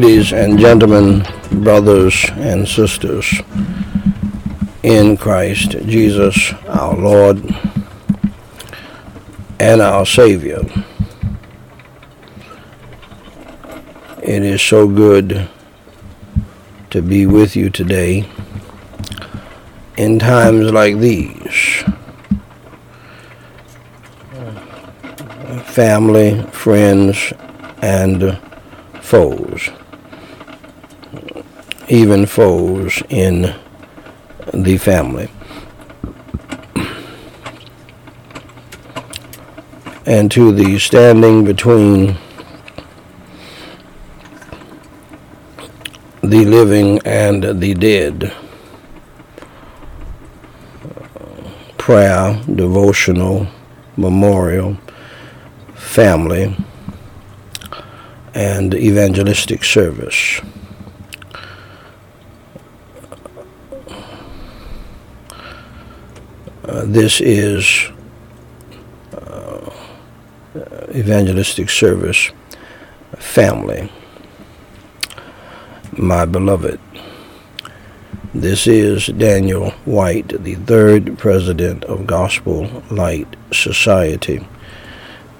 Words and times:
Ladies 0.00 0.32
and 0.32 0.58
gentlemen, 0.58 1.26
brothers 1.62 2.24
and 2.30 2.66
sisters 2.66 3.42
in 4.82 5.18
Christ 5.18 5.72
Jesus, 5.84 6.54
our 6.68 6.96
Lord 6.96 7.44
and 9.58 9.82
our 9.82 10.06
Savior. 10.06 10.62
It 14.22 14.42
is 14.42 14.62
so 14.62 14.88
good 14.88 15.50
to 16.88 17.02
be 17.02 17.26
with 17.26 17.54
you 17.54 17.68
today 17.68 18.26
in 19.98 20.18
times 20.18 20.72
like 20.72 20.96
these. 20.96 21.84
Family, 25.66 26.40
friends, 26.52 27.34
and 27.82 28.38
foes, 29.02 29.68
even 31.90 32.24
foes 32.24 33.02
in 33.08 33.52
the 34.54 34.78
family. 34.78 35.28
And 40.06 40.30
to 40.30 40.52
the 40.52 40.78
standing 40.78 41.44
between 41.44 42.16
the 46.22 46.44
living 46.44 47.00
and 47.04 47.60
the 47.60 47.74
dead. 47.74 48.32
Prayer, 51.76 52.40
devotional, 52.54 53.48
memorial, 53.96 54.78
family, 55.74 56.56
and 58.32 58.74
evangelistic 58.74 59.64
service. 59.64 60.40
Uh, 66.70 66.84
this 66.86 67.20
is 67.20 67.90
uh, 69.12 69.70
evangelistic 70.94 71.68
service 71.68 72.30
family, 73.16 73.90
my 75.98 76.24
beloved. 76.24 76.78
This 78.32 78.68
is 78.68 79.08
Daniel 79.08 79.70
Whyte, 79.84 80.44
the 80.44 80.54
third 80.54 81.18
president 81.18 81.82
of 81.86 82.06
Gospel 82.06 82.84
Light 82.88 83.26
Society 83.52 84.46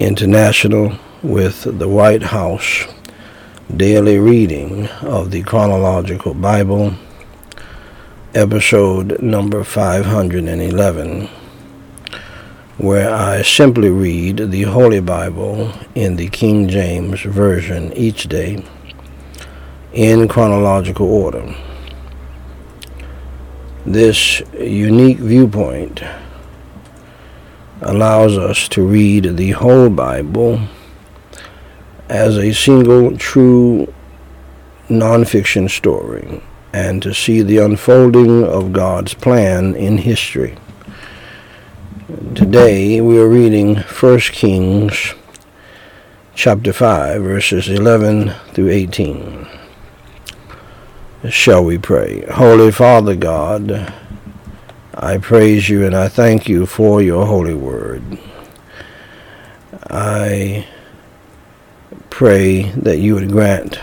International 0.00 0.98
with 1.22 1.62
the 1.78 1.88
Whyte 1.88 2.24
House 2.24 2.88
daily 3.76 4.18
reading 4.18 4.88
of 5.02 5.30
the 5.30 5.44
chronological 5.44 6.34
Bible, 6.34 6.94
episode 8.34 9.20
number 9.20 9.64
511, 9.64 11.28
where 12.78 13.12
I 13.12 13.42
simply 13.42 13.90
read 13.90 14.52
the 14.52 14.62
Holy 14.62 15.00
Bible 15.00 15.72
in 15.96 16.14
the 16.14 16.28
King 16.28 16.68
James 16.68 17.22
Version 17.22 17.92
each 17.94 18.28
day 18.28 18.64
in 19.92 20.28
chronological 20.28 21.12
order. 21.12 21.52
This 23.84 24.40
unique 24.56 25.18
viewpoint 25.18 26.00
allows 27.82 28.38
us 28.38 28.68
to 28.68 28.86
read 28.86 29.36
the 29.36 29.50
whole 29.52 29.90
Bible 29.90 30.60
as 32.08 32.36
a 32.36 32.52
single 32.52 33.16
true 33.16 33.92
nonfiction 34.88 35.68
story 35.68 36.40
and 36.72 37.02
to 37.02 37.12
see 37.12 37.42
the 37.42 37.58
unfolding 37.58 38.44
of 38.44 38.72
God's 38.72 39.14
plan 39.14 39.74
in 39.74 39.98
history. 39.98 40.56
Today 42.34 43.00
we 43.00 43.18
are 43.18 43.28
reading 43.28 43.76
1 43.76 44.20
Kings 44.20 45.14
chapter 46.34 46.72
5 46.72 47.22
verses 47.22 47.68
11 47.68 48.30
through 48.52 48.70
18. 48.70 49.48
Shall 51.28 51.64
we 51.64 51.76
pray? 51.76 52.24
Holy 52.32 52.72
Father 52.72 53.14
God, 53.14 53.92
I 54.94 55.18
praise 55.18 55.68
you 55.68 55.84
and 55.84 55.94
I 55.94 56.08
thank 56.08 56.48
you 56.48 56.66
for 56.66 57.02
your 57.02 57.26
holy 57.26 57.54
word. 57.54 58.18
I 59.88 60.66
pray 62.10 62.70
that 62.70 62.98
you 62.98 63.14
would 63.14 63.30
grant 63.30 63.78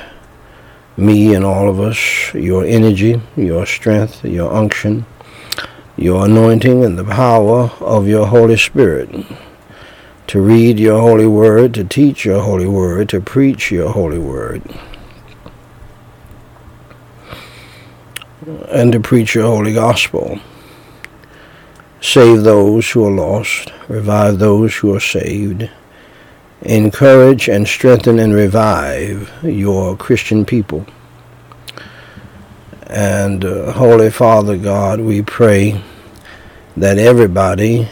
me 0.98 1.34
and 1.34 1.46
all 1.46 1.70
of 1.70 1.80
us 1.80 2.34
your 2.34 2.66
energy, 2.66 3.22
your 3.36 3.66
strength, 3.66 4.26
your 4.26 4.52
unction, 4.52 5.06
your 5.96 6.26
anointing, 6.26 6.84
and 6.84 6.98
the 6.98 7.06
power 7.06 7.72
of 7.80 8.08
your 8.08 8.28
Holy 8.28 8.58
Spirit 8.58 9.10
to 10.28 10.42
read 10.42 10.78
your 10.78 11.00
holy 11.00 11.26
word, 11.26 11.74
to 11.74 11.86
teach 11.86 12.26
your 12.26 12.42
holy 12.42 12.68
word, 12.68 13.08
to 13.10 13.22
preach 13.22 13.72
your 13.72 13.90
holy 13.90 14.20
word, 14.20 14.62
and 18.70 18.92
to 18.92 19.00
preach 19.00 19.36
your 19.36 19.48
holy 19.48 19.74
gospel. 19.74 20.40
Save 22.02 22.44
those 22.44 22.92
who 22.92 23.06
are 23.06 23.12
lost, 23.12 23.72
revive 23.88 24.38
those 24.38 24.76
who 24.76 24.94
are 24.94 25.00
saved, 25.00 25.70
encourage 26.62 27.48
and 27.48 27.68
strengthen 27.68 28.20
and 28.20 28.34
revive 28.34 29.32
your 29.44 29.96
Christian 29.96 30.46
people. 30.46 30.86
And 32.88 33.44
uh, 33.44 33.74
Holy 33.74 34.10
Father 34.10 34.58
God, 34.58 35.02
we 35.02 35.22
pray 35.22 35.82
that 36.76 36.98
everybody 36.98 37.90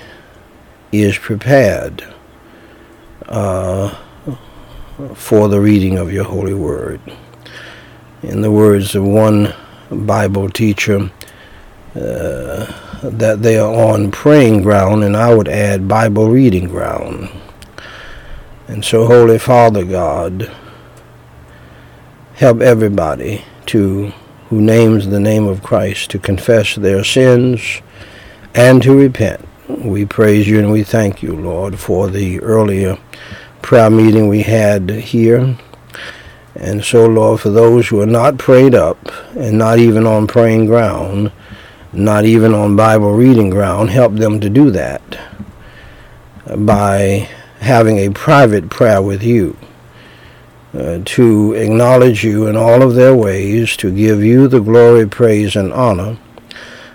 is 0.91 1.17
prepared 1.17 2.05
uh, 3.27 3.95
for 5.13 5.49
the 5.49 5.59
reading 5.59 5.97
of 5.97 6.13
your 6.13 6.23
holy 6.23 6.53
word. 6.53 7.01
In 8.23 8.41
the 8.41 8.51
words 8.51 8.95
of 8.95 9.03
one 9.03 9.53
Bible 9.91 10.49
teacher, 10.49 11.11
uh, 11.95 12.65
that 13.03 13.41
they 13.41 13.57
are 13.57 13.73
on 13.73 14.11
praying 14.11 14.61
ground, 14.61 15.03
and 15.03 15.15
I 15.15 15.33
would 15.33 15.47
add 15.47 15.87
Bible 15.87 16.29
reading 16.29 16.67
ground. 16.67 17.29
And 18.67 18.83
so, 18.83 19.05
Holy 19.05 19.37
Father 19.37 19.85
God, 19.85 20.51
help 22.33 22.61
everybody 22.61 23.43
to 23.67 24.11
who 24.49 24.61
names 24.61 25.07
the 25.07 25.19
name 25.19 25.45
of 25.45 25.61
Christ 25.61 26.09
to 26.11 26.19
confess 26.19 26.75
their 26.75 27.03
sins 27.03 27.81
and 28.53 28.81
to 28.83 28.97
repent. 28.97 29.47
We 29.67 30.05
praise 30.05 30.47
you 30.47 30.59
and 30.59 30.71
we 30.71 30.83
thank 30.83 31.21
you, 31.21 31.35
Lord, 31.35 31.79
for 31.79 32.09
the 32.09 32.39
earlier 32.41 32.97
prayer 33.61 33.89
meeting 33.89 34.27
we 34.27 34.43
had 34.43 34.89
here. 34.89 35.57
And 36.55 36.83
so, 36.83 37.05
Lord, 37.05 37.41
for 37.41 37.49
those 37.49 37.87
who 37.87 38.01
are 38.01 38.07
not 38.07 38.37
prayed 38.37 38.73
up 38.73 38.97
and 39.35 39.57
not 39.57 39.77
even 39.77 40.07
on 40.07 40.25
praying 40.25 40.67
ground, 40.67 41.31
not 41.91 42.25
even 42.25 42.53
on 42.53 42.75
Bible 42.75 43.13
reading 43.13 43.49
ground, 43.49 43.89
help 43.89 44.13
them 44.13 44.39
to 44.39 44.49
do 44.49 44.71
that 44.71 45.01
by 46.57 47.29
having 47.65 47.97
a 47.97 48.09
private 48.11 48.69
prayer 48.69 49.01
with 49.01 49.23
you. 49.23 49.57
Uh, 50.73 50.99
to 51.05 51.53
acknowledge 51.53 52.23
you 52.25 52.47
in 52.47 52.57
all 52.57 52.83
of 52.83 52.95
their 52.95 53.15
ways, 53.15 53.77
to 53.77 53.89
give 53.89 54.21
you 54.21 54.47
the 54.47 54.59
glory, 54.59 55.07
praise, 55.07 55.55
and 55.55 55.71
honor. 55.71 56.17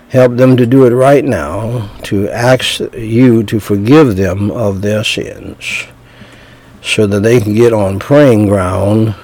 Help 0.09 0.35
them 0.35 0.55
to 0.55 0.67
do 0.67 0.85
it 0.85 0.91
right 0.91 1.25
now, 1.25 1.89
to 2.03 2.29
ask 2.29 2.79
you 2.93 3.41
to 3.43 3.59
forgive 3.59 4.17
them 4.17 4.51
of 4.51 4.81
their 4.81 5.03
sins, 5.03 5.87
so 6.83 7.07
that 7.07 7.21
they 7.21 7.39
can 7.41 7.55
get 7.55 7.73
on 7.73 7.97
praying 7.97 8.45
ground 8.45 9.15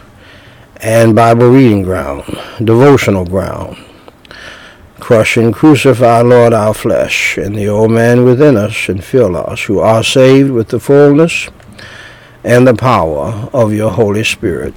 and 0.77 1.15
Bible 1.15 1.49
reading 1.49 1.83
ground, 1.83 2.23
devotional 2.63 3.25
ground. 3.25 3.77
Crush 5.07 5.37
and 5.37 5.53
crucify, 5.53 6.19
Lord, 6.19 6.51
our 6.51 6.73
flesh, 6.73 7.37
and 7.37 7.55
the 7.55 7.69
old 7.69 7.91
man 7.91 8.25
within 8.25 8.57
us, 8.57 8.89
and 8.89 9.01
fill 9.01 9.37
us, 9.37 9.63
who 9.63 9.79
are 9.79 10.03
saved 10.03 10.51
with 10.51 10.67
the 10.67 10.81
fullness 10.81 11.47
and 12.43 12.67
the 12.67 12.73
power 12.73 13.49
of 13.53 13.71
your 13.71 13.89
Holy 13.89 14.25
Spirit. 14.25 14.75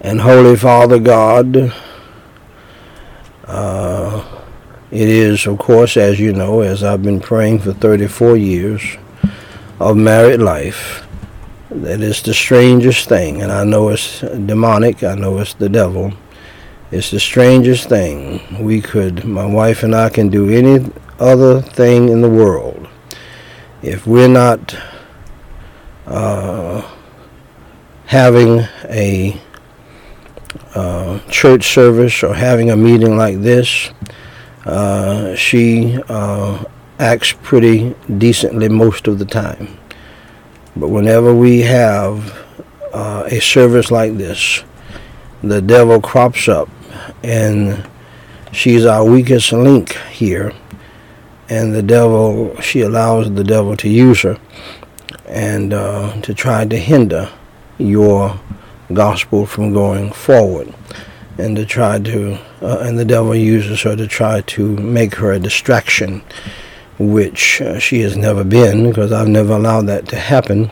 And 0.00 0.22
Holy 0.22 0.56
Father 0.56 0.98
God, 0.98 1.72
uh, 3.44 4.24
it 4.90 5.08
is, 5.08 5.46
of 5.46 5.60
course, 5.60 5.96
as 5.96 6.18
you 6.18 6.32
know, 6.32 6.62
as 6.62 6.82
I've 6.82 7.04
been 7.04 7.20
praying 7.20 7.60
for 7.60 7.72
34 7.72 8.36
years 8.38 8.96
of 9.78 9.96
married 9.96 10.40
life, 10.40 11.06
that 11.70 12.00
is 12.00 12.22
the 12.22 12.34
strangest 12.34 13.08
thing. 13.08 13.40
And 13.40 13.52
I 13.52 13.62
know 13.62 13.90
it's 13.90 14.22
demonic, 14.22 15.04
I 15.04 15.14
know 15.14 15.38
it's 15.38 15.54
the 15.54 15.68
devil. 15.68 16.12
It's 16.90 17.10
the 17.10 17.20
strangest 17.20 17.90
thing. 17.90 18.64
We 18.64 18.80
could, 18.80 19.26
my 19.26 19.44
wife 19.44 19.82
and 19.82 19.94
I 19.94 20.08
can 20.08 20.30
do 20.30 20.48
any 20.48 20.90
other 21.18 21.60
thing 21.60 22.08
in 22.08 22.22
the 22.22 22.30
world. 22.30 22.88
If 23.82 24.06
we're 24.06 24.26
not 24.26 24.74
uh, 26.06 26.90
having 28.06 28.60
a 28.84 29.38
uh, 30.74 31.18
church 31.28 31.66
service 31.66 32.22
or 32.22 32.34
having 32.34 32.70
a 32.70 32.76
meeting 32.76 33.18
like 33.18 33.42
this, 33.42 33.90
uh, 34.64 35.34
she 35.34 35.98
uh, 36.08 36.64
acts 36.98 37.34
pretty 37.42 37.94
decently 38.16 38.70
most 38.70 39.08
of 39.08 39.18
the 39.18 39.26
time. 39.26 39.76
But 40.74 40.88
whenever 40.88 41.34
we 41.34 41.60
have 41.60 42.46
uh, 42.94 43.24
a 43.26 43.40
service 43.40 43.90
like 43.90 44.16
this, 44.16 44.64
the 45.42 45.60
devil 45.60 46.00
crops 46.00 46.48
up 46.48 46.70
and 47.22 47.88
she's 48.52 48.84
our 48.84 49.04
weakest 49.04 49.52
link 49.52 49.92
here. 50.10 50.52
And 51.48 51.74
the 51.74 51.82
devil, 51.82 52.60
she 52.60 52.82
allows 52.82 53.32
the 53.32 53.44
devil 53.44 53.76
to 53.78 53.88
use 53.88 54.22
her 54.22 54.38
and 55.26 55.72
uh, 55.72 56.20
to 56.22 56.34
try 56.34 56.64
to 56.64 56.76
hinder 56.76 57.30
your 57.78 58.38
gospel 58.92 59.46
from 59.46 59.72
going 59.72 60.10
forward 60.12 60.72
and 61.36 61.54
to 61.56 61.64
try 61.64 61.98
to 61.98 62.38
uh, 62.62 62.78
and 62.80 62.98
the 62.98 63.04
devil 63.04 63.34
uses 63.34 63.82
her 63.82 63.94
to 63.94 64.06
try 64.06 64.40
to 64.42 64.76
make 64.76 65.14
her 65.14 65.32
a 65.32 65.38
distraction 65.38 66.22
which 66.98 67.60
uh, 67.60 67.78
she 67.78 68.00
has 68.00 68.16
never 68.16 68.42
been 68.42 68.88
because 68.88 69.12
I've 69.12 69.28
never 69.28 69.52
allowed 69.52 69.86
that 69.86 70.08
to 70.08 70.16
happen 70.16 70.70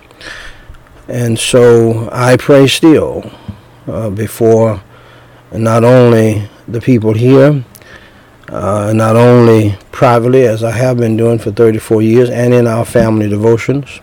and 1.09 1.39
so 1.39 2.09
I 2.11 2.37
pray 2.37 2.67
still 2.67 3.31
uh, 3.87 4.11
before 4.11 4.83
not 5.53 5.85
only 5.85 6.49
the 6.69 6.81
people 6.81 7.15
here 7.15 7.65
uh, 8.49 8.93
not 8.95 9.17
only 9.17 9.77
privately 9.91 10.47
as 10.47 10.63
I 10.63 10.71
have 10.71 10.99
been 10.99 11.17
doing 11.17 11.39
for 11.39 11.51
34 11.51 12.03
years 12.03 12.31
and 12.31 12.55
in 12.55 12.67
our 12.67 12.85
family 12.85 13.29
devotions 13.29 14.01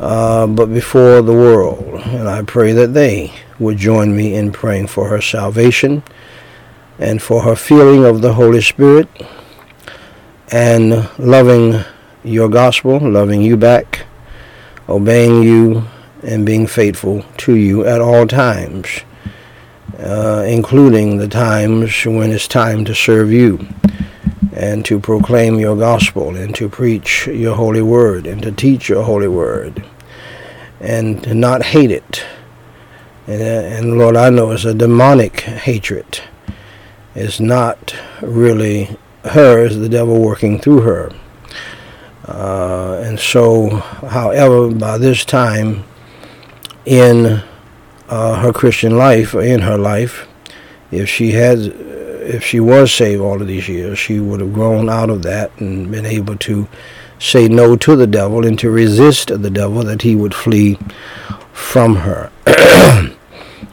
uh, 0.00 0.46
but 0.46 0.66
before 0.66 1.20
the 1.20 1.32
world. 1.32 2.00
And 2.06 2.26
I 2.28 2.42
pray 2.42 2.72
that 2.72 2.94
they 2.94 3.32
would 3.58 3.76
join 3.76 4.16
me 4.16 4.34
in 4.34 4.50
praying 4.50 4.86
for 4.86 5.08
her 5.08 5.20
salvation 5.20 6.02
and 6.98 7.20
for 7.20 7.42
her 7.42 7.54
feeling 7.54 8.04
of 8.04 8.22
the 8.22 8.32
Holy 8.32 8.62
Spirit 8.62 9.08
and 10.50 11.08
loving 11.18 11.84
your 12.24 12.48
gospel, 12.48 12.98
loving 12.98 13.42
you 13.42 13.56
back, 13.56 14.06
obeying 14.88 15.42
you, 15.42 15.84
and 16.22 16.44
being 16.44 16.66
faithful 16.66 17.24
to 17.38 17.54
you 17.54 17.86
at 17.86 18.00
all 18.00 18.26
times, 18.26 19.00
uh, 19.98 20.44
including 20.46 21.18
the 21.18 21.28
times 21.28 22.04
when 22.04 22.30
it's 22.30 22.48
time 22.48 22.84
to 22.84 22.94
serve 22.94 23.32
you 23.32 23.66
and 24.52 24.84
to 24.84 24.98
proclaim 24.98 25.58
your 25.58 25.76
gospel 25.76 26.36
and 26.36 26.54
to 26.54 26.68
preach 26.68 27.26
your 27.26 27.56
holy 27.56 27.82
word 27.82 28.26
and 28.26 28.42
to 28.42 28.52
teach 28.52 28.88
your 28.88 29.04
holy 29.04 29.28
word 29.28 29.84
and 30.80 31.22
to 31.22 31.34
not 31.34 31.62
hate 31.62 31.90
it. 31.90 32.24
And, 33.26 33.42
uh, 33.42 33.76
and 33.76 33.98
Lord, 33.98 34.16
I 34.16 34.30
know 34.30 34.50
it's 34.50 34.64
a 34.64 34.74
demonic 34.74 35.40
hatred. 35.40 36.20
It's 37.14 37.40
not 37.40 37.94
really 38.22 38.96
her, 39.24 39.64
it's 39.64 39.76
the 39.76 39.88
devil 39.88 40.20
working 40.20 40.58
through 40.58 40.80
her. 40.80 41.12
Uh, 42.26 43.00
and 43.04 43.18
so, 43.18 43.68
however, 43.70 44.70
by 44.70 44.98
this 44.98 45.24
time 45.24 45.84
in 46.86 47.42
uh, 48.10 48.40
her 48.40 48.52
Christian 48.52 48.98
life, 48.98 49.34
in 49.34 49.60
her 49.60 49.78
life, 49.78 50.28
if 50.90 51.08
she 51.08 51.32
had 51.32 51.58
if 52.22 52.44
she 52.44 52.60
was 52.60 52.92
saved 52.92 53.20
all 53.20 53.40
of 53.40 53.48
these 53.48 53.68
years, 53.68 53.98
she 53.98 54.20
would 54.20 54.40
have 54.40 54.52
grown 54.52 54.88
out 54.88 55.10
of 55.10 55.22
that 55.22 55.50
and 55.58 55.90
been 55.90 56.06
able 56.06 56.36
to 56.36 56.68
say 57.18 57.48
no 57.48 57.76
to 57.76 57.96
the 57.96 58.06
devil 58.06 58.46
and 58.46 58.58
to 58.58 58.70
resist 58.70 59.28
the 59.28 59.50
devil 59.50 59.82
that 59.82 60.02
he 60.02 60.14
would 60.14 60.34
flee 60.34 60.78
from 61.52 61.96
her. 61.96 62.30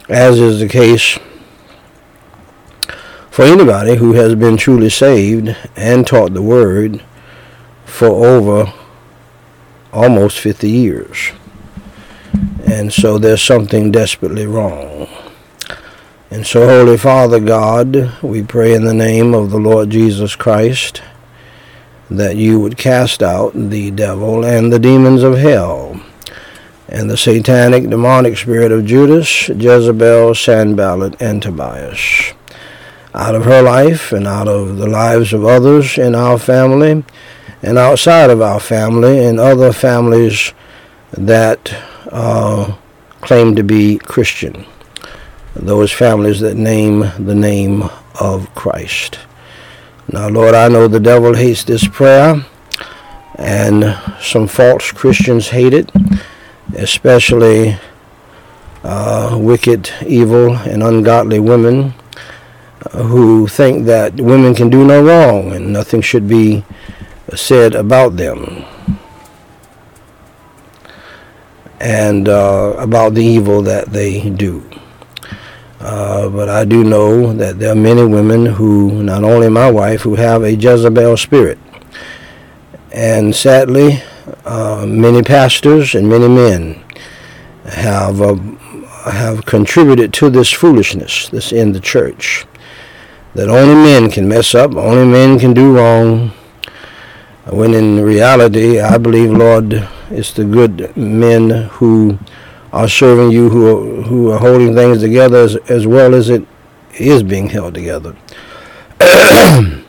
As 0.08 0.40
is 0.40 0.60
the 0.60 0.68
case 0.68 1.18
for 3.30 3.44
anybody 3.44 3.96
who 3.96 4.14
has 4.14 4.34
been 4.34 4.56
truly 4.56 4.90
saved 4.90 5.56
and 5.76 6.06
taught 6.06 6.34
the 6.34 6.42
word 6.42 7.02
for 7.84 8.08
over 8.08 8.72
almost 9.92 10.38
50 10.38 10.68
years. 10.68 11.30
And 12.68 12.92
so 12.92 13.18
there's 13.18 13.42
something 13.42 13.90
desperately 13.90 14.46
wrong. 14.46 15.08
And 16.30 16.46
so, 16.46 16.66
Holy 16.66 16.98
Father 16.98 17.40
God, 17.40 18.22
we 18.22 18.42
pray 18.42 18.74
in 18.74 18.84
the 18.84 18.92
name 18.92 19.34
of 19.34 19.50
the 19.50 19.58
Lord 19.58 19.90
Jesus 19.90 20.36
Christ 20.36 21.02
that 22.10 22.36
you 22.36 22.60
would 22.60 22.76
cast 22.76 23.22
out 23.22 23.52
the 23.54 23.90
devil 23.90 24.44
and 24.44 24.72
the 24.72 24.78
demons 24.78 25.22
of 25.22 25.38
hell 25.38 26.00
and 26.88 27.08
the 27.08 27.16
satanic 27.16 27.88
demonic 27.88 28.36
spirit 28.36 28.72
of 28.72 28.84
Judas, 28.84 29.48
Jezebel, 29.48 30.34
Sanballat, 30.34 31.20
and 31.20 31.42
Tobias 31.42 32.32
out 33.14 33.34
of 33.34 33.44
her 33.44 33.62
life 33.62 34.12
and 34.12 34.26
out 34.26 34.48
of 34.48 34.76
the 34.76 34.86
lives 34.86 35.32
of 35.32 35.44
others 35.44 35.98
in 35.98 36.14
our 36.14 36.38
family 36.38 37.04
and 37.62 37.78
outside 37.78 38.30
of 38.30 38.40
our 38.40 38.60
family 38.60 39.24
and 39.24 39.40
other 39.40 39.72
families 39.72 40.52
that 41.12 41.74
uh, 42.10 42.76
claim 43.20 43.54
to 43.56 43.62
be 43.62 43.98
Christian 43.98 44.66
those 45.54 45.92
families 45.92 46.40
that 46.40 46.56
name 46.56 47.00
the 47.18 47.34
name 47.34 47.82
of 48.20 48.54
Christ. 48.54 49.18
Now, 50.10 50.28
Lord, 50.28 50.54
I 50.54 50.68
know 50.68 50.88
the 50.88 51.00
devil 51.00 51.34
hates 51.34 51.64
this 51.64 51.86
prayer, 51.86 52.44
and 53.34 53.98
some 54.20 54.46
false 54.46 54.92
Christians 54.92 55.48
hate 55.48 55.74
it, 55.74 55.90
especially 56.76 57.76
uh, 58.84 59.36
wicked, 59.38 59.90
evil, 60.06 60.56
and 60.56 60.82
ungodly 60.82 61.40
women 61.40 61.92
uh, 62.92 63.02
who 63.02 63.46
think 63.48 63.86
that 63.86 64.14
women 64.14 64.54
can 64.54 64.70
do 64.70 64.84
no 64.84 65.02
wrong 65.02 65.52
and 65.52 65.72
nothing 65.72 66.00
should 66.00 66.28
be 66.28 66.64
said 67.34 67.74
about 67.74 68.16
them 68.16 68.64
and 71.80 72.28
uh, 72.28 72.74
about 72.78 73.14
the 73.14 73.24
evil 73.24 73.62
that 73.62 73.88
they 73.88 74.30
do. 74.30 74.68
Uh, 75.80 76.28
but 76.28 76.48
I 76.48 76.64
do 76.64 76.82
know 76.82 77.32
that 77.34 77.58
there 77.58 77.72
are 77.72 77.76
many 77.76 78.04
women 78.04 78.46
who, 78.46 79.02
not 79.02 79.22
only 79.22 79.48
my 79.48 79.70
wife, 79.70 80.02
who 80.02 80.16
have 80.16 80.42
a 80.42 80.54
Jezebel 80.54 81.16
spirit. 81.16 81.58
And 82.92 83.34
sadly, 83.34 84.02
uh, 84.44 84.86
many 84.88 85.22
pastors 85.22 85.94
and 85.94 86.08
many 86.08 86.26
men 86.28 86.82
have 87.64 88.20
uh, 88.20 88.34
have 89.10 89.46
contributed 89.46 90.12
to 90.14 90.30
this 90.30 90.50
foolishness 90.50 91.28
that's 91.28 91.52
in 91.52 91.72
the 91.72 91.80
church. 91.80 92.44
That 93.34 93.48
only 93.48 93.74
men 93.74 94.10
can 94.10 94.26
mess 94.26 94.54
up, 94.54 94.74
only 94.74 95.06
men 95.06 95.38
can 95.38 95.54
do 95.54 95.76
wrong. 95.76 96.30
When 97.46 97.72
in 97.72 98.00
reality, 98.00 98.80
I 98.80 98.98
believe, 98.98 99.30
Lord, 99.30 99.88
it's 100.10 100.32
the 100.32 100.44
good 100.44 100.96
men 100.96 101.50
who 101.50 102.18
are 102.72 102.88
serving 102.88 103.30
you 103.30 103.48
who 103.48 103.66
are, 103.66 104.02
who 104.02 104.30
are 104.30 104.38
holding 104.38 104.74
things 104.74 105.00
together 105.00 105.38
as, 105.38 105.56
as 105.70 105.86
well 105.86 106.14
as 106.14 106.28
it 106.28 106.46
is 106.94 107.22
being 107.22 107.48
held 107.48 107.74
together. 107.74 108.16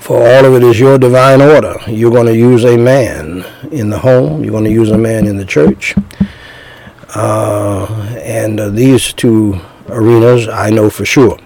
For 0.00 0.16
all 0.16 0.44
of 0.46 0.54
it 0.54 0.62
is 0.62 0.80
your 0.80 0.98
divine 0.98 1.42
order. 1.42 1.76
You're 1.86 2.10
going 2.10 2.26
to 2.26 2.36
use 2.36 2.64
a 2.64 2.78
man 2.78 3.44
in 3.70 3.90
the 3.90 3.98
home. 3.98 4.42
You're 4.42 4.52
going 4.52 4.64
to 4.64 4.70
use 4.70 4.90
a 4.90 4.98
man 4.98 5.26
in 5.26 5.36
the 5.36 5.44
church. 5.44 5.94
Uh, 7.14 7.84
and 8.22 8.58
uh, 8.58 8.70
these 8.70 9.12
two 9.12 9.60
arenas 9.88 10.48
I 10.48 10.70
know 10.70 10.88
for 10.88 11.04
sure 11.04 11.38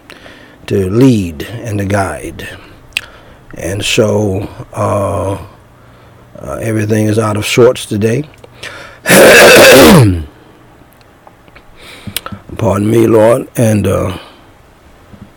to 0.67 0.89
lead 0.91 1.43
and 1.43 1.79
to 1.79 1.85
guide. 1.85 2.49
And 3.55 3.85
so 3.85 4.43
uh, 4.73 5.45
uh 6.39 6.59
everything 6.63 7.07
is 7.07 7.19
out 7.19 7.37
of 7.37 7.47
sorts 7.47 7.87
today. 7.87 8.29
Pardon 12.59 12.91
me, 12.91 13.07
Lord, 13.07 13.49
and 13.57 13.87
uh, 13.87 14.19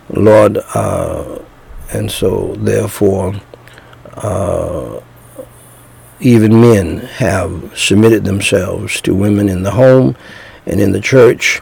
Lord, 0.09 0.57
uh, 0.73 1.39
and 1.91 2.09
so 2.09 2.55
therefore, 2.55 3.35
uh, 4.15 5.01
even 6.19 6.61
men 6.61 6.97
have 6.97 7.77
submitted 7.77 8.23
themselves 8.23 9.01
to 9.01 9.13
women 9.13 9.49
in 9.49 9.63
the 9.63 9.71
home 9.71 10.15
and 10.65 10.79
in 10.79 10.91
the 10.91 11.01
church, 11.01 11.61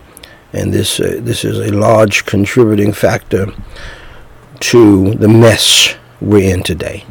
and 0.54 0.74
this 0.74 1.00
uh, 1.00 1.18
this 1.22 1.44
is 1.44 1.60
a 1.60 1.72
large 1.72 2.26
contributing 2.26 2.94
factor 2.94 3.48
to 4.60 5.14
the 5.16 5.28
mess 5.28 5.96
we're 6.22 6.54
in 6.54 6.62
today, 6.62 7.04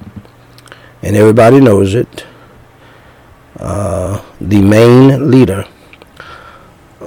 and 1.03 1.17
everybody 1.17 1.61
knows 1.61 1.95
it. 1.95 2.27
Uh, 3.59 4.23
the 4.41 4.61
main 4.61 5.31
leader 5.31 5.65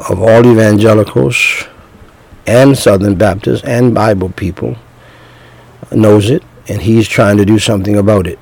of 0.09 0.21
all 0.21 0.45
evangelicals 0.45 1.65
and 2.47 2.77
Southern 2.77 3.15
Baptists 3.15 3.63
and 3.63 3.93
Bible 3.93 4.29
people 4.29 4.75
knows 5.91 6.29
it, 6.29 6.43
and 6.67 6.81
he's 6.81 7.07
trying 7.07 7.37
to 7.37 7.45
do 7.45 7.59
something 7.59 7.97
about 7.97 8.25
it. 8.25 8.39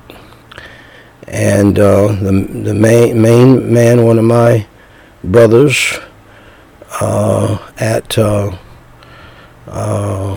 And 1.26 1.78
uh, 1.78 2.08
the 2.12 2.32
the 2.64 2.74
main 2.74 3.20
main 3.20 3.72
man, 3.72 4.04
one 4.04 4.18
of 4.18 4.24
my 4.24 4.66
brothers 5.22 5.98
uh, 7.00 7.58
at 7.78 8.16
uh, 8.16 8.56
uh, 9.66 10.36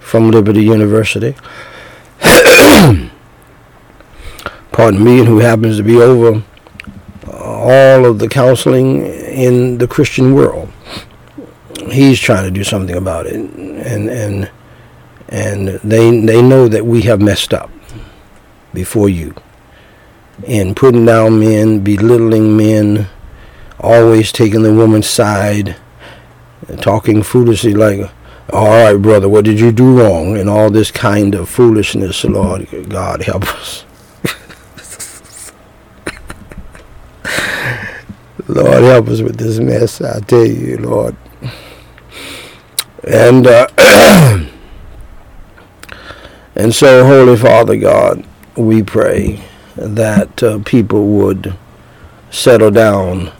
from 0.00 0.30
Liberty 0.30 0.62
University. 0.64 1.34
Pardon 4.76 5.02
me, 5.02 5.20
and 5.20 5.26
who 5.26 5.38
happens 5.38 5.78
to 5.78 5.82
be 5.82 5.96
over 5.96 6.42
uh, 7.26 7.32
all 7.32 8.04
of 8.04 8.18
the 8.18 8.28
counseling 8.28 9.06
in 9.06 9.78
the 9.78 9.88
Christian 9.88 10.34
world. 10.34 10.70
He's 11.90 12.20
trying 12.20 12.44
to 12.44 12.50
do 12.50 12.62
something 12.62 12.94
about 12.94 13.24
it, 13.24 13.36
and 13.36 14.10
and 14.10 14.50
and 15.30 15.68
they 15.82 16.20
they 16.20 16.42
know 16.42 16.68
that 16.68 16.84
we 16.84 17.00
have 17.02 17.22
messed 17.22 17.54
up 17.54 17.70
before 18.74 19.08
you 19.08 19.34
in 20.44 20.74
putting 20.74 21.06
down 21.06 21.40
men, 21.40 21.80
belittling 21.80 22.54
men, 22.54 23.08
always 23.80 24.30
taking 24.30 24.62
the 24.62 24.74
woman's 24.74 25.08
side, 25.08 25.76
talking 26.82 27.22
foolishly 27.22 27.72
like, 27.72 28.10
all 28.52 28.92
right, 28.92 29.00
brother, 29.00 29.26
what 29.26 29.46
did 29.46 29.58
you 29.58 29.72
do 29.72 29.98
wrong? 29.98 30.36
And 30.36 30.50
all 30.50 30.68
this 30.68 30.90
kind 30.90 31.34
of 31.34 31.48
foolishness, 31.48 32.24
Lord 32.24 32.68
God, 32.90 33.22
help 33.22 33.44
us. 33.54 33.85
Lord, 38.48 38.84
help 38.84 39.08
us 39.08 39.22
with 39.22 39.38
this 39.38 39.58
mess, 39.58 40.00
I 40.00 40.20
tell 40.20 40.46
you, 40.46 40.78
Lord. 40.78 41.16
And, 43.02 43.46
uh, 43.46 43.66
and 46.54 46.72
so, 46.72 47.06
Holy 47.06 47.36
Father 47.36 47.76
God, 47.76 48.24
we 48.56 48.84
pray 48.84 49.42
that 49.76 50.42
uh, 50.42 50.60
people 50.64 51.06
would 51.08 51.56
settle 52.30 52.70
down 52.70 53.32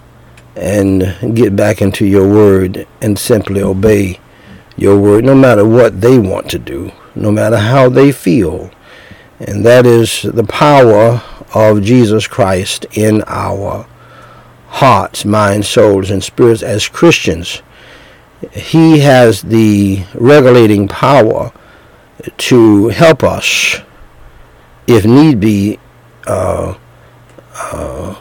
and 0.57 1.37
get 1.37 1.55
back 1.55 1.81
into 1.81 2.05
your 2.05 2.29
word 2.29 2.87
and 3.01 3.19
simply 3.19 3.63
obey 3.63 4.19
your 4.77 4.99
word, 4.99 5.25
no 5.25 5.35
matter 5.35 5.65
what 5.65 6.01
they 6.01 6.19
want 6.19 6.51
to 6.51 6.59
do, 6.59 6.91
no 7.15 7.31
matter 7.31 7.59
how 7.59 7.89
they 7.89 8.11
feel. 8.11 8.71
And 9.39 9.65
that 9.65 9.87
is 9.87 10.23
the 10.23 10.45
power 10.45 11.23
of 11.55 11.83
Jesus 11.83 12.27
Christ 12.27 12.87
in 12.93 13.23
our 13.27 13.87
hearts, 14.76 15.25
minds, 15.25 15.66
souls, 15.66 16.11
and 16.11 16.23
spirits 16.23 16.62
as 16.62 16.87
Christians. 16.87 17.62
He 18.52 18.99
has 18.99 19.40
the 19.40 20.04
regulating 20.14 20.87
power 20.87 21.50
to 22.37 22.88
help 22.88 23.25
us, 23.25 23.80
if 24.87 25.06
need 25.06 25.40
be, 25.40 25.78
uh, 26.26 26.75
uh, 27.54 28.21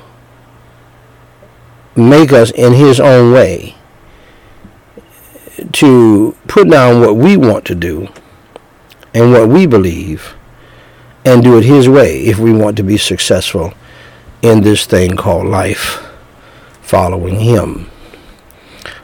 make 1.97 2.31
us 2.31 2.51
in 2.51 2.71
his 2.71 3.01
own 3.01 3.33
way 3.33 3.75
to 5.73 6.37
put 6.47 6.69
down 6.69 7.01
what 7.01 7.17
we 7.17 7.35
want 7.35 7.65
to 7.65 7.75
do 7.75 8.07
and 9.13 9.33
what 9.33 9.49
we 9.49 9.65
believe 9.65 10.35
and 11.25 11.43
do 11.43 11.57
it 11.57 11.65
his 11.65 11.89
way 11.89 12.21
if 12.21 12.37
we 12.39 12.53
want 12.53 12.77
to 12.77 12.83
be 12.83 12.97
successful 12.97 13.73
in 14.41 14.61
this 14.61 14.85
thing 14.85 15.17
called 15.17 15.47
life 15.47 16.05
following 16.85 17.39
him 17.39 17.89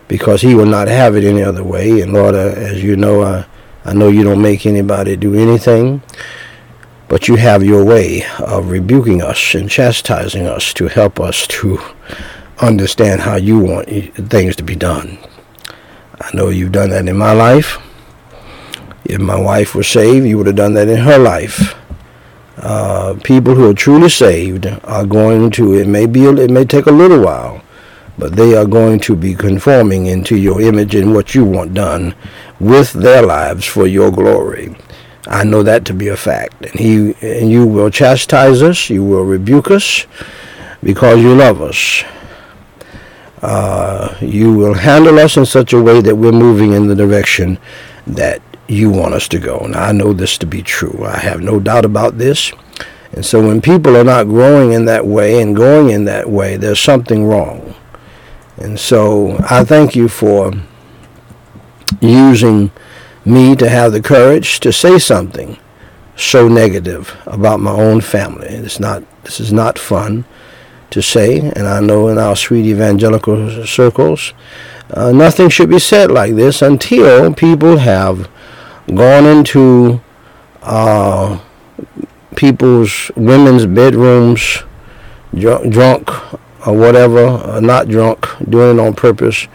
because 0.07 0.41
he 0.41 0.55
will 0.55 0.65
not 0.65 0.87
have 0.87 1.15
it 1.15 1.23
any 1.23 1.41
other 1.41 1.63
way 1.63 2.01
and 2.01 2.13
lord 2.13 2.35
uh, 2.35 2.53
as 2.55 2.83
you 2.83 2.95
know 2.95 3.23
I, 3.23 3.45
I 3.83 3.93
know 3.93 4.07
you 4.07 4.23
don't 4.23 4.41
make 4.41 4.65
anybody 4.65 5.15
do 5.15 5.33
anything 5.35 6.01
but 7.11 7.27
you 7.27 7.35
have 7.35 7.61
your 7.61 7.83
way 7.83 8.23
of 8.39 8.69
rebuking 8.69 9.21
us 9.21 9.53
and 9.53 9.69
chastising 9.69 10.47
us 10.47 10.73
to 10.75 10.87
help 10.87 11.19
us 11.19 11.45
to 11.47 11.77
understand 12.61 13.19
how 13.19 13.35
you 13.35 13.59
want 13.59 13.89
things 14.29 14.55
to 14.55 14.63
be 14.63 14.77
done. 14.77 15.17
I 16.21 16.29
know 16.33 16.47
you've 16.47 16.71
done 16.71 16.91
that 16.91 17.07
in 17.07 17.17
my 17.17 17.33
life. 17.33 17.79
If 19.03 19.19
my 19.19 19.37
wife 19.37 19.75
was 19.75 19.87
saved, 19.87 20.25
you 20.25 20.37
would 20.37 20.47
have 20.47 20.55
done 20.55 20.73
that 20.75 20.87
in 20.87 20.99
her 20.99 21.17
life. 21.17 21.75
Uh, 22.57 23.15
people 23.23 23.55
who 23.55 23.69
are 23.69 23.73
truly 23.73 24.07
saved 24.07 24.67
are 24.85 25.05
going 25.05 25.51
to. 25.51 25.73
It 25.73 25.87
may 25.87 26.05
be. 26.05 26.25
It 26.25 26.49
may 26.51 26.63
take 26.63 26.85
a 26.85 26.91
little 26.91 27.21
while, 27.21 27.60
but 28.21 28.35
they 28.35 28.55
are 28.55 28.67
going 28.67 28.99
to 28.99 29.15
be 29.15 29.33
conforming 29.33 30.05
into 30.05 30.37
your 30.37 30.61
image 30.61 30.93
and 30.93 31.11
what 31.11 31.33
you 31.33 31.43
want 31.43 31.73
done 31.73 32.13
with 32.59 32.93
their 32.93 33.23
lives 33.23 33.65
for 33.65 33.87
your 33.87 34.11
glory. 34.11 34.75
I 35.25 35.43
know 35.43 35.63
that 35.63 35.85
to 35.85 35.95
be 35.95 36.09
a 36.09 36.15
fact. 36.15 36.63
And 36.63 36.79
he 36.79 37.15
and 37.19 37.49
you 37.49 37.65
will 37.65 37.89
chastise 37.89 38.61
us, 38.61 38.91
you 38.91 39.03
will 39.03 39.23
rebuke 39.23 39.71
us 39.71 40.05
because 40.83 41.19
you 41.19 41.33
love 41.33 41.63
us. 41.63 42.03
Uh, 43.41 44.15
you 44.21 44.53
will 44.53 44.75
handle 44.75 45.17
us 45.17 45.35
in 45.35 45.45
such 45.47 45.73
a 45.73 45.81
way 45.81 45.99
that 45.99 46.15
we're 46.15 46.31
moving 46.31 46.73
in 46.73 46.85
the 46.85 46.95
direction 46.95 47.57
that 48.05 48.39
you 48.67 48.91
want 48.91 49.15
us 49.15 49.27
to 49.29 49.39
go. 49.39 49.57
And 49.57 49.75
I 49.75 49.93
know 49.93 50.13
this 50.13 50.37
to 50.37 50.45
be 50.45 50.61
true. 50.61 51.03
I 51.03 51.17
have 51.17 51.41
no 51.41 51.59
doubt 51.59 51.85
about 51.85 52.19
this. 52.19 52.51
And 53.13 53.25
so 53.25 53.45
when 53.47 53.61
people 53.61 53.97
are 53.97 54.03
not 54.03 54.27
growing 54.27 54.73
in 54.73 54.85
that 54.85 55.07
way 55.07 55.41
and 55.41 55.55
going 55.55 55.89
in 55.89 56.05
that 56.05 56.29
way, 56.29 56.55
there's 56.55 56.79
something 56.79 57.25
wrong. 57.25 57.70
And 58.61 58.79
so 58.79 59.37
I 59.49 59.63
thank 59.63 59.95
you 59.95 60.07
for 60.07 60.53
using 61.99 62.71
me 63.25 63.55
to 63.55 63.67
have 63.69 63.91
the 63.91 64.01
courage 64.01 64.59
to 64.61 64.71
say 64.71 64.99
something 64.99 65.57
so 66.15 66.47
negative 66.47 67.15
about 67.25 67.59
my 67.59 67.71
own 67.71 68.01
family. 68.01 68.47
It's 68.47 68.79
not 68.79 69.03
this 69.23 69.39
is 69.39 69.51
not 69.51 69.79
fun 69.79 70.25
to 70.91 71.01
say, 71.01 71.39
and 71.39 71.67
I 71.67 71.79
know 71.79 72.09
in 72.09 72.17
our 72.17 72.35
sweet 72.35 72.65
evangelical 72.65 73.65
circles, 73.65 74.33
uh, 74.93 75.11
nothing 75.11 75.49
should 75.49 75.69
be 75.69 75.79
said 75.79 76.11
like 76.11 76.35
this 76.35 76.61
until 76.61 77.33
people 77.33 77.77
have 77.77 78.29
gone 78.93 79.25
into 79.25 80.01
uh, 80.61 81.39
people's 82.35 83.09
women's 83.15 83.65
bedrooms, 83.65 84.63
dr- 85.33 85.69
drunk 85.69 86.09
or 86.65 86.77
whatever, 86.77 87.25
uh, 87.25 87.59
not 87.59 87.87
drunk, 87.87 88.27
doing 88.49 88.77
it 88.77 88.81
on 88.81 88.93
purpose, 88.93 89.47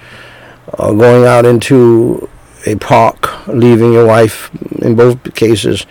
uh, 0.79 0.93
going 0.93 1.25
out 1.25 1.47
into 1.47 2.29
a 2.67 2.75
park, 2.77 3.47
leaving 3.49 3.93
your 3.93 4.07
wife, 4.07 4.51
in 4.83 4.97
both 4.97 5.35
cases, 5.35 5.87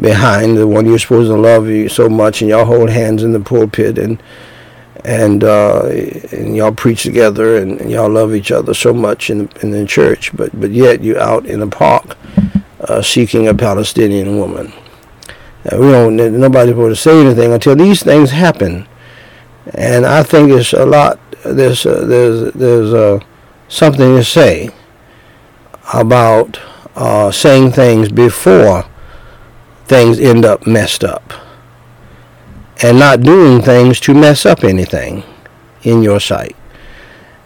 behind, 0.00 0.56
the 0.56 0.66
one 0.66 0.86
you're 0.86 0.98
supposed 0.98 1.30
to 1.30 1.36
love 1.36 1.66
you 1.68 1.88
so 1.88 2.08
much, 2.08 2.40
and 2.40 2.50
y'all 2.50 2.64
hold 2.64 2.90
hands 2.90 3.22
in 3.22 3.32
the 3.32 3.40
pulpit, 3.40 3.98
and 3.98 4.22
and, 5.04 5.44
uh, 5.44 5.86
and 6.32 6.56
y'all 6.56 6.72
preach 6.72 7.04
together, 7.04 7.56
and, 7.56 7.80
and, 7.80 7.90
y'all 7.90 8.10
love 8.10 8.34
each 8.34 8.50
other 8.50 8.74
so 8.74 8.92
much 8.92 9.30
in 9.30 9.48
in 9.62 9.70
the 9.70 9.86
church, 9.86 10.36
but 10.36 10.58
but 10.58 10.70
yet 10.70 11.02
you're 11.02 11.20
out 11.20 11.46
in 11.46 11.60
the 11.60 11.66
park, 11.66 12.16
uh, 12.80 13.00
seeking 13.00 13.48
a 13.48 13.54
Palestinian 13.54 14.38
woman. 14.38 14.72
Uh, 15.64 15.78
we 15.78 15.90
don't. 15.90 16.16
Nobody's 16.16 16.72
supposed 16.72 16.96
to 16.96 17.02
say 17.02 17.20
anything 17.20 17.52
until 17.52 17.74
these 17.74 18.02
things 18.02 18.30
happen, 18.30 18.86
and 19.74 20.06
I 20.06 20.22
think 20.22 20.50
it's 20.50 20.72
a 20.72 20.86
lot. 20.86 21.18
There's 21.44 21.84
uh, 21.86 22.04
there's 22.04 22.52
there's 22.54 22.92
uh, 22.92 23.20
something 23.68 24.16
to 24.16 24.24
say 24.24 24.70
about 25.92 26.58
uh, 26.96 27.30
saying 27.30 27.72
things 27.72 28.10
before 28.10 28.84
things 29.86 30.18
end 30.18 30.44
up 30.44 30.66
messed 30.66 31.04
up 31.04 31.32
and 32.82 32.98
not 32.98 33.22
doing 33.22 33.62
things 33.62 33.98
to 34.00 34.14
mess 34.14 34.44
up 34.46 34.62
anything 34.62 35.24
in 35.82 36.02
your 36.02 36.20
sight. 36.20 36.54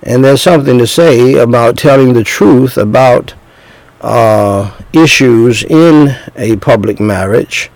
And 0.02 0.24
there's 0.24 0.42
something 0.42 0.78
to 0.78 0.86
say 0.86 1.34
about 1.34 1.78
telling 1.78 2.12
the 2.12 2.24
truth 2.24 2.76
about 2.76 3.34
uh, 4.00 4.76
issues 4.92 5.62
in 5.62 6.16
a 6.34 6.56
public 6.56 6.98
marriage 6.98 7.70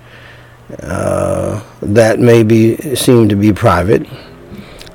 uh, 0.82 1.62
that 1.80 2.18
may 2.18 2.42
be 2.42 2.76
seem 2.96 3.28
to 3.28 3.36
be 3.36 3.52
private 3.52 4.06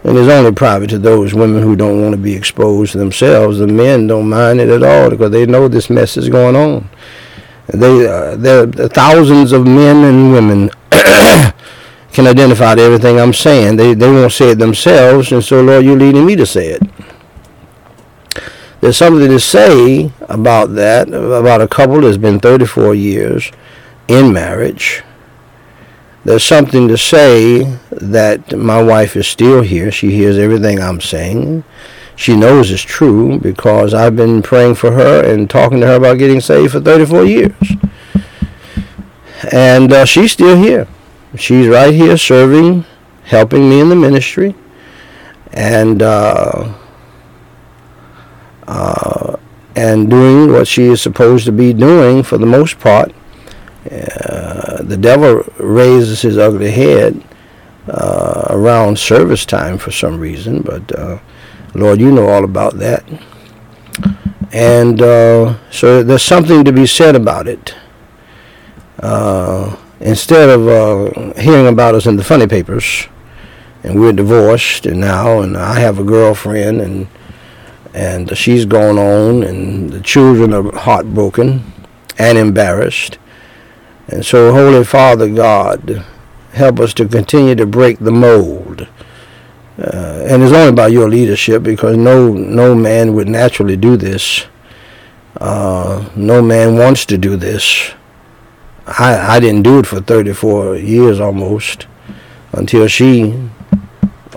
and 0.04 0.18
it's 0.18 0.28
only 0.30 0.52
private 0.52 0.90
to 0.90 0.98
those 0.98 1.34
women 1.34 1.62
who 1.62 1.76
don't 1.76 2.02
want 2.02 2.14
to 2.14 2.22
be 2.22 2.34
exposed 2.34 2.96
themselves. 2.96 3.60
The 3.60 3.68
men 3.68 4.08
don't 4.08 4.30
mind 4.30 4.60
it 4.60 4.70
at 4.70 4.84
all 4.84 5.12
because 5.12 5.32
they 5.32 5.46
know 5.46 5.68
this 5.68 5.90
mess 5.90 6.18
is 6.18 6.28
going 6.28 6.56
on. 6.56 6.90
They, 7.68 8.08
uh, 8.08 8.36
there 8.36 8.66
thousands 8.68 9.52
of 9.52 9.66
men 9.66 10.04
and 10.04 10.34
women 10.34 10.70
can 10.92 12.28
identify 12.28 12.76
to 12.76 12.82
everything 12.82 13.20
I'm 13.20 13.34
saying. 13.34 13.76
They, 13.76 13.94
they 13.94 14.10
won't 14.12 14.32
say 14.32 14.52
it 14.52 14.60
themselves, 14.60 15.32
and 15.32 15.44
so, 15.44 15.62
Lord, 15.62 15.86
you're 15.86 15.98
leading 15.98 16.26
me 16.26 16.36
to 16.36 16.46
say 16.46 16.70
it. 16.70 16.82
There's 18.82 18.98
something 18.98 19.30
to 19.30 19.40
say 19.40 20.12
about 20.22 20.74
that, 20.74 21.10
about 21.10 21.62
a 21.62 21.68
couple 21.68 22.02
that's 22.02 22.18
been 22.18 22.40
34 22.40 22.96
years 22.96 23.52
in 24.08 24.34
marriage 24.34 25.04
there's 26.24 26.44
something 26.44 26.88
to 26.88 26.98
say 26.98 27.64
that 27.90 28.56
my 28.56 28.82
wife 28.82 29.16
is 29.16 29.28
still 29.28 29.62
here. 29.62 29.92
She 29.92 30.12
hears 30.12 30.38
everything 30.38 30.80
I'm 30.80 31.02
saying. 31.02 31.64
She 32.16 32.36
knows 32.36 32.70
it's 32.70 32.82
true 32.82 33.40
because 33.40 33.94
I've 33.94 34.16
been 34.16 34.42
praying 34.42 34.76
for 34.76 34.92
her 34.92 35.24
and 35.24 35.50
talking 35.50 35.80
to 35.82 35.88
her 35.88 35.96
about 35.96 36.20
getting 36.20 36.40
saved 36.40 36.74
for 36.74 36.82
34 36.82 37.26
years. 37.26 37.54
And 39.52 39.92
uh, 39.92 40.06
she's 40.06 40.32
still 40.32 40.56
here. 40.56 40.88
She's 41.36 41.68
right 41.68 41.94
here 41.94 42.18
serving, 42.18 42.86
helping 43.24 43.70
me 43.70 43.80
in 43.80 43.90
the 43.90 43.96
ministry. 43.96 44.54
And 45.54 46.04
uh, 46.04 46.74
uh, 48.68 49.38
and 49.76 50.10
doing 50.10 50.52
what 50.52 50.68
she 50.68 50.84
is 50.84 51.02
supposed 51.02 51.46
to 51.46 51.52
be 51.52 51.74
doing 51.74 52.24
for 52.24 52.38
the 52.38 52.46
most 52.46 52.80
part. 52.80 53.12
Uh, 53.90 54.84
the 54.84 54.98
devil 54.98 55.44
raises 55.58 56.22
his 56.22 56.38
ugly 56.38 56.72
head 56.72 57.24
uh, 57.88 58.46
around 58.50 59.00
service 59.00 59.46
time 59.46 59.78
for 59.78 59.92
some 59.92 60.20
reason, 60.20 60.62
but 60.62 60.98
uh, 60.98 61.18
Lord, 61.74 62.00
you 62.00 62.12
know 62.12 62.28
all 62.28 62.44
about 62.44 62.78
that. 62.78 63.04
And 64.52 65.02
uh, 65.02 65.58
so 65.72 66.04
there's 66.04 66.24
something 66.24 66.64
to 66.64 66.72
be 66.72 66.86
said 66.86 67.16
about 67.16 67.48
it. 67.48 67.74
Uh, 69.00 69.76
instead 70.00 70.50
of 70.50 71.38
hearing 71.38 71.68
about 71.68 71.96
us 71.96 72.06
in 72.06 72.18
the 72.18 72.24
funny 72.24 72.48
papers, 72.48 73.08
and 73.84 74.00
we're 74.00 74.14
divorced 74.14 74.86
and 74.86 75.00
now, 75.00 75.42
and 75.42 75.58
I 75.58 75.80
have 75.80 75.98
a 75.98 76.04
girlfriend, 76.04 76.82
and 76.82 77.08
and 77.94 78.38
she's 78.38 78.66
gone 78.66 78.98
on, 78.98 79.44
and 79.44 79.90
the 79.90 80.02
children 80.02 80.54
are 80.54 80.72
heartbroken 80.78 81.64
and 82.18 82.38
embarrassed. 82.38 83.18
And 84.08 84.26
so, 84.26 84.52
Holy 84.52 84.84
Father 84.84 85.30
God, 85.30 86.06
help 86.54 86.80
us 86.80 86.94
to 86.96 87.08
continue 87.08 87.56
to 87.56 87.66
break 87.66 88.00
the 88.00 88.12
mold. 88.12 88.88
Uh, 89.78 90.26
and 90.28 90.44
it's 90.44 90.54
only 90.54 90.74
by 90.74 90.88
your 90.88 91.10
leadership 91.10 91.64
because 91.64 91.98
no 91.98 92.34
no 92.34 92.76
man 92.76 93.14
would 93.16 93.28
naturally 93.28 93.78
do 93.78 93.98
this. 93.98 94.46
Uh, 95.40 96.10
no 96.16 96.42
man 96.42 96.78
wants 96.78 97.06
to 97.06 97.18
do 97.18 97.36
this. 97.36 97.92
I, 98.86 99.36
I 99.36 99.40
didn't 99.40 99.64
do 99.64 99.80
it 99.80 99.88
for 99.88 100.02
34 100.02 100.76
years 100.76 101.20
almost 101.20 101.88
until 102.52 102.88
she, 102.88 103.34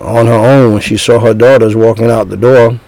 on 0.01 0.27
her 0.27 0.33
own, 0.33 0.81
she 0.81 0.97
saw 0.97 1.19
her 1.19 1.35
daughters 1.35 1.75
walking 1.75 2.11
out 2.11 2.29
the 2.29 2.37
door 2.37 2.79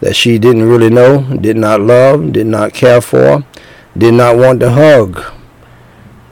that 0.00 0.14
she 0.14 0.38
didn't 0.38 0.68
really 0.68 0.90
know, 0.90 1.22
did 1.38 1.56
not 1.56 1.80
love, 1.80 2.32
did 2.32 2.46
not 2.46 2.74
care 2.74 3.00
for, 3.00 3.44
did 3.96 4.14
not 4.14 4.36
want 4.36 4.60
to 4.60 4.70
hug. 4.70 5.24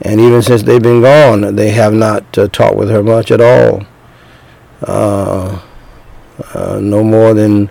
And 0.01 0.19
even 0.19 0.41
since 0.41 0.63
they've 0.63 0.81
been 0.81 1.01
gone, 1.01 1.55
they 1.55 1.69
have 1.71 1.93
not 1.93 2.37
uh, 2.37 2.47
talked 2.47 2.75
with 2.75 2.89
her 2.89 3.03
much 3.03 3.31
at 3.31 3.39
all. 3.39 3.85
Uh, 4.81 5.61
uh, 6.55 6.79
no 6.81 7.03
more 7.03 7.33
than 7.33 7.69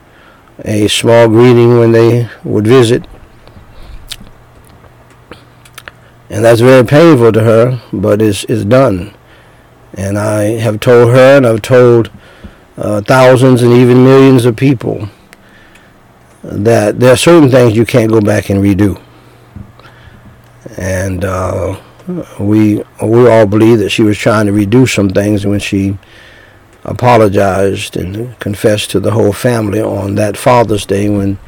a 0.65 0.87
small 0.89 1.29
greeting 1.29 1.79
when 1.79 1.93
they 1.93 2.29
would 2.45 2.67
visit. 2.67 3.05
And 6.29 6.45
that's 6.45 6.61
very 6.61 6.87
painful 6.87 7.33
to 7.33 7.43
her, 7.43 7.83
but 7.93 8.23
it's, 8.23 8.45
it's 8.45 8.65
done. 8.65 9.13
And 9.95 10.17
I 10.17 10.43
have 10.61 10.79
told 10.79 11.13
her, 11.13 11.37
and 11.37 11.47
I've 11.47 11.63
told 11.63 12.11
uh, 12.77 13.01
thousands 13.01 13.63
and 13.63 13.73
even 13.73 14.05
millions 14.05 14.45
of 14.45 14.55
people 14.55 15.09
that 16.43 17.01
there 17.01 17.13
are 17.13 17.17
certain 17.17 17.51
things 17.51 17.77
you 17.77 17.85
can't 17.85 18.11
go 18.11 18.21
back 18.21 18.49
and 18.51 18.63
redo. 18.63 19.03
And 20.79 21.25
uh, 21.25 21.81
we 22.39 22.83
we 23.03 23.29
all 23.29 23.47
believe 23.47 23.79
that 23.79 23.91
she 23.91 24.03
was 24.03 24.19
trying 24.19 24.47
to 24.47 24.53
redo 24.53 24.89
some 24.89 25.09
things 25.09 25.47
when 25.47 25.61
she 25.61 25.99
apologized 26.85 27.97
and 27.97 28.39
confessed 28.39 28.91
to 28.91 29.01
the 29.01 29.11
whole 29.11 29.33
family 29.33 29.81
on 29.81 30.15
that 30.15 30.37
Father's 30.37 30.87
Day 30.87 31.09
when 31.09 31.39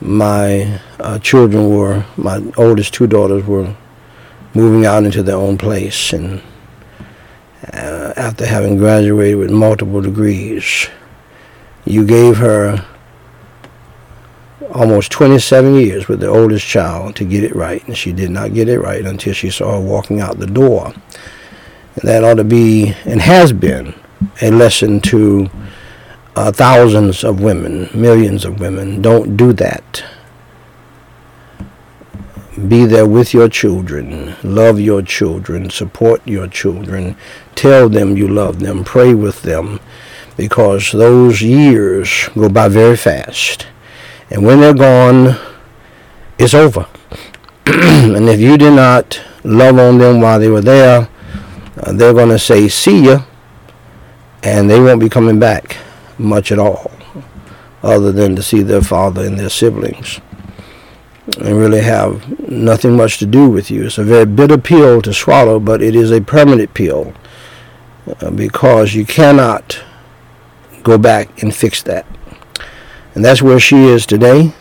my 0.00 0.80
uh, 1.00 1.18
children 1.18 1.70
were, 1.70 2.04
my 2.16 2.42
oldest 2.56 2.94
two 2.94 3.06
daughters 3.06 3.44
were 3.44 3.74
moving 4.54 4.86
out 4.86 5.04
into 5.04 5.22
their 5.22 5.36
own 5.36 5.58
place 5.58 6.12
and 6.12 6.42
uh, 7.72 8.12
after 8.16 8.46
having 8.46 8.76
graduated 8.76 9.38
with 9.38 9.50
multiple 9.50 10.00
degrees. 10.00 10.88
You 11.84 12.06
gave 12.06 12.36
her 12.36 12.84
almost 14.72 15.10
27 15.12 15.74
years 15.74 16.08
with 16.08 16.20
the 16.20 16.28
oldest 16.28 16.66
child 16.66 17.16
to 17.16 17.24
get 17.24 17.44
it 17.44 17.54
right, 17.54 17.86
and 17.86 17.96
she 17.96 18.12
did 18.12 18.30
not 18.30 18.54
get 18.54 18.68
it 18.68 18.80
right 18.80 19.04
until 19.04 19.32
she 19.32 19.50
saw 19.50 19.74
her 19.74 19.80
walking 19.80 20.20
out 20.20 20.38
the 20.38 20.46
door. 20.46 20.92
And 21.94 22.08
that 22.08 22.24
ought 22.24 22.34
to 22.34 22.44
be, 22.44 22.94
and 23.04 23.20
has 23.20 23.52
been, 23.52 23.94
a 24.42 24.50
lesson 24.50 25.00
to 25.00 25.50
uh, 26.36 26.52
thousands 26.52 27.24
of 27.24 27.40
women, 27.40 27.88
millions 27.94 28.44
of 28.44 28.60
women. 28.60 29.02
Don't 29.02 29.36
do 29.36 29.52
that. 29.54 30.04
Be 32.66 32.84
there 32.86 33.06
with 33.06 33.32
your 33.32 33.48
children. 33.48 34.34
Love 34.42 34.80
your 34.80 35.02
children. 35.02 35.70
Support 35.70 36.26
your 36.26 36.48
children. 36.48 37.16
Tell 37.54 37.88
them 37.88 38.16
you 38.16 38.26
love 38.26 38.58
them. 38.58 38.82
Pray 38.82 39.14
with 39.14 39.42
them 39.42 39.80
because 40.36 40.90
those 40.90 41.40
years 41.40 42.28
go 42.34 42.48
by 42.48 42.68
very 42.68 42.96
fast 42.96 43.66
and 44.30 44.44
when 44.44 44.60
they're 44.60 44.74
gone, 44.74 45.38
it's 46.38 46.54
over. 46.54 46.86
and 47.66 48.28
if 48.28 48.40
you 48.40 48.56
did 48.56 48.74
not 48.74 49.20
love 49.44 49.78
on 49.78 49.98
them 49.98 50.20
while 50.20 50.38
they 50.38 50.48
were 50.48 50.60
there, 50.60 51.08
uh, 51.82 51.92
they're 51.92 52.12
going 52.12 52.28
to 52.28 52.38
say, 52.38 52.68
see 52.68 53.06
ya, 53.06 53.22
and 54.42 54.68
they 54.68 54.80
won't 54.80 55.00
be 55.00 55.08
coming 55.08 55.38
back 55.38 55.76
much 56.18 56.52
at 56.52 56.58
all, 56.58 56.90
other 57.82 58.12
than 58.12 58.36
to 58.36 58.42
see 58.42 58.62
their 58.62 58.82
father 58.82 59.24
and 59.24 59.38
their 59.38 59.50
siblings. 59.50 60.20
And 61.38 61.58
really 61.58 61.82
have 61.82 62.48
nothing 62.50 62.96
much 62.96 63.18
to 63.18 63.26
do 63.26 63.50
with 63.50 63.70
you. 63.70 63.84
It's 63.84 63.98
a 63.98 64.04
very 64.04 64.24
bitter 64.24 64.56
pill 64.56 65.02
to 65.02 65.12
swallow, 65.12 65.60
but 65.60 65.82
it 65.82 65.94
is 65.94 66.10
a 66.10 66.22
permanent 66.22 66.72
pill 66.72 67.12
uh, 68.20 68.30
because 68.30 68.94
you 68.94 69.04
cannot 69.04 69.82
go 70.82 70.96
back 70.96 71.42
and 71.42 71.54
fix 71.54 71.82
that. 71.82 72.06
And 73.14 73.24
that's 73.24 73.42
where 73.42 73.60
she 73.60 73.84
is 73.84 74.06
today. 74.06 74.52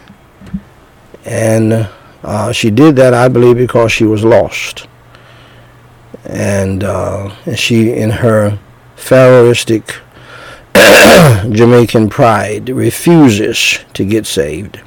And 1.26 1.90
uh, 2.24 2.52
she 2.52 2.70
did 2.70 2.96
that, 2.96 3.14
I 3.14 3.28
believe, 3.28 3.58
because 3.58 3.92
she 3.92 4.06
was 4.06 4.24
lost. 4.24 4.88
And 6.26 6.84
uh, 6.84 7.56
she, 7.56 7.92
in 7.92 8.10
her 8.10 8.60
Pharaohistic 8.96 9.96
Jamaican 10.74 12.10
pride, 12.10 12.70
refuses 12.70 13.80
to 13.94 14.06
get 14.06 14.26
saved. 14.26 14.82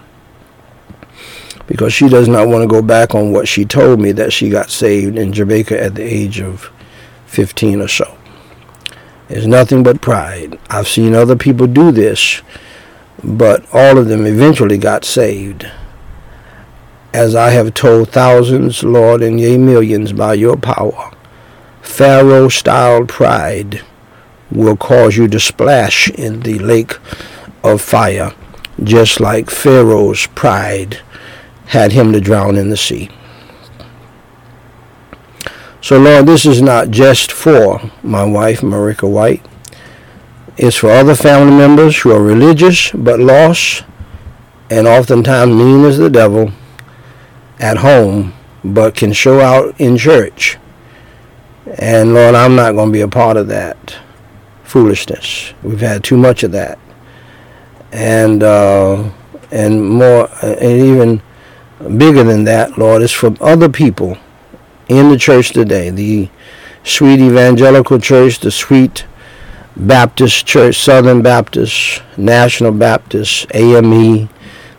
Because 1.66 1.92
she 1.92 2.08
does 2.08 2.28
not 2.28 2.48
want 2.48 2.62
to 2.62 2.68
go 2.68 2.82
back 2.82 3.14
on 3.14 3.32
what 3.32 3.46
she 3.46 3.64
told 3.64 4.00
me 4.00 4.12
that 4.12 4.32
she 4.32 4.50
got 4.50 4.70
saved 4.70 5.16
in 5.16 5.32
Jamaica 5.32 5.80
at 5.80 5.94
the 5.94 6.02
age 6.02 6.40
of 6.40 6.70
15 7.26 7.80
or 7.80 7.88
so. 7.88 8.18
It's 9.28 9.46
nothing 9.46 9.84
but 9.84 10.00
pride. 10.00 10.58
I've 10.68 10.88
seen 10.88 11.14
other 11.14 11.36
people 11.36 11.68
do 11.68 11.92
this 11.92 12.42
but 13.22 13.64
all 13.72 13.98
of 13.98 14.08
them 14.08 14.26
eventually 14.26 14.78
got 14.78 15.04
saved. 15.04 15.66
As 17.12 17.34
I 17.34 17.50
have 17.50 17.74
told 17.74 18.10
thousands, 18.10 18.84
Lord, 18.84 19.22
and 19.22 19.40
yea, 19.40 19.58
millions 19.58 20.12
by 20.12 20.34
your 20.34 20.56
power, 20.56 21.12
Pharaoh 21.82 22.48
style 22.48 23.04
pride 23.04 23.82
will 24.50 24.76
cause 24.76 25.16
you 25.16 25.28
to 25.28 25.40
splash 25.40 26.08
in 26.10 26.40
the 26.40 26.58
lake 26.58 26.98
of 27.64 27.80
fire, 27.80 28.34
just 28.82 29.20
like 29.20 29.50
Pharaoh's 29.50 30.26
pride 30.28 31.00
had 31.66 31.92
him 31.92 32.12
to 32.12 32.20
drown 32.20 32.56
in 32.56 32.70
the 32.70 32.76
sea. 32.76 33.10
So, 35.82 35.98
Lord, 35.98 36.26
this 36.26 36.44
is 36.44 36.60
not 36.60 36.90
just 36.90 37.32
for 37.32 37.80
my 38.02 38.24
wife, 38.24 38.60
Meriqua 38.60 39.10
Whyte 39.10 39.49
is 40.60 40.76
for 40.76 40.90
other 40.90 41.14
family 41.14 41.56
members 41.56 41.98
who 41.98 42.12
are 42.12 42.22
religious 42.22 42.90
but 42.90 43.18
lost 43.18 43.82
and 44.68 44.86
oftentimes 44.86 45.50
mean 45.50 45.86
as 45.86 45.96
the 45.96 46.10
devil 46.10 46.52
at 47.58 47.78
home 47.78 48.34
but 48.62 48.94
can 48.94 49.10
show 49.10 49.40
out 49.40 49.74
in 49.80 49.96
church. 49.96 50.58
And 51.78 52.12
Lord, 52.12 52.34
I'm 52.34 52.56
not 52.56 52.72
going 52.72 52.90
to 52.90 52.92
be 52.92 53.00
a 53.00 53.08
part 53.08 53.38
of 53.38 53.48
that 53.48 53.96
foolishness. 54.62 55.54
We've 55.62 55.80
had 55.80 56.04
too 56.04 56.18
much 56.18 56.42
of 56.42 56.52
that. 56.52 56.78
And 57.90 58.42
uh, 58.42 59.10
and 59.50 59.82
more 59.82 60.28
and 60.42 60.82
even 60.82 61.22
bigger 61.96 62.22
than 62.22 62.44
that, 62.44 62.76
Lord, 62.76 63.00
is 63.00 63.12
from 63.12 63.38
other 63.40 63.70
people 63.70 64.18
in 64.88 65.08
the 65.08 65.16
church 65.16 65.52
today. 65.52 65.88
The 65.88 66.28
sweet 66.84 67.18
evangelical 67.18 67.98
church, 67.98 68.40
the 68.40 68.50
sweet 68.50 69.06
Baptist 69.86 70.46
Church, 70.46 70.78
Southern 70.78 71.22
Baptist, 71.22 72.02
National 72.18 72.70
Baptist, 72.70 73.46
AME. 73.54 74.28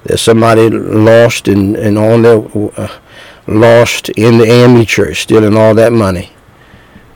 There's 0.03 0.21
somebody 0.21 0.69
lost 0.69 1.47
and 1.47 1.75
and 1.75 1.97
on 1.97 2.21
their 2.21 2.43
uh, 2.77 2.99
lost 3.47 4.09
in 4.09 4.37
the 4.37 4.45
AME 4.45 4.85
church, 4.85 5.23
stealing 5.23 5.57
all 5.57 5.73
that 5.75 5.91
money. 5.91 6.31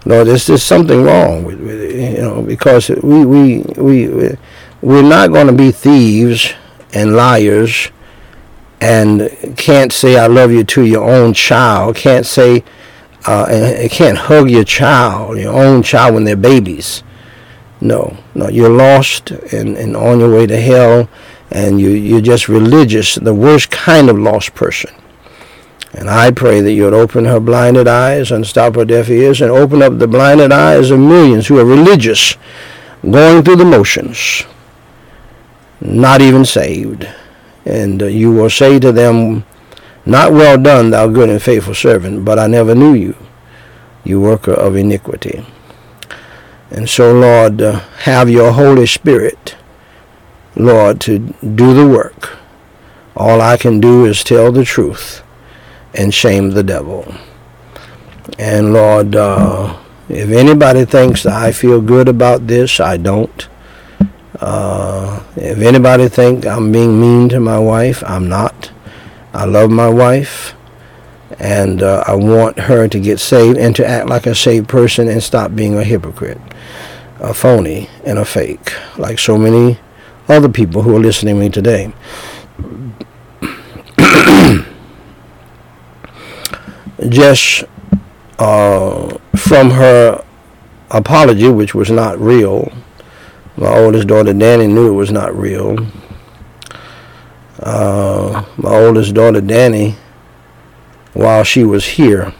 Lord, 0.03 0.27
there's 0.27 0.47
just 0.47 0.67
something 0.67 1.03
wrong 1.03 1.43
with, 1.43 1.59
with 1.59 1.81
it, 1.81 2.17
you 2.17 2.21
know, 2.21 2.41
because 2.41 2.89
we 2.89 3.23
we 3.23 3.59
we 3.77 4.35
we're 4.81 5.01
not 5.01 5.31
going 5.31 5.47
to 5.47 5.53
be 5.53 5.71
thieves 5.71 6.53
and 6.91 7.15
liars, 7.15 7.89
and 8.81 9.29
can't 9.57 9.91
say 9.91 10.17
I 10.17 10.25
love 10.25 10.51
you 10.51 10.63
to 10.63 10.83
your 10.83 11.07
own 11.07 11.33
child. 11.33 11.97
Can't 11.97 12.25
say 12.25 12.63
uh, 13.27 13.45
and 13.47 13.91
can't 13.91 14.17
hug 14.17 14.49
your 14.49 14.63
child, 14.63 15.37
your 15.37 15.53
own 15.53 15.83
child 15.83 16.15
when 16.15 16.23
they're 16.23 16.35
babies. 16.35 17.03
No, 17.81 18.17
no, 18.33 18.47
you're 18.47 18.69
lost 18.69 19.31
and, 19.31 19.77
and 19.77 19.95
on 19.95 20.19
your 20.19 20.33
way 20.33 20.47
to 20.47 20.59
hell, 20.59 21.09
and 21.51 21.79
you, 21.79 21.89
you're 21.89 22.21
just 22.21 22.47
religious, 22.47 23.15
the 23.15 23.33
worst 23.33 23.69
kind 23.69 24.09
of 24.09 24.17
lost 24.17 24.55
person. 24.55 24.93
And 25.93 26.09
I 26.09 26.31
pray 26.31 26.61
that 26.61 26.73
you 26.73 26.83
would 26.83 26.93
open 26.93 27.25
her 27.25 27.39
blinded 27.39 27.87
eyes, 27.87 28.31
and 28.31 28.45
stop 28.45 28.75
her 28.75 28.85
deaf 28.85 29.09
ears, 29.09 29.41
and 29.41 29.51
open 29.51 29.81
up 29.81 29.97
the 29.97 30.07
blinded 30.07 30.51
eyes 30.51 30.91
of 30.91 30.99
millions 30.99 31.47
who 31.47 31.59
are 31.59 31.65
religious, 31.65 32.35
going 33.09 33.43
through 33.43 33.57
the 33.57 33.65
motions, 33.65 34.43
not 35.79 36.21
even 36.21 36.43
saved. 36.43 37.07
And 37.65 38.03
uh, 38.03 38.07
you 38.07 38.31
will 38.31 38.49
say 38.49 38.79
to 38.79 38.91
them, 38.91 39.45
Not 40.05 40.33
well 40.33 40.61
done, 40.61 40.89
thou 40.89 41.07
good 41.07 41.29
and 41.29 41.41
faithful 41.41 41.73
servant, 41.73 42.25
but 42.25 42.39
I 42.39 42.47
never 42.47 42.75
knew 42.75 42.93
you, 42.93 43.15
you 44.03 44.19
worker 44.19 44.53
of 44.53 44.75
iniquity. 44.75 45.45
And 46.71 46.89
so, 46.89 47.13
Lord, 47.13 47.61
uh, 47.61 47.79
have 48.03 48.29
your 48.29 48.51
Holy 48.51 48.87
Spirit, 48.87 49.55
Lord, 50.55 50.99
to 51.01 51.19
do 51.19 51.73
the 51.73 51.87
work. 51.87 52.37
All 53.15 53.41
I 53.41 53.57
can 53.57 53.79
do 53.79 54.05
is 54.05 54.23
tell 54.23 54.51
the 54.51 54.65
truth 54.65 55.21
and 55.93 56.13
shame 56.13 56.51
the 56.51 56.63
devil. 56.63 57.13
And 58.37 58.73
Lord, 58.73 59.15
uh, 59.15 59.77
if 60.09 60.29
anybody 60.29 60.85
thinks 60.85 61.23
that 61.23 61.33
I 61.33 61.51
feel 61.51 61.81
good 61.81 62.09
about 62.09 62.47
this, 62.47 62.79
I 62.79 62.97
don't. 62.97 63.47
Uh, 64.39 65.23
if 65.35 65.59
anybody 65.59 66.09
think 66.09 66.45
I'm 66.45 66.71
being 66.71 66.99
mean 66.99 67.29
to 67.29 67.39
my 67.39 67.59
wife, 67.59 68.03
I'm 68.05 68.27
not. 68.27 68.71
I 69.33 69.45
love 69.45 69.69
my 69.69 69.89
wife, 69.89 70.54
and 71.39 71.83
uh, 71.83 72.03
I 72.07 72.15
want 72.15 72.57
her 72.59 72.87
to 72.87 72.99
get 72.99 73.19
saved 73.19 73.57
and 73.57 73.75
to 73.75 73.85
act 73.85 74.07
like 74.07 74.25
a 74.25 74.35
saved 74.35 74.69
person 74.69 75.07
and 75.07 75.21
stop 75.21 75.55
being 75.55 75.75
a 75.75 75.83
hypocrite, 75.83 76.39
a 77.19 77.33
phony, 77.33 77.89
and 78.05 78.17
a 78.17 78.25
fake, 78.25 78.73
like 78.97 79.19
so 79.19 79.37
many 79.37 79.79
other 80.27 80.49
people 80.49 80.81
who 80.81 80.95
are 80.95 80.99
listening 80.99 81.35
to 81.35 81.41
me 81.41 81.49
today. 81.49 81.93
just 87.09 87.63
uh, 88.39 89.17
from 89.35 89.71
her 89.71 90.23
apology, 90.91 91.49
which 91.49 91.75
was 91.75 91.91
not 91.91 92.19
real. 92.19 92.71
My 93.57 93.69
oldest 93.69 94.07
daughter 94.07 94.33
Danny 94.33 94.67
knew 94.67 94.89
it 94.89 94.95
was 94.95 95.11
not 95.11 95.35
real. 95.35 95.77
Uh, 97.59 98.43
my 98.57 98.69
oldest 98.69 99.13
daughter 99.13 99.41
Danny, 99.41 99.95
while 101.15 101.45
she 101.45 101.63
was 101.63 101.85
here, 101.85 102.33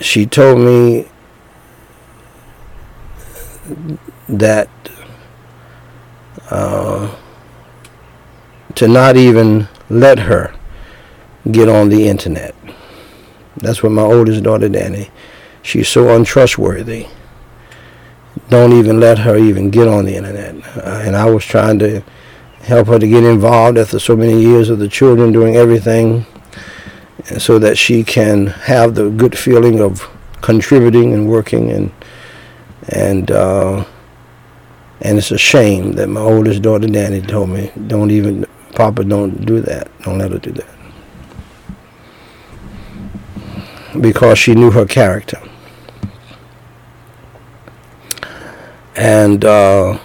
she 0.00 0.24
told 0.24 0.58
me 0.58 1.06
that 4.28 4.68
uh, 6.50 7.14
to 8.74 8.88
not 8.88 9.16
even 9.16 9.68
let 9.90 10.18
her 10.20 10.54
get 11.50 11.68
on 11.68 11.90
the 11.90 12.08
internet. 12.08 12.54
That's 13.58 13.82
what 13.82 13.92
my 13.92 14.02
oldest 14.02 14.42
daughter, 14.42 14.70
Danny, 14.70 15.10
she's 15.62 15.88
so 15.88 16.16
untrustworthy. 16.16 17.06
Don't 18.48 18.72
even 18.72 18.98
let 18.98 19.18
her 19.18 19.36
even 19.36 19.70
get 19.70 19.88
on 19.88 20.06
the 20.06 20.16
internet. 20.16 20.56
Uh, 20.76 21.02
and 21.04 21.16
I 21.16 21.30
was 21.30 21.44
trying 21.44 21.78
to 21.80 22.02
help 22.64 22.88
her 22.88 22.98
to 22.98 23.08
get 23.08 23.24
involved 23.24 23.78
after 23.78 23.98
so 23.98 24.16
many 24.16 24.40
years 24.40 24.70
of 24.70 24.78
the 24.78 24.88
children 24.88 25.32
doing 25.32 25.56
everything 25.56 26.26
so 27.38 27.58
that 27.58 27.78
she 27.78 28.04
can 28.04 28.46
have 28.46 28.94
the 28.94 29.10
good 29.10 29.36
feeling 29.38 29.80
of 29.80 30.08
contributing 30.40 31.14
and 31.14 31.28
working 31.28 31.70
and 31.70 31.90
and 32.88 33.30
uh, 33.30 33.84
and 35.00 35.18
it's 35.18 35.30
a 35.30 35.38
shame 35.38 35.92
that 35.92 36.08
my 36.08 36.20
oldest 36.20 36.62
daughter 36.62 36.86
Danny 36.86 37.20
told 37.20 37.50
me 37.50 37.70
don't 37.86 38.10
even 38.10 38.46
Papa 38.74 39.04
don't 39.04 39.46
do 39.46 39.60
that 39.60 39.90
don't 40.02 40.18
let 40.18 40.32
her 40.32 40.38
do 40.38 40.52
that 40.52 40.74
because 44.00 44.38
she 44.38 44.54
knew 44.54 44.70
her 44.70 44.86
character. 44.86 45.40
And 48.96 49.44
uh, 49.44 49.98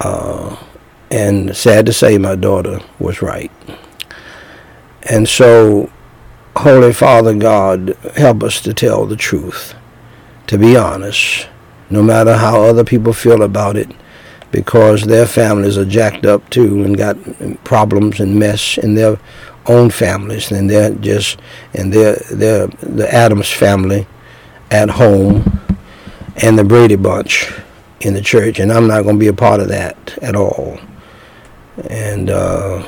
uh, 0.00 0.56
and 1.12 1.54
sad 1.54 1.84
to 1.84 1.92
say, 1.92 2.16
my 2.16 2.34
daughter 2.34 2.80
was 2.98 3.20
right. 3.20 3.52
And 5.10 5.28
so, 5.28 5.90
Holy 6.56 6.92
Father 6.94 7.34
God, 7.34 7.96
help 8.16 8.42
us 8.42 8.62
to 8.62 8.72
tell 8.72 9.04
the 9.04 9.16
truth, 9.16 9.74
to 10.46 10.56
be 10.56 10.74
honest, 10.74 11.48
no 11.90 12.02
matter 12.02 12.34
how 12.34 12.62
other 12.62 12.82
people 12.82 13.12
feel 13.12 13.42
about 13.42 13.76
it, 13.76 13.90
because 14.52 15.02
their 15.02 15.26
families 15.26 15.76
are 15.76 15.84
jacked 15.84 16.24
up 16.24 16.48
too 16.48 16.82
and 16.82 16.96
got 16.96 17.16
problems 17.62 18.18
and 18.18 18.38
mess 18.38 18.78
in 18.78 18.94
their 18.94 19.18
own 19.66 19.90
families, 19.90 20.50
and 20.50 20.70
they're 20.70 20.94
just 20.94 21.38
and 21.74 21.92
they're 21.92 22.16
they're 22.30 22.66
the 22.68 23.08
Addams 23.12 23.50
family 23.50 24.06
at 24.70 24.88
home, 24.88 25.60
and 26.42 26.58
the 26.58 26.64
Brady 26.64 26.96
bunch 26.96 27.52
in 28.00 28.14
the 28.14 28.22
church, 28.22 28.58
and 28.58 28.72
I'm 28.72 28.86
not 28.86 29.02
going 29.02 29.16
to 29.16 29.20
be 29.20 29.28
a 29.28 29.34
part 29.34 29.60
of 29.60 29.68
that 29.68 30.18
at 30.22 30.34
all. 30.34 30.78
And 31.88 32.30
uh, 32.30 32.86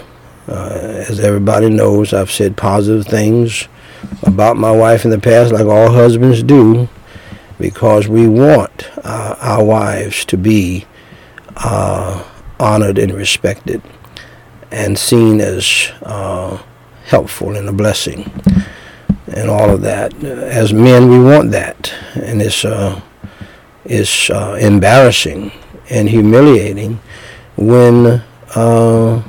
uh, 0.48 1.04
as 1.08 1.20
everybody 1.20 1.70
knows, 1.70 2.12
I've 2.12 2.30
said 2.30 2.56
positive 2.56 3.06
things 3.06 3.68
about 4.22 4.56
my 4.56 4.70
wife 4.70 5.04
in 5.04 5.10
the 5.10 5.18
past, 5.18 5.52
like 5.52 5.66
all 5.66 5.90
husbands 5.90 6.42
do, 6.42 6.88
because 7.58 8.08
we 8.08 8.28
want 8.28 8.90
uh, 9.04 9.36
our 9.40 9.64
wives 9.64 10.24
to 10.26 10.36
be 10.36 10.86
uh, 11.56 12.24
honored 12.60 12.98
and 12.98 13.12
respected 13.12 13.82
and 14.70 14.98
seen 14.98 15.40
as 15.40 15.92
uh, 16.02 16.62
helpful 17.06 17.56
and 17.56 17.68
a 17.68 17.72
blessing 17.72 18.30
and 19.28 19.48
all 19.48 19.70
of 19.70 19.82
that. 19.82 20.12
As 20.22 20.72
men, 20.72 21.08
we 21.08 21.18
want 21.18 21.50
that, 21.52 21.92
and 22.14 22.42
it's 22.42 22.64
uh, 22.64 23.00
it's 23.84 24.30
uh, 24.30 24.58
embarrassing 24.60 25.52
and 25.90 26.08
humiliating 26.08 27.00
when 27.56 28.22
uh, 28.54 29.22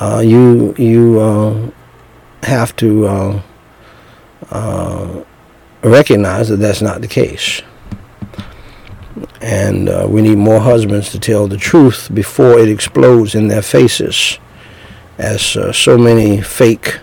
uh 0.00 0.22
you 0.24 0.74
you 0.78 1.20
uh, 1.20 1.70
have 2.42 2.74
to 2.76 3.06
uh, 3.06 3.42
recognize 5.82 6.48
that 6.48 6.56
that's 6.56 6.82
not 6.82 7.00
the 7.00 7.08
case. 7.08 7.62
And 9.40 9.88
uh, 9.88 10.06
we 10.08 10.22
need 10.22 10.38
more 10.38 10.60
husbands 10.60 11.10
to 11.12 11.18
tell 11.18 11.48
the 11.48 11.56
truth 11.56 12.10
before 12.12 12.58
it 12.58 12.68
explodes 12.68 13.34
in 13.34 13.48
their 13.48 13.62
faces, 13.62 14.38
as 15.18 15.56
uh, 15.56 15.72
so 15.72 15.96
many 15.96 16.42
fake 16.42 17.00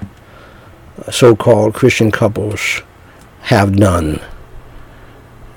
uh, 1.05 1.11
so-called 1.11 1.73
Christian 1.73 2.11
couples 2.11 2.81
have 3.41 3.75
done. 3.75 4.21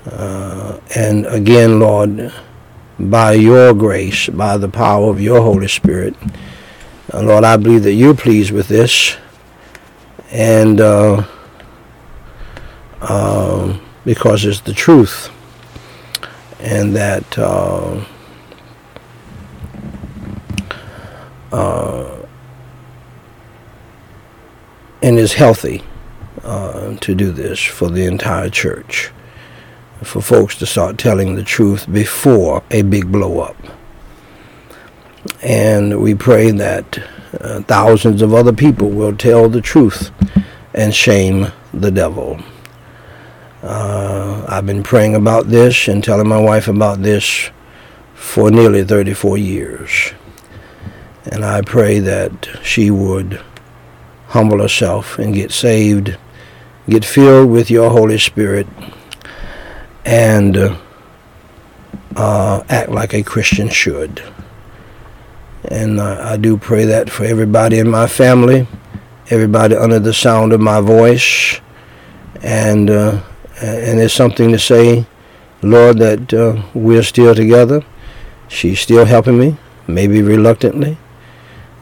Uh, 0.05 0.79
and 0.95 1.27
again, 1.27 1.79
Lord, 1.79 2.33
by 3.09 3.33
your 3.33 3.73
grace, 3.73 4.29
by 4.29 4.57
the 4.57 4.69
power 4.69 5.09
of 5.09 5.19
your 5.21 5.41
Holy 5.41 5.67
Spirit, 5.67 6.15
uh, 7.13 7.21
Lord, 7.21 7.43
I 7.43 7.57
believe 7.57 7.83
that 7.83 7.93
you're 7.93 8.15
pleased 8.15 8.51
with 8.51 8.67
this. 8.67 9.17
And 10.31 10.79
uh, 10.79 11.25
um, 13.01 13.81
because 14.05 14.45
it's 14.45 14.61
the 14.61 14.73
truth. 14.73 15.29
And 16.59 16.95
that 16.95 17.37
uh, 17.39 18.05
uh, 21.51 22.25
and 25.01 25.17
is 25.17 25.33
healthy 25.33 25.81
uh, 26.43 26.95
to 26.97 27.15
do 27.15 27.31
this 27.31 27.59
for 27.59 27.89
the 27.89 28.05
entire 28.05 28.49
church, 28.49 29.11
for 30.03 30.21
folks 30.21 30.55
to 30.57 30.65
start 30.65 30.97
telling 30.97 31.35
the 31.35 31.43
truth 31.43 31.91
before 31.91 32.63
a 32.71 32.81
big 32.81 33.11
blow 33.11 33.39
up. 33.39 33.55
And 35.41 36.01
we 36.01 36.15
pray 36.15 36.51
that 36.51 36.97
uh, 37.39 37.61
thousands 37.61 38.21
of 38.21 38.33
other 38.33 38.53
people 38.53 38.89
will 38.89 39.15
tell 39.15 39.47
the 39.49 39.61
truth 39.61 40.11
and 40.73 40.93
shame 40.93 41.51
the 41.73 41.91
devil. 41.91 42.39
Uh, 43.61 44.45
I've 44.49 44.65
been 44.65 44.83
praying 44.83 45.15
about 45.15 45.47
this 45.47 45.87
and 45.87 46.03
telling 46.03 46.27
my 46.27 46.39
wife 46.39 46.67
about 46.67 47.03
this 47.03 47.51
for 48.15 48.49
nearly 48.49 48.83
34 48.83 49.37
years. 49.37 50.13
And 51.25 51.45
I 51.45 51.61
pray 51.61 51.99
that 51.99 52.49
she 52.63 52.89
would 52.89 53.39
humble 54.29 54.59
herself 54.59 55.19
and 55.19 55.33
get 55.33 55.51
saved, 55.51 56.17
get 56.89 57.05
filled 57.05 57.51
with 57.51 57.69
your 57.69 57.91
Holy 57.91 58.17
Spirit, 58.17 58.67
and 60.05 60.77
uh, 62.15 62.63
act 62.69 62.89
like 62.89 63.13
a 63.13 63.23
Christian 63.23 63.69
should. 63.69 64.23
And 65.65 65.99
uh, 65.99 66.17
I 66.21 66.37
do 66.37 66.57
pray 66.57 66.85
that 66.85 67.09
for 67.09 67.23
everybody 67.23 67.79
in 67.79 67.89
my 67.89 68.07
family, 68.07 68.67
everybody 69.29 69.75
under 69.75 69.99
the 69.99 70.13
sound 70.13 70.53
of 70.53 70.59
my 70.59 70.81
voice, 70.81 71.61
and 72.41 72.89
uh, 72.89 73.21
and 73.61 73.99
it's 73.99 74.13
something 74.13 74.51
to 74.51 74.59
say, 74.59 75.05
Lord, 75.61 75.99
that 75.99 76.33
uh, 76.33 76.63
we're 76.73 77.03
still 77.03 77.35
together. 77.35 77.83
She's 78.47 78.79
still 78.79 79.05
helping 79.05 79.37
me, 79.37 79.57
maybe 79.87 80.21
reluctantly. 80.23 80.97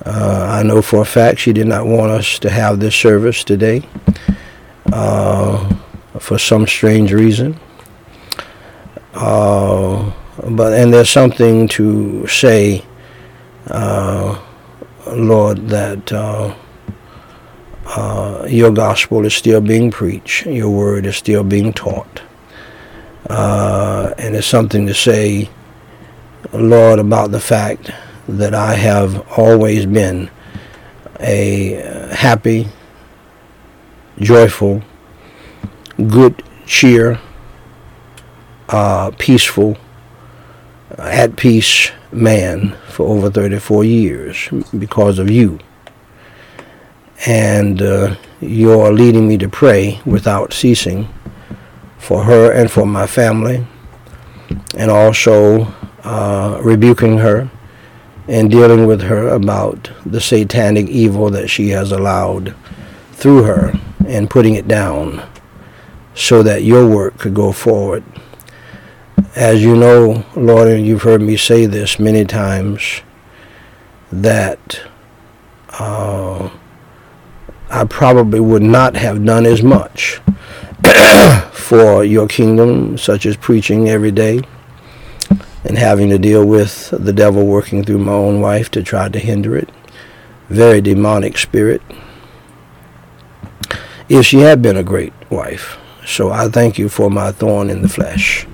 Uh, 0.05 0.47
I 0.60 0.63
know 0.63 0.82
for 0.82 1.01
a 1.01 1.05
fact 1.05 1.39
she 1.39 1.53
did 1.53 1.67
not 1.67 1.86
want 1.86 2.12
us 2.12 2.39
to 2.39 2.49
have 2.49 2.79
this 2.79 2.95
service 2.95 3.43
today 3.43 3.84
uh, 4.91 5.73
for 6.19 6.38
some 6.38 6.67
strange 6.67 7.13
reason. 7.13 7.60
Uh, 9.13 10.12
but 10.50 10.74
and 10.74 10.93
there's 10.93 11.10
something 11.10 11.67
to 11.67 12.26
say, 12.28 12.84
uh, 13.67 14.39
Lord, 15.08 15.67
that 15.69 16.12
uh, 16.12 16.56
uh, 17.86 18.45
your 18.50 18.72
gospel 18.72 19.26
is 19.26 19.34
still 19.34 19.62
being 19.62 19.91
preached, 19.91 20.45
your 20.45 20.69
word 20.69 21.06
is 21.06 21.17
still 21.17 21.43
being 21.43 21.74
taught, 21.74 22.22
and 23.30 24.36
it's 24.36 24.48
something 24.48 24.86
to 24.86 24.93
say, 24.93 25.50
Lord, 26.54 27.00
about 27.00 27.32
the 27.32 27.39
fact 27.39 27.91
that 28.28 28.54
I 28.54 28.76
have 28.76 29.28
always 29.38 29.86
been 29.86 30.30
a 31.19 32.10
happy, 32.13 32.67
joyful, 34.19 34.84
good 35.98 36.43
cheer, 36.65 37.19
uh, 38.69 39.12
peaceful, 39.17 39.77
at 40.97 41.36
peace 41.36 41.91
man 42.12 42.75
for 42.89 43.08
over 43.08 43.29
34 43.29 43.84
years 43.84 44.49
because 44.77 45.19
of 45.19 45.29
you. 45.29 45.60
And 47.25 47.82
uh, 47.82 48.15
you're 48.39 48.93
leading 48.93 49.27
me 49.27 49.38
to 49.39 49.49
pray 49.49 49.99
without 50.05 50.53
ceasing 50.53 51.08
for 51.97 52.23
her 52.23 52.51
and 52.51 52.71
for 52.71 52.86
my 52.86 53.05
family, 53.05 53.67
and 54.75 54.89
also 54.89 55.63
uh, 56.03 56.60
rebuking 56.63 57.17
her 57.17 57.49
and 58.27 58.49
dealing 58.49 58.86
with 58.86 59.01
her 59.01 59.27
about 59.27 59.91
the 60.05 60.21
satanic 60.21 60.88
evil 60.88 61.29
that 61.32 61.49
she 61.49 61.69
has 61.69 61.91
allowed 61.91 62.55
through 63.12 63.43
her 63.43 63.73
and 64.08 64.29
putting 64.29 64.55
it 64.55 64.67
down 64.67 65.27
so 66.13 66.41
that 66.43 66.63
your 66.63 66.88
work 66.88 67.17
could 67.17 67.34
go 67.34 67.51
forward. 67.51 68.03
As 69.39 69.63
you 69.63 69.73
know, 69.73 70.25
Lord, 70.36 70.67
and 70.67 70.86
you've 70.86 71.04
heard 71.04 71.21
me 71.21 71.38
say 71.38 71.65
this 71.65 71.97
many 71.97 72.25
times, 72.25 73.04
that 74.12 74.82
uh, 75.80 76.49
I 77.69 77.86
probably 77.86 78.41
would 78.41 78.62
not 78.62 78.97
have 78.97 79.23
done 79.23 79.45
as 79.45 79.63
much 79.63 80.19
for 81.54 82.04
your 82.04 82.28
kingdom, 82.28 82.97
such 82.97 83.25
as 83.25 83.38
preaching 83.38 83.88
every 83.88 84.12
day 84.12 84.41
and 85.63 85.78
having 85.78 86.10
to 86.10 86.19
deal 86.19 86.45
with 86.45 86.89
the 86.89 87.13
devil 87.13 87.45
working 87.45 87.86
through 87.86 87.99
my 87.99 88.12
own 88.12 88.41
wife 88.41 88.69
to 88.71 88.84
try 88.84 89.08
to 89.08 89.19
hinder 89.19 89.56
it. 89.56 89.69
Very 90.49 90.82
demonic 90.82 91.38
spirit. 91.38 91.82
If 94.10 94.25
she 94.25 94.39
had 94.39 94.62
been 94.62 94.75
a 94.75 94.84
great 94.84 95.13
wife. 95.30 95.78
So 96.06 96.30
I 96.30 96.49
thank 96.49 96.78
you 96.78 96.89
for 96.89 97.10
my 97.10 97.32
thorn 97.32 97.69
in 97.69 97.84
the 97.84 97.88
flesh 97.88 98.45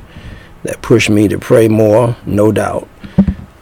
that 0.66 0.82
pushed 0.82 1.10
me 1.10 1.28
to 1.28 1.38
pray 1.38 1.68
more, 1.68 2.16
no 2.26 2.52
doubt. 2.52 2.88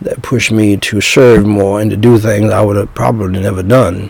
That 0.02 0.22
pushed 0.22 0.52
me 0.52 0.78
to 0.78 1.02
serve 1.02 1.46
more 1.46 1.80
and 1.80 1.92
to 1.92 1.98
do 1.98 2.18
things 2.18 2.52
I 2.52 2.62
would 2.62 2.78
have 2.78 2.94
probably 2.94 3.40
never 3.42 3.64
done. 3.64 4.10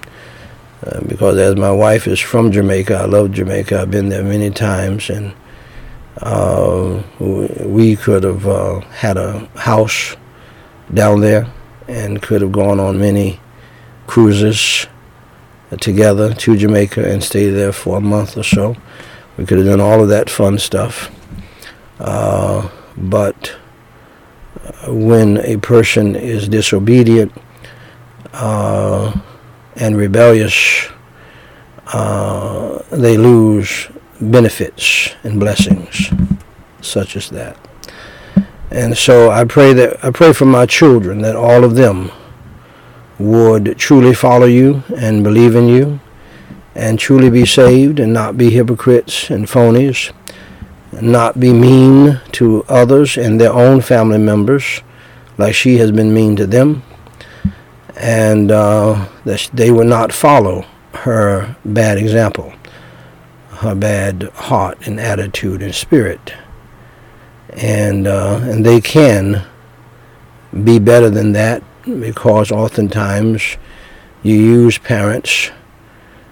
Uh, 0.86 1.02
because 1.02 1.38
as 1.38 1.56
my 1.56 1.72
wife 1.72 2.08
is 2.08 2.20
from 2.20 2.52
Jamaica, 2.52 2.96
I 2.96 3.06
love 3.06 3.32
Jamaica. 3.32 3.82
I've 3.82 3.92
been 3.92 4.10
there 4.10 4.24
many 4.24 4.50
times 4.50 5.10
and 5.10 5.34
uh, 6.22 7.02
we 7.20 7.96
could 7.96 8.24
have 8.24 8.48
uh, 8.48 8.82
had 8.82 9.18
a 9.18 9.40
house 9.56 10.16
down 10.94 11.22
there 11.22 11.52
and 11.88 12.22
could 12.22 12.42
have 12.42 12.52
gone 12.52 12.80
on 12.80 13.00
many 13.00 13.40
cruises 14.06 14.88
together 15.80 16.34
to 16.34 16.56
Jamaica 16.56 17.10
and 17.10 17.24
stay 17.24 17.50
there 17.50 17.72
for 17.72 17.98
a 17.98 18.02
month 18.02 18.38
or 18.38 18.44
so. 18.44 18.76
We 19.38 19.46
could 19.46 19.58
have 19.58 19.68
done 19.68 19.82
all 19.82 20.02
of 20.02 20.10
that 20.10 20.30
fun 20.30 20.60
stuff. 20.60 21.10
Uh, 22.00 22.70
but 22.98 23.56
uh, 24.66 24.94
when 24.94 25.38
a 25.38 25.58
person 25.58 26.16
is 26.16 26.48
disobedient 26.48 27.32
uh, 28.34 29.20
and 29.76 29.98
rebellious, 29.98 30.88
uh, 31.88 32.82
they 32.92 33.18
lose 33.18 33.90
benefits 34.22 35.16
and 35.24 35.40
blessings 35.40 36.12
such 36.82 37.16
as 37.16 37.30
that. 37.30 37.58
And 38.72 38.98
so 38.98 39.30
I 39.30 39.44
pray 39.46 39.74
that 39.74 40.04
I 40.04 40.12
pray 40.12 40.34
for 40.34 40.46
my 40.46 40.66
children 40.66 41.22
that 41.22 41.36
all 41.36 41.64
of 41.64 41.76
them 41.76 42.12
would 43.20 43.78
truly 43.78 44.14
follow 44.14 44.48
you 44.48 44.84
and 44.98 45.24
believe 45.24 45.56
in 45.56 45.68
you 45.68 46.00
and 46.76 46.98
truly 46.98 47.30
be 47.30 47.46
saved 47.46 48.00
and 48.00 48.12
not 48.12 48.38
be 48.38 48.50
hypocrites 48.50 49.30
and 49.30 49.46
phonies, 49.46 50.12
not 51.02 51.40
be 51.40 51.54
mean 51.54 52.20
to 52.34 52.64
others 52.68 53.18
and 53.18 53.40
their 53.40 53.54
own 53.54 53.82
family 53.82 54.18
members 54.18 54.82
like 55.38 55.56
she 55.56 55.78
has 55.78 55.92
been 55.92 56.14
mean 56.14 56.36
to 56.36 56.46
them, 56.46 56.84
and 57.96 58.52
uh, 58.52 59.08
that 59.26 59.50
they 59.54 59.72
would 59.72 59.88
not 59.88 60.12
follow 60.12 60.66
her 60.94 61.56
bad 61.66 61.98
example 61.98 62.54
her 63.64 63.74
bad 63.74 64.24
heart 64.34 64.78
and 64.86 65.00
attitude 65.00 65.62
and 65.62 65.74
spirit. 65.74 66.34
And, 67.50 68.08
uh, 68.08 68.40
and 68.44 68.66
they 68.66 68.82
can 68.82 69.46
be 70.64 70.80
better 70.80 71.10
than 71.10 71.32
that 71.34 71.64
because 71.86 72.52
oftentimes 72.52 73.58
you 74.22 74.36
use 74.36 74.78
parents 74.78 75.52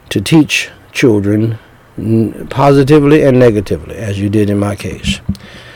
to 0.09 0.21
teach 0.21 0.69
children 0.91 1.57
positively 2.49 3.23
and 3.23 3.39
negatively, 3.39 3.95
as 3.95 4.19
you 4.19 4.29
did 4.29 4.49
in 4.49 4.59
my 4.59 4.75
case. 4.75 5.19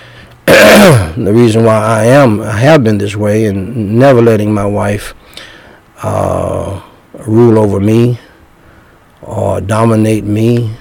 the 0.46 1.32
reason 1.34 1.64
why 1.64 1.76
I 1.78 2.06
am, 2.06 2.42
I 2.42 2.58
have 2.58 2.84
been 2.84 2.98
this 2.98 3.16
way 3.16 3.46
and 3.46 3.98
never 3.98 4.22
letting 4.22 4.54
my 4.54 4.66
wife 4.66 5.14
uh, 6.04 6.82
rule 7.28 7.58
over 7.58 7.80
me 7.80 8.20
or 9.22 9.62
dominate 9.62 10.24
me 10.24 10.76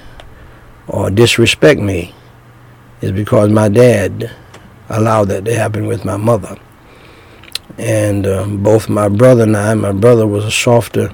or 0.88 1.10
disrespect 1.10 1.80
me 1.80 2.14
is 3.00 3.12
because 3.12 3.50
my 3.50 3.68
dad 3.68 4.30
allowed 4.88 5.24
that 5.28 5.44
to 5.44 5.54
happen 5.54 5.86
with 5.86 6.04
my 6.04 6.16
mother. 6.16 6.56
And 7.78 8.26
uh, 8.26 8.46
both 8.46 8.88
my 8.88 9.08
brother 9.08 9.42
and 9.44 9.56
I, 9.56 9.74
my 9.74 9.92
brother 9.92 10.26
was 10.26 10.44
a 10.44 10.50
softer 10.50 11.10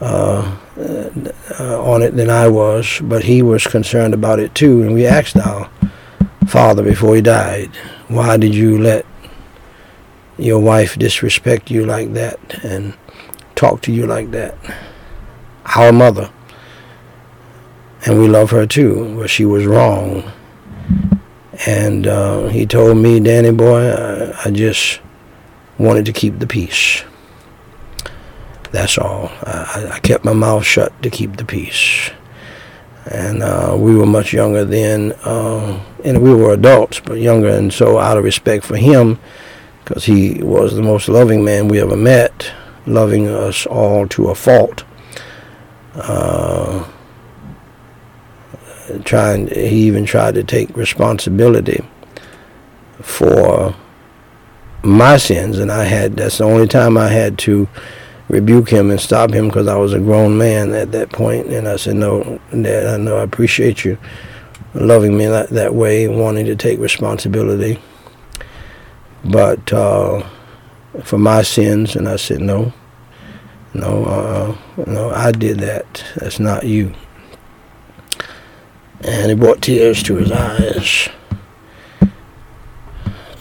uh, 0.00 0.56
uh, 0.80 1.82
on 1.82 2.02
it 2.02 2.16
than 2.16 2.30
I 2.30 2.48
was, 2.48 3.00
but 3.02 3.24
he 3.24 3.42
was 3.42 3.66
concerned 3.66 4.14
about 4.14 4.38
it 4.38 4.54
too. 4.54 4.82
And 4.82 4.94
we 4.94 5.06
asked 5.06 5.36
our 5.36 5.70
father 6.46 6.82
before 6.82 7.14
he 7.14 7.22
died, 7.22 7.74
why 8.08 8.36
did 8.36 8.54
you 8.54 8.78
let 8.78 9.06
your 10.38 10.60
wife 10.60 10.98
disrespect 10.98 11.70
you 11.70 11.84
like 11.84 12.12
that 12.14 12.64
and 12.64 12.94
talk 13.54 13.82
to 13.82 13.92
you 13.92 14.06
like 14.06 14.30
that? 14.30 14.56
Our 15.76 15.92
mother 15.92 16.30
and 18.06 18.18
we 18.18 18.28
love 18.28 18.50
her 18.50 18.66
too, 18.66 19.14
but 19.18 19.28
she 19.30 19.44
was 19.44 19.66
wrong. 19.66 20.30
And 21.66 22.06
uh, 22.06 22.48
he 22.48 22.64
told 22.64 22.96
me, 22.96 23.20
Danny 23.20 23.50
boy, 23.50 23.90
I, 23.90 24.46
I, 24.46 24.50
just 24.50 25.00
wanted 25.76 26.06
to 26.06 26.12
keep 26.12 26.38
the 26.38 26.46
peace. 26.46 27.02
That's 28.72 28.98
all. 28.98 29.30
I, 29.42 29.90
I, 29.94 29.98
kept 29.98 30.24
my 30.24 30.32
mouth 30.32 30.64
shut 30.64 31.02
to 31.02 31.10
keep 31.10 31.36
the 31.36 31.44
peace. 31.44 32.10
And 33.10 33.42
uh, 33.42 33.76
we 33.76 33.96
were 33.96 34.06
much 34.06 34.32
younger 34.32 34.64
then, 34.64 35.12
uh, 35.24 35.82
and 36.04 36.22
we 36.22 36.32
were 36.32 36.52
adults, 36.52 37.00
but 37.00 37.14
younger. 37.14 37.48
And 37.48 37.72
so, 37.72 37.98
out 37.98 38.16
of 38.16 38.24
respect 38.24 38.64
for 38.64 38.76
him, 38.76 39.18
because 39.82 40.04
he 40.04 40.42
was 40.42 40.74
the 40.74 40.82
most 40.82 41.08
loving 41.08 41.42
man 41.42 41.66
we 41.66 41.80
ever 41.80 41.96
met, 41.96 42.52
loving 42.86 43.26
us 43.26 43.66
all 43.66 44.06
to 44.08 44.28
a 44.28 44.34
fault. 44.34 44.84
Uh, 45.94 46.88
trying 49.04 49.48
he 49.48 49.86
even 49.86 50.04
tried 50.04 50.34
to 50.34 50.44
take 50.44 50.76
responsibility 50.76 51.84
for 53.00 53.74
my 54.82 55.16
sins 55.16 55.58
and 55.58 55.70
I 55.70 55.84
had 55.84 56.16
that's 56.16 56.38
the 56.38 56.44
only 56.44 56.66
time 56.66 56.96
I 56.96 57.08
had 57.08 57.38
to 57.40 57.68
rebuke 58.30 58.70
him 58.70 58.90
and 58.90 59.00
stop 59.00 59.32
him 59.32 59.48
because 59.48 59.66
I 59.66 59.76
was 59.76 59.92
a 59.92 59.98
grown 59.98 60.38
man 60.38 60.72
at 60.72 60.92
that 60.92 61.10
point. 61.10 61.48
and 61.48 61.68
I 61.68 61.76
said 61.76 61.96
no 61.96 62.40
dad 62.50 62.86
I 62.86 62.96
know 62.96 63.16
I 63.18 63.22
appreciate 63.22 63.84
you 63.84 63.98
loving 64.74 65.16
me 65.16 65.26
that, 65.26 65.50
that 65.50 65.74
way 65.74 66.08
wanting 66.08 66.46
to 66.46 66.56
take 66.56 66.78
responsibility 66.78 67.78
but 69.24 69.72
uh, 69.72 70.26
for 71.02 71.18
my 71.18 71.42
sins 71.42 71.96
and 71.96 72.08
I 72.08 72.16
said 72.16 72.40
no 72.40 72.72
no 73.74 74.04
uh, 74.04 74.56
no 74.86 75.10
I 75.10 75.32
did 75.32 75.58
that 75.60 76.04
that's 76.16 76.40
not 76.40 76.64
you 76.64 76.94
and 79.02 79.30
it 79.30 79.38
brought 79.38 79.62
tears 79.62 80.02
to 80.04 80.16
his 80.16 80.30
eyes. 80.30 81.08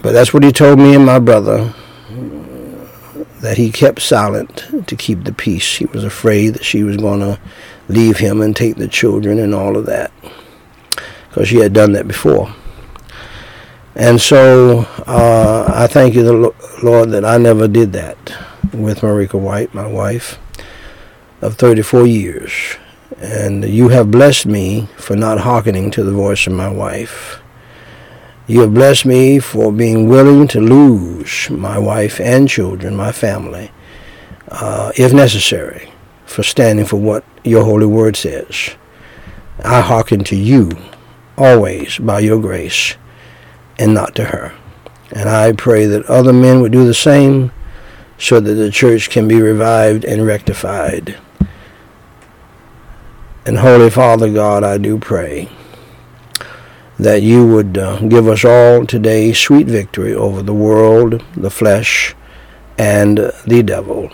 But 0.02 0.13
that's 0.13 0.34
what 0.34 0.43
he 0.43 0.52
told 0.52 0.80
me 0.80 0.95
and 0.95 1.06
my 1.06 1.19
brother 1.19 1.73
that 3.41 3.58
he 3.58 3.71
kept 3.71 4.02
silent 4.02 4.67
to 4.88 4.95
keep 4.95 5.23
the 5.23 5.34
peace. 5.34 5.78
He 5.78 5.86
was 5.86 6.04
afraid 6.04 6.49
that 6.56 6.65
she 6.65 6.84
was 6.84 6.97
going 6.97 7.21
to 7.21 7.39
leave 7.88 8.17
him 8.17 8.41
and 8.41 8.56
take 8.56 8.75
the 8.75 8.88
children 8.88 9.39
and 9.39 9.54
all 9.54 9.78
of 9.78 9.86
that 9.86 10.12
because 11.30 11.47
she 11.47 11.58
had 11.58 11.73
done 11.73 11.93
that 11.93 12.08
before. 12.08 12.54
And 13.95 14.19
so 14.21 14.80
uh, 15.08 15.71
I 15.73 15.88
thank 15.88 16.15
you, 16.15 16.23
the 16.23 16.54
Lord, 16.84 17.10
that 17.12 17.25
I 17.25 17.38
never 17.38 17.67
did 17.67 17.93
that 17.93 18.17
with 18.73 18.99
Meriqua 18.99 19.39
Whyte, 19.39 19.73
my 19.73 19.88
wife, 19.88 20.38
of 21.41 21.56
34 21.56 22.06
years. 22.08 22.78
And 23.17 23.65
you 23.65 23.89
have 23.89 24.12
blessed 24.12 24.45
me 24.45 24.88
for 24.97 25.15
not 25.15 25.39
hearkening 25.39 25.91
to 25.91 26.04
the 26.04 26.12
voice 26.12 26.47
of 26.47 26.54
my 26.54 26.69
wife. 26.69 27.41
You 28.50 28.62
have 28.62 28.74
blessed 28.74 29.06
me 29.06 29.38
for 29.38 29.72
being 29.72 30.10
willing 30.10 30.48
to 30.48 30.60
lose 30.60 31.52
my 31.52 31.78
wife 31.78 32.20
and 32.20 32.50
children, 32.50 32.96
my 32.96 33.12
family, 33.12 33.70
uh, 34.48 34.92
if 34.98 35.14
necessary, 35.14 35.92
for 36.26 36.42
standing 36.42 36.88
for 36.88 36.96
what 36.98 37.24
your 37.44 37.64
holy 37.64 37.86
word 37.86 38.16
says. 38.16 38.72
I 39.64 39.82
hearken 39.82 40.24
to 40.24 40.36
you 40.36 40.72
always 41.38 42.00
by 42.00 42.22
your 42.22 42.42
grace 42.42 42.96
and 43.78 43.94
not 43.94 44.16
to 44.16 44.26
her. 44.26 44.56
And 45.12 45.30
I 45.30 45.52
pray 45.52 45.86
that 45.86 46.08
other 46.08 46.34
men 46.34 46.60
would 46.62 46.72
do 46.72 46.88
the 46.88 46.96
same 46.96 47.52
so 48.18 48.40
that 48.40 48.56
the 48.56 48.72
church 48.72 49.12
can 49.12 49.28
be 49.28 49.40
revived 49.40 50.04
and 50.04 50.26
rectified. 50.26 51.20
And 53.46 53.60
Holy 53.60 53.92
Father 53.92 54.34
God, 54.34 54.64
I 54.64 54.80
do 54.80 54.98
pray 54.98 55.52
that 57.00 57.22
you 57.22 57.48
would 57.48 57.78
uh, 57.78 58.00
give 58.02 58.28
us 58.28 58.44
all 58.44 58.86
today 58.86 59.32
sweet 59.32 59.68
victory 59.68 60.14
over 60.14 60.42
the 60.42 60.54
world, 60.54 61.24
the 61.36 61.50
flesh, 61.50 62.14
and 62.78 63.18
the 63.48 63.64
devil. 63.64 64.12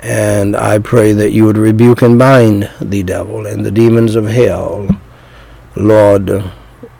And 0.00 0.54
I 0.54 0.78
pray 0.78 1.12
that 1.12 1.32
you 1.32 1.46
would 1.46 1.56
rebuke 1.56 2.02
and 2.02 2.18
bind 2.18 2.70
the 2.80 3.02
devil 3.02 3.46
and 3.46 3.64
the 3.64 3.70
demons 3.70 4.14
of 4.14 4.26
hell, 4.26 4.88
Lord, 5.74 6.44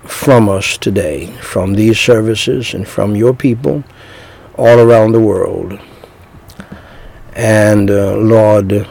from 0.04 0.48
us 0.48 0.78
today, 0.78 1.26
from 1.42 1.74
these 1.74 1.98
services 1.98 2.72
and 2.72 2.88
from 2.88 3.14
your 3.14 3.34
people 3.34 3.84
all 4.56 4.78
around 4.78 5.12
the 5.12 5.20
world. 5.20 5.78
And 7.34 7.90
uh, 7.90 8.16
Lord, 8.16 8.88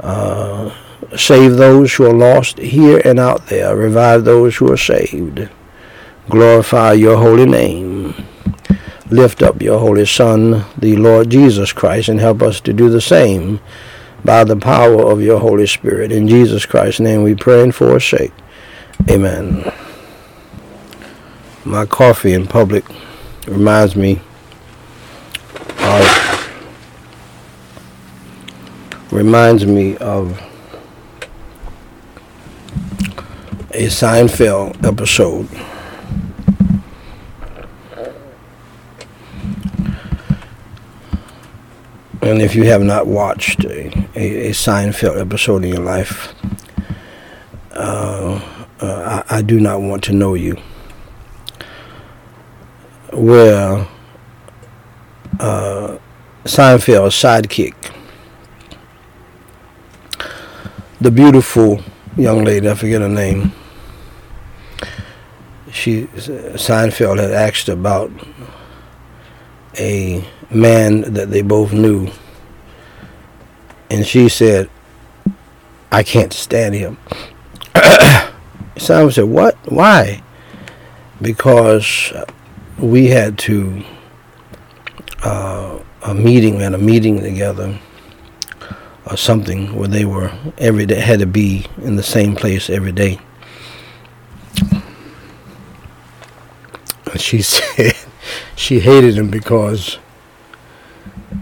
uh, 0.00 0.81
save 1.16 1.56
those 1.56 1.94
who 1.94 2.06
are 2.06 2.12
lost 2.12 2.58
here 2.58 3.00
and 3.04 3.18
out 3.18 3.46
there. 3.46 3.76
Revive 3.76 4.24
those 4.24 4.56
who 4.56 4.72
are 4.72 4.76
saved. 4.76 5.48
Glorify 6.28 6.92
your 6.92 7.16
holy 7.16 7.46
name. 7.46 8.14
Lift 9.10 9.42
up 9.42 9.60
your 9.60 9.78
holy 9.78 10.06
Son, 10.06 10.64
the 10.78 10.96
Lord 10.96 11.30
Jesus 11.30 11.72
Christ, 11.72 12.08
and 12.08 12.18
help 12.18 12.40
us 12.40 12.60
to 12.62 12.72
do 12.72 12.88
the 12.88 13.00
same 13.00 13.60
by 14.24 14.44
the 14.44 14.56
power 14.56 15.10
of 15.10 15.20
your 15.20 15.40
Holy 15.40 15.66
Spirit. 15.66 16.12
In 16.12 16.28
Jesus 16.28 16.64
Christ's 16.64 17.00
name 17.00 17.22
we 17.22 17.34
pray 17.34 17.62
and 17.62 17.74
forsake. 17.74 18.32
Amen. 19.10 19.70
My 21.64 21.86
coffee 21.86 22.32
in 22.32 22.46
public 22.46 22.84
reminds 23.46 23.96
me 23.96 24.20
of 25.78 26.48
reminds 29.10 29.66
me 29.66 29.96
of 29.98 30.40
a 33.74 33.86
Seinfeld 33.86 34.84
episode. 34.84 35.48
And 42.20 42.40
if 42.40 42.54
you 42.54 42.64
have 42.64 42.82
not 42.82 43.06
watched 43.06 43.64
a, 43.64 43.88
a, 44.14 44.48
a 44.48 44.50
Seinfeld 44.50 45.20
episode 45.20 45.64
in 45.64 45.70
your 45.70 45.82
life, 45.82 46.34
uh, 47.72 48.40
uh, 48.80 49.24
I, 49.30 49.38
I 49.38 49.42
do 49.42 49.58
not 49.58 49.80
want 49.80 50.04
to 50.04 50.12
know 50.12 50.34
you. 50.34 50.56
Where 53.12 53.86
uh, 55.40 55.98
Seinfeld's 56.44 57.14
sidekick, 57.14 57.74
the 61.00 61.10
beautiful 61.10 61.82
young 62.16 62.44
lady, 62.44 62.68
I 62.68 62.74
forget 62.74 63.00
her 63.00 63.08
name, 63.08 63.52
she 65.72 66.04
Seinfeld 66.04 67.18
had 67.18 67.32
asked 67.32 67.68
about 67.68 68.10
a 69.78 70.24
man 70.50 71.00
that 71.14 71.30
they 71.30 71.42
both 71.42 71.72
knew, 71.72 72.08
and 73.90 74.06
she 74.06 74.28
said, 74.28 74.68
"I 75.90 76.02
can't 76.02 76.32
stand 76.32 76.74
him." 76.74 76.98
Seinfeld 78.76 79.14
said, 79.14 79.24
"What? 79.24 79.56
Why?" 79.70 80.22
Because 81.20 82.12
we 82.78 83.06
had 83.08 83.38
to 83.38 83.82
uh, 85.22 85.78
a 86.02 86.14
meeting, 86.14 86.56
we 86.56 86.62
had 86.64 86.74
a 86.74 86.78
meeting 86.78 87.20
together 87.20 87.78
or 89.06 89.16
something 89.16 89.74
where 89.74 89.88
they 89.88 90.04
were 90.04 90.32
every 90.58 90.86
day 90.86 91.00
had 91.00 91.20
to 91.20 91.26
be 91.26 91.66
in 91.82 91.96
the 91.96 92.02
same 92.02 92.34
place 92.36 92.68
every 92.68 92.92
day. 92.92 93.18
She 97.20 97.42
said 97.42 97.94
she 98.56 98.80
hated 98.80 99.16
him 99.16 99.28
because 99.30 99.98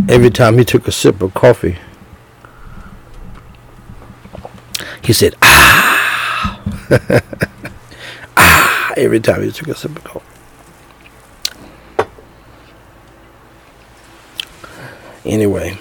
every 0.09 0.30
time 0.30 0.59
he 0.59 0.64
took 0.64 0.88
a 0.88 0.92
sip 0.92 1.20
of 1.22 1.35
coffee, 1.35 1.78
he 5.02 5.12
said, 5.12 5.35
ah, 5.42 6.62
ah, 8.37 8.92
every 8.96 9.20
time 9.20 9.42
he 9.42 9.50
took 9.50 9.68
a 9.68 9.74
sip 9.74 9.96
of 9.96 10.04
coffee. 10.04 10.26
Anyway. 15.24 15.78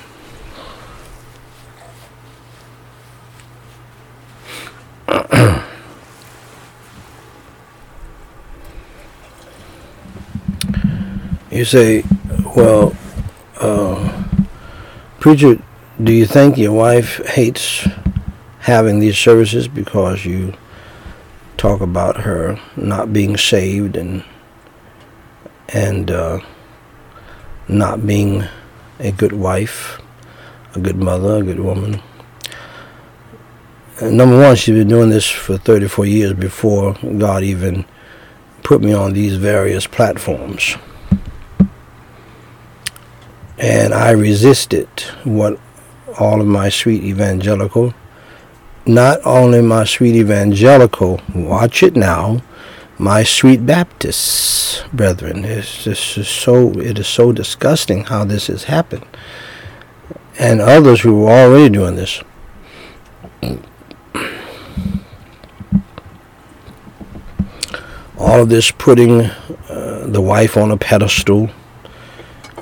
you 11.51 11.65
say, 11.65 12.03
well, 12.55 12.95
uh, 13.59 14.23
preacher, 15.19 15.57
do 16.01 16.13
you 16.13 16.25
think 16.25 16.57
your 16.57 16.73
wife 16.73 17.25
hates 17.27 17.87
having 18.59 18.99
these 18.99 19.17
services 19.17 19.67
because 19.67 20.25
you 20.25 20.53
talk 21.57 21.81
about 21.81 22.17
her 22.17 22.59
not 22.77 23.11
being 23.11 23.35
saved 23.35 23.97
and 23.97 24.23
and 25.69 26.09
uh, 26.09 26.39
not 27.67 28.05
being 28.05 28.43
a 28.99 29.11
good 29.11 29.33
wife, 29.33 29.99
a 30.75 30.79
good 30.79 30.97
mother, 30.97 31.37
a 31.37 31.43
good 31.43 31.59
woman? 31.59 32.01
And 34.01 34.17
number 34.17 34.39
one, 34.39 34.55
she's 34.55 34.75
been 34.75 34.87
doing 34.87 35.09
this 35.09 35.29
for 35.29 35.57
34 35.57 36.05
years 36.05 36.33
before 36.33 36.93
God 37.17 37.43
even 37.43 37.85
put 38.63 38.81
me 38.81 38.93
on 38.93 39.13
these 39.13 39.35
various 39.35 39.87
platforms 39.87 40.77
and 43.59 43.93
I 43.93 44.11
resisted 44.11 44.87
what 45.25 45.59
all 46.17 46.39
of 46.39 46.47
my 46.47 46.69
sweet 46.69 47.03
evangelical, 47.03 47.93
not 48.85 49.19
only 49.25 49.61
my 49.61 49.83
sweet 49.83 50.15
evangelical, 50.15 51.21
watch 51.35 51.83
it 51.83 51.95
now, 51.95 52.41
my 52.97 53.23
sweet 53.23 53.65
Baptists 53.65 54.83
brethren. 54.93 55.43
It's 55.43 55.83
just 55.83 56.23
so 56.23 56.71
it 56.79 56.97
is 56.99 57.07
so 57.07 57.33
disgusting 57.33 58.05
how 58.05 58.23
this 58.23 58.47
has 58.47 58.63
happened. 58.63 59.05
And 60.37 60.61
others 60.61 61.01
who 61.01 61.21
were 61.21 61.31
already 61.31 61.69
doing 61.69 61.95
this. 61.95 62.23
All 68.17 68.41
of 68.41 68.49
this 68.49 68.71
putting 68.71 69.21
uh, 69.21 70.05
the 70.07 70.21
wife 70.21 70.55
on 70.55 70.71
a 70.71 70.77
pedestal 70.77 71.49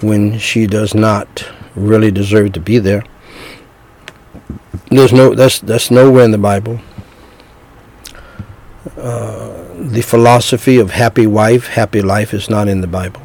when 0.01 0.37
she 0.37 0.67
does 0.67 0.93
not 0.93 1.49
really 1.75 2.11
deserve 2.11 2.53
to 2.53 2.59
be 2.59 2.79
there. 2.79 3.03
There's 4.89 5.13
no 5.13 5.35
that's 5.35 5.59
that's 5.59 5.91
nowhere 5.91 6.23
in 6.23 6.31
the 6.31 6.37
Bible. 6.37 6.79
Uh, 8.97 9.73
the 9.79 10.01
philosophy 10.01 10.79
of 10.79 10.91
happy 10.91 11.27
wife, 11.27 11.67
happy 11.67 12.01
life 12.01 12.33
is 12.33 12.49
not 12.49 12.67
in 12.67 12.81
the 12.81 12.87
Bible. 12.87 13.21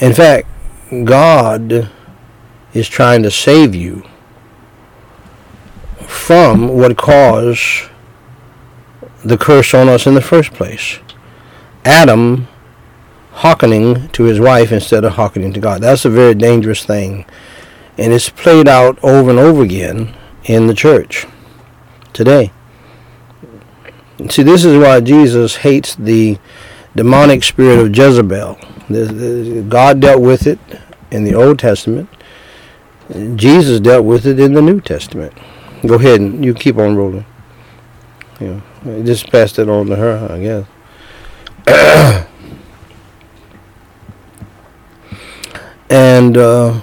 In 0.00 0.12
fact, 0.12 0.48
God 1.04 1.90
is 2.74 2.88
trying 2.88 3.22
to 3.22 3.30
save 3.30 3.74
you 3.74 4.02
from 6.06 6.68
what 6.68 6.96
caused 6.98 7.88
the 9.24 9.38
curse 9.38 9.72
on 9.72 9.88
us 9.88 10.06
in 10.06 10.14
the 10.14 10.20
first 10.20 10.52
place. 10.52 10.98
Adam 11.84 12.46
hearkening 13.34 14.08
to 14.10 14.24
his 14.24 14.38
wife 14.38 14.70
instead 14.70 15.04
of 15.04 15.14
hearkening 15.14 15.52
to 15.52 15.60
God. 15.60 15.82
That's 15.82 16.04
a 16.04 16.10
very 16.10 16.34
dangerous 16.34 16.84
thing. 16.84 17.26
And 17.98 18.12
it's 18.12 18.30
played 18.30 18.68
out 18.68 18.98
over 19.02 19.30
and 19.30 19.38
over 19.38 19.62
again 19.62 20.14
in 20.44 20.68
the 20.68 20.74
church 20.74 21.26
today. 22.12 22.52
See, 24.30 24.44
this 24.44 24.64
is 24.64 24.78
why 24.78 25.00
Jesus 25.00 25.56
hates 25.56 25.96
the 25.96 26.38
demonic 26.94 27.42
spirit 27.42 27.80
of 27.80 27.96
Jezebel. 27.96 28.58
God 29.68 30.00
dealt 30.00 30.22
with 30.22 30.46
it 30.46 30.58
in 31.10 31.24
the 31.24 31.34
Old 31.34 31.58
Testament. 31.58 32.08
Jesus 33.34 33.80
dealt 33.80 34.04
with 34.04 34.26
it 34.26 34.38
in 34.38 34.54
the 34.54 34.62
New 34.62 34.80
Testament. 34.80 35.32
Go 35.84 35.94
ahead 35.94 36.20
and 36.20 36.44
you 36.44 36.54
keep 36.54 36.78
on 36.78 36.96
rolling. 36.96 37.26
You 38.40 38.62
know, 38.84 39.02
just 39.02 39.30
pass 39.30 39.58
it 39.58 39.68
on 39.68 39.86
to 39.86 39.96
her, 39.96 40.28
I 40.30 40.64
guess. 41.66 42.26
and 45.90 46.36
uh, 46.36 46.80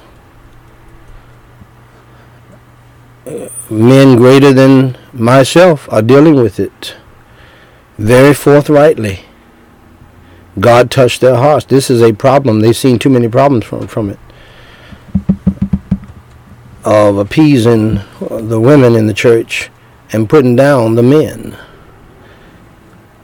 men 3.70 4.16
greater 4.16 4.54
than 4.54 4.98
myself 5.14 5.92
are 5.92 6.02
dealing 6.02 6.36
with 6.36 6.60
it 6.60 6.96
very 7.98 8.34
forthrightly. 8.34 9.26
God 10.60 10.92
touched 10.92 11.22
their 11.22 11.36
hearts. 11.36 11.66
This 11.66 11.90
is 11.90 12.02
a 12.02 12.14
problem. 12.14 12.60
They've 12.60 12.76
seen 12.76 13.00
too 13.00 13.10
many 13.10 13.28
problems 13.28 13.66
from, 13.66 13.88
from 13.88 14.10
it. 14.10 14.20
Of 16.84 17.18
appeasing 17.18 18.02
the 18.20 18.60
women 18.60 18.96
in 18.96 19.08
the 19.08 19.14
church 19.14 19.70
and 20.12 20.30
putting 20.30 20.56
down 20.56 20.96
the 20.96 21.04
men. 21.04 21.56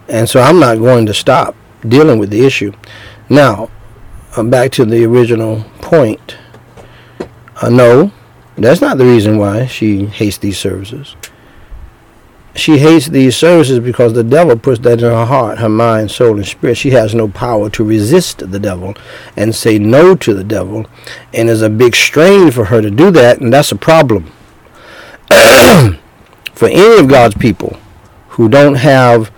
And 0.07 0.29
so 0.29 0.39
I'm 0.39 0.59
not 0.59 0.77
going 0.77 1.05
to 1.07 1.13
stop 1.13 1.55
dealing 1.85 2.17
with 2.19 2.29
the 2.29 2.45
issue. 2.45 2.71
Now, 3.29 3.69
back 4.43 4.71
to 4.73 4.85
the 4.85 5.05
original 5.05 5.63
point. 5.81 6.37
Uh, 7.61 7.69
no, 7.69 8.11
that's 8.55 8.81
not 8.81 8.97
the 8.97 9.05
reason 9.05 9.37
why 9.37 9.65
she 9.65 10.05
hates 10.05 10.37
these 10.37 10.57
services 10.57 11.15
she 12.57 12.79
hates 12.79 13.07
these 13.07 13.35
services 13.35 13.79
because 13.79 14.13
the 14.13 14.23
devil 14.23 14.57
puts 14.57 14.79
that 14.79 14.99
in 14.99 15.11
her 15.11 15.25
heart, 15.25 15.59
her 15.59 15.69
mind, 15.69 16.09
soul, 16.09 16.37
and 16.37 16.45
spirit. 16.45 16.75
She 16.75 16.89
has 16.91 17.13
no 17.13 17.27
power 17.27 17.69
to 17.69 17.83
resist 17.83 18.39
the 18.51 18.59
devil 18.59 18.95
and 19.35 19.53
say 19.53 19.77
no 19.77 20.15
to 20.15 20.33
the 20.33 20.43
devil. 20.43 20.85
And 21.33 21.49
there's 21.49 21.61
a 21.61 21.69
big 21.69 21.95
strain 21.95 22.51
for 22.51 22.65
her 22.65 22.81
to 22.81 22.89
do 22.89 23.11
that, 23.11 23.39
and 23.39 23.53
that's 23.53 23.71
a 23.71 23.75
problem. 23.75 24.25
for 26.53 26.67
any 26.67 26.99
of 26.99 27.07
God's 27.07 27.35
people 27.35 27.77
who 28.29 28.49
don't 28.49 28.75
have, 28.75 29.31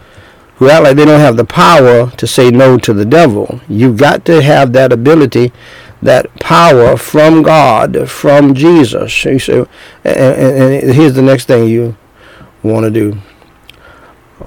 who 0.60 0.70
act 0.70 0.84
like 0.84 0.98
they 0.98 1.06
don't 1.06 1.22
have 1.22 1.38
the 1.38 1.46
power 1.46 2.12
to 2.12 2.28
say 2.28 2.52
no 2.52 2.78
to 2.78 2.94
the 2.94 3.06
devil, 3.06 3.62
you've 3.70 3.96
got 3.96 4.26
to 4.26 4.42
have 4.42 4.74
that 4.74 4.92
ability 4.92 5.54
that 6.02 6.34
power 6.40 6.98
from 6.98 7.44
God, 7.44 8.10
from 8.10 8.54
Jesus. 8.54 9.24
You 9.24 9.40
say, 9.40 9.66
and, 10.04 10.94
here's 10.94 11.14
the 11.14 11.22
next 11.22 11.46
thing 11.46 11.70
you 11.70 11.96
want 12.62 12.84
to 12.86 12.92
do. 12.92 13.18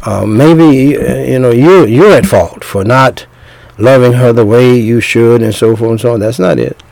Uh, 0.03 0.27
maybe 0.27 0.97
uh, 0.97 1.23
you 1.23 1.39
know 1.39 1.51
you 1.51 1.87
you're 1.87 2.13
at 2.13 2.27
fault 2.27 2.65
for 2.65 2.85
not 2.85 3.27
loving 3.79 4.15
her 4.15 4.33
the 4.33 4.45
way 4.45 4.79
you 4.79 5.01
should, 5.01 5.43
and 5.43 5.55
so 5.55 5.75
forth 5.77 5.91
and 5.91 6.01
so 6.01 6.13
on. 6.15 6.21
That's 6.21 6.39
not 6.39 6.59
it. 6.59 6.83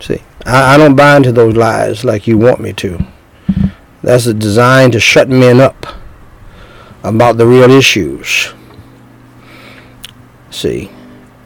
See, 0.00 0.22
I, 0.44 0.74
I 0.74 0.76
don't 0.78 0.96
buy 0.96 1.16
into 1.16 1.32
those 1.32 1.56
lies 1.56 2.04
like 2.04 2.26
you 2.26 2.38
want 2.38 2.60
me 2.60 2.72
to. 2.74 3.06
That's 4.02 4.26
a 4.26 4.34
design 4.34 4.90
to 4.92 5.00
shut 5.00 5.28
men 5.28 5.60
up 5.60 5.99
about 7.02 7.36
the 7.36 7.46
real 7.46 7.70
issues. 7.70 8.52
See, 10.50 10.90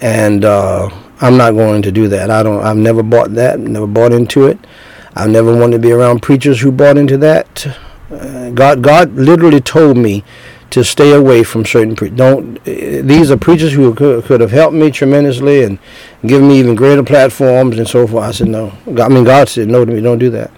and 0.00 0.44
uh, 0.44 0.88
I'm 1.20 1.36
not 1.36 1.52
going 1.52 1.82
to 1.82 1.92
do 1.92 2.08
that. 2.08 2.30
I 2.30 2.42
don't. 2.42 2.62
I've 2.64 2.76
never 2.76 3.02
bought 3.02 3.34
that. 3.34 3.60
Never 3.60 3.86
bought 3.86 4.12
into 4.12 4.46
it. 4.46 4.58
I've 5.14 5.30
never 5.30 5.56
wanted 5.56 5.76
to 5.76 5.78
be 5.78 5.92
around 5.92 6.22
preachers 6.22 6.60
who 6.60 6.72
bought 6.72 6.96
into 6.96 7.16
that. 7.18 7.66
Uh, 8.10 8.50
God, 8.50 8.82
God 8.82 9.12
literally 9.14 9.60
told 9.60 9.96
me 9.96 10.24
to 10.70 10.82
stay 10.82 11.12
away 11.12 11.44
from 11.44 11.64
certain 11.64 11.94
pre- 11.94 12.10
don't. 12.10 12.58
Uh, 12.60 13.02
these 13.02 13.30
are 13.30 13.36
preachers 13.36 13.72
who 13.72 13.94
could, 13.94 14.24
could 14.24 14.40
have 14.40 14.50
helped 14.50 14.74
me 14.74 14.90
tremendously 14.90 15.62
and 15.62 15.78
given 16.26 16.48
me 16.48 16.58
even 16.58 16.74
greater 16.74 17.02
platforms 17.02 17.78
and 17.78 17.88
so 17.88 18.06
forth. 18.06 18.24
I 18.24 18.30
said 18.32 18.48
no. 18.48 18.72
I 19.00 19.08
mean, 19.08 19.24
God 19.24 19.48
said 19.48 19.68
no 19.68 19.84
to 19.84 19.92
me. 19.92 20.00
Don't 20.00 20.18
do 20.18 20.30
that. 20.30 20.50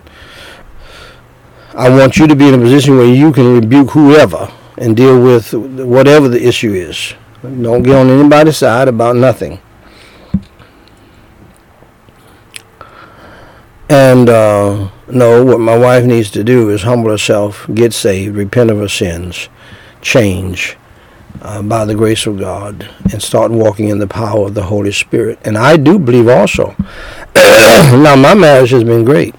I 1.74 1.90
want 1.90 2.16
you 2.16 2.26
to 2.26 2.34
be 2.34 2.48
in 2.48 2.54
a 2.54 2.58
position 2.58 2.96
where 2.96 3.06
you 3.06 3.32
can 3.32 3.60
rebuke 3.60 3.90
whoever 3.90 4.50
and 4.78 4.96
deal 4.96 5.20
with 5.20 5.52
whatever 5.54 6.28
the 6.28 6.46
issue 6.46 6.72
is. 6.72 7.14
Don't 7.42 7.82
get 7.82 7.96
on 7.96 8.08
anybody's 8.08 8.56
side 8.56 8.88
about 8.88 9.16
nothing. 9.16 9.60
And 13.88 14.28
uh, 14.28 14.90
no, 15.08 15.44
what 15.44 15.60
my 15.60 15.78
wife 15.78 16.04
needs 16.04 16.30
to 16.32 16.42
do 16.42 16.70
is 16.70 16.82
humble 16.82 17.10
herself, 17.10 17.66
get 17.72 17.92
saved, 17.92 18.36
repent 18.36 18.70
of 18.70 18.78
her 18.78 18.88
sins, 18.88 19.48
change 20.02 20.76
uh, 21.40 21.62
by 21.62 21.84
the 21.84 21.94
grace 21.94 22.26
of 22.26 22.38
God, 22.38 22.88
and 23.12 23.22
start 23.22 23.52
walking 23.52 23.88
in 23.88 24.00
the 24.00 24.08
power 24.08 24.46
of 24.46 24.54
the 24.54 24.64
Holy 24.64 24.90
Spirit. 24.90 25.38
And 25.44 25.56
I 25.56 25.76
do 25.76 25.98
believe 25.98 26.28
also. 26.28 26.74
now, 27.36 28.16
my 28.16 28.34
marriage 28.34 28.70
has 28.70 28.82
been 28.82 29.04
great 29.04 29.34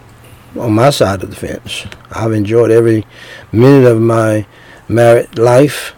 on 0.57 0.73
my 0.73 0.91
side 0.91 1.23
of 1.23 1.29
the 1.29 1.35
fence. 1.35 1.85
I've 2.11 2.31
enjoyed 2.31 2.71
every 2.71 3.05
minute 3.51 3.88
of 3.88 3.99
my 3.99 4.47
married 4.88 5.38
life 5.38 5.93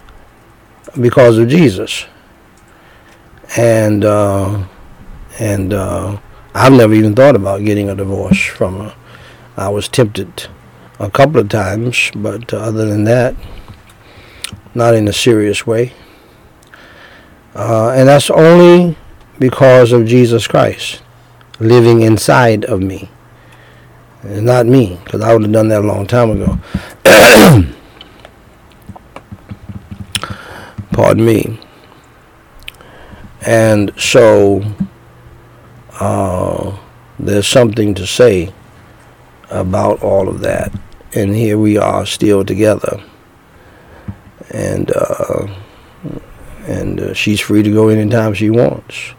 because 1.00 1.38
of 1.38 1.48
Jesus. 1.48 2.06
And 3.56 4.04
uh, 4.04 4.64
and 5.38 5.72
uh, 5.72 6.18
I've 6.54 6.72
never 6.72 6.94
even 6.94 7.14
thought 7.14 7.36
about 7.36 7.64
getting 7.64 7.88
a 7.88 7.94
divorce 7.94 8.44
from 8.44 8.78
her. 8.78 8.94
I 9.56 9.68
was 9.68 9.88
tempted 9.88 10.46
a 10.98 11.10
couple 11.10 11.40
of 11.40 11.48
times, 11.48 12.10
but 12.14 12.52
other 12.52 12.86
than 12.86 13.04
that, 13.04 13.34
not 14.74 14.94
in 14.94 15.08
a 15.08 15.12
serious 15.12 15.66
way. 15.66 15.92
Uh, 17.54 17.90
and 17.90 18.08
that's 18.08 18.30
only 18.30 18.96
because 19.38 19.92
of 19.92 20.06
Jesus 20.06 20.46
Christ 20.46 21.02
living 21.58 22.02
inside 22.02 22.64
of 22.64 22.80
me. 22.80 23.10
It's 24.22 24.42
not 24.42 24.66
me, 24.66 25.00
because 25.04 25.20
I 25.22 25.32
would 25.32 25.42
have 25.42 25.52
done 25.52 25.68
that 25.68 25.82
a 25.82 25.86
long 25.86 26.06
time 26.06 26.30
ago. 26.30 26.58
Pardon 30.92 31.24
me. 31.24 31.60
And 33.46 33.92
so 33.96 34.62
uh, 35.98 36.76
there's 37.18 37.46
something 37.46 37.94
to 37.94 38.06
say 38.06 38.52
about 39.50 40.02
all 40.02 40.28
of 40.28 40.40
that. 40.40 40.72
And 41.14 41.34
here 41.34 41.58
we 41.58 41.76
are 41.76 42.06
still 42.06 42.44
together. 42.44 43.02
And 44.52 44.90
uh, 44.94 45.46
and 46.66 47.00
uh, 47.00 47.14
she's 47.14 47.40
free 47.40 47.62
to 47.62 47.72
go 47.72 47.88
anytime 47.88 48.34
she 48.34 48.50
wants. 48.50 49.14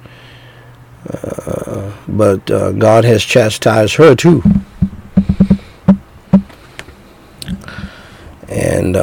Uh, 1.10 1.92
but 2.08 2.50
uh, 2.52 2.72
God 2.74 3.04
has 3.06 3.24
chastised 3.24 3.96
her 3.96 4.16
too. 4.16 4.44
And 8.48 8.96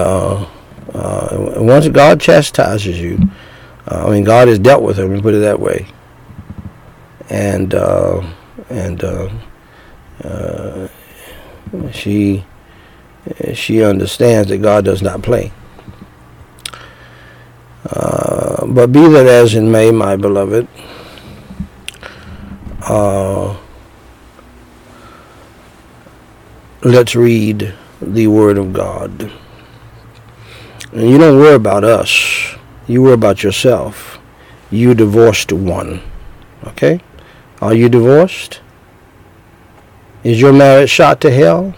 uh, 0.98 1.54
uh, 1.56 1.62
once 1.62 1.88
God 1.88 2.20
chastises 2.20 3.00
you, 3.00 3.18
I 3.86 4.10
mean, 4.10 4.24
God 4.24 4.48
has 4.48 4.58
dealt 4.58 4.82
with 4.82 4.98
let 4.98 5.08
me 5.08 5.20
put 5.20 5.34
it 5.34 5.38
that 5.38 5.60
way 5.60 5.86
and 7.30 7.74
uh, 7.74 8.22
and 8.70 9.02
uh, 9.04 9.30
uh, 10.24 10.88
she 11.92 12.44
she 13.54 13.82
understands 13.82 14.48
that 14.48 14.58
God 14.58 14.84
does 14.84 15.02
not 15.02 15.22
play. 15.22 15.52
Uh, 17.90 18.66
but 18.66 18.92
be 18.92 19.06
that 19.08 19.26
as 19.26 19.54
it 19.54 19.62
may, 19.62 19.90
my 19.90 20.16
beloved, 20.16 20.66
uh, 22.82 23.56
let's 26.82 27.14
read 27.14 27.74
the 28.00 28.26
Word 28.26 28.58
of 28.58 28.72
God. 28.72 29.30
And 30.92 31.10
you 31.10 31.18
don't 31.18 31.38
worry 31.38 31.54
about 31.54 31.84
us. 31.84 32.56
You 32.86 33.02
worry 33.02 33.14
about 33.14 33.42
yourself. 33.42 34.18
You 34.70 34.94
divorced 34.94 35.52
one. 35.52 36.02
Okay? 36.64 37.00
Are 37.60 37.74
you 37.74 37.88
divorced? 37.88 38.60
Is 40.24 40.40
your 40.40 40.52
marriage 40.52 40.90
shot 40.90 41.20
to 41.22 41.30
hell? 41.30 41.74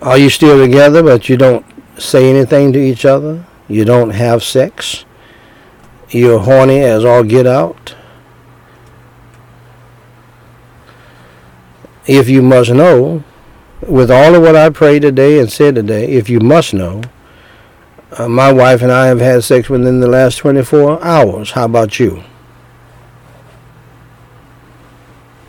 Are 0.00 0.18
you 0.18 0.30
still 0.30 0.58
together 0.58 1.02
but 1.02 1.28
you 1.28 1.36
don't 1.36 1.64
say 1.96 2.28
anything 2.28 2.72
to 2.72 2.78
each 2.78 3.04
other? 3.04 3.44
You 3.68 3.84
don't 3.84 4.10
have 4.10 4.42
sex? 4.42 5.04
You're 6.10 6.40
horny 6.40 6.80
as 6.80 7.04
all 7.04 7.22
get 7.22 7.46
out? 7.46 7.94
If 12.06 12.28
you 12.28 12.42
must 12.42 12.70
know, 12.70 13.22
with 13.86 14.10
all 14.10 14.34
of 14.34 14.42
what 14.42 14.56
I 14.56 14.70
prayed 14.70 15.02
today 15.02 15.38
and 15.38 15.50
said 15.50 15.74
today, 15.74 16.12
if 16.12 16.28
you 16.28 16.40
must 16.40 16.74
know, 16.74 17.02
uh, 18.12 18.28
my 18.28 18.52
wife 18.52 18.82
and 18.82 18.92
I 18.92 19.06
have 19.06 19.20
had 19.20 19.42
sex 19.44 19.68
within 19.68 20.00
the 20.00 20.08
last 20.08 20.36
24 20.36 21.02
hours. 21.02 21.52
How 21.52 21.64
about 21.64 21.98
you? 21.98 22.22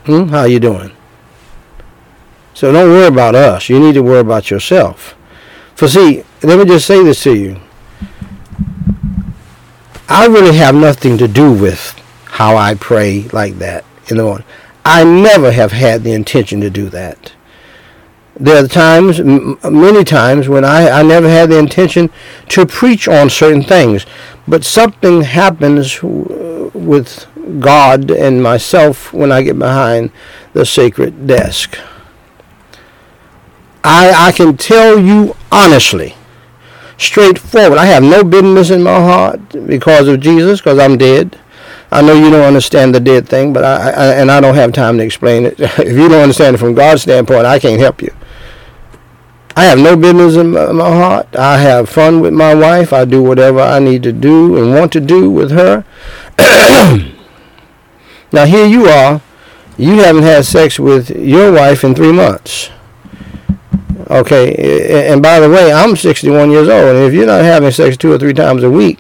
Hmm? 0.06 0.28
How 0.28 0.44
you 0.44 0.60
doing? 0.60 0.92
So 2.54 2.72
don't 2.72 2.90
worry 2.90 3.08
about 3.08 3.36
us. 3.36 3.70
You 3.70 3.80
need 3.80 3.94
to 3.94 4.04
worry 4.04 4.20
about 4.20 4.50
yourself. 4.50 5.16
For 5.76 5.88
see, 5.88 6.24
let 6.44 6.60
me 6.60 6.66
just 6.66 6.86
say 6.86 7.04
this 7.04 7.24
to 7.24 7.36
you. 7.36 7.60
I 10.08 10.28
really 10.28 10.56
have 10.58 10.76
nothing 10.76 11.18
to 11.18 11.28
do 11.28 11.52
with 11.52 12.00
how 12.26 12.56
I 12.56 12.76
pray 12.76 13.24
like 13.34 13.58
that 13.60 13.84
in 14.08 14.18
the 14.18 14.24
morning. 14.24 14.46
I 14.86 15.04
never 15.04 15.52
have 15.52 15.72
had 15.72 16.04
the 16.04 16.14
intention 16.14 16.60
to 16.62 16.70
do 16.70 16.90
that. 16.90 17.34
There 18.40 18.64
are 18.64 18.68
times, 18.68 19.20
many 19.22 20.04
times, 20.04 20.50
when 20.50 20.66
I, 20.66 20.90
I 20.90 21.04
never 21.04 21.30
had 21.30 21.50
the 21.50 21.60
intention 21.60 22.10
to 22.50 22.66
preach 22.66 23.08
on 23.08 23.30
certain 23.30 23.64
things. 23.64 24.06
But 24.48 24.64
something 24.64 25.22
happens 25.22 26.02
with 26.02 27.28
God 27.60 28.10
and 28.10 28.42
myself 28.42 29.14
when 29.14 29.32
I 29.32 29.44
get 29.44 29.60
behind 29.60 30.12
the 30.54 30.66
sacred 30.66 31.28
desk. 31.28 31.78
I, 33.84 34.12
I 34.28 34.32
can 34.32 34.58
tell 34.58 34.98
you 34.98 35.36
honestly, 35.52 36.16
straightforward, 36.98 37.78
I 37.78 37.86
have 37.86 38.04
no 38.04 38.24
bitterness 38.24 38.70
in 38.70 38.82
my 38.82 38.96
heart 38.96 39.68
because 39.68 40.08
of 40.08 40.22
Jesus, 40.22 40.60
because 40.60 40.80
I'm 40.80 40.98
dead. 40.98 41.40
I 41.94 42.02
know 42.02 42.14
you 42.14 42.32
don't 42.32 42.44
understand 42.44 42.96
the 42.96 43.00
dead 43.00 43.30
thing, 43.30 43.54
but 43.54 43.64
I, 43.64 43.92
I, 43.92 44.06
and 44.16 44.32
I 44.32 44.42
don't 44.42 44.56
have 44.56 44.74
time 44.74 44.98
to 44.98 45.04
explain 45.04 45.46
it. 45.46 45.60
if 45.60 45.96
you 45.96 46.10
don't 46.10 46.24
understand 46.24 46.56
it 46.56 46.60
from 46.60 46.74
God's 46.74 47.04
standpoint, 47.04 47.46
I 47.46 47.60
can't 47.60 47.80
help 47.80 48.02
you. 48.02 48.12
I 49.56 49.66
have 49.66 49.78
no 49.78 49.96
business 49.96 50.36
in 50.36 50.52
my, 50.52 50.90
heart. 50.90 51.36
I 51.36 51.60
have 51.60 51.88
fun 51.88 52.22
with 52.22 52.34
my 52.34 52.56
wife. 52.56 52.92
I 52.92 53.06
do 53.06 53.22
whatever 53.22 53.60
I 53.60 53.78
need 53.78 54.02
to 54.04 54.12
do 54.12 54.58
and 54.58 54.74
want 54.74 54.92
to 54.94 55.00
do 55.00 55.30
with 55.30 55.52
her. 55.52 55.86
now 58.32 58.46
here 58.46 58.66
you 58.66 58.88
are. 58.88 59.22
You 59.78 60.00
haven't 60.00 60.24
had 60.24 60.46
sex 60.46 60.80
with 60.80 61.12
your 61.12 61.52
wife 61.52 61.84
in 61.84 61.94
three 61.94 62.12
months. 62.12 62.72
Okay, 64.10 65.08
and 65.10 65.22
by 65.22 65.40
the 65.40 65.50
way, 65.50 65.72
I'm 65.72 65.96
61 65.96 66.50
years 66.50 66.68
old, 66.68 66.96
and 66.96 67.06
if 67.06 67.14
you're 67.14 67.28
not 67.28 67.44
having 67.44 67.72
sex 67.72 67.96
two 67.96 68.12
or 68.12 68.18
three 68.18 68.34
times 68.34 68.64
a 68.64 68.70
week, 68.70 69.00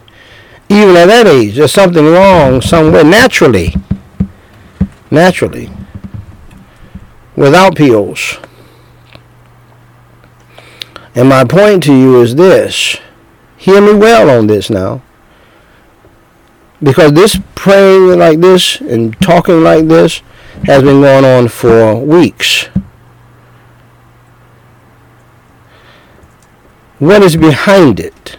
even 0.74 0.96
at 0.96 1.06
that 1.06 1.28
age, 1.28 1.56
there's 1.56 1.72
something 1.72 2.06
wrong 2.06 2.62
somewhere 2.62 3.04
naturally. 3.04 3.76
Naturally. 5.12 5.70
Without 7.36 7.76
pills. 7.76 8.40
And 11.16 11.30
my 11.30 11.44
point 11.44 11.84
to 11.84 11.94
you 11.94 12.22
is 12.22 12.36
this. 12.36 12.98
Hear 13.56 13.82
me 13.82 13.94
well 13.94 14.30
on 14.30 14.48
this 14.48 14.70
now. 14.70 15.04
Because 16.82 17.14
this 17.14 17.40
praying 17.56 18.20
like 18.20 18.40
this 18.40 18.82
and 18.82 19.20
talking 19.22 19.64
like 19.64 19.88
this 19.88 20.22
has 20.66 20.82
been 20.82 21.02
going 21.02 21.24
on 21.24 21.48
for 21.48 21.96
weeks. 21.96 22.66
What 27.00 27.22
is 27.22 27.38
behind 27.38 28.00
it? 28.00 28.38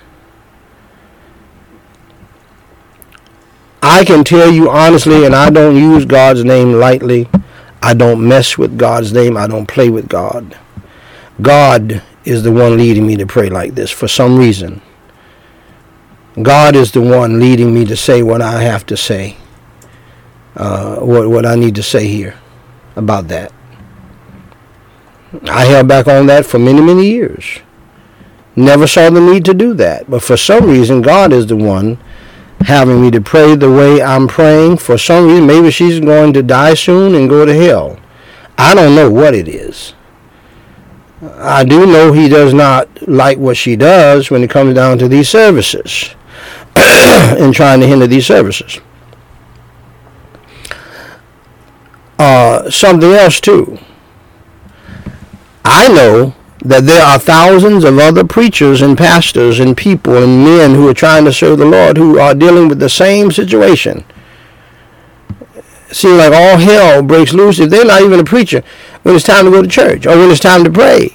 I 3.86 4.02
can 4.06 4.24
tell 4.24 4.50
you 4.50 4.70
honestly, 4.70 5.26
and 5.26 5.34
I 5.34 5.50
don't 5.50 5.76
use 5.76 6.06
God's 6.06 6.42
name 6.42 6.72
lightly. 6.72 7.28
I 7.82 7.92
don't 7.92 8.26
mess 8.26 8.56
with 8.56 8.78
God's 8.78 9.12
name. 9.12 9.36
I 9.36 9.46
don't 9.46 9.66
play 9.66 9.90
with 9.90 10.08
God. 10.08 10.58
God 11.42 12.02
is 12.24 12.42
the 12.42 12.50
one 12.50 12.78
leading 12.78 13.06
me 13.06 13.16
to 13.16 13.26
pray 13.26 13.50
like 13.50 13.74
this 13.74 13.90
for 13.90 14.08
some 14.08 14.38
reason. 14.38 14.80
God 16.42 16.74
is 16.74 16.92
the 16.92 17.02
one 17.02 17.38
leading 17.38 17.74
me 17.74 17.84
to 17.84 17.94
say 17.94 18.22
what 18.22 18.40
I 18.40 18.62
have 18.62 18.86
to 18.86 18.96
say, 18.96 19.36
uh, 20.56 21.00
what, 21.00 21.28
what 21.28 21.44
I 21.44 21.54
need 21.54 21.74
to 21.74 21.82
say 21.82 22.06
here 22.06 22.38
about 22.96 23.28
that. 23.28 23.52
I 25.46 25.66
held 25.66 25.88
back 25.88 26.08
on 26.08 26.26
that 26.28 26.46
for 26.46 26.58
many, 26.58 26.80
many 26.80 27.06
years. 27.06 27.58
Never 28.56 28.86
saw 28.86 29.10
the 29.10 29.20
need 29.20 29.44
to 29.44 29.52
do 29.52 29.74
that. 29.74 30.08
But 30.08 30.22
for 30.22 30.38
some 30.38 30.70
reason, 30.70 31.02
God 31.02 31.34
is 31.34 31.48
the 31.48 31.56
one 31.56 31.98
having 32.64 33.00
me 33.00 33.10
to 33.10 33.20
pray 33.20 33.54
the 33.54 33.70
way 33.70 34.02
I'm 34.02 34.26
praying. 34.26 34.78
For 34.78 34.98
some 34.98 35.26
reason, 35.26 35.46
maybe 35.46 35.70
she's 35.70 36.00
going 36.00 36.32
to 36.32 36.42
die 36.42 36.74
soon 36.74 37.14
and 37.14 37.28
go 37.28 37.44
to 37.44 37.54
hell. 37.54 37.98
I 38.56 38.74
don't 38.74 38.94
know 38.94 39.10
what 39.10 39.34
it 39.34 39.48
is. 39.48 39.94
I 41.22 41.64
do 41.64 41.86
know 41.86 42.12
he 42.12 42.28
does 42.28 42.52
not 42.52 42.88
like 43.08 43.38
what 43.38 43.56
she 43.56 43.76
does 43.76 44.30
when 44.30 44.42
it 44.42 44.50
comes 44.50 44.74
down 44.74 44.98
to 44.98 45.08
these 45.08 45.28
services 45.28 46.14
and 46.76 47.54
trying 47.54 47.80
to 47.80 47.86
hinder 47.86 48.06
these 48.06 48.26
services. 48.26 48.80
Uh, 52.18 52.70
something 52.70 53.10
else 53.10 53.40
too. 53.40 53.78
I 55.64 55.88
know 55.88 56.34
that 56.64 56.84
there 56.84 57.04
are 57.04 57.18
thousands 57.18 57.84
of 57.84 57.98
other 57.98 58.24
preachers 58.24 58.80
and 58.80 58.96
pastors 58.96 59.60
and 59.60 59.76
people 59.76 60.22
and 60.22 60.44
men 60.44 60.74
who 60.74 60.88
are 60.88 60.94
trying 60.94 61.24
to 61.26 61.32
serve 61.32 61.58
the 61.58 61.64
Lord 61.64 61.98
who 61.98 62.18
are 62.18 62.34
dealing 62.34 62.68
with 62.68 62.78
the 62.78 62.88
same 62.88 63.30
situation. 63.30 64.04
Seems 65.92 66.18
like 66.18 66.32
all 66.32 66.56
hell 66.56 67.02
breaks 67.02 67.34
loose 67.34 67.60
if 67.60 67.70
they're 67.70 67.84
not 67.84 68.02
even 68.02 68.18
a 68.18 68.24
preacher 68.24 68.62
when 69.02 69.14
it's 69.14 69.24
time 69.24 69.44
to 69.44 69.50
go 69.50 69.62
to 69.62 69.68
church 69.68 70.06
or 70.06 70.16
when 70.16 70.30
it's 70.30 70.40
time 70.40 70.64
to 70.64 70.70
pray 70.70 71.14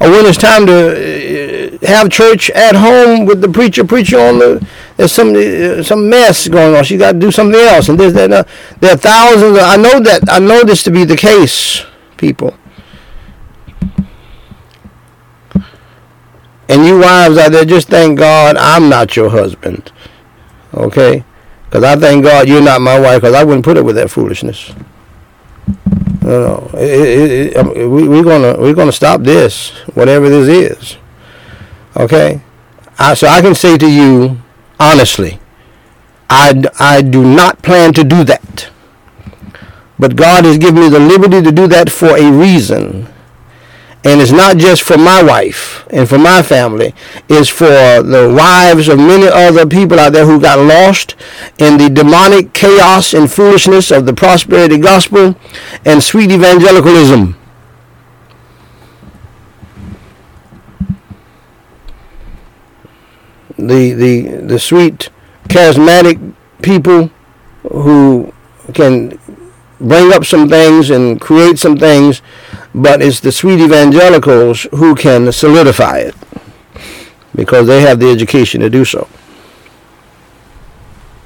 or 0.00 0.10
when 0.10 0.26
it's 0.26 0.38
time 0.38 0.66
to 0.66 1.78
uh, 1.82 1.86
have 1.86 2.10
church 2.10 2.50
at 2.50 2.74
home 2.74 3.26
with 3.26 3.42
the 3.42 3.48
preacher 3.48 3.84
preaching 3.84 4.18
on 4.18 4.38
the 4.38 4.66
there's 4.96 5.12
some 5.12 5.34
uh, 5.34 5.82
some 5.82 6.08
mess 6.08 6.48
going 6.48 6.74
on. 6.74 6.84
She 6.84 6.96
got 6.96 7.12
to 7.12 7.18
do 7.18 7.32
something 7.32 7.60
else, 7.60 7.88
and 7.88 7.98
there's 7.98 8.12
that. 8.14 8.48
There 8.80 8.94
are 8.94 8.96
thousands. 8.96 9.58
Of, 9.58 9.64
I 9.64 9.76
know 9.76 9.98
that. 10.00 10.22
I 10.28 10.38
know 10.38 10.62
this 10.62 10.84
to 10.84 10.92
be 10.92 11.04
the 11.04 11.16
case, 11.16 11.84
people. 12.16 12.54
And 16.68 16.86
you 16.86 16.98
wives 16.98 17.36
out 17.36 17.52
there, 17.52 17.64
just 17.64 17.88
thank 17.88 18.18
God 18.18 18.56
I'm 18.56 18.88
not 18.88 19.16
your 19.16 19.30
husband, 19.30 19.92
okay? 20.72 21.24
Because 21.64 21.84
I 21.84 21.96
thank 21.96 22.24
God 22.24 22.48
you're 22.48 22.62
not 22.62 22.80
my 22.80 22.98
wife, 22.98 23.20
because 23.20 23.34
I 23.34 23.44
wouldn't 23.44 23.64
put 23.64 23.76
up 23.76 23.84
with 23.84 23.96
that 23.96 24.10
foolishness. 24.10 24.72
No, 26.22 26.70
no. 26.72 26.78
It, 26.78 26.90
it, 26.90 27.30
it, 27.30 27.56
um, 27.56 27.68
we, 27.90 28.08
we're 28.08 28.24
gonna 28.24 28.58
we're 28.58 28.74
gonna 28.74 28.92
stop 28.92 29.20
this, 29.20 29.70
whatever 29.94 30.30
this 30.30 30.48
is. 30.48 30.96
Okay, 31.96 32.40
I, 32.98 33.12
so 33.14 33.26
I 33.26 33.42
can 33.42 33.54
say 33.54 33.76
to 33.76 33.90
you 33.90 34.38
honestly, 34.80 35.38
I 36.30 36.64
I 36.78 37.02
do 37.02 37.22
not 37.22 37.62
plan 37.62 37.92
to 37.94 38.04
do 38.04 38.24
that. 38.24 38.70
But 39.98 40.16
God 40.16 40.44
has 40.44 40.58
given 40.58 40.80
me 40.80 40.88
the 40.88 40.98
liberty 40.98 41.42
to 41.42 41.52
do 41.52 41.66
that 41.68 41.90
for 41.90 42.16
a 42.16 42.30
reason. 42.30 43.06
And 44.04 44.20
it's 44.20 44.30
not 44.30 44.58
just 44.58 44.82
for 44.82 44.98
my 44.98 45.22
wife 45.22 45.86
and 45.90 46.06
for 46.06 46.18
my 46.18 46.42
family. 46.42 46.94
It's 47.26 47.48
for 47.48 47.64
the 47.64 48.32
wives 48.36 48.86
of 48.88 48.98
many 48.98 49.26
other 49.26 49.66
people 49.66 49.98
out 49.98 50.12
there 50.12 50.26
who 50.26 50.38
got 50.38 50.58
lost 50.58 51.16
in 51.58 51.78
the 51.78 51.88
demonic 51.88 52.52
chaos 52.52 53.14
and 53.14 53.32
foolishness 53.32 53.90
of 53.90 54.04
the 54.04 54.12
prosperity 54.12 54.76
gospel 54.76 55.36
and 55.86 56.02
sweet 56.02 56.30
evangelicalism. 56.30 57.34
The, 63.56 63.92
the, 63.92 64.22
the 64.46 64.58
sweet 64.58 65.08
charismatic 65.48 66.34
people 66.60 67.10
who 67.62 68.34
can 68.74 69.18
bring 69.80 70.12
up 70.12 70.24
some 70.24 70.48
things 70.48 70.90
and 70.90 71.20
create 71.20 71.58
some 71.58 71.76
things 71.76 72.22
but 72.74 73.02
it's 73.02 73.20
the 73.20 73.32
sweet 73.32 73.60
evangelicals 73.60 74.66
who 74.72 74.94
can 74.94 75.30
solidify 75.30 75.98
it 75.98 76.14
because 77.34 77.66
they 77.66 77.80
have 77.82 77.98
the 77.98 78.10
education 78.10 78.60
to 78.60 78.70
do 78.70 78.84
so 78.84 79.08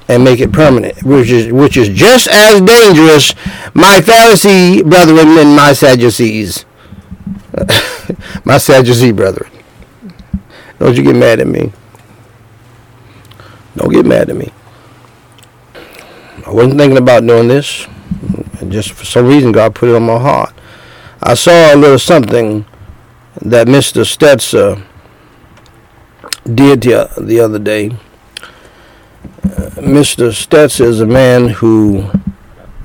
and 0.09 0.23
make 0.23 0.39
it 0.39 0.51
permanent, 0.51 1.01
which 1.03 1.29
is 1.29 1.53
which 1.53 1.77
is 1.77 1.87
just 1.87 2.27
as 2.27 2.59
dangerous, 2.61 3.35
my 3.75 4.01
Pharisee 4.01 4.83
brethren 4.83 5.37
and 5.37 5.55
my 5.55 5.71
Sadducees, 5.71 6.65
my 8.43 8.57
Sadducee 8.57 9.11
brethren. 9.11 9.51
Don't 10.79 10.97
you 10.97 11.03
get 11.03 11.15
mad 11.15 11.39
at 11.39 11.47
me? 11.47 11.71
Don't 13.75 13.91
get 13.91 14.05
mad 14.05 14.29
at 14.29 14.35
me. 14.35 14.51
I 16.45 16.51
wasn't 16.51 16.79
thinking 16.79 16.97
about 16.97 17.25
doing 17.25 17.47
this. 17.47 17.85
Just 18.67 18.91
for 18.91 19.05
some 19.05 19.27
reason, 19.27 19.51
God 19.51 19.73
put 19.73 19.89
it 19.89 19.95
on 19.95 20.03
my 20.03 20.19
heart. 20.19 20.53
I 21.21 21.33
saw 21.33 21.73
a 21.73 21.75
little 21.75 21.99
something 21.99 22.65
that 23.41 23.67
Mr. 23.67 24.03
Stetzer 24.03 24.83
did 26.43 26.81
the, 26.81 27.09
the 27.17 27.39
other 27.39 27.59
day. 27.59 27.91
Uh, 29.43 29.69
Mr. 29.79 30.29
Stetzer 30.31 30.85
is 30.85 30.99
a 30.99 31.05
man 31.05 31.49
who 31.49 32.09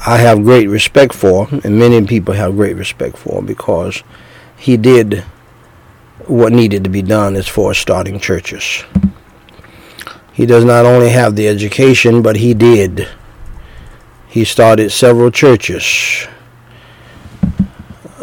I 0.06 0.18
have 0.18 0.44
great 0.44 0.68
respect 0.68 1.14
for, 1.14 1.48
and 1.64 1.78
many 1.78 2.06
people 2.06 2.34
have 2.34 2.56
great 2.56 2.76
respect 2.76 3.16
for 3.16 3.42
because 3.42 4.02
he 4.56 4.76
did 4.76 5.24
what 6.26 6.52
needed 6.52 6.84
to 6.84 6.90
be 6.90 7.02
done 7.02 7.36
as 7.36 7.48
far 7.48 7.70
as 7.70 7.78
starting 7.78 8.20
churches. 8.20 8.84
He 10.32 10.46
does 10.46 10.64
not 10.64 10.84
only 10.84 11.10
have 11.10 11.36
the 11.36 11.48
education, 11.48 12.22
but 12.22 12.36
he 12.36 12.54
did. 12.54 13.08
He 14.34 14.44
started 14.44 14.90
several 14.90 15.30
churches 15.30 16.26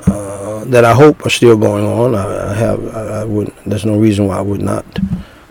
uh, 0.08 0.66
that 0.66 0.84
I 0.84 0.94
hope 0.94 1.26
are 1.26 1.30
still 1.30 1.56
going 1.56 1.86
on. 1.86 2.16
I, 2.16 2.52
I 2.52 2.54
have, 2.54 2.86
I, 2.94 3.22
I 3.22 3.24
would. 3.24 3.54
There's 3.66 3.86
no 3.86 3.98
reason 3.98 4.28
why 4.28 4.40
I 4.40 4.42
would 4.42 4.62
not 4.62 4.84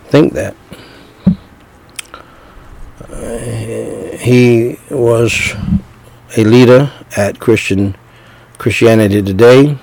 think 0.09 0.33
that. 0.33 0.55
Uh, 3.09 4.17
he 4.19 4.77
was 4.91 5.55
a 6.37 6.43
leader 6.43 6.93
at 7.17 7.39
Christian 7.39 7.97
Christianity 8.59 9.23
Today, 9.23 9.79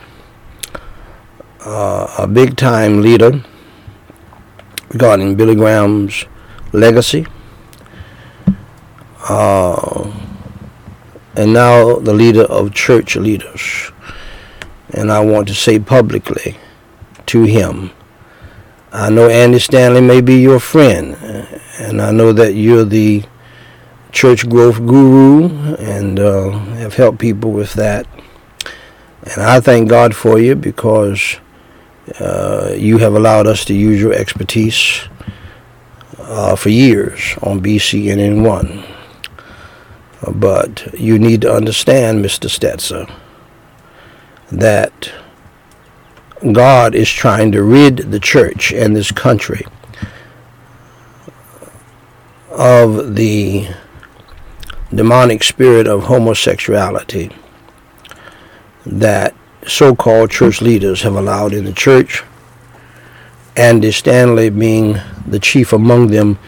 uh, 1.67 2.07
a 2.19 2.29
big 2.29 2.57
time 2.57 3.03
leader 3.03 3.43
regarding 4.91 5.35
Billy 5.35 5.57
Graham's 5.57 6.25
legacy. 6.73 7.27
Uh, 9.29 10.13
and 11.39 11.53
now 11.53 11.95
the 12.01 12.13
leader 12.13 12.43
of 12.43 12.75
church 12.75 13.15
leaders. 13.15 13.93
And 14.91 15.13
I 15.13 15.21
want 15.21 15.47
to 15.49 15.55
say 15.55 15.79
publicly 15.79 16.57
to 17.27 17.45
him, 17.45 17.93
I 18.91 19.09
know 19.11 19.29
Andy 19.29 19.61
Stanley 19.61 20.01
may 20.01 20.21
be 20.21 20.41
your 20.41 20.59
friend, 20.59 21.15
and 21.79 22.03
I 22.03 22.11
know 22.11 22.33
that 22.33 22.55
you're 22.55 22.85
the 22.85 23.23
church 24.11 24.49
growth 24.49 24.79
guru 24.79 25.77
and 25.77 26.19
uh, 26.19 26.51
have 26.83 26.95
helped 26.95 27.21
people 27.21 27.53
with 27.53 27.75
that. 27.75 28.09
And 29.23 29.43
I 29.43 29.61
thank 29.61 29.89
God 29.89 30.17
for 30.17 30.41
you 30.41 30.57
because 30.57 31.37
uh, 32.19 32.75
you 32.77 32.99
have 32.99 33.15
allowed 33.15 33.47
us 33.47 33.65
to 33.67 33.75
use 33.75 34.01
your 34.01 34.15
expertise 34.15 35.07
uh, 36.19 36.57
for 36.57 36.71
years 36.71 37.37
on 37.43 37.61
BCNN1. 37.61 38.88
But 40.27 40.99
you 40.99 41.19
need 41.19 41.43
to 41.43 41.53
understand, 41.53 42.25
Mr. 42.25 42.49
Stetzer, 42.49 43.11
that 44.51 45.13
God 46.53 46.95
is 46.95 47.11
trying 47.11 47.53
to 47.53 47.63
rid 47.63 47.97
the 48.11 48.21
church 48.21 48.73
and 48.73 48.95
this 48.95 49.13
country 49.13 49.67
of 52.51 53.15
the 53.15 53.69
demonic 54.95 55.45
spirit 55.45 55.87
of 55.87 56.05
homosexuality 56.05 57.31
that 58.87 59.35
so-called 59.67 60.31
church 60.31 60.63
leaders 60.63 61.03
have 61.03 61.15
allowed 61.15 61.53
in 61.53 61.65
the 61.65 61.73
church 61.73 62.25
Andy 63.59 63.91
Stanley 63.91 64.51
being 64.51 64.99
the 65.27 65.41
chief 65.41 65.73
among 65.73 66.07
them, 66.07 66.39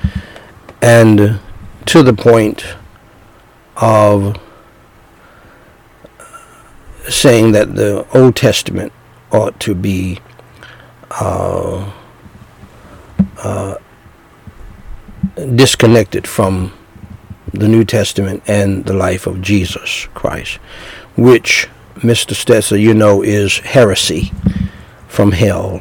and 0.81 1.41
to 1.87 2.05
the 2.05 2.12
point 2.12 2.64
of 3.81 4.39
saying 7.09 7.53
that 7.53 7.74
the 7.74 8.07
Old 8.16 8.37
Testament 8.37 8.93
ought 9.33 9.59
to 9.61 9.74
be 9.74 10.20
uh, 11.11 11.91
uh, 13.39 13.76
disconnected 15.55 16.26
from 16.26 16.72
the 17.53 17.68
New 17.68 17.85
Testament 17.85 18.43
and 18.47 18.85
the 18.85 18.93
life 18.93 19.26
of 19.26 19.41
Jesus 19.41 20.07
Christ, 20.14 20.57
which, 21.16 21.68
Mr. 21.97 22.35
Stetzer, 22.35 22.81
you 22.81 22.95
know, 22.95 23.22
is 23.22 23.59
heresy 23.59 24.33
from 25.09 25.33
hell. 25.33 25.81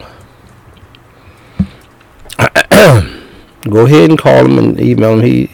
Go 3.70 3.86
ahead 3.86 4.10
and 4.10 4.18
call 4.18 4.45
him 4.45 4.58
and 4.58 4.80
email 4.80 5.20
him. 5.20 5.26
He 5.26 5.52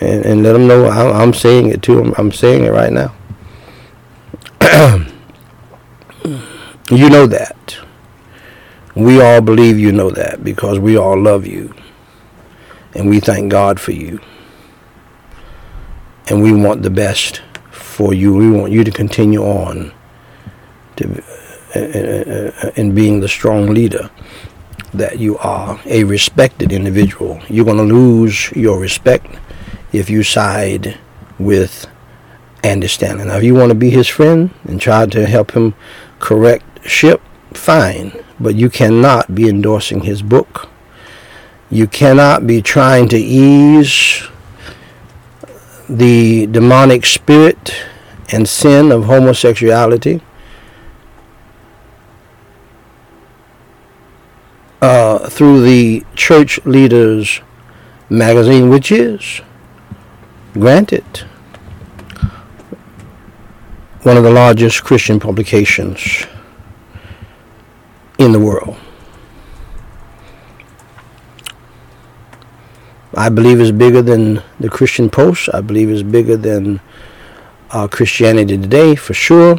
and, 0.00 0.24
and 0.24 0.42
let 0.42 0.52
them 0.52 0.66
know 0.66 0.86
I, 0.86 1.22
I'm 1.22 1.32
saying 1.32 1.70
it 1.70 1.82
to 1.82 1.98
him. 1.98 2.14
I'm 2.18 2.32
saying 2.32 2.64
it 2.64 2.70
right 2.70 2.92
now. 2.92 3.14
you 6.90 7.10
know 7.10 7.26
that. 7.26 7.78
We 8.94 9.20
all 9.20 9.40
believe 9.40 9.78
you 9.78 9.92
know 9.92 10.10
that 10.10 10.42
because 10.44 10.78
we 10.78 10.96
all 10.96 11.18
love 11.20 11.46
you. 11.46 11.74
And 12.94 13.08
we 13.08 13.20
thank 13.20 13.50
God 13.50 13.78
for 13.78 13.92
you. 13.92 14.20
And 16.28 16.42
we 16.42 16.52
want 16.52 16.82
the 16.82 16.90
best 16.90 17.42
for 17.70 18.12
you. 18.12 18.34
We 18.34 18.50
want 18.50 18.72
you 18.72 18.84
to 18.84 18.90
continue 18.90 19.42
on 19.42 19.92
to 20.96 21.22
uh, 21.74 21.78
uh 21.78 22.70
in 22.74 22.94
being 22.94 23.20
the 23.20 23.28
strong 23.28 23.66
leader 23.66 24.10
that 24.92 25.18
you 25.18 25.38
are 25.38 25.80
a 25.86 26.02
respected 26.04 26.72
individual. 26.72 27.40
You're 27.48 27.64
going 27.64 27.76
to 27.76 27.94
lose 27.94 28.50
your 28.52 28.80
respect 28.80 29.26
if 29.92 30.10
you 30.10 30.22
side 30.22 30.98
with 31.38 31.86
Andy 32.62 32.86
Stanley. 32.86 33.24
Now, 33.24 33.38
if 33.38 33.44
you 33.44 33.54
want 33.54 33.70
to 33.70 33.74
be 33.74 33.90
his 33.90 34.08
friend 34.08 34.50
and 34.64 34.80
try 34.80 35.06
to 35.06 35.26
help 35.26 35.52
him 35.52 35.74
correct 36.18 36.88
ship, 36.88 37.20
fine. 37.52 38.12
But 38.38 38.54
you 38.54 38.70
cannot 38.70 39.34
be 39.34 39.48
endorsing 39.48 40.02
his 40.02 40.22
book. 40.22 40.68
You 41.70 41.86
cannot 41.86 42.46
be 42.46 42.62
trying 42.62 43.08
to 43.08 43.18
ease 43.18 44.22
the 45.88 46.46
demonic 46.46 47.04
spirit 47.04 47.74
and 48.32 48.48
sin 48.48 48.92
of 48.92 49.04
homosexuality 49.04 50.22
uh, 54.80 55.28
through 55.28 55.62
the 55.62 56.04
church 56.14 56.64
leaders 56.64 57.40
magazine, 58.08 58.68
which 58.70 58.90
is, 58.90 59.40
granted, 60.52 61.04
one 64.02 64.16
of 64.16 64.22
the 64.22 64.30
largest 64.30 64.84
Christian 64.84 65.20
publications 65.20 66.26
in 68.18 68.32
the 68.32 68.40
world. 68.40 68.76
I 73.14 73.28
believe 73.28 73.60
it's 73.60 73.70
bigger 73.70 74.02
than 74.02 74.42
the 74.60 74.68
Christian 74.68 75.10
Post. 75.10 75.48
I 75.52 75.60
believe 75.60 75.90
it's 75.90 76.02
bigger 76.02 76.36
than 76.36 76.80
uh, 77.70 77.88
Christianity 77.88 78.56
Today, 78.56 78.94
for 78.94 79.14
sure. 79.14 79.56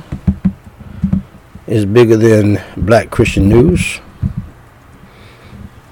It's 1.67 1.85
bigger 1.85 2.17
than 2.17 2.61
Black 2.77 3.11
Christian 3.11 3.49
News 3.49 3.99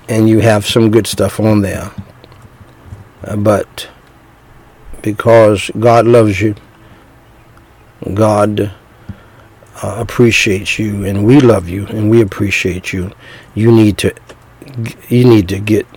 and 0.10 0.28
you 0.28 0.40
have 0.40 0.66
some 0.66 0.90
good 0.90 1.08
stuff 1.08 1.40
on 1.40 1.62
there. 1.62 1.92
Uh, 3.24 3.36
but 3.38 3.88
because 5.02 5.72
God 5.80 6.06
loves 6.06 6.42
you, 6.42 6.56
God 8.14 8.72
uh, 9.82 9.96
appreciates 9.98 10.80
you, 10.80 11.06
and 11.06 11.26
we 11.26 11.40
love 11.40 11.70
you, 11.70 11.86
and 11.88 12.10
we 12.10 12.22
appreciate 12.22 12.94
you. 12.94 13.12
You 13.56 13.72
need 13.72 13.98
to 14.00 14.14
you 15.08 15.26
need 15.26 15.50
to 15.50 15.60
get 15.60 15.88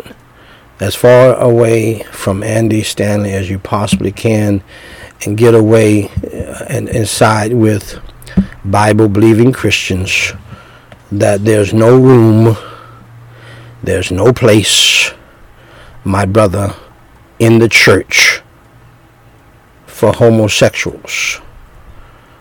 as 0.80 0.94
far 0.94 1.36
away 1.36 2.02
from 2.04 2.42
Andy 2.42 2.82
Stanley 2.82 3.32
as 3.32 3.48
you 3.48 3.58
possibly 3.58 4.12
can, 4.12 4.62
and 5.24 5.36
get 5.36 5.54
away 5.54 6.08
uh, 6.08 6.64
and, 6.68 6.88
and 6.88 7.08
side 7.08 7.52
with 7.52 8.00
Bible 8.64 9.08
believing 9.08 9.52
Christians. 9.52 10.32
That 11.10 11.44
there's 11.44 11.74
no 11.74 11.98
room 11.98 12.56
there's 13.82 14.12
no 14.12 14.32
place, 14.32 15.10
my 16.04 16.24
brother, 16.24 16.72
in 17.40 17.58
the 17.58 17.68
church 17.68 18.41
for 20.02 20.12
homosexuals 20.12 21.40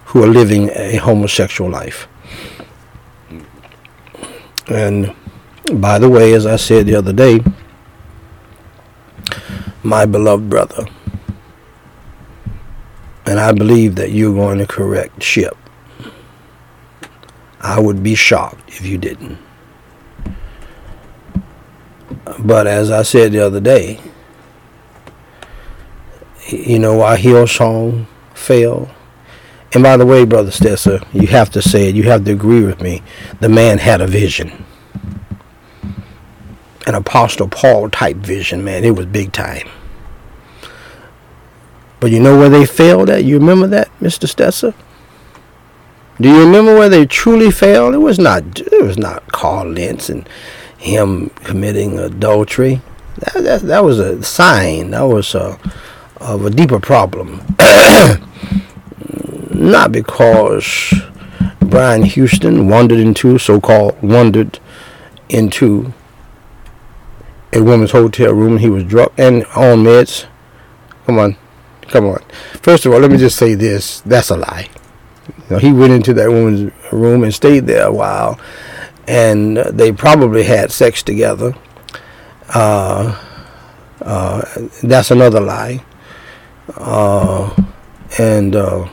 who 0.05 0.23
are 0.23 0.27
living 0.27 0.71
a 0.73 0.95
homosexual 0.95 1.69
life. 1.69 2.07
And 4.67 5.13
by 5.71 5.99
the 5.99 6.09
way, 6.09 6.33
as 6.33 6.47
I 6.47 6.55
said 6.55 6.87
the 6.87 6.95
other 6.95 7.13
day, 7.13 7.39
my 9.83 10.07
beloved 10.07 10.49
brother, 10.49 10.87
and 13.27 13.39
I 13.39 13.51
believe 13.51 13.93
that 13.97 14.09
you're 14.09 14.33
going 14.33 14.57
to 14.57 14.65
correct 14.65 15.21
ship. 15.21 15.55
I 17.59 17.79
would 17.79 18.01
be 18.01 18.15
shocked 18.15 18.69
if 18.69 18.87
you 18.87 18.97
didn't. 18.97 19.37
But 22.39 22.65
as 22.65 22.89
I 22.89 23.03
said 23.03 23.33
the 23.33 23.45
other 23.45 23.59
day, 23.59 23.99
you 26.47 26.79
know 26.79 26.95
why 26.95 27.17
Hillsong 27.17 28.07
fell? 28.33 28.89
And 29.73 29.83
by 29.83 29.95
the 29.95 30.05
way, 30.05 30.25
Brother 30.25 30.51
Stetzer, 30.51 31.05
you 31.13 31.27
have 31.27 31.49
to 31.51 31.61
say 31.61 31.87
it, 31.87 31.95
you 31.95 32.03
have 32.03 32.25
to 32.25 32.31
agree 32.31 32.63
with 32.63 32.81
me. 32.81 33.01
The 33.39 33.49
man 33.49 33.77
had 33.77 34.01
a 34.01 34.07
vision. 34.07 34.65
An 36.85 36.95
Apostle 36.95 37.47
Paul 37.47 37.89
type 37.89 38.17
vision, 38.17 38.63
man. 38.63 38.83
It 38.83 38.95
was 38.95 39.05
big 39.05 39.31
time. 39.31 39.69
But 42.01 42.11
you 42.11 42.19
know 42.19 42.37
where 42.37 42.49
they 42.49 42.65
failed 42.65 43.09
at? 43.09 43.23
You 43.23 43.37
remember 43.37 43.67
that, 43.67 43.87
Mr. 43.99 44.27
Stetzer? 44.27 44.73
Do 46.19 46.29
you 46.29 46.43
remember 46.43 46.75
where 46.75 46.89
they 46.89 47.05
truly 47.05 47.51
failed? 47.51 47.93
It 47.93 47.99
was 47.99 48.19
not. 48.19 48.59
It 48.59 48.83
was 48.83 48.97
not 48.97 49.31
Carl 49.31 49.69
Lentz 49.69 50.09
and 50.09 50.27
him 50.77 51.29
committing 51.43 51.97
adultery. 51.99 52.81
That, 53.19 53.43
that, 53.43 53.61
that 53.61 53.83
was 53.83 53.99
a 53.99 54.21
sign. 54.23 54.91
That 54.91 55.03
was 55.03 55.33
a, 55.35 55.59
of 56.21 56.45
a 56.45 56.49
deeper 56.49 56.79
problem. 56.79 57.41
not 59.53 59.91
because 59.91 60.93
Brian 61.59 62.03
Houston 62.03 62.67
wandered 62.67 62.99
into 62.99 63.37
so-called 63.37 64.01
wandered 64.01 64.59
into 65.29 65.93
a 67.53 67.61
woman's 67.61 67.91
hotel 67.91 68.33
room. 68.33 68.57
He 68.57 68.69
was 68.69 68.83
drunk 68.83 69.11
and 69.17 69.45
on 69.55 69.83
meds. 69.83 70.25
Come 71.05 71.19
on, 71.19 71.37
come 71.83 72.05
on. 72.05 72.23
First 72.61 72.85
of 72.85 72.93
all, 72.93 72.99
let 72.99 73.11
me 73.11 73.17
just 73.17 73.37
say 73.37 73.53
this: 73.53 74.01
that's 74.01 74.29
a 74.29 74.37
lie. 74.37 74.69
You 75.27 75.43
know, 75.51 75.57
he 75.57 75.71
went 75.71 75.93
into 75.93 76.13
that 76.15 76.29
woman's 76.29 76.71
room 76.91 77.23
and 77.23 77.33
stayed 77.33 77.67
there 77.67 77.87
a 77.87 77.93
while, 77.93 78.39
and 79.07 79.57
they 79.57 79.91
probably 79.91 80.43
had 80.43 80.71
sex 80.71 81.03
together. 81.03 81.53
Uh, 82.49 83.17
uh, 84.01 84.41
that's 84.83 85.11
another 85.11 85.39
lie. 85.39 85.83
Uh, 86.77 87.55
and 88.17 88.55
uh, 88.55 88.87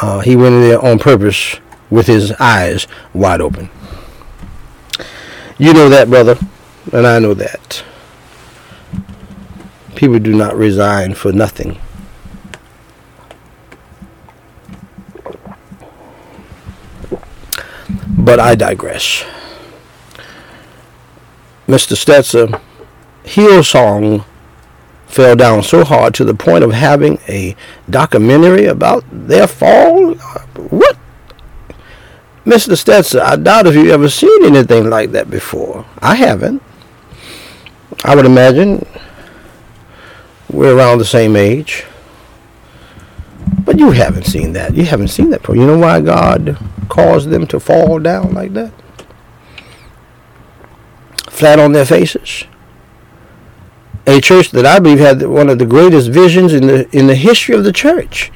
uh, 0.00 0.20
he 0.20 0.36
went 0.36 0.54
in 0.54 0.60
there 0.62 0.84
on 0.84 0.98
purpose 0.98 1.56
with 1.90 2.06
his 2.06 2.32
eyes 2.32 2.86
wide 3.12 3.40
open. 3.40 3.70
You 5.58 5.72
know 5.72 5.88
that, 5.88 6.08
brother, 6.08 6.38
and 6.92 7.06
I 7.06 7.18
know 7.18 7.34
that. 7.34 7.82
People 9.96 10.18
do 10.20 10.34
not 10.34 10.54
resign 10.56 11.14
for 11.14 11.32
nothing. 11.32 11.78
But 18.16 18.38
I 18.38 18.54
digress. 18.54 19.24
Mr. 21.66 21.96
Stetzer, 21.96 22.60
Hillsong 23.24 24.24
fell 25.08 25.34
down 25.34 25.62
so 25.62 25.84
hard 25.84 26.14
to 26.14 26.24
the 26.24 26.34
point 26.34 26.62
of 26.62 26.72
having 26.72 27.18
a 27.28 27.56
documentary 27.90 28.66
about 28.66 29.04
their 29.10 29.46
fall? 29.46 30.14
What? 30.14 30.96
Mr. 32.44 32.72
Stetzer, 32.72 33.20
I 33.20 33.36
doubt 33.36 33.66
if 33.66 33.74
you've 33.74 33.88
ever 33.88 34.08
seen 34.08 34.44
anything 34.44 34.88
like 34.88 35.10
that 35.12 35.30
before. 35.30 35.84
I 36.00 36.14
haven't. 36.14 36.62
I 38.04 38.14
would 38.14 38.26
imagine 38.26 38.86
we're 40.50 40.76
around 40.76 40.98
the 40.98 41.04
same 41.04 41.36
age. 41.36 41.84
But 43.64 43.78
you 43.78 43.90
haven't 43.90 44.24
seen 44.24 44.52
that. 44.54 44.74
You 44.74 44.84
haven't 44.84 45.08
seen 45.08 45.30
that 45.30 45.40
before. 45.40 45.56
You 45.56 45.66
know 45.66 45.78
why 45.78 46.00
God 46.00 46.56
caused 46.88 47.28
them 47.30 47.46
to 47.48 47.60
fall 47.60 47.98
down 47.98 48.32
like 48.32 48.54
that? 48.54 48.72
Flat 51.28 51.58
on 51.58 51.72
their 51.72 51.84
faces 51.84 52.44
a 54.08 54.20
church 54.22 54.50
that 54.52 54.64
I 54.64 54.78
believe 54.78 54.98
had 54.98 55.22
one 55.22 55.50
of 55.50 55.58
the 55.58 55.66
greatest 55.66 56.08
visions 56.08 56.54
in 56.54 56.66
the 56.66 56.88
in 56.96 57.06
the 57.06 57.14
history 57.14 57.54
of 57.54 57.62
the 57.62 57.72
church. 57.72 58.32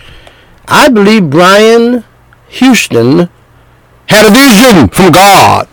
I 0.68 0.91
believe 0.91 1.31
Brian 1.31 2.05
Houston 2.49 3.31
had 4.07 4.27
a 4.27 4.31
vision 4.31 4.89
from 4.89 5.12
God, 5.12 5.68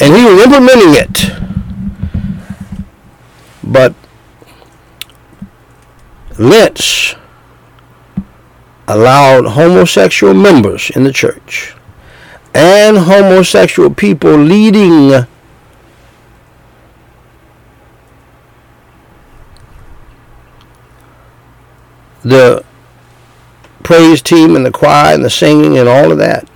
and 0.00 0.14
he 0.14 0.24
was 0.24 0.42
implementing 0.44 0.94
it. 0.94 1.30
But 3.64 3.94
Lynch 6.38 7.16
allowed 8.86 9.46
homosexual 9.46 10.34
members 10.34 10.90
in 10.90 11.02
the 11.02 11.12
church 11.12 11.74
and 12.54 12.98
homosexual 12.98 13.92
people 13.92 14.36
leading 14.36 15.26
the 22.24 22.64
praise 23.82 24.22
team 24.22 24.56
and 24.56 24.66
the 24.66 24.72
choir 24.72 25.14
and 25.14 25.24
the 25.24 25.30
singing 25.30 25.78
and 25.78 25.88
all 25.88 26.10
of 26.10 26.18
that. 26.18 26.48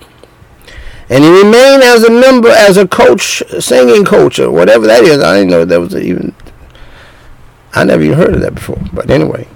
And 1.09 1.23
he 1.23 1.29
remained 1.29 1.83
as 1.83 2.03
a 2.03 2.11
member, 2.11 2.49
as 2.49 2.77
a 2.77 2.87
coach, 2.87 3.41
singing 3.59 4.03
coach, 4.03 4.39
or 4.39 4.51
whatever 4.51 4.85
that 4.87 5.03
is. 5.03 5.21
I 5.21 5.37
didn't 5.37 5.49
know 5.49 5.65
that 5.65 5.79
was 5.79 5.95
even, 5.95 6.35
I 7.73 7.83
never 7.83 8.03
even 8.03 8.17
heard 8.17 8.35
of 8.35 8.41
that 8.41 8.55
before. 8.55 8.81
But 8.93 9.09
anyway. 9.09 9.47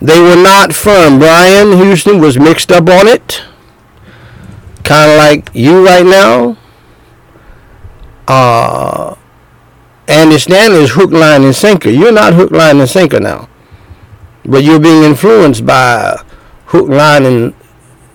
They 0.00 0.20
were 0.20 0.40
not 0.40 0.72
firm. 0.72 1.18
Brian 1.18 1.76
Houston 1.76 2.20
was 2.20 2.38
mixed 2.38 2.70
up 2.70 2.88
on 2.88 3.08
it. 3.08 3.42
Kind 4.84 5.10
of 5.10 5.16
like 5.16 5.50
you 5.54 5.84
right 5.84 6.06
now. 6.06 6.56
Uh, 8.28 9.16
Andy 10.08 10.38
Stanley 10.38 10.84
is 10.84 10.92
hook, 10.92 11.10
line, 11.10 11.44
and 11.44 11.54
sinker. 11.54 11.90
You're 11.90 12.12
not 12.12 12.32
hook, 12.32 12.50
line, 12.50 12.80
and 12.80 12.88
sinker 12.88 13.20
now. 13.20 13.46
But 14.42 14.64
you're 14.64 14.80
being 14.80 15.02
influenced 15.02 15.66
by 15.66 16.18
hook, 16.64 16.88
line, 16.88 17.26
and 17.26 17.54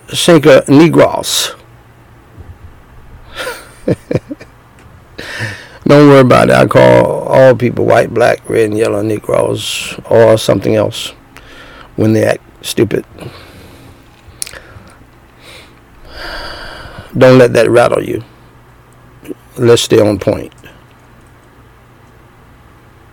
sinker 0.10 0.64
Negroes. 0.68 1.54
Don't 5.86 6.08
worry 6.10 6.22
about 6.22 6.50
it. 6.50 6.56
I 6.56 6.66
call 6.66 7.28
all 7.28 7.56
people 7.56 7.86
white, 7.86 8.12
black, 8.12 8.50
red, 8.50 8.72
and 8.72 8.78
yellow 8.78 9.04
Negroes 9.04 10.00
or 10.10 10.40
something 10.40 10.76
else 10.76 11.10
when 11.96 12.14
they 12.14 12.24
act 12.24 12.42
stupid. 12.66 13.06
Don't 17.16 17.38
let 17.38 17.54
that 17.54 17.70
rattle 17.70 18.04
you. 18.04 18.24
Let's 19.60 19.84
stay 19.84 20.00
on 20.00 20.18
point. 20.18 20.52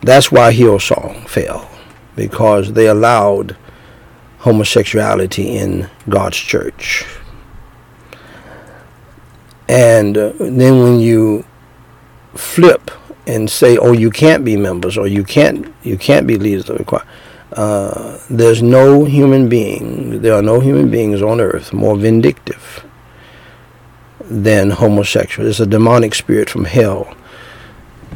That's 0.03 0.33
why 0.33 0.53
Hillsong 0.55 1.29
fell, 1.29 1.71
because 2.17 2.73
they 2.73 2.87
allowed 2.87 3.57
homosexuality 4.39 5.57
in 5.57 5.91
God's 6.09 6.39
church. 6.39 7.05
And 9.69 10.17
uh, 10.17 10.33
then 10.39 10.83
when 10.83 11.01
you 11.01 11.45
flip 12.35 12.91
and 13.27 13.51
say, 13.51 13.77
"Oh, 13.77 13.93
you 13.93 14.11
can't 14.11 14.43
be 14.45 14.57
members, 14.57 14.97
or 14.97 15.07
you 15.07 15.23
can't 15.23 15.73
you 15.83 15.99
can't 15.99 16.27
be 16.27 16.39
leaders 16.39 16.71
of 16.71 16.79
the 16.79 16.85
choir," 16.85 17.05
uh, 17.53 18.19
there's 18.31 18.63
no 18.63 19.05
human 19.05 19.51
being, 19.51 20.23
there 20.23 20.35
are 20.35 20.43
no 20.43 20.61
human 20.61 20.91
beings 20.91 21.21
on 21.21 21.41
earth 21.41 21.75
more 21.75 21.97
vindictive 21.97 22.87
than 24.21 24.71
homosexual. 24.71 25.49
It's 25.49 25.61
a 25.61 25.67
demonic 25.67 26.15
spirit 26.15 26.49
from 26.49 26.65
hell, 26.65 27.15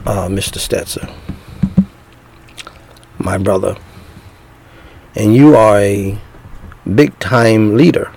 uh, 0.07 0.29
Mr. 0.29 0.59
Stetzer 0.59 1.13
my 3.19 3.39
brother, 3.39 3.77
and 5.15 5.35
you 5.35 5.57
are 5.57 5.79
a 5.79 6.19
big 6.95 7.19
time 7.19 7.77
leader. 7.77 8.13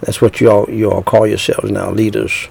That's 0.00 0.20
what 0.20 0.40
you 0.40 0.50
all 0.50 0.70
you 0.70 0.90
all 0.90 1.02
call 1.02 1.26
yourselves 1.26 1.70
now, 1.70 1.90
leaders, 1.90 2.48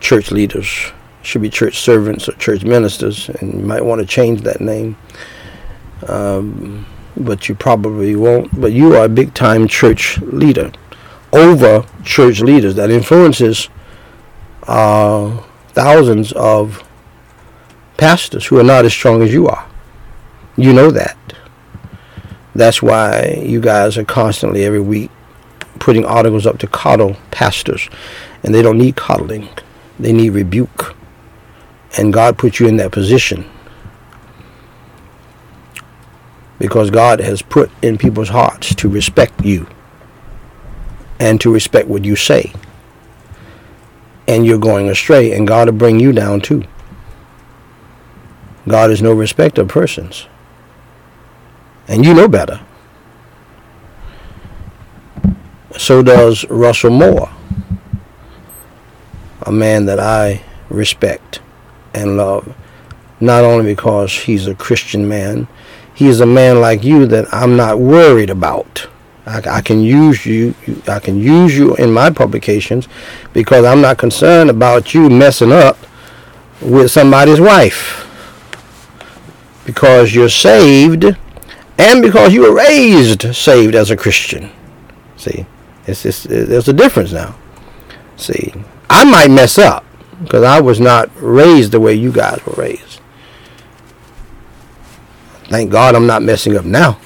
church 0.00 0.30
leaders. 0.30 0.92
Should 1.22 1.42
be 1.42 1.50
church 1.50 1.80
servants 1.80 2.28
or 2.28 2.32
church 2.34 2.62
ministers, 2.62 3.28
and 3.28 3.54
you 3.54 3.66
might 3.66 3.84
want 3.84 4.00
to 4.00 4.06
change 4.06 4.42
that 4.42 4.60
name. 4.60 4.96
Um, 6.06 6.86
but 7.16 7.48
you 7.48 7.54
probably 7.56 8.14
won't. 8.14 8.60
But 8.60 8.72
you 8.72 8.94
are 8.94 9.06
a 9.06 9.08
big 9.08 9.34
time 9.34 9.66
church 9.66 10.18
leader 10.20 10.70
over 11.32 11.84
church 12.04 12.40
leaders 12.40 12.76
that 12.76 12.90
influences 12.90 13.68
uh, 14.66 15.42
thousands 15.68 16.32
of 16.32 16.82
pastors 17.96 18.46
who 18.46 18.58
are 18.58 18.64
not 18.64 18.84
as 18.84 18.92
strong 18.92 19.22
as 19.22 19.32
you 19.32 19.46
are. 19.48 19.68
You 20.56 20.72
know 20.72 20.90
that. 20.90 21.16
That's 22.54 22.82
why 22.82 23.42
you 23.44 23.60
guys 23.60 23.98
are 23.98 24.04
constantly 24.04 24.64
every 24.64 24.80
week 24.80 25.10
putting 25.78 26.06
articles 26.06 26.46
up 26.46 26.58
to 26.58 26.66
coddle 26.66 27.16
pastors. 27.30 27.88
And 28.42 28.54
they 28.54 28.62
don't 28.62 28.78
need 28.78 28.96
coddling, 28.96 29.48
they 29.98 30.12
need 30.12 30.30
rebuke. 30.30 30.94
And 31.98 32.12
God 32.12 32.38
put 32.38 32.58
you 32.58 32.66
in 32.66 32.76
that 32.76 32.92
position 32.92 33.48
because 36.58 36.90
God 36.90 37.20
has 37.20 37.42
put 37.42 37.70
in 37.82 37.98
people's 37.98 38.30
hearts 38.30 38.74
to 38.76 38.88
respect 38.88 39.44
you 39.44 39.66
and 41.18 41.40
to 41.40 41.52
respect 41.52 41.88
what 41.88 42.04
you 42.04 42.16
say. 42.16 42.52
And 44.28 44.44
you're 44.44 44.58
going 44.58 44.88
astray, 44.88 45.32
and 45.32 45.46
God 45.46 45.68
will 45.68 45.76
bring 45.76 46.00
you 46.00 46.12
down 46.12 46.40
too. 46.40 46.64
God 48.66 48.90
is 48.90 49.00
no 49.00 49.12
respecter 49.12 49.62
of 49.62 49.68
persons. 49.68 50.26
And 51.88 52.04
you 52.04 52.14
know 52.14 52.28
better. 52.28 52.60
So 55.78 56.02
does 56.02 56.44
Russell 56.48 56.90
Moore, 56.90 57.30
a 59.42 59.52
man 59.52 59.86
that 59.86 60.00
I 60.00 60.42
respect 60.68 61.40
and 61.94 62.16
love, 62.16 62.54
not 63.20 63.44
only 63.44 63.74
because 63.74 64.12
he's 64.12 64.46
a 64.46 64.54
Christian 64.54 65.08
man, 65.08 65.46
he's 65.94 66.20
a 66.20 66.26
man 66.26 66.60
like 66.60 66.82
you 66.82 67.06
that 67.06 67.32
I'm 67.32 67.56
not 67.56 67.78
worried 67.78 68.30
about 68.30 68.88
I, 69.26 69.42
I, 69.58 69.60
can 69.60 69.82
use 69.82 70.24
you. 70.24 70.54
I 70.86 71.00
can 71.00 71.18
use 71.18 71.56
you 71.56 71.74
in 71.76 71.90
my 71.90 72.10
publications 72.10 72.86
because 73.32 73.64
I'm 73.64 73.80
not 73.80 73.98
concerned 73.98 74.50
about 74.50 74.94
you 74.94 75.10
messing 75.10 75.52
up 75.52 75.76
with 76.60 76.92
somebody's 76.92 77.40
wife. 77.40 78.04
Because 79.64 80.14
you're 80.14 80.28
saved, 80.28 81.16
and 81.78 82.02
because 82.02 82.32
you 82.32 82.42
were 82.42 82.54
raised 82.54 83.34
saved 83.34 83.74
as 83.74 83.90
a 83.90 83.96
Christian. 83.96 84.50
See, 85.16 85.46
it's 85.86 86.02
just, 86.02 86.28
there's 86.28 86.68
a 86.68 86.72
difference 86.72 87.12
now. 87.12 87.36
See, 88.16 88.52
I 88.88 89.04
might 89.04 89.30
mess 89.30 89.58
up 89.58 89.84
because 90.22 90.42
I 90.42 90.60
was 90.60 90.80
not 90.80 91.10
raised 91.16 91.72
the 91.72 91.80
way 91.80 91.94
you 91.94 92.12
guys 92.12 92.44
were 92.46 92.54
raised. 92.54 93.00
Thank 95.48 95.70
God 95.70 95.94
I'm 95.94 96.06
not 96.06 96.22
messing 96.22 96.56
up 96.56 96.64
now. 96.64 96.98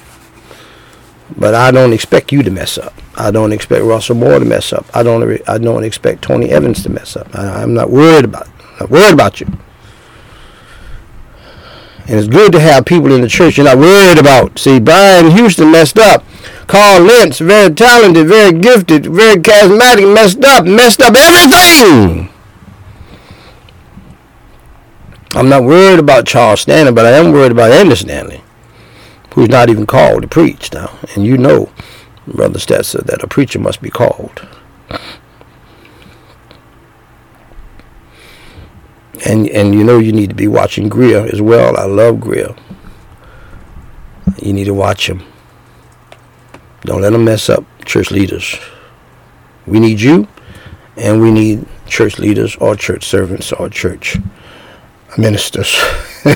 But 1.37 1.55
I 1.55 1.71
don't 1.71 1.93
expect 1.93 2.31
you 2.31 2.43
to 2.43 2.51
mess 2.51 2.77
up. 2.77 2.93
I 3.15 3.31
don't 3.31 3.53
expect 3.53 3.85
Russell 3.85 4.15
Moore 4.15 4.39
to 4.39 4.45
mess 4.45 4.73
up. 4.73 4.85
I 4.93 5.03
don't. 5.03 5.41
I 5.47 5.57
don't 5.57 5.83
expect 5.83 6.23
Tony 6.23 6.49
Evans 6.49 6.83
to 6.83 6.89
mess 6.89 7.15
up. 7.15 7.33
I, 7.35 7.61
am 7.61 7.73
not 7.73 7.89
worried 7.89 8.25
about. 8.25 8.47
I'm 8.47 8.79
not 8.79 8.89
worried 8.89 9.13
about 9.13 9.39
you. 9.39 9.47
And 12.07 12.19
it's 12.19 12.27
good 12.27 12.51
to 12.51 12.59
have 12.59 12.85
people 12.85 13.11
in 13.11 13.21
the 13.21 13.27
church 13.27 13.57
you're 13.57 13.65
not 13.65 13.77
worried 13.77 14.17
about. 14.17 14.59
See, 14.59 14.79
Brian 14.79 15.31
Houston 15.31 15.71
messed 15.71 15.99
up. 15.99 16.23
Carl 16.67 17.03
Lentz, 17.03 17.39
very 17.39 17.73
talented, 17.73 18.27
very 18.27 18.51
gifted, 18.51 19.05
very 19.05 19.35
charismatic, 19.35 20.13
messed 20.13 20.43
up, 20.43 20.65
messed 20.65 21.01
up 21.01 21.15
everything. 21.15 22.29
I'm 25.33 25.49
not 25.49 25.63
worried 25.63 25.99
about 25.99 26.27
Charles 26.27 26.61
Stanley, 26.61 26.91
but 26.91 27.05
I 27.05 27.11
am 27.11 27.31
worried 27.31 27.51
about 27.51 27.71
Andy 27.71 27.95
Stanley 27.95 28.41
who's 29.33 29.49
not 29.49 29.69
even 29.69 29.85
called 29.85 30.21
to 30.21 30.27
preach 30.27 30.73
now. 30.73 30.97
And 31.15 31.25
you 31.25 31.37
know, 31.37 31.71
Brother 32.27 32.59
Stetzer, 32.59 33.03
that 33.05 33.23
a 33.23 33.27
preacher 33.27 33.59
must 33.59 33.81
be 33.81 33.89
called. 33.89 34.47
And 39.25 39.47
and 39.49 39.73
you 39.75 39.83
know 39.83 39.99
you 39.99 40.11
need 40.11 40.29
to 40.29 40.35
be 40.35 40.47
watching 40.47 40.89
Greear 40.89 41.31
as 41.31 41.41
well. 41.41 41.77
I 41.77 41.85
love 41.85 42.15
Greear. 42.15 42.57
You 44.41 44.53
need 44.53 44.65
to 44.65 44.73
watch 44.73 45.07
him. 45.07 45.23
Don't 46.81 47.01
let 47.01 47.13
him 47.13 47.23
mess 47.25 47.49
up 47.49 47.63
church 47.85 48.09
leaders. 48.09 48.59
We 49.67 49.79
need 49.79 50.01
you, 50.01 50.27
and 50.97 51.21
we 51.21 51.31
need 51.31 51.67
church 51.87 52.17
leaders 52.17 52.55
or 52.55 52.75
church 52.75 53.05
servants 53.05 53.51
or 53.53 53.69
church 53.69 54.17
ministers. 55.17 55.79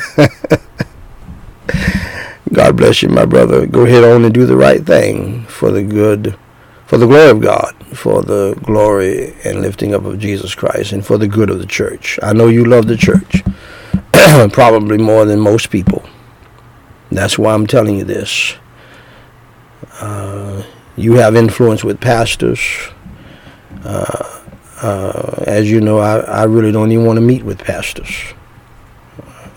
God 2.54 2.78
bless 2.78 3.02
you, 3.02 3.10
my 3.10 3.26
brother. 3.26 3.66
Go 3.66 3.86
ahead 3.86 4.04
on 4.04 4.24
and 4.24 4.34
do 4.34 4.46
the 4.46 4.56
right 4.56 4.86
thing 4.86 5.46
for 5.46 5.72
the 5.72 5.82
good, 5.84 6.38
for 6.86 6.98
the 6.98 7.08
glory 7.08 7.30
of 7.30 7.42
God, 7.42 7.76
for 7.94 8.22
the 8.22 8.54
glory 8.64 9.36
and 9.44 9.62
lifting 9.62 9.94
up 9.94 10.06
of 10.06 10.20
Jesus 10.20 10.54
Christ, 10.54 10.92
and 10.92 11.06
for 11.06 11.18
the 11.18 11.28
good 11.28 11.50
of 11.50 11.60
the 11.60 11.66
church. 11.66 12.20
I 12.22 12.34
know 12.34 12.48
you 12.48 12.66
love 12.66 12.88
the 12.88 12.98
church, 12.98 13.44
probably 14.54 14.98
more 14.98 15.26
than 15.26 15.40
most 15.40 15.70
people. 15.70 16.04
That's 17.12 17.38
why 17.38 17.54
I'm 17.54 17.68
telling 17.68 17.98
you 17.98 18.04
this. 18.04 18.56
Uh, 20.00 20.64
you 20.96 21.14
have 21.14 21.36
influence 21.36 21.84
with 21.84 22.00
pastors. 22.00 22.62
Uh, 23.84 24.42
uh, 24.82 25.44
as 25.48 25.70
you 25.72 25.82
know, 25.82 26.00
I, 26.00 26.20
I 26.20 26.44
really 26.44 26.72
don't 26.72 26.92
even 26.92 27.06
want 27.06 27.18
to 27.18 27.22
meet 27.22 27.44
with 27.44 27.60
pastors 27.60 28.34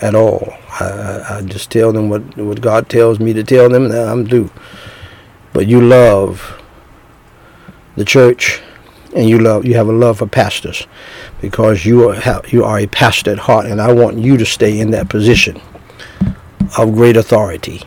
at 0.00 0.14
all. 0.14 0.54
I, 0.80 1.38
I 1.38 1.42
just 1.42 1.70
tell 1.70 1.92
them 1.92 2.08
what, 2.08 2.36
what 2.36 2.60
God 2.60 2.88
tells 2.88 3.18
me 3.18 3.32
to 3.32 3.42
tell 3.42 3.68
them, 3.68 3.86
and 3.86 3.94
I'm 3.94 4.24
due. 4.24 4.50
But 5.52 5.66
you 5.66 5.80
love 5.80 6.57
the 7.98 8.04
church, 8.04 8.60
and 9.14 9.28
you 9.28 9.38
love 9.38 9.64
you 9.64 9.74
have 9.74 9.88
a 9.88 9.92
love 9.92 10.18
for 10.18 10.26
pastors, 10.26 10.86
because 11.40 11.84
you 11.84 12.08
are 12.08 12.42
you 12.48 12.64
are 12.64 12.78
a 12.78 12.86
pastor 12.86 13.32
at 13.32 13.38
heart, 13.38 13.66
and 13.66 13.80
I 13.80 13.92
want 13.92 14.18
you 14.18 14.36
to 14.36 14.46
stay 14.46 14.78
in 14.80 14.90
that 14.92 15.08
position 15.08 15.60
of 16.76 16.92
great 16.92 17.16
authority 17.16 17.82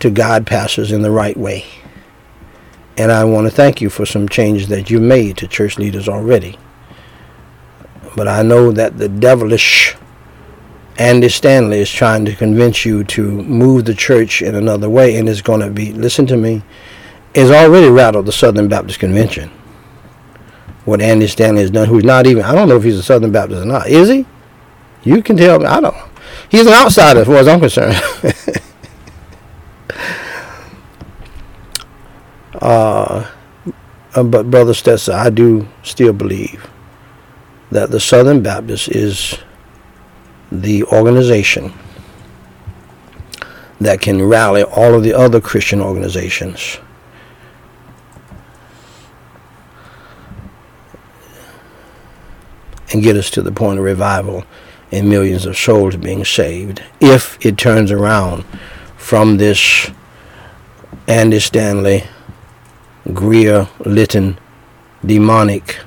to 0.00 0.10
guide 0.10 0.46
pastors 0.46 0.92
in 0.92 1.02
the 1.02 1.10
right 1.10 1.36
way. 1.36 1.64
And 2.96 3.10
I 3.10 3.24
want 3.24 3.46
to 3.46 3.50
thank 3.50 3.80
you 3.80 3.88
for 3.88 4.04
some 4.04 4.28
changes 4.28 4.68
that 4.68 4.90
you 4.90 5.00
made 5.00 5.38
to 5.38 5.48
church 5.48 5.78
leaders 5.78 6.08
already. 6.08 6.58
But 8.14 8.28
I 8.28 8.42
know 8.42 8.70
that 8.72 8.98
the 8.98 9.08
devilish 9.08 9.96
Andy 10.98 11.30
Stanley 11.30 11.80
is 11.80 11.90
trying 11.90 12.26
to 12.26 12.34
convince 12.34 12.84
you 12.84 13.02
to 13.04 13.30
move 13.42 13.86
the 13.86 13.94
church 13.94 14.42
in 14.42 14.54
another 14.54 14.90
way, 14.90 15.16
and 15.16 15.26
it's 15.28 15.40
going 15.40 15.60
to 15.60 15.70
be, 15.70 15.92
listen 15.92 16.26
to 16.26 16.36
me, 16.36 16.62
it's 17.34 17.50
already 17.50 17.88
rattled 17.88 18.26
the 18.26 18.32
Southern 18.32 18.68
Baptist 18.68 18.98
Convention. 18.98 19.50
What 20.84 21.00
Andy 21.00 21.26
Stanley 21.28 21.62
has 21.62 21.70
done, 21.70 21.88
who's 21.88 22.04
not 22.04 22.26
even, 22.26 22.42
I 22.42 22.54
don't 22.54 22.68
know 22.68 22.76
if 22.76 22.82
he's 22.82 22.98
a 22.98 23.02
Southern 23.02 23.32
Baptist 23.32 23.62
or 23.62 23.66
not. 23.66 23.88
Is 23.88 24.08
he? 24.08 24.26
You 25.04 25.22
can 25.22 25.36
tell 25.36 25.58
me. 25.58 25.66
I 25.66 25.80
don't. 25.80 25.96
He's 26.48 26.66
an 26.66 26.72
outsider 26.72 27.20
as 27.20 27.26
far 27.26 27.36
as 27.36 27.48
I'm 27.48 27.60
concerned. 27.60 27.94
uh, 32.60 33.30
uh, 34.14 34.22
but 34.22 34.50
Brother 34.50 34.72
Stetzer, 34.72 35.14
I 35.14 35.30
do 35.30 35.66
still 35.82 36.12
believe 36.12 36.68
that 37.70 37.90
the 37.90 38.00
Southern 38.00 38.42
Baptist 38.42 38.88
is 38.88 39.38
the 40.50 40.84
organization 40.84 41.72
that 43.80 44.00
can 44.00 44.22
rally 44.22 44.62
all 44.62 44.94
of 44.94 45.02
the 45.02 45.14
other 45.14 45.40
Christian 45.40 45.80
organizations. 45.80 46.78
And 52.92 53.02
get 53.02 53.16
us 53.16 53.30
to 53.30 53.42
the 53.42 53.52
point 53.52 53.78
of 53.78 53.84
revival 53.84 54.44
and 54.90 55.08
millions 55.08 55.46
of 55.46 55.56
souls 55.56 55.96
being 55.96 56.24
saved. 56.24 56.82
If 57.00 57.44
it 57.44 57.56
turns 57.56 57.90
around 57.90 58.44
from 58.96 59.38
this 59.38 59.90
Andy 61.08 61.40
Stanley, 61.40 62.04
Greear 63.08 63.68
Litton 63.84 64.38
demonic 65.04 65.80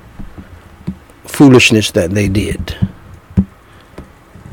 foolishness 1.24 1.90
that 1.92 2.10
they 2.10 2.28
did 2.28 2.76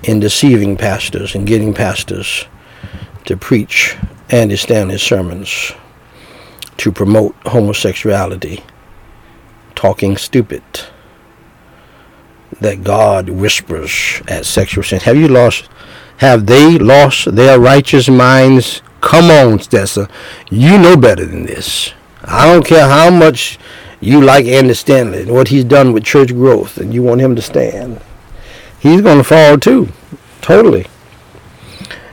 in 0.04 0.20
deceiving 0.20 0.78
pastors 0.78 1.36
and 1.36 1.48
getting 1.48 1.74
pastors 1.74 2.46
to 3.26 3.38
preach 3.38 3.98
Andy 4.30 4.56
Stanley's 4.58 5.02
sermons 5.02 5.74
to 6.78 6.92
promote 6.92 7.36
homosexuality, 7.46 8.64
talking 9.76 10.18
stupid, 10.18 10.64
that 12.64 12.84
God 12.84 13.30
whispers 13.30 14.22
at 14.28 14.46
sexual 14.46 14.84
sin. 14.84 15.00
Have 15.02 15.18
you 15.18 15.28
lost, 15.28 15.70
have 16.18 16.46
they 16.48 16.78
lost 16.78 17.36
their 17.36 17.60
righteous 17.60 18.10
minds? 18.10 18.82
Come 19.02 19.26
on, 19.26 19.60
Stetzer. 19.60 20.10
You 20.50 20.78
know 20.78 20.98
better 20.98 21.26
than 21.26 21.44
this. 21.46 21.94
I 22.24 22.52
don't 22.52 22.66
care 22.66 22.88
how 22.88 23.10
much 23.10 23.60
you 24.00 24.22
like 24.22 24.46
Andy 24.46 24.74
Stanley 24.74 25.22
and 25.22 25.32
what 25.32 25.50
he's 25.50 25.64
done 25.64 25.94
with 25.94 26.04
church 26.04 26.34
growth 26.34 26.78
and 26.78 26.94
you 26.94 27.04
want 27.04 27.22
him 27.22 27.36
to 27.36 27.42
stand 27.42 28.02
he's 28.84 29.02
going 29.02 29.18
to 29.18 29.24
fall 29.24 29.58
too, 29.58 29.88
totally. 30.42 30.86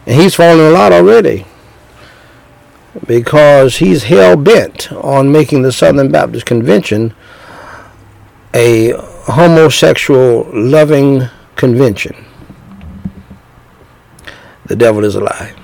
And 0.07 0.21
he's 0.21 0.37
fallen 0.37 0.61
a 0.61 0.71
lot 0.71 0.93
already 0.93 1.45
because 3.07 3.79
he's 3.79 4.05
hell 4.05 4.37
bent 4.37 4.91
on 4.93 5.33
making 5.33 5.63
the 5.63 5.73
Southern 5.73 6.13
Baptist 6.13 6.47
Convention 6.47 7.13
a 8.55 8.93
homosexual 9.31 10.49
loving 10.53 11.29
convention. 11.57 12.25
The 14.67 14.77
devil 14.77 15.05
is 15.05 15.15
a 15.15 15.21
lie. 15.21 15.55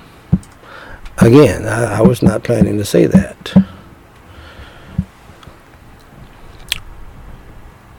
Again, 1.18 1.66
I, 1.66 1.98
I 1.98 2.00
was 2.02 2.22
not 2.22 2.42
planning 2.44 2.76
to 2.78 2.84
say 2.84 3.06
that. 3.06 3.54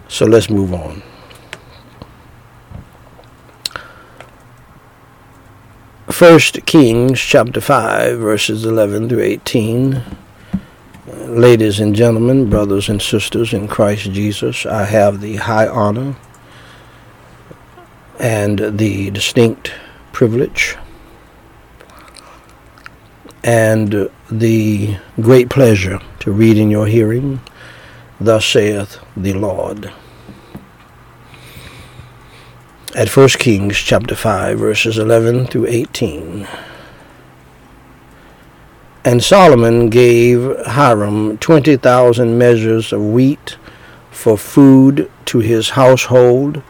So 0.08 0.26
let's 0.26 0.50
move 0.50 0.74
on. 0.74 1.04
First 6.10 6.66
Kings 6.66 7.20
chapter 7.20 7.62
5 7.62 8.18
verses 8.18 8.66
11 8.66 9.10
through 9.10 9.22
18. 9.22 10.04
Ladies 11.08 11.80
and 11.80 11.96
gentlemen, 11.96 12.50
brothers 12.50 12.90
and 12.90 13.02
sisters 13.02 13.54
in 13.54 13.70
Christ 13.70 14.12
Jesus, 14.12 14.66
I 14.66 14.84
have 14.84 15.22
the 15.22 15.38
high 15.38 15.66
honor 15.66 16.18
and 18.20 18.78
the 18.78 19.10
distinct 19.12 19.72
privilege 20.12 20.76
and 23.42 24.10
the 24.30 24.98
great 25.22 25.50
pleasure 25.50 26.02
to 26.20 26.34
read 26.34 26.58
in 26.58 26.70
your 26.70 26.88
hearing, 26.88 27.40
Thus 28.20 28.46
saith 28.46 29.00
the 29.16 29.32
Lord 29.32 29.94
at 32.94 33.16
1 33.16 33.30
Kings 33.30 33.78
chapter 33.78 34.14
5 34.14 34.60
verses 34.60 34.98
11 34.98 35.48
through 35.48 35.68
18. 35.68 36.46
And 39.08 39.24
Solomon 39.24 39.90
gave 39.90 40.60
Hiram 40.66 41.38
20,000 41.38 42.38
measures 42.38 42.92
of 42.92 43.02
wheat 43.02 43.58
for 44.12 44.38
food 44.38 45.10
to 45.28 45.40
his 45.40 45.70
household, 45.70 46.62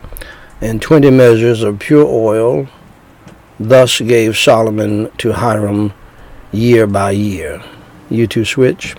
and 0.62 0.80
20 0.80 1.10
measures 1.10 1.64
of 1.64 1.80
pure 1.80 2.06
oil. 2.06 2.68
Thus 3.60 4.00
gave 4.02 4.38
Solomon 4.38 5.10
to 5.18 5.32
Hiram 5.34 5.94
year 6.52 6.86
by 6.86 7.10
year. 7.10 7.64
You 8.08 8.28
two 8.28 8.46
switch. 8.46 8.96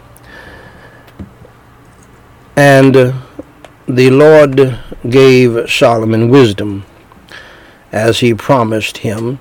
And 2.57 2.97
uh, 2.97 3.13
the 3.87 4.11
Lord 4.11 4.81
gave 5.09 5.71
Solomon 5.71 6.29
wisdom 6.29 6.85
as 7.93 8.19
he 8.19 8.35
promised 8.35 8.99
him 8.99 9.39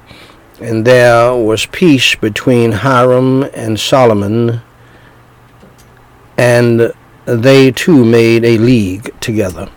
and 0.59 0.85
there 0.85 1.35
was 1.35 1.65
peace 1.67 2.15
between 2.15 2.71
Hiram 2.71 3.43
and 3.53 3.79
Solomon, 3.79 4.61
and 6.37 6.93
they 7.25 7.71
too 7.71 8.03
made 8.03 8.43
a 8.43 8.57
league 8.57 9.17
together. 9.19 9.69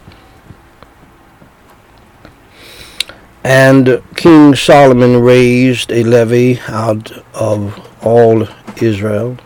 And 3.45 4.03
King 4.17 4.55
Solomon 4.55 5.23
raised 5.23 5.91
a 5.91 6.05
levy 6.05 6.61
out 6.69 7.11
of 7.35 7.79
all 8.03 8.47
Israel. 8.81 9.39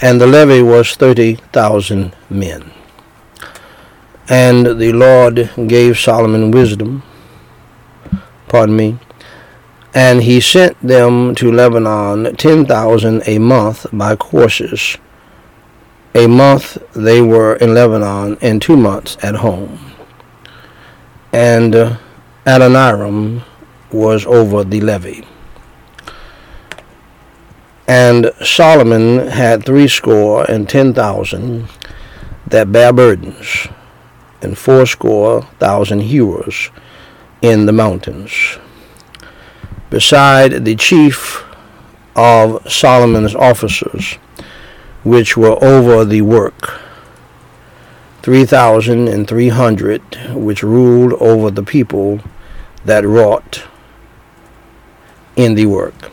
And 0.00 0.20
the 0.20 0.28
levy 0.28 0.62
was 0.62 0.94
30,000 0.94 2.14
men. 2.30 2.70
And 4.28 4.78
the 4.78 4.92
Lord 4.92 5.50
gave 5.66 5.98
Solomon 5.98 6.52
wisdom 6.52 7.02
pardon 8.48 8.76
me, 8.76 8.98
and 9.94 10.22
he 10.22 10.40
sent 10.40 10.80
them 10.80 11.34
to 11.36 11.50
Lebanon 11.50 12.36
ten 12.36 12.66
thousand 12.66 13.22
a 13.26 13.38
month 13.38 13.86
by 13.92 14.16
courses. 14.16 14.98
A 16.14 16.26
month 16.26 16.78
they 16.94 17.20
were 17.20 17.56
in 17.56 17.74
Lebanon, 17.74 18.38
and 18.40 18.60
two 18.60 18.76
months 18.76 19.16
at 19.22 19.36
home. 19.36 19.78
And 21.32 21.74
uh, 21.74 21.96
Adoniram 22.46 23.42
was 23.92 24.24
over 24.26 24.64
the 24.64 24.80
levy. 24.80 25.26
And 27.86 28.32
Solomon 28.42 29.28
had 29.28 29.64
threescore 29.64 30.50
and 30.50 30.68
ten 30.68 30.92
thousand 30.92 31.68
that 32.46 32.72
bare 32.72 32.92
burdens, 32.92 33.68
and 34.42 34.56
fourscore 34.56 35.42
thousand 35.58 36.00
hewers 36.00 36.70
in 37.42 37.66
the 37.66 37.72
mountains. 37.72 38.58
Beside 39.90 40.64
the 40.64 40.76
chief 40.76 41.44
of 42.16 42.70
Solomon's 42.70 43.34
officers, 43.34 44.18
which 45.04 45.36
were 45.36 45.62
over 45.62 46.04
the 46.04 46.22
work, 46.22 46.80
3,300 48.22 50.02
which 50.34 50.62
ruled 50.62 51.12
over 51.14 51.50
the 51.50 51.62
people 51.62 52.20
that 52.84 53.04
wrought 53.04 53.62
in 55.36 55.54
the 55.54 55.66
work. 55.66 56.10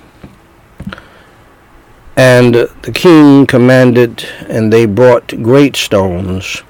And 2.15 2.55
the 2.55 2.91
king 2.93 3.45
commanded, 3.45 4.25
and 4.47 4.71
they 4.71 4.85
brought 4.85 5.41
great 5.41 5.75
stones 5.75 6.63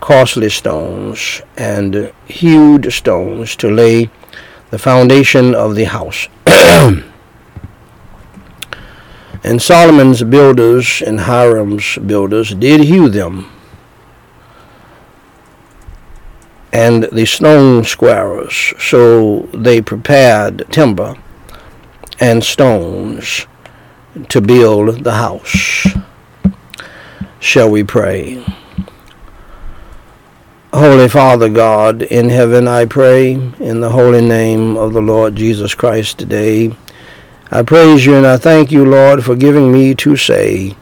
costly 0.00 0.48
stones 0.50 1.42
and 1.56 2.12
hewed 2.26 2.92
stones 2.92 3.56
to 3.56 3.70
lay 3.70 4.10
the 4.70 4.78
foundation 4.78 5.54
of 5.54 5.74
the 5.74 5.84
house. 5.84 6.28
and 9.44 9.62
Solomon's 9.62 10.22
builders 10.22 11.02
and 11.02 11.20
Hiram's 11.20 11.98
builders 11.98 12.54
did 12.54 12.80
hew 12.84 13.08
them. 13.08 13.50
And 16.72 17.04
the 17.04 17.24
stone 17.24 17.84
squarers, 17.84 18.74
so 18.78 19.48
they 19.54 19.80
prepared 19.80 20.66
timber 20.70 21.16
and 22.20 22.44
stones 22.44 23.46
to 24.28 24.40
build 24.40 25.04
the 25.04 25.12
house. 25.12 25.86
Shall 27.38 27.70
we 27.70 27.84
pray? 27.84 28.44
Holy 30.76 31.08
Father 31.08 31.48
God 31.48 32.02
in 32.02 32.28
heaven, 32.28 32.68
I 32.68 32.84
pray 32.84 33.32
in 33.32 33.80
the 33.80 33.88
holy 33.88 34.20
name 34.20 34.76
of 34.76 34.92
the 34.92 35.00
Lord 35.00 35.34
Jesus 35.34 35.74
Christ 35.74 36.18
today. 36.18 36.76
I 37.50 37.62
praise 37.62 38.04
you 38.04 38.14
and 38.14 38.26
I 38.26 38.36
thank 38.36 38.70
you, 38.70 38.84
Lord, 38.84 39.24
for 39.24 39.34
giving 39.34 39.72
me 39.72 39.94
to 39.94 40.18
say 40.18 40.76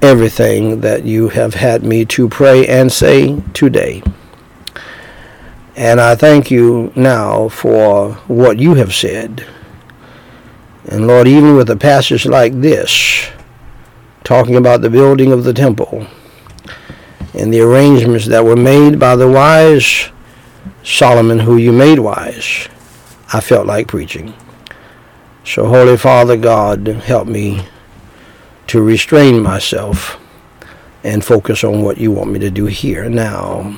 everything 0.00 0.80
that 0.80 1.04
you 1.04 1.28
have 1.28 1.52
had 1.52 1.84
me 1.84 2.06
to 2.06 2.30
pray 2.30 2.66
and 2.66 2.90
say 2.90 3.42
today. 3.52 4.02
And 5.76 6.00
I 6.00 6.14
thank 6.14 6.50
you 6.50 6.94
now 6.96 7.50
for 7.50 8.14
what 8.26 8.58
you 8.58 8.72
have 8.76 8.94
said. 8.94 9.46
And 10.86 11.06
Lord, 11.06 11.28
even 11.28 11.56
with 11.56 11.68
a 11.68 11.76
passage 11.76 12.24
like 12.24 12.58
this, 12.62 13.28
talking 14.24 14.56
about 14.56 14.80
the 14.80 14.88
building 14.88 15.30
of 15.30 15.44
the 15.44 15.52
temple, 15.52 16.06
and 17.34 17.52
the 17.52 17.60
arrangements 17.60 18.26
that 18.26 18.44
were 18.44 18.56
made 18.56 18.98
by 18.98 19.16
the 19.16 19.28
wise 19.28 20.10
Solomon, 20.82 21.40
who 21.40 21.56
you 21.56 21.72
made 21.72 21.98
wise, 21.98 22.68
I 23.32 23.40
felt 23.40 23.66
like 23.66 23.88
preaching. 23.88 24.34
So, 25.44 25.66
Holy 25.66 25.96
Father 25.96 26.36
God, 26.36 26.86
help 26.86 27.28
me 27.28 27.66
to 28.66 28.82
restrain 28.82 29.42
myself 29.42 30.18
and 31.04 31.24
focus 31.24 31.64
on 31.64 31.82
what 31.82 31.98
you 31.98 32.12
want 32.12 32.30
me 32.30 32.38
to 32.38 32.50
do 32.50 32.66
here 32.66 33.08
now. 33.08 33.76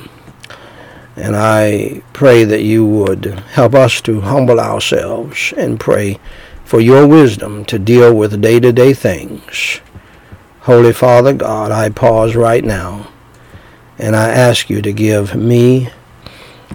And 1.15 1.35
I 1.35 2.01
pray 2.13 2.43
that 2.43 2.63
you 2.63 2.85
would 2.85 3.25
help 3.51 3.75
us 3.75 4.01
to 4.01 4.21
humble 4.21 4.59
ourselves 4.59 5.53
and 5.57 5.79
pray 5.79 6.19
for 6.63 6.79
your 6.79 7.05
wisdom 7.07 7.65
to 7.65 7.77
deal 7.77 8.13
with 8.13 8.41
day 8.41 8.59
to 8.59 8.71
day 8.71 8.93
things. 8.93 9.81
Holy 10.61 10.93
Father 10.93 11.33
God, 11.33 11.71
I 11.71 11.89
pause 11.89 12.35
right 12.35 12.63
now 12.63 13.12
and 14.03 14.17
I 14.17 14.31
ask 14.31 14.69
you 14.69 14.81
to 14.81 14.91
give 14.91 15.33
me 15.33 15.87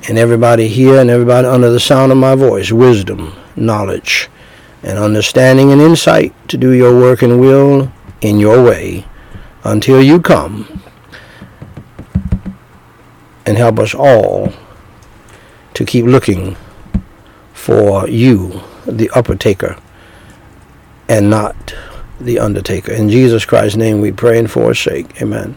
and 0.09 0.16
everybody 0.16 0.66
here 0.66 0.99
and 0.99 1.11
everybody 1.11 1.47
under 1.47 1.68
the 1.68 1.79
sound 1.79 2.11
of 2.11 2.16
my 2.16 2.35
voice 2.35 2.72
wisdom, 2.72 3.35
knowledge, 3.55 4.31
and 4.83 4.99
understanding 4.99 5.70
and 5.70 5.79
insight 5.79 6.35
to 6.49 6.57
do 6.57 6.70
your 6.70 6.99
work 6.99 7.20
and 7.20 7.39
will 7.39 7.93
in 8.22 8.39
your 8.41 8.64
way 8.64 9.05
until 9.62 10.01
you 10.01 10.22
come 10.22 10.81
and 13.45 13.59
help 13.59 13.79
us 13.79 13.95
all 13.95 14.51
to 15.74 15.85
keep 15.85 16.07
looking 16.07 16.57
for 17.53 18.09
you, 18.09 18.62
the 18.87 19.11
upper 19.11 19.35
taker, 19.35 19.76
and 21.11 21.29
not 21.29 21.74
the 22.18 22.39
undertaker. 22.39 22.93
In 22.93 23.11
Jesus 23.11 23.45
Christ's 23.45 23.76
name 23.76 24.01
we 24.01 24.12
pray 24.12 24.39
and 24.39 24.51
forsake. 24.51 25.20
Amen. 25.20 25.55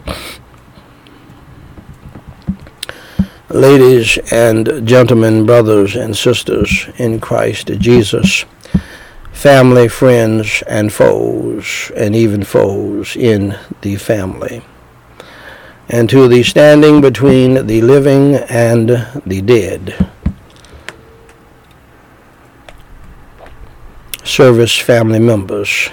Ladies 3.52 4.16
and 4.32 4.88
gentlemen, 4.88 5.44
brothers 5.44 5.94
and 5.94 6.16
sisters 6.16 6.88
in 6.96 7.20
Christ 7.20 7.66
Jesus, 7.66 8.46
family, 9.30 9.88
friends, 9.88 10.62
and 10.66 10.90
foes, 10.90 11.92
and 11.94 12.16
even 12.16 12.44
foes 12.44 13.14
in 13.14 13.58
the 13.82 13.96
family, 13.96 14.62
and 15.90 16.08
to 16.08 16.28
the 16.28 16.42
standing 16.42 17.02
between 17.02 17.66
the 17.66 17.82
living 17.82 18.36
and 18.36 18.88
the 19.26 19.42
dead. 19.42 20.08
Service 24.24 24.78
family 24.78 25.18
members, 25.18 25.90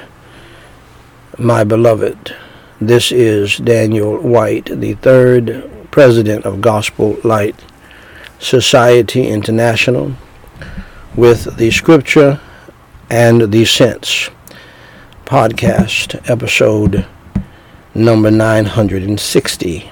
my 1.37 1.65
beloved, 1.65 2.33
this 2.79 3.11
is 3.11 3.57
Daniel 3.57 4.17
Whyte, 4.17 4.79
the 4.79 4.93
third 4.93 5.69
president 5.91 6.45
of 6.45 6.61
Gospel 6.61 7.17
Light 7.23 7.55
Society 8.39 9.27
International 9.27 10.13
with 11.15 11.57
the 11.57 11.71
Scripture 11.71 12.39
and 13.09 13.51
the 13.51 13.65
Sense 13.65 14.29
podcast, 15.25 16.29
episode 16.29 17.05
number 17.93 18.31
960, 18.31 19.91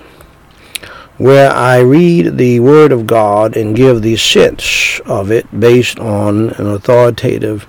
where 1.17 1.51
I 1.51 1.79
read 1.79 2.37
the 2.37 2.59
Word 2.59 2.91
of 2.91 3.07
God 3.07 3.57
and 3.57 3.75
give 3.75 4.01
the 4.01 4.17
sense 4.17 4.99
of 5.05 5.31
it 5.31 5.59
based 5.59 5.99
on 5.99 6.51
an 6.51 6.67
authoritative 6.67 7.67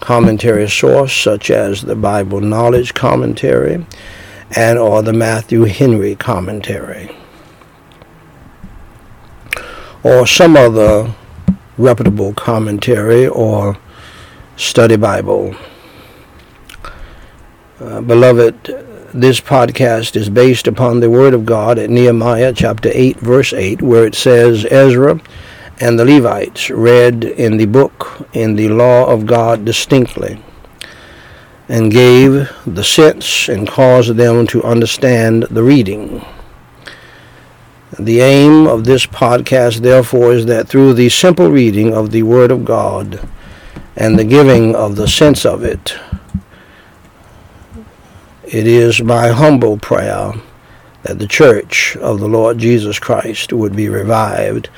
commentary 0.00 0.68
source 0.68 1.12
such 1.12 1.50
as 1.50 1.82
the 1.82 1.96
Bible 1.96 2.40
Knowledge 2.40 2.94
Commentary 2.94 3.84
and 4.56 4.78
or 4.78 5.02
the 5.02 5.12
Matthew 5.12 5.64
Henry 5.64 6.14
Commentary 6.14 7.10
or 10.04 10.26
some 10.26 10.56
other 10.56 11.12
reputable 11.78 12.34
commentary 12.34 13.26
or 13.26 13.76
Study 14.56 14.96
Bible. 14.96 15.56
Uh, 17.80 18.00
beloved, 18.02 18.62
this 19.12 19.40
podcast 19.40 20.14
is 20.14 20.28
based 20.28 20.66
upon 20.66 21.00
the 21.00 21.10
Word 21.10 21.34
of 21.34 21.46
God 21.46 21.78
at 21.78 21.90
Nehemiah 21.90 22.52
chapter 22.52 22.90
8, 22.92 23.18
verse 23.18 23.52
8, 23.52 23.82
where 23.82 24.06
it 24.06 24.14
says, 24.14 24.64
Ezra 24.70 25.20
and 25.80 25.98
the 25.98 26.04
Levites 26.04 26.70
read 26.70 27.24
in 27.24 27.56
the 27.56 27.66
book 27.66 28.28
in 28.32 28.54
the 28.54 28.68
law 28.68 29.06
of 29.06 29.26
God 29.26 29.64
distinctly 29.64 30.40
and 31.68 31.90
gave 31.90 32.50
the 32.66 32.84
sense 32.84 33.48
and 33.48 33.66
caused 33.66 34.14
them 34.16 34.46
to 34.48 34.62
understand 34.62 35.44
the 35.44 35.62
reading. 35.62 36.24
The 37.98 38.20
aim 38.20 38.66
of 38.66 38.84
this 38.84 39.06
podcast, 39.06 39.78
therefore, 39.78 40.32
is 40.32 40.46
that 40.46 40.66
through 40.66 40.94
the 40.94 41.08
simple 41.08 41.48
reading 41.48 41.94
of 41.94 42.10
the 42.10 42.24
Word 42.24 42.50
of 42.50 42.64
God 42.64 43.28
and 43.96 44.18
the 44.18 44.24
giving 44.24 44.74
of 44.74 44.96
the 44.96 45.06
sense 45.06 45.46
of 45.46 45.62
it, 45.62 45.94
it 48.42 48.66
is 48.66 49.00
my 49.00 49.28
humble 49.28 49.78
prayer 49.78 50.32
that 51.04 51.20
the 51.20 51.28
church 51.28 51.96
of 51.98 52.18
the 52.18 52.28
Lord 52.28 52.58
Jesus 52.58 52.98
Christ 52.98 53.52
would 53.52 53.76
be 53.76 53.88
revived 53.88 54.70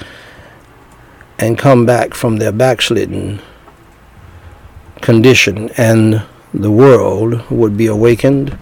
and 1.38 1.56
come 1.56 1.86
back 1.86 2.12
from 2.12 2.36
their 2.36 2.52
backslidden 2.52 3.40
condition 5.00 5.70
and 5.78 6.22
the 6.52 6.70
world 6.70 7.48
would 7.50 7.76
be 7.76 7.86
awakened 7.86 8.58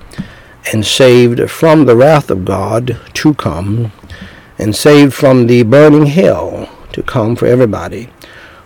and 0.73 0.87
saved 0.87 1.51
from 1.51 1.87
the 1.87 1.97
wrath 1.97 2.31
of 2.31 2.45
God 2.45 3.01
to 3.15 3.35
come 3.35 3.91
and 4.59 4.75
saved 4.75 5.15
from 5.15 5.47
the 5.47 5.63
burning 5.63 6.07
hell 6.07 6.69
to 6.93 7.03
come 7.03 7.37
for 7.37 7.47
everybody 7.47 8.09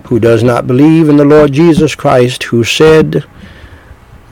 who 0.06 0.18
does 0.18 0.42
not 0.42 0.66
believe 0.66 1.08
in 1.08 1.16
the 1.16 1.24
Lord 1.24 1.52
Jesus 1.52 1.94
Christ 1.94 2.44
who 2.44 2.64
said 2.64 3.24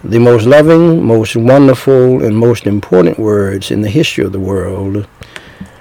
the 0.05 0.19
most 0.21 0.47
loving, 0.47 1.05
most 1.05 1.35
wonderful, 1.35 2.25
and 2.25 2.37
most 2.37 2.67
important 2.67 3.19
words 3.19 3.71
in 3.71 3.81
the 3.81 3.91
history 3.91 4.25
of 4.25 4.33
the 4.33 4.41
world. 4.41 5.05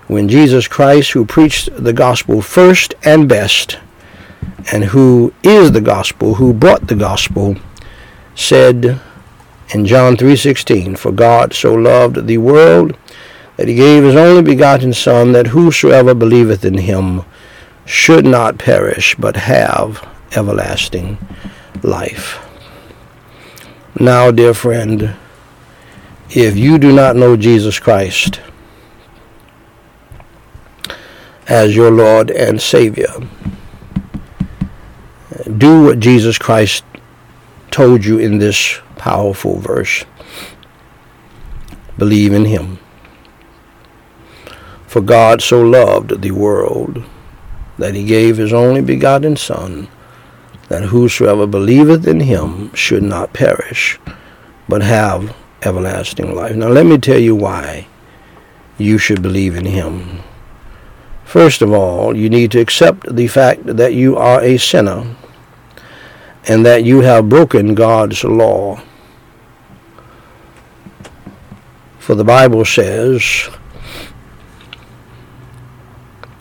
When 0.08 0.28
Jesus 0.28 0.68
Christ, 0.68 1.12
who 1.12 1.26
preached 1.26 1.70
the 1.76 1.94
gospel 1.94 2.42
first 2.42 2.96
and 3.04 3.30
best, 3.30 3.78
and 4.72 4.86
who 4.86 5.34
is 5.44 5.72
the 5.72 5.82
gospel, 5.82 6.36
who 6.36 6.54
brought 6.54 6.88
the 6.88 6.96
gospel, 6.96 7.56
said 8.34 9.00
in 9.70 9.86
John 9.86 10.18
3:16, 10.18 10.96
"For 10.96 11.12
God 11.12 11.54
so 11.54 11.74
loved 11.74 12.28
the 12.28 12.38
world 12.40 12.98
that 13.58 13.68
he 13.68 13.76
gave 13.76 14.04
his 14.04 14.16
only 14.16 14.42
begotten 14.42 14.94
Son, 14.94 15.32
that 15.32 15.48
whosoever 15.48 16.14
believeth 16.14 16.66
in 16.66 16.78
him 16.80 17.24
should 17.86 18.26
not 18.26 18.58
perish, 18.58 19.16
but 19.18 19.36
have 19.36 20.06
everlasting 20.36 21.18
life." 21.84 22.40
Now, 23.98 24.32
dear 24.32 24.54
friend, 24.54 25.12
if 26.32 26.58
you 26.58 26.78
do 26.78 26.92
not 26.92 27.16
know 27.16 27.38
Jesus 27.38 27.80
Christ 27.80 28.42
as 31.48 31.76
your 31.76 31.92
Lord 31.92 32.32
and 32.32 32.62
Savior, 32.62 33.14
do 35.58 35.84
what 35.84 36.00
Jesus 36.00 36.38
Christ 36.38 36.84
told 37.72 38.04
you 38.04 38.18
in 38.18 38.40
this 38.40 38.80
powerful 38.98 39.60
verse. 39.60 40.04
Believe 41.98 42.34
in 42.34 42.46
him. 42.46 42.80
For 44.96 45.02
God 45.02 45.42
so 45.42 45.62
loved 45.62 46.22
the 46.22 46.32
world 46.32 47.04
that 47.78 47.96
he 47.96 48.06
gave 48.06 48.38
his 48.38 48.54
only 48.54 48.80
begotten 48.80 49.36
Son, 49.36 49.90
that 50.70 50.84
whosoever 50.84 51.46
believeth 51.46 52.08
in 52.08 52.22
him 52.22 52.74
should 52.74 53.04
not 53.04 53.34
perish, 53.34 54.00
but 54.70 54.82
have 54.84 55.36
everlasting 55.64 56.34
life. 56.34 56.56
Now 56.56 56.70
let 56.70 56.86
me 56.86 56.98
tell 56.98 57.20
you 57.20 57.36
why 57.36 57.88
you 58.78 58.98
should 58.98 59.22
believe 59.22 59.58
in 59.58 59.66
him. 59.66 60.22
First 61.26 61.62
of 61.62 61.74
all, 61.74 62.16
you 62.16 62.30
need 62.30 62.52
to 62.52 62.62
accept 62.62 63.18
the 63.18 63.28
fact 63.28 63.66
that 63.66 63.96
you 63.96 64.16
are 64.16 64.42
a 64.42 64.58
sinner 64.58 65.14
and 66.48 66.66
that 66.66 66.86
you 66.86 67.02
have 67.02 67.28
broken 67.28 67.76
God's 67.76 68.24
law. 68.24 68.82
For 72.00 72.16
the 72.16 72.24
Bible 72.24 72.64
says 72.64 73.50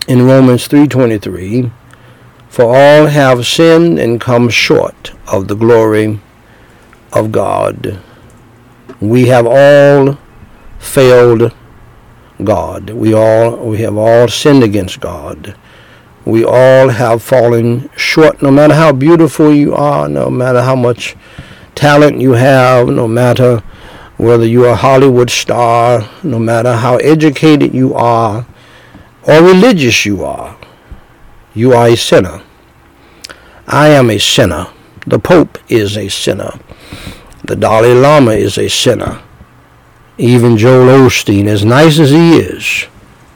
in 0.07 0.25
Romans 0.25 0.67
3:23, 0.67 1.71
for 2.47 2.75
all 2.75 3.07
have 3.07 3.45
sinned 3.45 3.97
and 3.99 4.21
come 4.21 4.49
short 4.49 5.11
of 5.27 5.47
the 5.47 5.55
glory 5.55 6.19
of 7.11 7.31
God. 7.31 7.97
We 9.01 9.27
have 9.27 9.47
all 9.47 10.17
failed 10.77 11.51
God. 12.43 12.91
We 12.91 13.13
all 13.13 13.57
we 13.57 13.79
have 13.79 13.97
all 13.97 14.27
sinned 14.27 14.63
against 14.63 14.99
God. 14.99 15.55
We 16.23 16.43
all 16.43 16.89
have 16.89 17.21
fallen 17.21 17.89
short, 17.95 18.41
no 18.41 18.51
matter 18.51 18.73
how 18.73 18.91
beautiful 18.91 19.53
you 19.53 19.75
are, 19.75 20.07
no 20.07 20.29
matter 20.29 20.61
how 20.61 20.75
much 20.75 21.15
talent 21.75 22.19
you 22.19 22.33
have, 22.33 22.87
no 22.87 23.07
matter 23.07 23.63
whether 24.17 24.45
you're 24.45 24.69
a 24.69 24.75
Hollywood 24.75 25.29
star, 25.29 26.07
no 26.23 26.39
matter 26.39 26.73
how 26.77 26.97
educated 26.97 27.73
you 27.73 27.93
are 27.93 28.45
or 29.27 29.43
religious 29.43 30.05
you 30.05 30.23
are. 30.23 30.57
You 31.53 31.73
are 31.73 31.87
a 31.87 31.97
sinner. 31.97 32.41
I 33.67 33.89
am 33.89 34.09
a 34.09 34.19
sinner. 34.19 34.67
The 35.07 35.19
Pope 35.19 35.57
is 35.69 35.97
a 35.97 36.09
sinner. 36.09 36.51
The 37.43 37.55
Dalai 37.55 37.93
Lama 37.93 38.31
is 38.31 38.57
a 38.57 38.69
sinner. 38.69 39.21
Even 40.17 40.57
Joel 40.57 41.07
Osteen, 41.07 41.47
as 41.47 41.65
nice 41.65 41.99
as 41.99 42.11
he 42.11 42.37
is, 42.37 42.87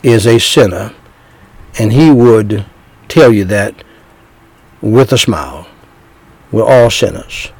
is 0.03 0.25
a 0.25 0.39
sinner. 0.39 0.93
And 1.77 1.93
he 1.93 2.11
would 2.11 2.65
tell 3.07 3.31
you 3.33 3.45
that 3.45 3.83
with 4.81 5.11
a 5.11 5.17
smile. 5.17 5.67
We're 6.51 6.63
all 6.63 6.89
sinners. 6.89 7.51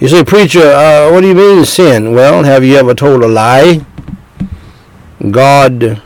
You 0.00 0.08
say, 0.08 0.24
preacher, 0.24 0.60
uh, 0.60 1.10
what 1.10 1.20
do 1.20 1.28
you 1.28 1.34
mean 1.34 1.64
sin? 1.64 2.14
Well, 2.14 2.42
have 2.42 2.64
you 2.64 2.76
ever 2.76 2.94
told 2.94 3.22
a 3.22 3.28
lie? 3.28 3.84
God 5.30 6.02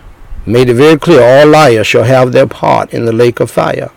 made 0.49 0.71
it 0.71 0.75
very 0.75 0.99
clear 0.99 1.23
all 1.23 1.47
liars 1.47 1.87
shall 1.87 2.05
have 2.05 2.33
their 2.33 2.47
part 2.47 2.93
in 2.93 3.05
the 3.05 3.13
lake 3.13 3.39
of 3.39 3.51
fire. 3.51 3.91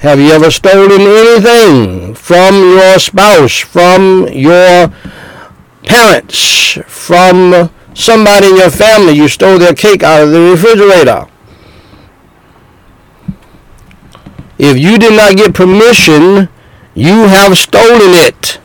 Have 0.00 0.20
you 0.20 0.30
ever 0.30 0.50
stolen 0.50 1.00
anything 1.00 2.14
from 2.14 2.54
your 2.54 2.98
spouse, 2.98 3.58
from 3.58 4.28
your 4.28 4.92
parents, 5.82 6.78
from 6.86 7.70
somebody 7.94 8.48
in 8.48 8.56
your 8.56 8.70
family? 8.70 9.14
You 9.14 9.26
stole 9.28 9.58
their 9.58 9.74
cake 9.74 10.02
out 10.02 10.22
of 10.22 10.30
the 10.30 10.40
refrigerator. 10.40 11.26
If 14.58 14.76
you 14.78 14.98
did 14.98 15.14
not 15.16 15.36
get 15.36 15.54
permission, 15.54 16.48
you 16.94 17.26
have 17.28 17.56
stolen 17.56 18.14
it. 18.14 18.60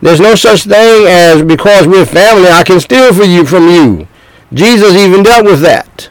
There's 0.00 0.20
no 0.20 0.34
such 0.34 0.64
thing 0.64 1.06
as 1.06 1.42
because 1.42 1.86
we're 1.86 2.06
family, 2.06 2.48
I 2.48 2.64
can 2.64 2.80
steal 2.80 3.12
for 3.12 3.24
you 3.24 3.44
from 3.44 3.68
you. 3.68 4.08
Jesus 4.52 4.94
even 4.94 5.22
dealt 5.22 5.44
with 5.44 5.60
that. 5.60 6.08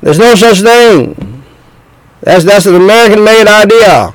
There's 0.00 0.18
no 0.18 0.34
such 0.34 0.60
thing. 0.60 1.42
That's 2.20 2.44
that's 2.44 2.66
an 2.66 2.76
American-made 2.76 3.46
idea. 3.46 4.14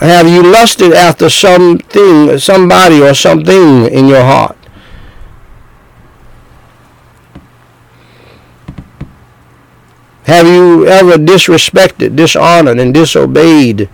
Have 0.00 0.28
you 0.28 0.42
lusted 0.42 0.92
after 0.92 1.30
something, 1.30 2.36
somebody, 2.38 3.00
or 3.00 3.14
something 3.14 3.86
in 3.86 4.08
your 4.08 4.22
heart? 4.22 4.56
Have 10.24 10.46
you 10.46 10.86
ever 10.86 11.12
disrespected, 11.12 12.16
dishonored, 12.16 12.80
and 12.80 12.92
disobeyed 12.92 13.88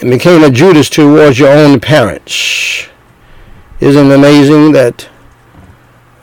and 0.00 0.10
became 0.10 0.42
a 0.42 0.50
Judas 0.50 0.88
towards 0.88 1.38
your 1.38 1.50
own 1.50 1.78
parents? 1.78 2.89
Isn't 3.80 4.10
amazing 4.10 4.72
that 4.72 5.08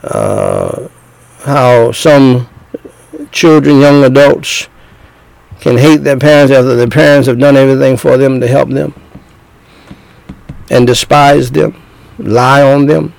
uh, 0.03 0.87
how 1.39 1.91
some 1.91 2.47
children, 3.31 3.79
young 3.79 4.03
adults, 4.03 4.67
can 5.59 5.77
hate 5.77 5.97
their 5.97 6.17
parents 6.17 6.51
after 6.51 6.75
their 6.75 6.87
parents 6.87 7.27
have 7.27 7.39
done 7.39 7.57
everything 7.57 7.97
for 7.97 8.15
them 8.15 8.39
to 8.41 8.47
help 8.47 8.69
them 8.69 8.93
and 10.69 10.85
despise 10.85 11.51
them, 11.51 11.81
lie 12.19 12.61
on 12.61 12.85
them? 12.85 13.13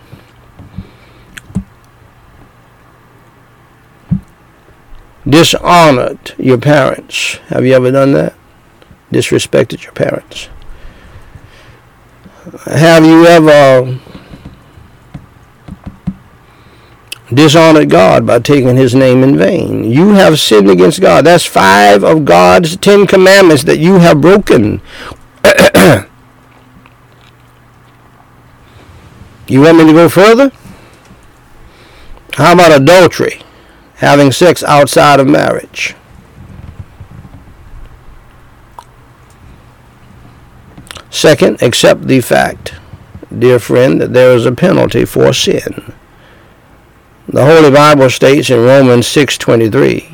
dishonored 5.28 6.35
your 6.39 6.59
parents. 6.59 7.35
Have 7.48 7.66
you 7.66 7.74
ever 7.74 7.90
done 7.90 8.12
that? 8.12 8.35
Disrespected 9.12 9.85
your 9.85 9.93
parents. 9.93 10.48
Have 12.65 13.05
you 13.05 13.27
ever 13.27 13.98
dishonored 17.33 17.91
God 17.91 18.27
by 18.27 18.39
taking 18.39 18.77
his 18.77 18.95
name 18.95 19.23
in 19.23 19.37
vain. 19.37 19.85
You 19.85 20.11
have 20.15 20.39
sinned 20.39 20.71
against 20.71 21.01
God. 21.01 21.27
That's 21.27 21.45
five 21.45 22.03
of 22.03 22.25
God's 22.25 22.77
Ten 22.77 23.07
Commandments 23.07 23.65
that 23.65 23.79
you 23.79 23.99
have 23.99 24.21
broken. 24.21 24.81
you 29.47 29.61
want 29.61 29.79
me 29.79 29.87
to 29.87 29.93
go 29.93 30.09
further? 30.09 30.51
How 32.35 32.55
about 32.55 32.81
adultery? 32.81 33.43
Having 33.97 34.33
sex 34.33 34.63
outside 34.63 35.21
of 35.21 35.27
marriage. 35.27 35.95
Second, 41.11 41.61
accept 41.63 42.07
the 42.07 42.21
fact, 42.21 42.75
dear 43.37 43.59
friend, 43.59 44.01
that 44.01 44.13
there 44.13 44.35
is 44.35 44.47
a 44.47 44.53
penalty 44.53 45.05
for 45.05 45.33
sin. 45.33 45.95
The 47.31 47.45
Holy 47.45 47.71
Bible 47.71 48.09
states 48.09 48.49
in 48.49 48.65
Romans 48.65 49.07
6:23, 49.07 50.09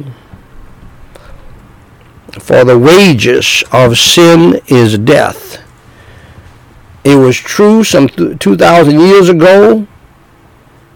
"For 2.40 2.64
the 2.64 2.76
wages 2.76 3.62
of 3.70 3.96
sin 3.96 4.60
is 4.66 4.98
death." 4.98 5.58
It 7.04 7.14
was 7.14 7.36
true 7.36 7.84
some 7.84 8.08
2,000 8.08 8.98
years 8.98 9.28
ago 9.28 9.86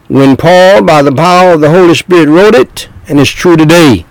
when 0.08 0.36
Paul, 0.36 0.82
by 0.82 1.02
the 1.02 1.12
power 1.12 1.52
of 1.52 1.60
the 1.60 1.70
Holy 1.70 1.94
Spirit, 1.94 2.28
wrote 2.28 2.56
it, 2.56 2.88
and 3.06 3.20
it's 3.20 3.30
true 3.30 3.56
today. 3.56 4.04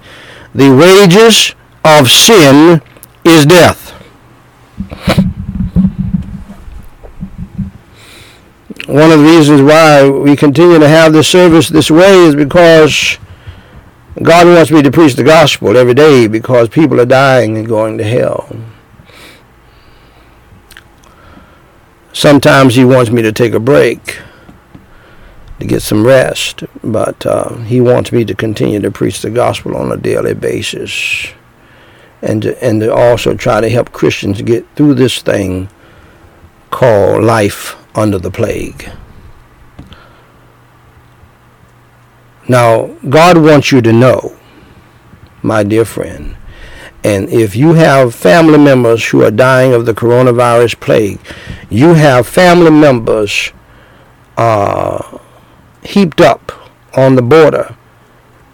The 0.56 0.70
wages 0.70 1.56
of 1.84 2.10
sin 2.10 2.82
is 3.26 3.46
death. 3.46 3.92
One 8.88 9.12
of 9.12 9.20
the 9.20 9.26
reasons 9.26 9.62
why 9.62 10.10
we 10.10 10.38
continue 10.38 10.80
to 10.80 10.88
have 10.88 11.12
this 11.12 11.28
service 11.28 11.68
this 11.68 11.92
way 11.92 12.24
is 12.24 12.36
because 12.36 13.18
God 14.24 14.48
wants 14.48 14.72
me 14.72 14.82
to 14.82 14.90
preach 14.90 15.16
the 15.16 15.26
gospel 15.26 15.76
every 15.76 15.94
day 15.94 16.28
because 16.28 16.70
people 16.70 17.02
are 17.02 17.06
dying 17.06 17.58
and 17.58 17.68
going 17.68 17.98
to 17.98 18.06
hell. 18.06 18.50
Sometimes 22.14 22.76
he 22.76 22.86
wants 22.86 23.12
me 23.12 23.22
to 23.22 23.34
take 23.34 23.54
a 23.54 23.60
break 23.60 24.20
to 25.60 25.66
get 25.68 25.82
some 25.82 26.08
rest, 26.08 26.64
but 26.82 27.26
uh, 27.26 27.58
he 27.58 27.82
wants 27.82 28.14
me 28.14 28.24
to 28.24 28.34
continue 28.34 28.80
to 28.80 28.90
preach 28.90 29.22
the 29.22 29.30
gospel 29.30 29.76
on 29.76 29.92
a 29.92 29.98
daily 29.98 30.34
basis 30.34 31.28
and 32.22 32.44
to, 32.44 32.64
and 32.64 32.80
to 32.80 32.94
also 32.94 33.36
try 33.36 33.60
to 33.60 33.70
help 33.70 33.92
Christians 33.92 34.42
get 34.42 34.66
through 34.76 34.94
this 34.94 35.22
thing 35.22 35.68
called 36.72 37.22
life 37.22 37.76
under 37.98 38.20
the 38.20 38.32
plague. 38.32 38.92
Now, 42.48 42.96
God 43.10 43.38
wants 43.40 43.72
you 43.72 43.82
to 43.82 43.92
know, 43.92 44.38
my 45.42 45.64
dear 45.64 45.84
friend, 45.84 46.38
and 47.04 47.28
if 47.30 47.56
you 47.56 47.74
have 47.74 48.16
family 48.16 48.58
members 48.58 49.06
who 49.06 49.24
are 49.24 49.32
dying 49.32 49.74
of 49.74 49.86
the 49.86 49.94
coronavirus 49.94 50.80
plague, 50.80 51.20
you 51.70 51.96
have 51.96 52.28
family 52.28 52.72
members 52.72 53.52
uh, 54.38 55.18
heaped 55.84 56.22
up 56.22 56.52
on 56.96 57.16
the 57.16 57.22
border 57.22 57.76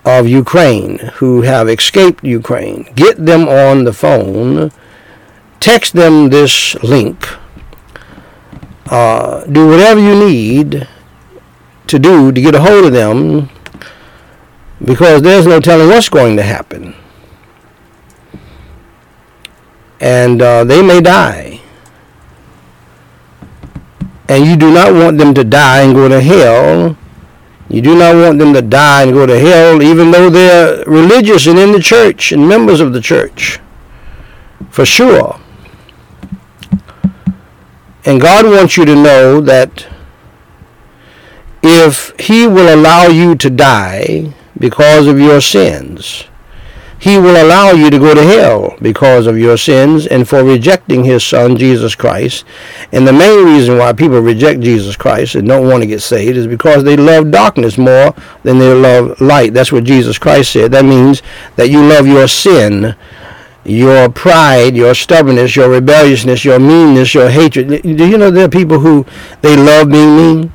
of 0.06 0.28
Ukraine 0.28 0.98
who 1.16 1.42
have 1.42 1.70
escaped 1.70 2.24
Ukraine. 2.24 2.92
Get 2.96 3.26
them 3.26 3.48
on 3.48 3.84
the 3.84 3.94
phone, 3.94 4.72
text 5.60 5.94
them 5.94 6.30
this 6.30 6.76
link 6.84 7.28
uh, 8.88 9.46
do 9.46 9.68
whatever 9.68 10.00
you 10.00 10.16
need 10.16 10.88
to 11.88 12.00
do 12.00 12.32
to 12.32 12.42
get 12.42 12.56
a 12.56 12.62
hold 12.62 12.86
of 12.86 12.94
them 12.94 13.50
because 14.84 15.22
there's 15.22 15.48
no 15.48 15.60
telling 15.60 15.88
what's 15.88 16.10
going 16.10 16.36
to 16.38 16.44
happen. 16.44 16.96
And 20.00 20.42
uh, 20.42 20.64
they 20.66 20.82
may 20.82 21.00
die. 21.00 21.62
And 24.28 24.46
you 24.46 24.56
do 24.56 24.74
not 24.74 24.94
want 24.94 25.18
them 25.18 25.34
to 25.34 25.44
die 25.44 25.82
and 25.82 25.94
go 25.94 26.08
to 26.10 26.20
hell. 26.20 26.98
You 27.70 27.82
do 27.82 27.98
not 27.98 28.16
want 28.16 28.40
them 28.40 28.54
to 28.54 28.62
die 28.62 29.04
and 29.04 29.14
go 29.14 29.26
to 29.26 29.40
hell, 29.40 29.82
even 29.82 30.12
though 30.12 30.30
they're 30.30 30.84
religious 30.86 31.48
and 31.48 31.58
in 31.58 31.72
the 31.72 31.80
church 31.80 32.32
and 32.32 32.48
members 32.48 32.80
of 32.80 32.94
the 32.94 33.02
church. 33.02 33.60
For 34.70 34.86
sure. 34.86 35.40
And 38.06 38.20
God 38.20 38.46
wants 38.46 38.76
you 38.76 38.86
to 38.86 38.96
know 38.96 39.40
that 39.42 39.88
if 41.62 42.14
He 42.20 42.46
will 42.46 42.74
allow 42.74 43.08
you 43.08 43.36
to 43.36 43.50
die 43.50 44.34
because 44.60 45.08
of 45.08 45.20
your 45.20 45.40
sins, 45.40 46.26
He 47.00 47.18
will 47.18 47.42
allow 47.42 47.72
you 47.72 47.90
to 47.90 47.98
go 47.98 48.14
to 48.14 48.22
hell 48.22 48.76
because 48.82 49.26
of 49.26 49.38
your 49.38 49.56
sins 49.56 50.06
and 50.06 50.28
for 50.28 50.44
rejecting 50.44 51.06
His 51.06 51.24
Son, 51.24 51.56
Jesus 51.56 51.96
Christ. 51.96 52.44
And 52.92 53.08
the 53.08 53.14
main 53.14 53.46
reason 53.46 53.78
why 53.78 53.94
people 53.94 54.20
reject 54.20 54.60
Jesus 54.60 54.98
Christ 54.98 55.36
and 55.36 55.48
don't 55.48 55.70
want 55.70 55.82
to 55.82 55.88
get 55.88 56.02
saved 56.02 56.36
is 56.36 56.48
because 56.48 56.84
they 56.84 56.98
love 56.98 57.32
darkness 57.32 57.78
more 57.78 58.14
than 58.44 58.60
they 58.60 58.74
love 58.74 59.20
light. 59.22 59.54
That's 59.54 59.72
what 59.72 59.86
Jesus 59.86 60.18
Christ 60.18 60.52
said. 60.52 60.74
That 60.74 60.84
means 60.84 61.22
that 61.56 61.70
you 61.70 61.82
love 61.82 62.06
your 62.06 62.28
sin 62.28 62.96
your 63.66 64.10
pride, 64.10 64.76
your 64.76 64.94
stubbornness, 64.94 65.56
your 65.56 65.70
rebelliousness, 65.70 66.44
your 66.44 66.60
meanness, 66.60 67.14
your 67.14 67.30
hatred. 67.30 67.82
Do 67.82 68.08
you 68.08 68.18
know 68.18 68.30
there 68.30 68.46
are 68.46 68.50
people 68.50 68.80
who 68.80 69.06
they 69.42 69.56
love 69.56 69.90
being 69.90 70.16
mean? 70.18 70.54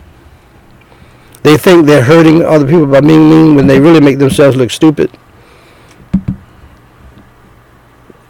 They 1.43 1.57
think 1.57 1.87
they're 1.87 2.05
hurting 2.05 2.45
other 2.45 2.67
people 2.67 2.87
by 2.87 3.01
being 3.01 3.31
mean 3.31 3.55
when 3.55 3.67
they 3.67 3.81
really 3.81 4.01
make 4.01 4.19
themselves 4.19 4.57
look 4.57 4.71
stupid. 4.71 5.11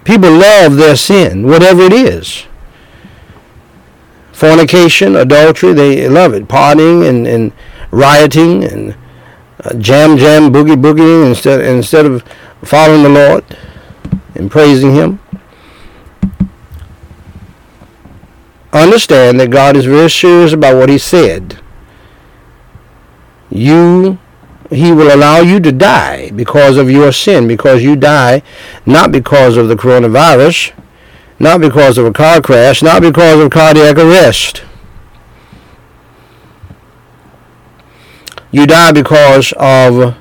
People 0.04 0.30
love 0.30 0.76
their 0.76 0.96
sin, 0.96 1.46
whatever 1.46 1.82
it 1.82 1.92
is. 1.92 2.44
Fornication, 4.32 5.16
adultery, 5.16 5.72
they 5.72 6.08
love 6.08 6.32
it. 6.32 6.46
Partying 6.46 7.08
and, 7.08 7.26
and 7.26 7.52
rioting 7.90 8.64
and 8.64 8.96
uh, 9.64 9.74
jam 9.74 10.16
jam 10.16 10.52
boogie 10.52 10.80
boogieing 10.80 11.28
instead 11.28 11.60
instead 11.60 12.06
of 12.06 12.22
following 12.62 13.02
the 13.02 13.08
Lord 13.08 13.44
and 14.38 14.50
praising 14.50 14.94
Him. 14.94 15.20
Understand 18.72 19.40
that 19.40 19.50
God 19.50 19.76
is 19.76 19.86
very 19.86 20.08
serious 20.08 20.52
about 20.52 20.76
what 20.76 20.88
He 20.88 20.98
said. 20.98 21.60
You, 23.50 24.18
He 24.70 24.92
will 24.92 25.14
allow 25.14 25.40
you 25.40 25.58
to 25.60 25.72
die 25.72 26.30
because 26.30 26.76
of 26.76 26.90
your 26.90 27.12
sin, 27.12 27.48
because 27.48 27.82
you 27.82 27.96
die 27.96 28.42
not 28.86 29.10
because 29.10 29.56
of 29.56 29.68
the 29.68 29.74
coronavirus, 29.74 30.72
not 31.38 31.60
because 31.60 31.98
of 31.98 32.06
a 32.06 32.12
car 32.12 32.40
crash, 32.40 32.82
not 32.82 33.02
because 33.02 33.40
of 33.40 33.50
cardiac 33.50 33.96
arrest. 33.96 34.62
You 38.50 38.66
die 38.66 38.92
because 38.92 39.52
of 39.58 40.16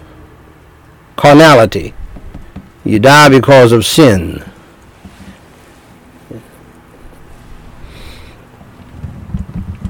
carnality. 1.15 1.93
You 2.87 2.99
die 2.99 3.27
because 3.27 3.73
of 3.73 3.85
sin. 3.85 4.45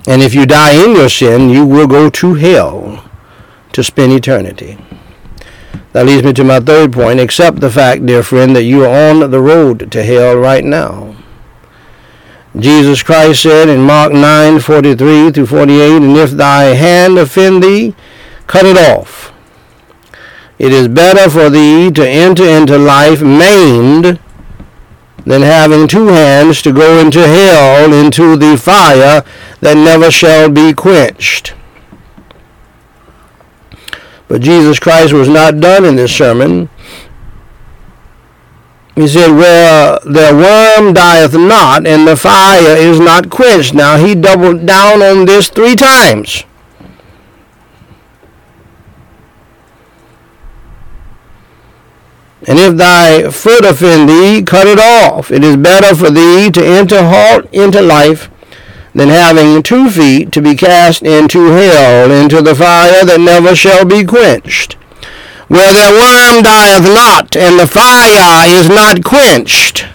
And 0.08 0.24
if 0.24 0.34
you 0.34 0.48
die 0.48 0.84
in 0.84 0.96
your 0.96 1.08
sin, 1.08 1.52
you 1.52 1.64
will 1.64 1.86
go 1.86 2.10
to 2.10 2.34
hell 2.34 3.08
to 3.74 3.84
spend 3.84 4.14
eternity. 4.14 4.80
That 5.94 6.08
leads 6.08 6.24
me 6.24 6.34
to 6.34 6.44
my 6.44 6.60
third 6.60 6.92
point. 6.92 7.20
Accept 7.20 7.60
the 7.60 7.70
fact, 7.70 8.04
dear 8.08 8.24
friend, 8.24 8.56
that 8.56 8.64
you 8.64 8.84
are 8.84 9.12
on 9.12 9.30
the 9.30 9.42
road 9.42 9.92
to 9.92 10.04
hell 10.04 10.36
right 10.36 10.64
now. 10.64 11.16
Jesus 12.58 13.04
Christ 13.04 13.44
said 13.44 13.70
in 13.70 13.82
Mark 13.82 14.12
9, 14.12 14.60
43 14.60 15.32
through 15.32 15.46
48, 15.46 15.98
And 15.98 16.18
if 16.18 16.32
thy 16.32 16.64
hand 16.74 17.20
offend 17.20 17.62
thee, 17.62 17.94
cut 18.48 18.66
it 18.66 18.76
off. 18.76 19.32
It 20.60 20.74
is 20.74 20.88
better 20.88 21.30
for 21.30 21.50
thee 21.50 21.92
to 21.92 22.08
enter 22.08 22.44
into 22.44 22.78
life 22.78 23.22
maimed 23.22 24.20
than 25.26 25.42
having 25.42 25.88
two 25.88 26.08
hands 26.08 26.62
to 26.64 26.72
go 26.72 27.00
into 27.00 27.28
hell, 27.28 27.94
into 27.94 28.36
the 28.38 28.58
fire 28.58 29.24
that 29.60 29.76
never 29.76 30.10
shall 30.10 30.50
be 30.50 30.74
quenched. 30.74 31.54
But 34.28 34.42
Jesus 34.42 34.80
Christ 34.80 35.14
was 35.14 35.30
not 35.30 35.60
done 35.60 35.86
in 35.86 35.96
this 35.96 36.16
sermon. 36.16 36.70
He 38.96 39.08
said, 39.08 39.30
Where 39.32 40.00
the 40.00 40.34
worm 40.34 40.94
dieth 40.94 41.34
not, 41.34 41.86
and 41.86 42.08
the 42.08 42.18
fire 42.18 42.76
is 42.76 43.00
not 43.00 43.30
quenched. 43.30 43.74
Now, 43.74 43.98
he 43.98 44.16
doubled 44.16 44.66
down 44.66 45.04
on 45.04 45.26
this 45.26 45.50
three 45.50 45.76
times. 45.76 46.46
And 52.48 52.60
if 52.60 52.78
thy 52.78 53.30
foot 53.30 53.66
offend 53.66 54.08
thee, 54.08 54.42
cut 54.42 54.68
it 54.68 54.80
off. 54.80 55.32
It 55.32 55.44
is 55.44 55.58
better 55.58 55.94
for 55.94 56.10
thee 56.10 56.50
to 56.52 56.66
enter 56.66 57.04
halt 57.04 57.54
into 57.54 57.82
life 57.82 58.32
than 58.96 59.10
having 59.10 59.62
two 59.62 59.90
feet 59.90 60.32
to 60.32 60.42
be 60.42 60.56
cast 60.56 61.04
into 61.04 61.52
hell, 61.52 62.10
into 62.10 62.42
the 62.42 62.56
fire 62.56 63.04
that 63.04 63.20
never 63.20 63.54
shall 63.54 63.84
be 63.84 64.06
quenched, 64.06 64.74
where 65.50 65.74
their 65.74 65.92
worm 65.92 66.42
dieth 66.42 66.84
not, 66.84 67.36
and 67.36 67.60
the 67.60 67.68
fire 67.68 68.48
is 68.48 68.70
not 68.70 69.04
quenched. 69.04 69.86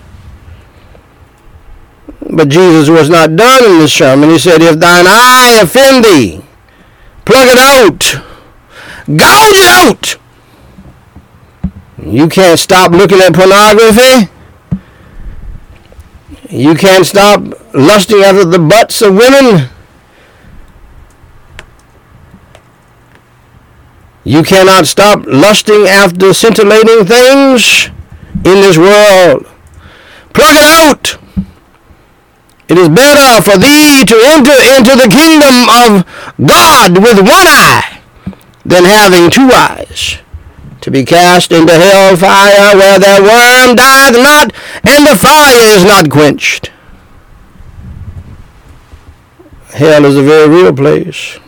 But 2.30 2.48
Jesus 2.48 2.88
was 2.88 3.08
not 3.08 3.34
done 3.34 3.64
in 3.64 3.78
this 3.78 3.94
sermon. 3.94 4.28
He 4.28 4.38
said, 4.38 4.62
If 4.62 4.78
thine 4.78 5.06
eye 5.08 5.58
offend 5.60 6.04
thee, 6.04 6.44
plug 7.24 7.48
it 7.48 7.58
out, 7.58 8.22
gouge 9.06 9.56
it 9.56 9.68
out. 9.68 10.21
You 12.04 12.28
can't 12.28 12.58
stop 12.58 12.90
looking 12.90 13.20
at 13.20 13.32
pornography. 13.32 14.28
You 16.50 16.74
can't 16.74 17.06
stop 17.06 17.42
lusting 17.72 18.18
after 18.22 18.44
the 18.44 18.58
butts 18.58 19.00
of 19.02 19.14
women. 19.14 19.68
You 24.24 24.42
cannot 24.42 24.86
stop 24.86 25.24
lusting 25.26 25.86
after 25.86 26.34
scintillating 26.34 27.06
things 27.06 27.86
in 28.34 28.60
this 28.60 28.76
world. 28.76 29.46
Plug 30.34 30.56
it 30.56 30.62
out. 30.62 31.18
It 32.68 32.78
is 32.78 32.88
better 32.88 33.42
for 33.42 33.58
thee 33.58 34.04
to 34.04 34.22
enter 34.26 34.58
into 34.76 34.96
the 34.96 35.08
kingdom 35.08 35.68
of 35.68 36.46
God 36.46 36.98
with 36.98 37.18
one 37.18 37.46
eye 37.46 38.00
than 38.64 38.84
having 38.84 39.30
two 39.30 39.50
eyes 39.52 40.21
to 40.82 40.90
be 40.90 41.04
cast 41.04 41.52
into 41.52 41.72
hell 41.72 42.16
fire 42.16 42.76
where 42.76 42.98
their 42.98 43.22
worm 43.22 43.76
dieth 43.76 44.16
not 44.16 44.52
and 44.84 45.06
the 45.06 45.16
fire 45.16 45.76
is 45.76 45.84
not 45.84 46.10
quenched. 46.10 46.70
Hell 49.70 50.04
is 50.04 50.16
a 50.16 50.22
very 50.22 50.48
real 50.48 50.74
place. 50.74 51.38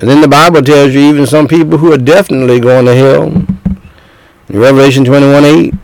And 0.00 0.10
then 0.10 0.20
the 0.22 0.28
Bible 0.28 0.60
tells 0.62 0.92
you 0.92 1.00
even 1.00 1.26
some 1.26 1.46
people 1.46 1.78
who 1.78 1.92
are 1.92 1.98
definitely 1.98 2.58
going 2.58 2.86
to 2.86 2.94
hell. 2.94 3.26
In 4.48 4.58
Revelation 4.58 5.04
21 5.04 5.44
8. 5.44 5.74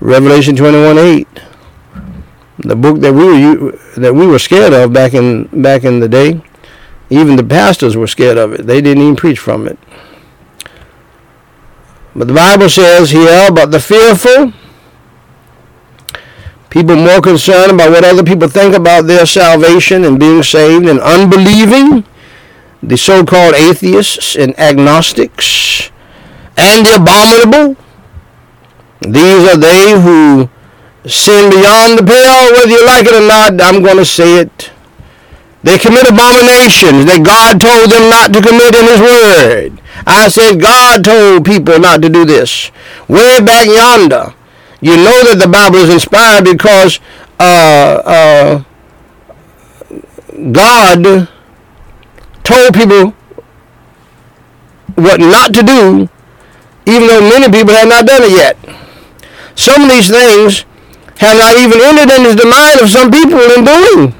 Revelation 0.00 0.54
21 0.54 0.98
8. 0.98 1.28
The 2.58 2.76
book 2.76 3.00
that 3.00 3.12
we 3.12 3.24
were 3.24 3.72
that 3.96 4.14
we 4.14 4.26
were 4.26 4.38
scared 4.38 4.72
of 4.72 4.92
back 4.92 5.14
in 5.14 5.44
back 5.62 5.84
in 5.84 6.00
the 6.00 6.08
day. 6.08 6.42
Even 7.10 7.36
the 7.36 7.44
pastors 7.44 7.96
were 7.96 8.06
scared 8.06 8.38
of 8.38 8.52
it. 8.52 8.66
They 8.66 8.80
didn't 8.80 9.02
even 9.02 9.16
preach 9.16 9.38
from 9.38 9.66
it. 9.66 9.78
But 12.14 12.28
the 12.28 12.34
Bible 12.34 12.68
says 12.68 13.10
here 13.10 13.48
about 13.48 13.70
the 13.72 13.80
fearful, 13.80 14.52
people 16.70 16.96
more 16.96 17.20
concerned 17.20 17.72
about 17.72 17.90
what 17.90 18.04
other 18.04 18.22
people 18.22 18.48
think 18.48 18.74
about 18.74 19.06
their 19.06 19.26
salvation 19.26 20.04
and 20.04 20.18
being 20.18 20.42
saved 20.42 20.86
and 20.86 21.00
unbelieving, 21.00 22.04
the 22.82 22.96
so-called 22.96 23.54
atheists 23.54 24.36
and 24.36 24.58
agnostics, 24.58 25.90
and 26.56 26.86
the 26.86 26.96
abominable. 26.96 27.76
These 29.00 29.48
are 29.48 29.56
they 29.56 30.00
who 30.00 30.48
sin 31.08 31.50
beyond 31.50 31.98
the 31.98 32.04
pale, 32.04 32.52
whether 32.52 32.68
you 32.68 32.86
like 32.86 33.06
it 33.06 33.14
or 33.14 33.26
not. 33.26 33.60
I'm 33.60 33.82
going 33.82 33.96
to 33.96 34.04
say 34.04 34.40
it. 34.40 34.70
They 35.62 35.76
commit 35.76 36.08
abominations 36.08 37.04
that 37.04 37.20
God 37.20 37.60
told 37.60 37.92
them 37.92 38.08
not 38.08 38.32
to 38.32 38.40
commit 38.40 38.72
in 38.72 38.84
His 38.88 39.00
Word. 39.00 39.80
I 40.06 40.28
said 40.28 40.60
God 40.60 41.04
told 41.04 41.44
people 41.44 41.78
not 41.78 42.00
to 42.00 42.08
do 42.08 42.24
this. 42.24 42.70
Way 43.08 43.40
back 43.40 43.66
yonder, 43.66 44.32
you 44.80 44.96
know 44.96 45.20
that 45.28 45.36
the 45.36 45.48
Bible 45.48 45.76
is 45.76 45.90
inspired 45.90 46.44
because 46.44 46.98
uh, 47.38 48.00
uh, 48.08 48.64
God 50.50 51.28
told 52.42 52.74
people 52.74 53.12
what 54.96 55.20
not 55.20 55.52
to 55.52 55.62
do, 55.62 56.08
even 56.86 57.06
though 57.06 57.20
many 57.20 57.52
people 57.52 57.74
have 57.74 57.88
not 57.88 58.06
done 58.06 58.22
it 58.24 58.32
yet. 58.32 58.56
Some 59.54 59.82
of 59.82 59.90
these 59.90 60.08
things 60.08 60.64
have 61.18 61.36
not 61.36 61.56
even 61.60 61.80
entered 61.84 62.16
into 62.16 62.32
the 62.32 62.48
mind 62.48 62.80
of 62.80 62.88
some 62.88 63.10
people 63.10 63.40
in 63.52 63.64
doing 63.64 64.14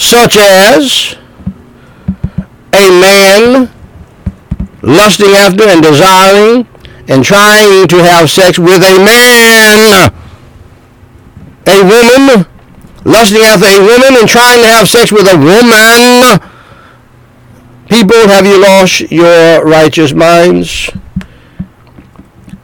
such 0.00 0.36
as 0.38 1.16
a 2.72 2.90
man 2.90 3.70
lusting 4.82 5.30
after 5.32 5.64
and 5.68 5.82
desiring 5.82 6.66
and 7.08 7.24
trying 7.24 7.86
to 7.86 7.96
have 8.02 8.30
sex 8.30 8.58
with 8.58 8.82
a 8.82 9.04
man, 9.04 10.12
a 11.66 11.82
woman 11.82 12.46
lusting 13.04 13.42
after 13.42 13.66
a 13.66 13.80
woman 13.80 14.16
and 14.20 14.28
trying 14.28 14.62
to 14.62 14.68
have 14.68 14.88
sex 14.88 15.12
with 15.12 15.26
a 15.26 15.36
woman. 15.36 16.40
People, 17.88 18.28
have 18.28 18.46
you 18.46 18.60
lost 18.62 19.00
your 19.10 19.64
righteous 19.66 20.14
minds? 20.14 20.90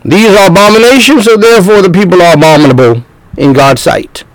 These 0.04 0.34
are 0.36 0.50
abominations, 0.50 1.24
so 1.24 1.36
therefore 1.36 1.82
the 1.82 1.90
people 1.90 2.22
are 2.22 2.34
abominable 2.34 3.04
in 3.36 3.52
God's 3.52 3.82
sight. 3.82 4.25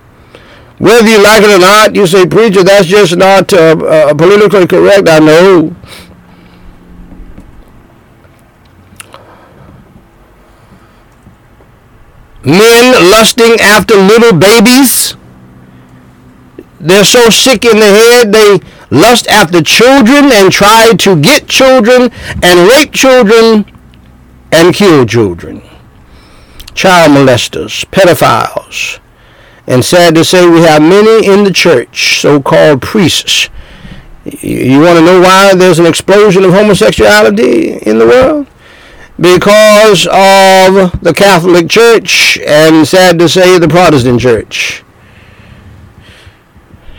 Whether 0.82 1.10
you 1.10 1.22
like 1.22 1.44
it 1.44 1.52
or 1.52 1.60
not, 1.60 1.94
you 1.94 2.08
say, 2.08 2.26
preacher, 2.26 2.64
that's 2.64 2.88
just 2.88 3.16
not 3.16 3.54
uh, 3.54 3.78
uh, 3.78 4.14
politically 4.16 4.66
correct. 4.66 5.08
I 5.08 5.20
know. 5.20 5.76
Men 12.44 13.12
lusting 13.12 13.60
after 13.62 13.94
little 13.94 14.36
babies. 14.36 15.16
They're 16.80 17.06
so 17.06 17.30
sick 17.30 17.64
in 17.64 17.78
the 17.78 17.86
head, 17.86 18.32
they 18.32 18.60
lust 18.90 19.28
after 19.28 19.62
children 19.62 20.32
and 20.34 20.52
try 20.52 20.94
to 20.94 21.22
get 21.22 21.48
children 21.48 22.10
and 22.42 22.68
rape 22.68 22.92
children 22.92 23.72
and 24.52 24.74
kill 24.74 25.06
children. 25.06 25.62
Child 26.74 27.12
molesters, 27.12 27.86
pedophiles 27.92 29.00
and 29.68 29.84
sad 29.84 30.16
to 30.16 30.24
say, 30.26 30.50
we 30.50 30.62
have 30.62 30.82
many 30.82 31.28
in 31.28 31.44
the 31.44 31.52
church, 31.52 32.20
so-called 32.20 32.82
priests. 32.82 33.50
You 34.24 34.80
want 34.82 35.00
to 35.00 35.06
know 35.06 35.20
why 35.20 35.56
there's 35.56 35.80
an 35.80 35.86
explosion 35.86 36.44
of 36.44 36.54
homosexuality 36.54 37.74
in 37.74 37.98
the 37.98 38.06
world? 38.06 38.48
Because 39.20 40.06
of 40.08 41.00
the 41.02 41.14
Catholic 41.16 41.70
Church 41.70 42.40
and, 42.40 42.88
sad 42.88 43.20
to 43.20 43.30
say, 43.30 43.60
the 43.60 43.68
Protestant 43.68 44.20
Church. 44.20 44.84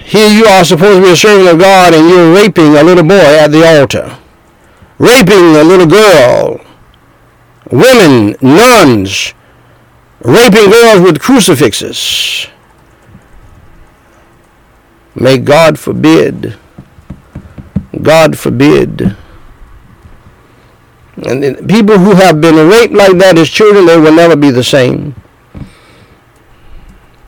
Here 0.05 0.31
you 0.31 0.45
are 0.45 0.65
supposed 0.65 0.99
to 0.99 1.03
be 1.03 1.13
a 1.13 1.17
servant 1.17 1.49
of 1.49 1.59
God 1.59 1.95
and 1.95 2.09
you're 2.09 2.35
raping 2.35 2.77
a 2.77 2.83
little 2.83 3.05
boy 3.05 3.15
at 3.15 3.49
the 3.49 3.65
altar. 3.65 4.19
Raping 4.99 5.57
a 5.57 5.65
little 5.65 5.87
girl. 5.87 6.61
Women, 7.71 8.37
nuns, 8.43 9.33
raping 10.21 10.71
girls 10.71 11.01
with 11.01 11.21
crucifixes. 11.21 12.47
May 15.15 15.39
God 15.39 15.79
forbid. 15.79 16.57
God 18.01 18.39
forbid. 18.39 19.17
And 21.17 21.69
people 21.69 21.99
who 21.99 22.15
have 22.15 22.41
been 22.41 22.69
raped 22.69 22.95
like 22.95 23.19
that 23.19 23.37
as 23.37 23.51
children, 23.51 23.87
they 23.87 23.99
will 23.99 24.15
never 24.15 24.37
be 24.37 24.51
the 24.51 24.65
same. 24.65 25.15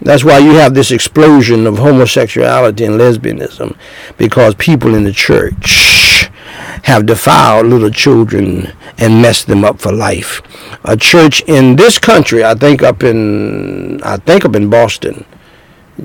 That's 0.01 0.24
why 0.24 0.39
you 0.39 0.52
have 0.52 0.74
this 0.74 0.90
explosion 0.90 1.66
of 1.66 1.78
homosexuality 1.78 2.85
and 2.85 3.01
lesbianism, 3.01 3.77
because 4.19 4.55
people 4.55 4.94
in 4.94 5.05
the 5.05 5.12
church 5.12 6.28
have 6.82 7.06
defiled 7.06 7.66
little 7.66 7.90
children 7.90 8.73
and 8.98 9.23
messed 9.23 9.47
them 9.47 9.65
up 9.65 9.81
for 9.81 9.93
life. 9.93 10.43
A 10.85 10.97
church 10.97 11.43
in 11.47 11.77
this 11.77 11.98
country, 11.98 12.44
I 12.44 12.55
think 12.55 12.82
up 12.82 13.02
in 13.02 14.02
I 14.02 14.19
think 14.19 14.44
up 14.44 14.55
in 14.55 14.69
Boston, 14.69 15.24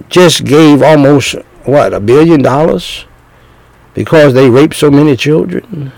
just 0.08 0.46
gave 0.46 0.82
almost 0.82 1.36
what, 1.65 1.94
a 1.94 1.99
billion 1.99 2.41
dollars? 2.41 3.06
Because 3.94 4.34
they 4.34 4.49
raped 4.49 4.76
so 4.76 4.90
many 4.90 5.15
children? 5.15 5.91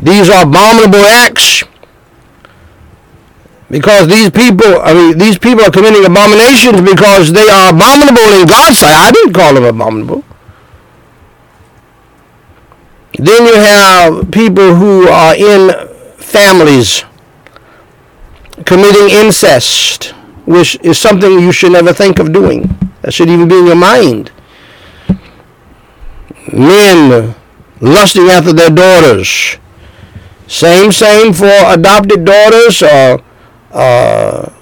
These 0.00 0.28
are 0.30 0.42
abominable 0.42 1.04
acts. 1.04 1.64
Because 3.70 4.06
these 4.06 4.30
people, 4.30 4.80
I 4.82 4.94
mean, 4.94 5.18
these 5.18 5.38
people 5.38 5.64
are 5.64 5.70
committing 5.70 6.04
abominations 6.04 6.80
because 6.80 7.32
they 7.32 7.48
are 7.48 7.74
abominable 7.74 8.40
in 8.40 8.46
God's 8.46 8.78
sight. 8.78 8.94
I 8.94 9.10
didn't 9.10 9.32
call 9.32 9.54
them 9.54 9.64
abominable. 9.64 10.24
Then 13.18 13.46
you 13.46 13.54
have 13.54 14.30
people 14.30 14.74
who 14.74 15.08
are 15.08 15.34
in 15.34 15.88
families 16.16 17.04
committing 18.64 19.10
incest 19.10 20.13
which 20.44 20.78
is 20.82 20.98
something 20.98 21.30
you 21.40 21.52
should 21.52 21.72
never 21.72 21.92
think 21.92 22.18
of 22.18 22.32
doing. 22.32 22.78
That 23.02 23.12
should 23.12 23.28
even 23.28 23.48
be 23.48 23.58
in 23.58 23.66
your 23.66 23.76
mind. 23.76 24.30
Men 26.52 27.34
lusting 27.80 28.28
after 28.28 28.52
their 28.52 28.70
daughters. 28.70 29.58
Same, 30.46 30.92
same 30.92 31.32
for 31.32 31.50
adopted 31.66 32.24
daughters 32.24 32.82
or 32.82 33.22
uh, 33.72 34.52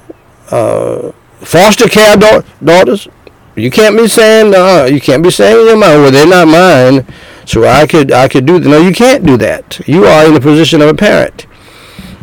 uh, 0.51 1.13
foster 1.41 1.89
care 1.89 2.17
da- 2.17 2.43
daughters. 2.63 3.09
You 3.57 3.71
can't 3.71 3.97
be 3.97 4.09
saying 4.09 4.55
uh, 4.55 4.89
you 4.91 5.01
can't 5.01 5.23
be 5.23 5.31
saying 5.31 5.61
in 5.61 5.67
your 5.67 5.77
mind, 5.77 6.03
well, 6.03 6.11
they're 6.11 6.27
not 6.27 6.49
mine, 6.49 7.07
so 7.45 7.65
I 7.65 7.87
could 7.87 8.11
I 8.11 8.29
could 8.29 8.47
do 8.47 8.59
that. 8.59 8.69
No, 8.69 8.79
you 8.81 8.95
can't 8.95 9.27
do 9.27 9.37
that. 9.39 9.81
You 9.87 10.05
are 10.07 10.27
in 10.27 10.35
the 10.35 10.41
position 10.41 10.81
of 10.81 10.89
a 10.89 10.95
parent, 10.95 11.47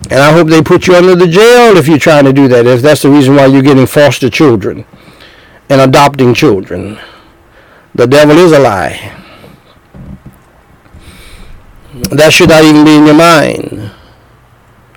and 0.10 0.20
I 0.20 0.32
hope 0.32 0.48
they 0.48 0.62
put 0.62 0.88
you 0.88 0.96
under 0.96 1.16
the 1.16 1.28
jail 1.28 1.78
if 1.78 1.88
you're 1.88 2.00
trying 2.00 2.26
to 2.26 2.34
do 2.34 2.48
that. 2.48 2.66
If 2.66 2.82
that's 2.82 3.04
the 3.04 3.10
reason 3.10 3.36
why 3.36 3.46
you're 3.46 3.62
getting 3.62 3.86
foster 3.86 4.30
children 4.30 4.86
and 5.70 5.82
adopting 5.82 6.34
children, 6.34 7.00
the 7.94 8.08
devil 8.08 8.38
is 8.38 8.52
a 8.52 8.60
lie. 8.60 9.16
That 12.12 12.34
should 12.34 12.50
not 12.50 12.64
even 12.64 12.86
be 12.86 12.96
in 12.96 13.06
your 13.06 13.16
mind. 13.16 13.92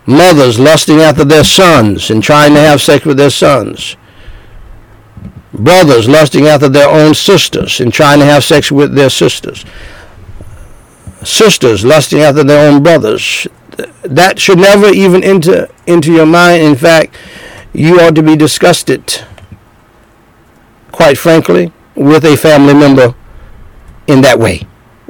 Mothers 0.07 0.59
lusting 0.59 1.01
after 1.01 1.25
their 1.25 1.45
sons 1.45 2.11
and 2.11 2.23
trying 2.23 2.55
to 2.55 2.61
have 2.61 2.81
sex 2.81 3.05
with 3.05 3.17
their 3.17 3.31
sons 3.31 3.97
brothers 5.53 6.09
lusting 6.09 6.47
after 6.47 6.69
their 6.69 6.89
own 6.89 7.15
sisters 7.15 7.81
and 7.81 7.93
trying 7.93 8.19
to 8.19 8.25
have 8.25 8.45
sex 8.45 8.73
with 8.73 8.95
their 8.95 9.11
sisters, 9.11 9.65
sisters 11.23 11.85
lusting 11.85 12.21
after 12.21 12.43
their 12.43 12.71
own 12.71 12.83
brothers. 12.83 13.47
That 14.03 14.39
should 14.39 14.59
never 14.59 14.89
even 14.89 15.25
enter 15.25 15.69
into 15.87 16.13
your 16.13 16.27
mind. 16.27 16.63
In 16.63 16.75
fact, 16.77 17.17
you 17.73 18.01
ought 18.01 18.15
to 18.15 18.23
be 18.23 18.37
disgusted, 18.37 19.23
quite 20.91 21.17
frankly, 21.17 21.73
with 21.95 22.25
a 22.25 22.37
family 22.37 22.75
member 22.75 23.15
in 24.07 24.21
that 24.23 24.39
way. 24.39 24.67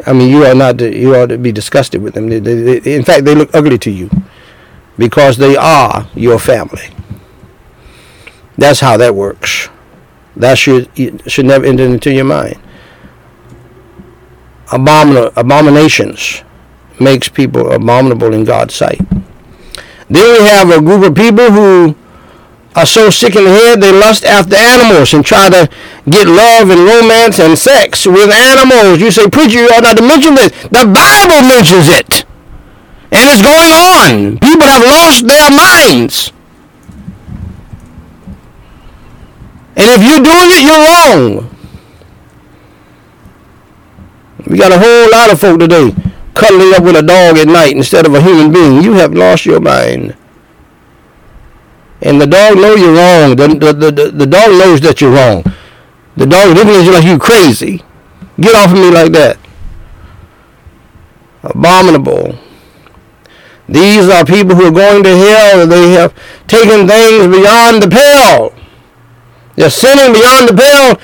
I 0.06 0.12
mean, 0.12 0.30
you 0.30 0.44
are 0.44 0.55
not. 0.55 0.78
To, 0.78 0.97
you 0.97 1.14
ought 1.16 1.26
to 1.26 1.39
be 1.39 1.52
disgusted 1.52 2.02
with 2.02 2.14
them. 2.14 2.28
They, 2.28 2.39
they, 2.39 2.78
they, 2.78 2.94
in 2.94 3.05
fact, 3.05 3.24
they 3.24 3.34
look 3.34 3.51
ugly 3.55 3.78
to 3.78 3.90
you 3.90 4.10
because 4.97 5.36
they 5.36 5.56
are 5.56 6.09
your 6.14 6.39
family. 6.39 6.90
That's 8.56 8.80
how 8.80 8.97
that 8.97 9.14
works. 9.14 9.68
That 10.36 10.59
should 10.59 10.89
should 11.30 11.47
never 11.47 11.64
enter 11.64 11.84
into 11.84 12.12
your 12.12 12.24
mind. 12.24 12.59
Abomin- 14.68 15.32
abominations 15.36 16.43
makes 17.01 17.28
people 17.28 17.73
abominable 17.73 18.32
in 18.32 18.44
God's 18.44 18.74
sight. 18.74 19.01
Then 20.09 20.43
we 20.43 20.47
have 20.47 20.70
a 20.70 20.81
group 20.81 21.05
of 21.05 21.14
people 21.14 21.51
who 21.51 21.97
are 22.77 22.86
so 22.86 23.10
sick 23.10 23.36
in 23.36 23.44
the 23.44 23.51
head 23.51 23.81
they 23.81 23.93
lust 23.93 24.24
after 24.24 24.56
animals 24.56 25.12
and 25.14 25.24
try 25.24 25.48
to 25.48 25.69
get 26.09 26.27
love 26.27 26.70
and 26.70 26.81
romance 26.81 27.39
and 27.39 27.59
sex 27.59 28.06
with 28.06 28.31
animals. 28.31 29.01
You 29.01 29.10
say, 29.10 29.28
preacher, 29.28 29.60
you 29.60 29.69
ought 29.69 29.82
not 29.82 29.97
to 29.97 30.02
mention 30.02 30.35
this. 30.35 30.52
The 30.69 30.85
Bible 30.85 31.48
mentions 31.48 31.89
it. 31.89 32.24
And 33.12 33.28
it's 33.28 33.43
going 33.43 33.73
on. 33.73 34.39
People 34.39 34.66
have 34.66 34.85
lost 34.85 35.27
their 35.27 35.51
minds. 35.51 36.32
And 39.77 39.89
if 39.89 40.02
you're 40.02 40.23
doing 40.23 40.48
it, 40.52 40.62
you're 40.62 40.85
wrong. 40.86 41.56
We 44.47 44.59
got 44.59 44.73
a 44.73 44.78
whole 44.78 45.10
lot 45.10 45.32
of 45.32 45.40
folk 45.40 45.59
today 45.60 46.11
cuddling 46.34 46.74
up 46.74 46.82
with 46.82 46.96
a 46.96 47.02
dog 47.02 47.36
at 47.36 47.46
night 47.46 47.76
instead 47.76 48.06
of 48.06 48.14
a 48.14 48.22
human 48.22 48.52
being. 48.52 48.82
You 48.82 48.94
have 48.94 49.12
lost 49.12 49.46
your 49.46 49.60
mind. 49.60 50.16
And 52.00 52.20
the 52.20 52.26
dog 52.26 52.56
knows 52.56 52.80
you're 52.80 52.94
wrong. 52.94 53.36
The, 53.36 53.48
the, 53.48 53.90
the, 53.90 54.10
the 54.10 54.26
dog 54.26 54.50
knows 54.50 54.80
that 54.80 55.00
you're 55.00 55.12
wrong. 55.12 55.44
The 56.16 56.26
dog 56.26 56.56
looking 56.56 56.74
at 56.74 56.84
you 56.84 56.92
like 56.92 57.04
you 57.04 57.18
crazy. 57.18 57.82
Get 58.40 58.54
off 58.54 58.72
of 58.72 58.78
me 58.78 58.90
like 58.90 59.12
that. 59.12 59.38
Abominable. 61.42 62.38
These 63.68 64.09
are 64.09 64.24
people 64.24 64.56
who 64.56 64.66
are 64.66 64.72
going 64.72 65.02
to 65.04 65.16
hell. 65.16 65.66
They 65.66 65.92
have 65.92 66.14
taken 66.46 66.88
things 66.88 67.26
beyond 67.28 67.82
the 67.82 67.88
pale. 67.88 68.54
They're 69.56 69.70
sinning 69.70 70.12
beyond 70.12 70.48
the 70.48 70.54
pale 70.54 70.96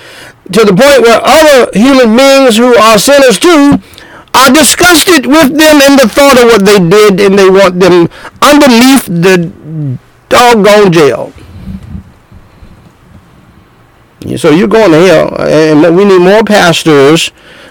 to 0.52 0.64
the 0.64 0.74
point 0.74 1.02
where 1.02 1.20
other 1.22 1.70
human 1.74 2.16
beings 2.16 2.56
who 2.56 2.74
are 2.76 2.98
sinners 2.98 3.38
too 3.38 3.78
are 4.38 4.50
it 4.50 5.26
with 5.26 5.48
them 5.56 5.80
and 5.82 5.98
the 5.98 6.08
thought 6.08 6.40
of 6.40 6.44
what 6.44 6.64
they 6.64 6.78
did 6.78 7.20
and 7.20 7.38
they 7.38 7.50
want 7.50 7.80
them 7.80 8.08
underneath 8.40 9.06
the 9.06 9.98
doggone 10.28 10.92
jail. 10.92 11.32
So 14.36 14.50
you're 14.50 14.68
going 14.68 14.90
to 14.90 14.98
hell, 14.98 15.40
and 15.40 15.96
we 15.96 16.04
need 16.04 16.20
more 16.20 16.42
pastors, 16.44 17.30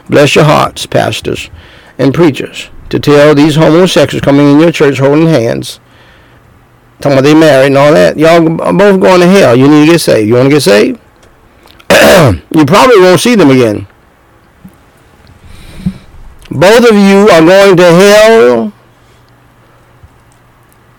bless 0.09 0.35
your 0.35 0.45
hearts, 0.45 0.85
pastors 0.85 1.49
and 1.97 2.13
preachers, 2.13 2.69
to 2.89 2.99
tell 2.99 3.35
these 3.35 3.55
homosexuals 3.55 4.21
coming 4.21 4.53
in 4.53 4.59
your 4.59 4.71
church 4.71 4.99
holding 4.99 5.27
hands 5.27 5.79
Talking 6.99 7.19
about 7.19 7.25
they 7.25 7.35
married 7.35 7.67
and 7.67 7.77
all 7.77 7.93
that. 7.93 8.17
Y'all 8.17 8.61
are 8.61 8.73
both 8.73 8.99
going 8.99 9.21
to 9.21 9.27
hell. 9.27 9.55
You 9.55 9.67
need 9.67 9.85
to 9.85 9.91
get 9.91 10.01
saved. 10.01 10.27
You 10.27 10.33
want 10.35 10.47
to 10.47 10.55
get 10.55 10.61
saved? 10.61 10.99
you 12.51 12.65
probably 12.65 12.99
won't 12.99 13.19
see 13.19 13.35
them 13.35 13.51
again. 13.51 13.87
Both 16.49 16.89
of 16.89 16.95
you 16.95 17.29
are 17.29 17.41
going 17.41 17.77
to 17.77 17.83
hell 17.83 18.73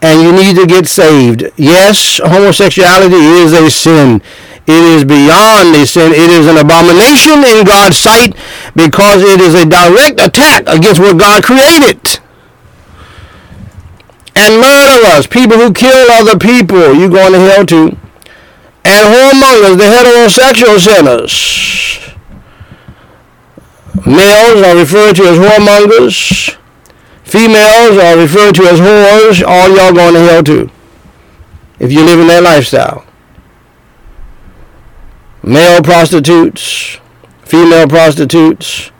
and 0.00 0.22
you 0.22 0.32
need 0.32 0.56
to 0.56 0.66
get 0.66 0.86
saved. 0.86 1.44
Yes, 1.56 2.20
homosexuality 2.22 3.16
is 3.16 3.52
a 3.52 3.70
sin. 3.70 4.22
It 4.66 4.84
is 4.84 5.04
beyond 5.04 5.74
a 5.74 5.86
sin. 5.86 6.12
It 6.12 6.30
is 6.30 6.46
an 6.46 6.58
abomination 6.58 7.42
in 7.44 7.64
God's 7.64 7.96
sight 7.96 8.36
because 8.76 9.22
it 9.22 9.40
is 9.40 9.54
a 9.54 9.64
direct 9.64 10.20
attack 10.20 10.68
against 10.68 11.00
what 11.00 11.18
God 11.18 11.42
created 11.42 12.20
and 14.38 14.60
murderers, 14.60 15.26
people 15.26 15.56
who 15.56 15.72
kill 15.72 16.10
other 16.12 16.38
people, 16.38 16.94
you're 16.94 17.10
going 17.10 17.32
to 17.32 17.40
hell 17.40 17.66
too. 17.66 17.96
And 18.84 19.04
whoremongers, 19.12 19.76
the 19.76 19.84
heterosexual 19.84 20.78
sinners. 20.78 22.07
Males 24.06 24.62
are 24.62 24.76
referred 24.76 25.14
to 25.16 25.24
as 25.24 25.38
whoremongers. 25.38 26.56
Females 27.24 27.98
are 27.98 28.16
referred 28.16 28.54
to 28.54 28.62
as 28.64 28.80
whores. 28.80 29.46
All 29.46 29.68
y'all 29.74 29.92
going 29.92 30.14
to 30.14 30.20
hell 30.20 30.42
too. 30.42 30.70
If 31.78 31.92
you 31.92 32.04
live 32.04 32.18
in 32.20 32.26
that 32.28 32.42
lifestyle. 32.42 33.04
Male 35.42 35.82
prostitutes, 35.82 36.98
female 37.42 37.88
prostitutes, 37.88 38.90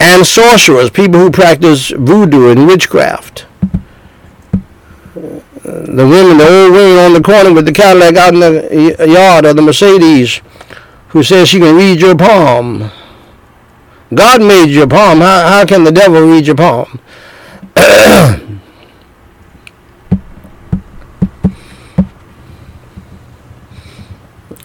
and 0.00 0.26
sorcerers, 0.26 0.90
people 0.90 1.20
who 1.20 1.30
practice 1.30 1.90
voodoo 1.90 2.50
and 2.50 2.66
witchcraft 2.66 3.46
the 5.62 6.06
women, 6.06 6.38
the 6.38 6.48
old 6.48 6.72
women 6.72 6.98
on 6.98 7.12
the 7.12 7.22
corner 7.22 7.52
with 7.52 7.66
the 7.66 7.72
Cadillac 7.72 8.16
out 8.16 8.34
in 8.34 8.40
the 8.40 9.06
yard 9.08 9.44
or 9.44 9.54
the 9.54 9.62
Mercedes 9.62 10.40
who 11.08 11.22
says 11.22 11.48
she 11.48 11.58
can 11.58 11.76
read 11.76 12.00
your 12.00 12.16
palm. 12.16 12.90
God 14.12 14.40
made 14.40 14.70
your 14.70 14.88
palm. 14.88 15.20
How, 15.20 15.46
how 15.48 15.64
can 15.64 15.84
the 15.84 15.92
devil 15.92 16.20
read 16.22 16.46
your 16.46 16.56
palm? 16.56 17.00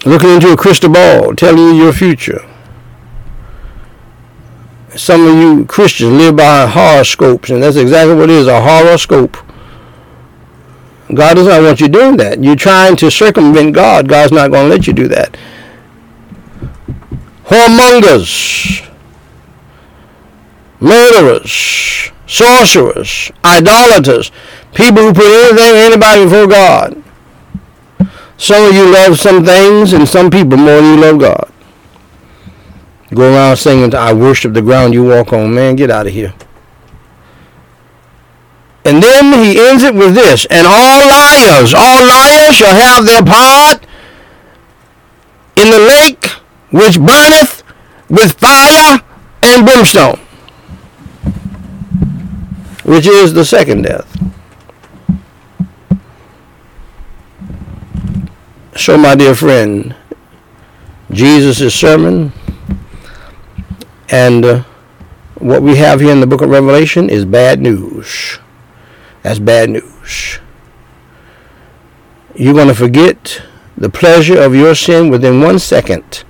Looking 0.05 0.29
into 0.29 0.51
a 0.51 0.57
crystal 0.57 0.91
ball, 0.91 1.35
telling 1.35 1.59
you 1.59 1.73
your 1.73 1.93
future. 1.93 2.41
Some 4.95 5.27
of 5.27 5.35
you 5.35 5.65
Christians 5.65 6.13
live 6.13 6.35
by 6.35 6.67
horoscopes, 6.67 7.49
and 7.49 7.61
that's 7.61 7.75
exactly 7.75 8.15
what 8.15 8.29
it 8.29 8.35
is, 8.35 8.47
a 8.47 8.61
horoscope. 8.61 9.35
God 11.13 11.35
does 11.35 11.47
not 11.47 11.61
want 11.61 11.79
you 11.81 11.87
doing 11.87 12.17
that. 12.17 12.43
You're 12.43 12.55
trying 12.55 12.95
to 12.97 13.11
circumvent 13.11 13.75
God. 13.75 14.07
God's 14.07 14.31
not 14.31 14.51
going 14.51 14.69
to 14.69 14.75
let 14.75 14.87
you 14.87 14.93
do 14.93 15.07
that. 15.09 15.37
Whoremongers, 17.45 18.89
murderers, 20.79 22.11
sorcerers, 22.27 23.31
idolaters, 23.43 24.31
people 24.73 25.03
who 25.03 25.13
put 25.13 25.25
anything, 25.25 25.75
anybody 25.75 26.23
before 26.23 26.47
God. 26.47 27.03
Some 28.37 28.65
of 28.65 28.75
you 28.75 28.91
love 28.91 29.17
some 29.19 29.45
things 29.45 29.93
and 29.93 30.07
some 30.07 30.29
people 30.29 30.57
more 30.57 30.81
than 30.81 30.95
you 30.95 31.01
love 31.01 31.19
God. 31.19 31.51
Go 33.13 33.33
around 33.33 33.57
singing, 33.57 33.93
I 33.95 34.13
worship 34.13 34.53
the 34.53 34.61
ground 34.61 34.93
you 34.93 35.03
walk 35.05 35.31
on. 35.31 35.53
Man, 35.53 35.75
get 35.75 35.89
out 35.89 36.07
of 36.07 36.13
here. 36.13 36.33
And 38.83 39.01
then 39.01 39.43
he 39.43 39.59
ends 39.59 39.81
it 39.81 39.95
with 39.95 40.13
this, 40.13 40.45
and 40.45 40.67
all 40.67 41.07
liars, 41.07 41.73
all 41.73 42.05
liars 42.05 42.55
shall 42.55 42.75
have 42.75 43.05
their 43.05 43.23
part 43.23 43.83
in 45.55 45.71
the 45.71 45.79
lake 45.79 46.27
which 46.69 46.99
burneth 46.99 47.63
with 48.09 48.37
fire 48.39 48.99
and 49.41 49.65
brimstone, 49.65 50.19
which 52.85 53.07
is 53.07 53.33
the 53.33 53.43
second 53.43 53.81
death. 53.81 54.07
So, 58.77 58.97
my 58.97 59.15
dear 59.15 59.33
friend, 59.33 59.95
Jesus' 61.11 61.73
sermon 61.73 62.31
and 64.09 64.45
uh, 64.45 64.63
what 65.35 65.61
we 65.63 65.77
have 65.77 65.99
here 65.99 66.11
in 66.11 66.19
the 66.19 66.27
book 66.27 66.41
of 66.41 66.49
Revelation 66.49 67.09
is 67.09 67.25
bad 67.25 67.59
news. 67.59 68.39
That's 69.23 69.39
bad 69.39 69.69
news. 69.71 70.39
you're 72.35 72.53
going 72.53 72.67
to 72.67 72.75
forget 72.75 73.41
the 73.77 73.89
pleasure 73.89 74.39
of 74.39 74.53
your 74.53 74.75
sin 74.75 75.09
within 75.09 75.41
one 75.41 75.57
second 75.57 76.23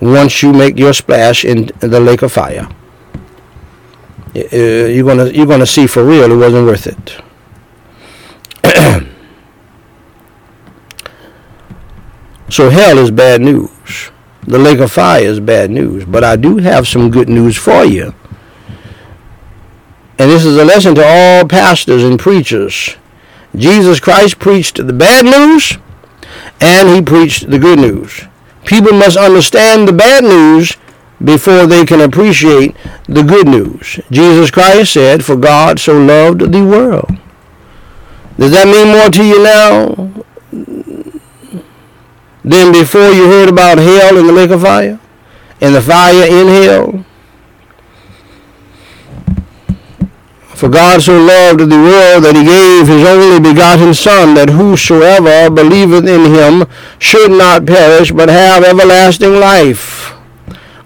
once 0.00 0.42
you 0.42 0.52
make 0.52 0.78
your 0.78 0.92
splash 0.92 1.44
in 1.44 1.70
the 1.80 2.00
lake 2.00 2.22
of 2.22 2.32
fire. 2.32 2.68
Uh, 4.36 4.88
you're 4.88 5.06
gonna 5.06 5.26
you're 5.26 5.46
gonna 5.46 5.66
see 5.66 5.86
for 5.86 6.04
real 6.04 6.32
it 6.32 6.36
wasn't 6.36 6.66
worth 6.66 6.86
it. 6.88 7.22
so 12.48 12.68
hell 12.70 12.98
is 12.98 13.10
bad 13.12 13.40
news. 13.40 14.10
The 14.46 14.58
lake 14.58 14.80
of 14.80 14.92
fire 14.92 15.22
is 15.22 15.40
bad 15.40 15.70
news. 15.70 16.04
But 16.04 16.24
I 16.24 16.36
do 16.36 16.58
have 16.58 16.86
some 16.88 17.10
good 17.10 17.28
news 17.28 17.56
for 17.56 17.84
you. 17.84 18.14
And 20.18 20.30
this 20.30 20.44
is 20.44 20.56
a 20.56 20.64
lesson 20.64 20.94
to 20.96 21.04
all 21.04 21.46
pastors 21.46 22.02
and 22.04 22.18
preachers. 22.18 22.96
Jesus 23.56 24.00
Christ 24.00 24.38
preached 24.38 24.84
the 24.84 24.92
bad 24.92 25.24
news 25.24 25.78
and 26.60 26.88
he 26.88 27.02
preached 27.02 27.50
the 27.50 27.58
good 27.58 27.78
news. 27.78 28.24
People 28.64 28.92
must 28.92 29.16
understand 29.16 29.86
the 29.86 29.92
bad 29.92 30.24
news 30.24 30.76
before 31.22 31.66
they 31.66 31.84
can 31.84 32.00
appreciate 32.00 32.76
the 33.06 33.22
good 33.22 33.46
news. 33.46 34.00
Jesus 34.10 34.50
Christ 34.50 34.92
said, 34.92 35.24
For 35.24 35.36
God 35.36 35.78
so 35.78 35.98
loved 35.98 36.40
the 36.40 36.64
world. 36.64 37.18
Does 38.38 38.50
that 38.50 38.66
mean 38.66 38.96
more 38.96 39.10
to 39.10 39.24
you 39.24 39.42
now 39.42 40.10
than 42.42 42.72
before 42.72 43.10
you 43.10 43.26
heard 43.26 43.48
about 43.48 43.78
hell 43.78 44.18
and 44.18 44.28
the 44.28 44.32
lake 44.32 44.50
of 44.50 44.62
fire? 44.62 44.98
And 45.60 45.74
the 45.74 45.80
fire 45.80 46.26
in 46.26 46.48
hell? 46.48 47.04
For 50.54 50.68
God 50.68 51.02
so 51.02 51.18
loved 51.18 51.60
the 51.60 51.76
world 51.76 52.24
that 52.24 52.36
he 52.36 52.44
gave 52.44 52.86
his 52.86 53.04
only 53.04 53.40
begotten 53.40 53.92
Son, 53.92 54.34
that 54.34 54.50
whosoever 54.50 55.50
believeth 55.50 56.06
in 56.06 56.32
him 56.32 56.66
should 56.98 57.30
not 57.30 57.66
perish, 57.66 58.12
but 58.12 58.28
have 58.28 58.62
everlasting 58.62 59.34
life. 59.34 60.13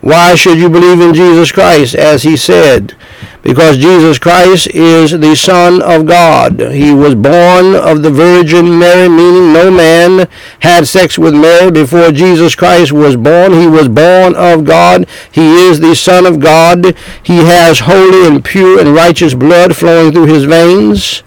Why 0.01 0.37
should 0.37 0.59
you 0.59 0.69
believe 0.69 1.01
in 1.01 1.15
Jesus 1.15 1.51
Christ? 1.51 1.95
As 1.95 2.23
he 2.23 2.37
said, 2.37 2.97
because 3.43 3.79
Jesus 3.79 4.19
Christ 4.19 4.69
is 4.69 5.13
the 5.13 5.35
Son 5.35 5.81
of 5.83 6.07
God. 6.07 6.61
He 6.61 6.93
was 6.93 7.15
born 7.15 7.75
of 7.75 8.03
the 8.03 8.11
Virgin 8.11 8.79
Mary, 8.79 9.09
meaning 9.09 9.53
no 9.53 9.71
man 9.71 10.29
had 10.61 10.87
sex 10.87 11.19
with 11.19 11.35
Mary 11.35 11.71
before 11.71 12.13
Jesus 12.13 12.55
Christ 12.55 12.93
was 12.93 13.17
born. 13.17 13.53
He 13.53 13.67
was 13.67 13.89
born 13.89 14.35
of 14.37 14.65
God. 14.65 15.09
He 15.33 15.69
is 15.69 15.81
the 15.81 15.95
Son 15.95 16.27
of 16.27 16.41
God. 16.41 16.97
He 17.23 17.39
has 17.39 17.81
holy 17.81 18.27
and 18.27 18.45
pure 18.45 18.81
and 18.81 18.95
righteous 18.95 19.35
blood 19.35 19.77
flowing 19.77 20.13
through 20.13 20.27
his 20.27 20.45
veins. 20.45 21.23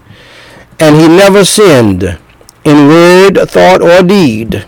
And 0.79 0.95
he 0.95 1.07
never 1.07 1.43
sinned 1.43 2.03
in 2.63 2.87
word, 2.87 3.37
thought, 3.49 3.81
or 3.81 4.03
deed. 4.03 4.65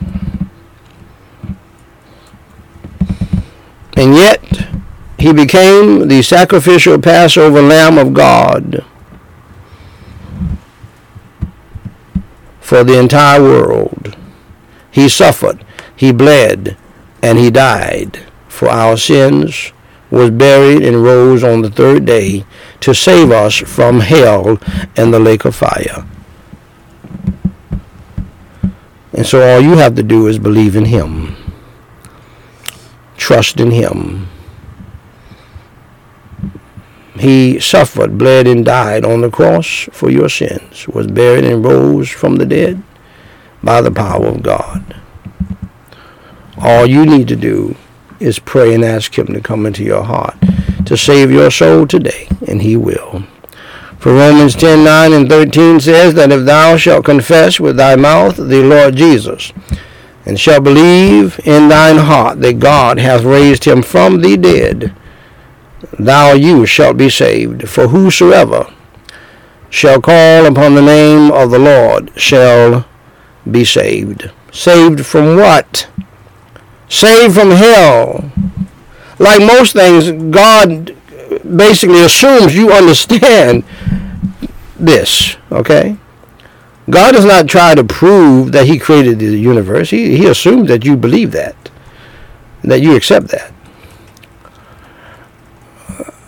And 3.96 4.16
yet, 4.16 4.42
he 5.20 5.32
became 5.32 6.08
the 6.08 6.22
sacrificial 6.22 7.00
Passover 7.00 7.62
Lamb 7.62 7.98
of 7.98 8.14
God 8.14 8.84
for 12.60 12.84
the 12.84 13.00
entire 13.00 13.42
world. 13.42 14.18
He 14.90 15.08
suffered, 15.08 15.64
he 15.96 16.12
bled, 16.12 16.76
and 17.22 17.38
he 17.38 17.52
died 17.52 18.20
for 18.48 18.70
our 18.70 18.98
sins, 18.98 19.72
was 20.10 20.30
buried, 20.32 20.84
and 20.84 21.04
rose 21.04 21.44
on 21.44 21.62
the 21.62 21.70
third 21.70 22.06
day 22.06 22.46
to 22.80 22.94
save 22.94 23.32
us 23.32 23.56
from 23.58 24.00
hell 24.00 24.60
and 24.96 25.14
the 25.14 25.20
lake 25.20 25.46
of 25.46 25.56
fire. 25.56 26.06
And 29.14 29.26
so 29.26 29.42
all 29.42 29.62
you 29.62 29.78
have 29.78 29.96
to 29.96 30.04
do 30.04 30.28
is 30.28 30.40
believe 30.40 30.76
in 30.76 30.86
him. 30.86 31.43
Trust 33.18 33.60
in 33.60 33.72
him. 33.72 34.28
He 37.16 37.60
suffered, 37.60 38.18
bled, 38.18 38.48
and 38.48 38.66
died 38.66 39.06
on 39.06 39.22
the 39.22 39.30
cross 39.30 39.88
for 39.92 40.10
your 40.10 40.30
sins, 40.30 40.88
was 40.88 41.08
buried 41.08 41.46
and 41.46 41.64
rose 41.64 42.10
from 42.10 42.38
the 42.38 42.46
dead 42.46 42.82
by 43.62 43.82
the 43.82 43.92
power 43.92 44.26
of 44.26 44.44
God. 44.44 45.00
All 46.58 46.86
you 46.86 47.06
need 47.06 47.28
to 47.28 47.36
do 47.36 47.76
is 48.20 48.40
pray 48.40 48.74
and 48.74 48.84
ask 48.84 49.18
Him 49.18 49.28
to 49.28 49.42
come 49.42 49.66
into 49.66 49.84
your 49.84 50.04
heart 50.04 50.36
to 50.86 50.98
save 50.98 51.32
your 51.32 51.52
soul 51.52 51.88
today, 51.88 52.28
and 52.48 52.62
He 52.62 52.76
will. 52.76 53.24
For 53.98 54.14
Romans 54.14 54.56
10 54.56 54.84
9 54.84 55.14
and 55.14 55.30
13 55.30 55.80
says 55.80 56.14
that 56.16 56.32
if 56.32 56.46
thou 56.46 56.76
shalt 56.78 57.06
confess 57.06 57.60
with 57.60 57.78
thy 57.78 57.96
mouth 57.96 58.36
the 58.36 58.64
Lord 58.64 58.96
Jesus, 58.96 59.54
and 60.26 60.40
shall 60.40 60.62
believe 60.62 61.40
in 61.46 61.68
thine 61.68 61.98
heart 61.98 62.42
that 62.42 62.60
God 62.60 62.98
hath 62.98 63.24
raised 63.24 63.66
him 63.66 63.82
from 63.82 64.22
the 64.22 64.38
dead, 64.38 64.94
thou 66.00 66.34
you 66.34 66.66
shalt 66.66 66.98
be 66.98 67.10
saved. 67.10 67.68
For 67.68 67.88
whosoever 67.88 68.74
shall 69.70 70.02
call 70.02 70.46
upon 70.46 70.76
the 70.76 70.82
name 70.82 71.32
of 71.32 71.52
the 71.52 71.60
Lord 71.60 72.12
shall 72.16 72.86
be 73.50 73.66
saved. 73.66 74.32
Saved 74.52 75.06
from 75.06 75.36
what? 75.36 75.90
Saved 76.88 77.34
from 77.36 77.52
hell. 77.52 78.32
Like 79.20 79.40
most 79.42 79.74
things, 79.74 80.12
God 80.32 80.96
basically 81.56 82.02
assumes 82.02 82.56
you 82.56 82.72
understand 82.72 83.64
this, 84.80 85.38
okay? 85.52 85.98
God 86.90 87.14
does 87.14 87.26
not 87.26 87.48
try 87.48 87.76
to 87.76 87.84
prove 87.84 88.52
that 88.52 88.66
he 88.66 88.78
created 88.78 89.20
the 89.20 89.38
universe. 89.38 89.90
He, 89.90 90.18
he 90.18 90.28
assumes 90.28 90.68
that 90.68 90.84
you 90.84 90.98
believe 90.98 91.32
that, 91.32 91.56
that 92.64 92.82
you 92.82 92.96
accept 92.96 93.30
that 93.30 93.54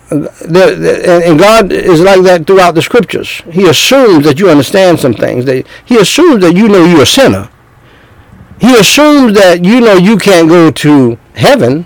the, 0.10 0.76
the, 0.76 1.24
and 1.26 1.40
God 1.40 1.72
is 1.72 2.02
like 2.02 2.22
that 2.24 2.46
throughout 2.46 2.76
the 2.76 2.82
scriptures. 2.82 3.42
He 3.52 3.68
assumes 3.68 4.26
that 4.26 4.40
you 4.40 4.50
understand 4.50 5.00
some 5.00 5.14
things. 5.14 5.46
That 5.46 5.68
he 5.86 5.98
assumes 5.98 6.42
that 6.42 6.56
you 6.56 6.68
know 6.68 6.86
you're 6.86 7.04
a 7.04 7.06
sinner. 7.06 7.50
He 8.60 8.76
assumes 8.76 9.34
that 9.34 9.66
you 9.66 9.82
know 9.82 9.96
you 9.96 10.18
can't 10.18 10.48
go 10.48 10.72
to 10.72 11.18
heaven 11.36 11.86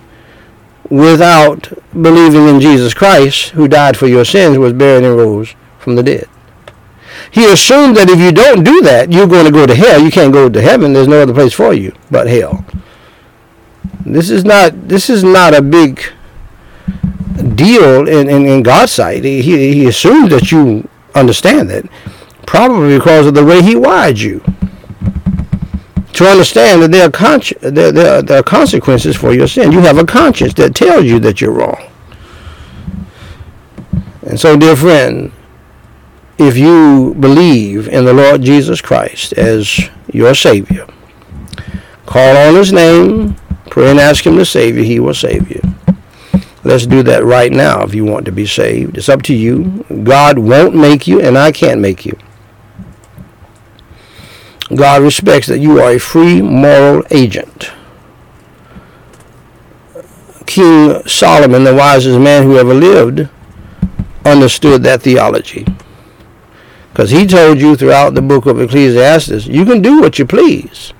without 0.89 1.71
believing 2.01 2.47
in 2.47 2.59
Jesus 2.59 2.93
Christ, 2.93 3.49
who 3.49 3.67
died 3.67 3.97
for 3.97 4.07
your 4.07 4.25
sins, 4.25 4.57
was 4.57 4.73
buried 4.73 5.03
and 5.03 5.15
rose 5.15 5.55
from 5.79 5.95
the 5.95 6.03
dead. 6.03 6.27
He 7.31 7.45
assumes 7.45 7.97
that 7.97 8.09
if 8.09 8.19
you 8.19 8.31
don't 8.31 8.63
do 8.63 8.81
that, 8.81 9.11
you're 9.11 9.27
going 9.27 9.45
to 9.45 9.51
go 9.51 9.65
to 9.65 9.75
hell. 9.75 10.01
You 10.01 10.11
can't 10.11 10.33
go 10.33 10.49
to 10.49 10.61
heaven. 10.61 10.93
There's 10.93 11.07
no 11.07 11.21
other 11.21 11.33
place 11.33 11.53
for 11.53 11.73
you 11.73 11.93
but 12.11 12.27
hell. 12.27 12.65
This 14.05 14.29
is 14.29 14.45
not 14.45 14.87
this 14.87 15.09
is 15.09 15.23
not 15.23 15.53
a 15.53 15.61
big 15.61 16.01
deal 17.55 18.07
in, 18.07 18.29
in, 18.29 18.45
in 18.45 18.63
God's 18.63 18.91
sight. 18.91 19.23
He, 19.23 19.41
he 19.41 19.85
assumes 19.85 20.29
that 20.29 20.51
you 20.51 20.87
understand 21.15 21.69
that, 21.69 21.85
probably 22.45 22.97
because 22.97 23.27
of 23.27 23.33
the 23.33 23.45
way 23.45 23.61
he 23.61 23.75
wired 23.75 24.19
you. 24.19 24.43
To 26.13 26.25
understand 26.25 26.81
that 26.81 26.91
there 26.91 27.07
are, 27.07 27.11
con- 27.11 27.41
there, 27.61 27.91
there, 27.91 28.21
there 28.21 28.39
are 28.39 28.43
consequences 28.43 29.15
for 29.15 29.33
your 29.33 29.47
sin. 29.47 29.71
You 29.71 29.79
have 29.79 29.97
a 29.97 30.05
conscience 30.05 30.53
that 30.55 30.75
tells 30.75 31.05
you 31.05 31.19
that 31.19 31.39
you're 31.39 31.53
wrong. 31.53 31.81
And 34.23 34.37
so, 34.37 34.57
dear 34.57 34.75
friend, 34.75 35.31
if 36.39 36.57
you 36.57 37.15
believe 37.19 37.89
in 37.89 38.05
the 38.05 38.13
Lord 38.13 38.41
Jesus 38.41 38.79
Christ 38.79 39.33
as 39.33 39.89
your 40.11 40.33
Savior, 40.33 40.87
call 42.05 42.37
on 42.37 42.55
His 42.55 42.71
name, 42.71 43.35
pray 43.69 43.91
and 43.91 43.99
ask 43.99 44.25
Him 44.25 44.37
to 44.37 44.45
save 44.45 44.77
you, 44.77 44.83
He 44.83 44.99
will 44.99 45.13
save 45.13 45.49
you. 45.49 45.61
Let's 46.63 46.85
do 46.85 47.03
that 47.03 47.25
right 47.25 47.51
now 47.51 47.83
if 47.83 47.93
you 47.93 48.05
want 48.05 48.25
to 48.25 48.31
be 48.31 48.45
saved. 48.45 48.97
It's 48.97 49.09
up 49.09 49.21
to 49.23 49.33
you. 49.33 49.85
God 50.03 50.39
won't 50.39 50.75
make 50.75 51.07
you, 51.07 51.21
and 51.21 51.37
I 51.37 51.51
can't 51.51 51.81
make 51.81 52.05
you. 52.05 52.17
God 54.75 55.01
respects 55.01 55.47
that 55.47 55.59
you 55.59 55.79
are 55.81 55.91
a 55.91 55.99
free 55.99 56.41
moral 56.41 57.03
agent. 57.11 57.71
King 60.45 61.01
Solomon, 61.07 61.63
the 61.63 61.75
wisest 61.75 62.19
man 62.19 62.43
who 62.43 62.57
ever 62.57 62.73
lived, 62.73 63.27
understood 64.25 64.83
that 64.83 65.01
theology. 65.01 65.65
Because 66.99 67.11
he 67.11 67.25
told 67.25 67.61
you 67.61 67.77
throughout 67.77 68.13
the 68.13 68.21
book 68.21 68.45
of 68.45 68.59
Ecclesiastes, 68.59 69.47
you 69.47 69.63
can 69.63 69.81
do 69.81 70.01
what 70.01 70.19
you 70.19 70.25
please. 70.25 70.91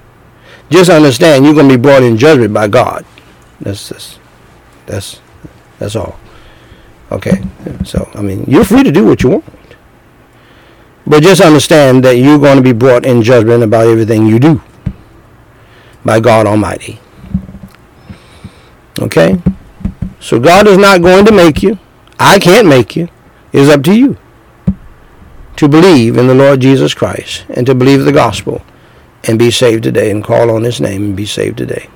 Just 0.69 0.89
understand 0.89 1.43
you're 1.43 1.53
going 1.53 1.67
to 1.67 1.75
be 1.75 1.81
brought 1.81 2.03
in 2.03 2.15
judgment 2.15 2.53
by 2.53 2.69
God. 2.69 3.05
That's 3.59 3.89
that's 3.89 4.17
that's 4.85 5.19
that's 5.77 5.97
all. 5.97 6.17
Okay. 7.11 7.43
So, 7.83 8.09
I 8.15 8.21
mean, 8.21 8.45
you're 8.47 8.63
free 8.63 8.83
to 8.83 8.93
do 8.93 9.03
what 9.03 9.23
you 9.23 9.29
want. 9.31 9.43
But 11.05 11.21
just 11.21 11.41
understand 11.41 12.05
that 12.05 12.15
you're 12.15 12.39
going 12.39 12.55
to 12.55 12.63
be 12.63 12.71
brought 12.71 13.05
in 13.05 13.21
judgment 13.21 13.61
about 13.61 13.87
everything 13.87 14.25
you 14.25 14.39
do 14.39 14.61
by 16.05 16.21
God 16.21 16.47
Almighty. 16.47 16.97
Okay? 19.01 19.37
So 20.21 20.39
God 20.39 20.65
is 20.65 20.77
not 20.77 21.01
going 21.01 21.25
to 21.25 21.33
make 21.33 21.61
you. 21.61 21.77
I 22.17 22.39
can't 22.39 22.69
make 22.69 22.95
you. 22.95 23.09
It's 23.51 23.69
up 23.69 23.83
to 23.83 23.93
you 23.93 24.17
to 25.59 25.67
believe 25.67 26.17
in 26.17 26.27
the 26.27 26.33
Lord 26.33 26.61
Jesus 26.61 26.93
Christ 26.93 27.43
and 27.49 27.67
to 27.67 27.75
believe 27.75 28.05
the 28.05 28.13
gospel 28.13 28.61
and 29.25 29.37
be 29.37 29.51
saved 29.51 29.83
today 29.83 30.09
and 30.09 30.23
call 30.23 30.49
on 30.49 30.63
his 30.63 30.79
name 30.79 31.03
and 31.03 31.17
be 31.17 31.25
saved 31.25 31.57
today. 31.57 31.89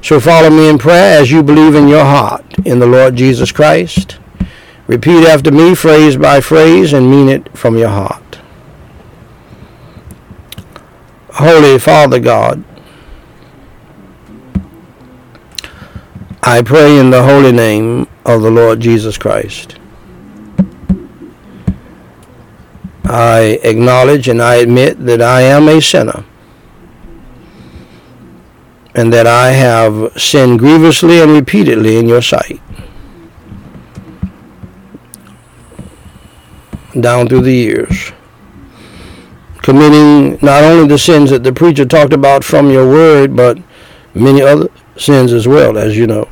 So 0.00 0.18
follow 0.18 0.48
me 0.48 0.66
in 0.66 0.78
prayer 0.78 1.20
as 1.20 1.30
you 1.30 1.42
believe 1.42 1.74
in 1.74 1.88
your 1.88 2.06
heart 2.06 2.42
in 2.64 2.78
the 2.78 2.86
Lord 2.86 3.16
Jesus 3.16 3.52
Christ. 3.52 4.16
Repeat 4.86 5.26
after 5.26 5.52
me, 5.52 5.74
phrase 5.74 6.16
by 6.16 6.40
phrase, 6.40 6.94
and 6.94 7.10
mean 7.10 7.28
it 7.28 7.54
from 7.54 7.76
your 7.76 7.90
heart. 7.90 8.38
Holy 11.34 11.78
Father 11.78 12.18
God, 12.18 12.64
I 16.42 16.62
pray 16.62 16.98
in 16.98 17.10
the 17.10 17.24
holy 17.24 17.52
name 17.52 18.08
of 18.24 18.40
the 18.40 18.50
Lord 18.50 18.80
Jesus 18.80 19.18
Christ. 19.18 19.76
I 23.10 23.58
acknowledge 23.64 24.28
and 24.28 24.40
I 24.40 24.56
admit 24.56 25.04
that 25.06 25.20
I 25.20 25.40
am 25.40 25.68
a 25.68 25.80
sinner 25.80 26.24
and 28.94 29.12
that 29.12 29.26
I 29.26 29.50
have 29.50 30.12
sinned 30.20 30.60
grievously 30.60 31.20
and 31.20 31.32
repeatedly 31.32 31.96
in 31.96 32.06
your 32.06 32.22
sight. 32.22 32.60
Down 37.00 37.28
through 37.28 37.42
the 37.42 37.54
years. 37.54 38.12
Committing 39.62 40.38
not 40.40 40.62
only 40.62 40.86
the 40.86 40.98
sins 40.98 41.30
that 41.30 41.42
the 41.42 41.52
preacher 41.52 41.84
talked 41.84 42.12
about 42.12 42.44
from 42.44 42.70
your 42.70 42.88
word, 42.88 43.34
but 43.34 43.58
many 44.14 44.40
other 44.40 44.68
sins 44.96 45.32
as 45.32 45.48
well, 45.48 45.76
as 45.76 45.96
you 45.96 46.06
know. 46.06 46.28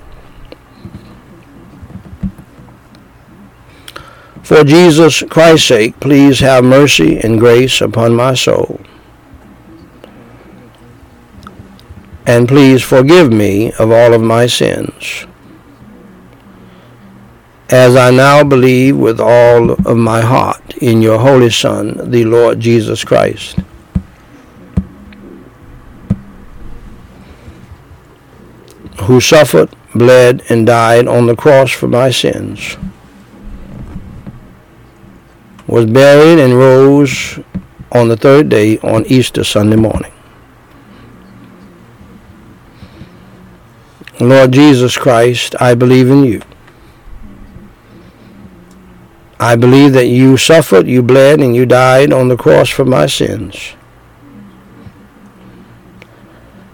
For 4.48 4.64
Jesus 4.64 5.22
Christ's 5.28 5.68
sake, 5.68 6.00
please 6.00 6.40
have 6.40 6.64
mercy 6.64 7.18
and 7.18 7.38
grace 7.38 7.82
upon 7.82 8.16
my 8.16 8.34
soul. 8.34 8.80
and 12.28 12.46
please 12.46 12.82
forgive 12.82 13.32
me 13.32 13.72
of 13.78 13.90
all 13.90 14.12
of 14.12 14.20
my 14.20 14.46
sins. 14.46 15.26
As 17.70 17.96
I 17.96 18.10
now 18.10 18.44
believe 18.44 18.98
with 18.98 19.18
all 19.18 19.72
of 19.72 19.96
my 19.96 20.20
heart 20.20 20.76
in 20.76 21.00
your 21.00 21.18
Holy 21.18 21.48
Son, 21.48 22.10
the 22.10 22.24
Lord 22.26 22.60
Jesus 22.60 23.02
Christ. 23.02 23.58
who 29.04 29.22
suffered, 29.22 29.70
bled, 29.94 30.42
and 30.50 30.66
died 30.66 31.08
on 31.08 31.26
the 31.26 31.36
cross 31.36 31.70
for 31.70 31.88
my 31.88 32.10
sins, 32.10 32.76
was 35.68 35.84
buried 35.84 36.38
and 36.38 36.54
rose 36.54 37.38
on 37.92 38.08
the 38.08 38.16
third 38.16 38.48
day 38.48 38.78
on 38.78 39.04
Easter 39.06 39.44
Sunday 39.44 39.76
morning. 39.76 40.12
Lord 44.18 44.52
Jesus 44.52 44.96
Christ, 44.96 45.54
I 45.60 45.74
believe 45.74 46.10
in 46.10 46.24
you. 46.24 46.40
I 49.38 49.54
believe 49.54 49.92
that 49.92 50.06
you 50.06 50.36
suffered, 50.36 50.88
you 50.88 51.02
bled, 51.02 51.38
and 51.40 51.54
you 51.54 51.66
died 51.66 52.12
on 52.12 52.26
the 52.28 52.36
cross 52.36 52.68
for 52.70 52.84
my 52.84 53.06
sins. 53.06 53.74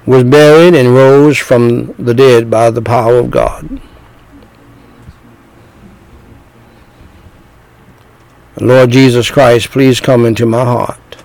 Was 0.07 0.25
buried 0.25 0.75
and 0.75 0.95
rose 0.95 1.37
from 1.37 1.93
the 1.99 2.15
dead 2.15 2.49
by 2.51 2.71
the 2.71 2.81
power 2.81 3.17
of 3.17 3.31
God. 3.31 3.81
Lord 8.61 8.91
Jesus 8.91 9.31
Christ, 9.31 9.71
please 9.71 10.01
come 10.01 10.25
into 10.25 10.47
my 10.47 10.65
heart 10.65 11.17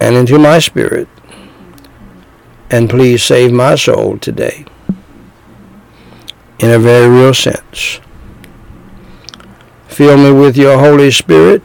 and 0.00 0.14
into 0.14 0.38
my 0.38 0.60
spirit 0.60 1.08
and 2.70 2.88
please 2.88 3.22
save 3.22 3.52
my 3.52 3.74
soul 3.74 4.18
today 4.18 4.64
in 6.60 6.70
a 6.70 6.78
very 6.78 7.08
real 7.08 7.34
sense. 7.34 8.00
Fill 9.88 10.16
me 10.16 10.30
with 10.30 10.56
your 10.56 10.78
Holy 10.78 11.10
Spirit 11.10 11.62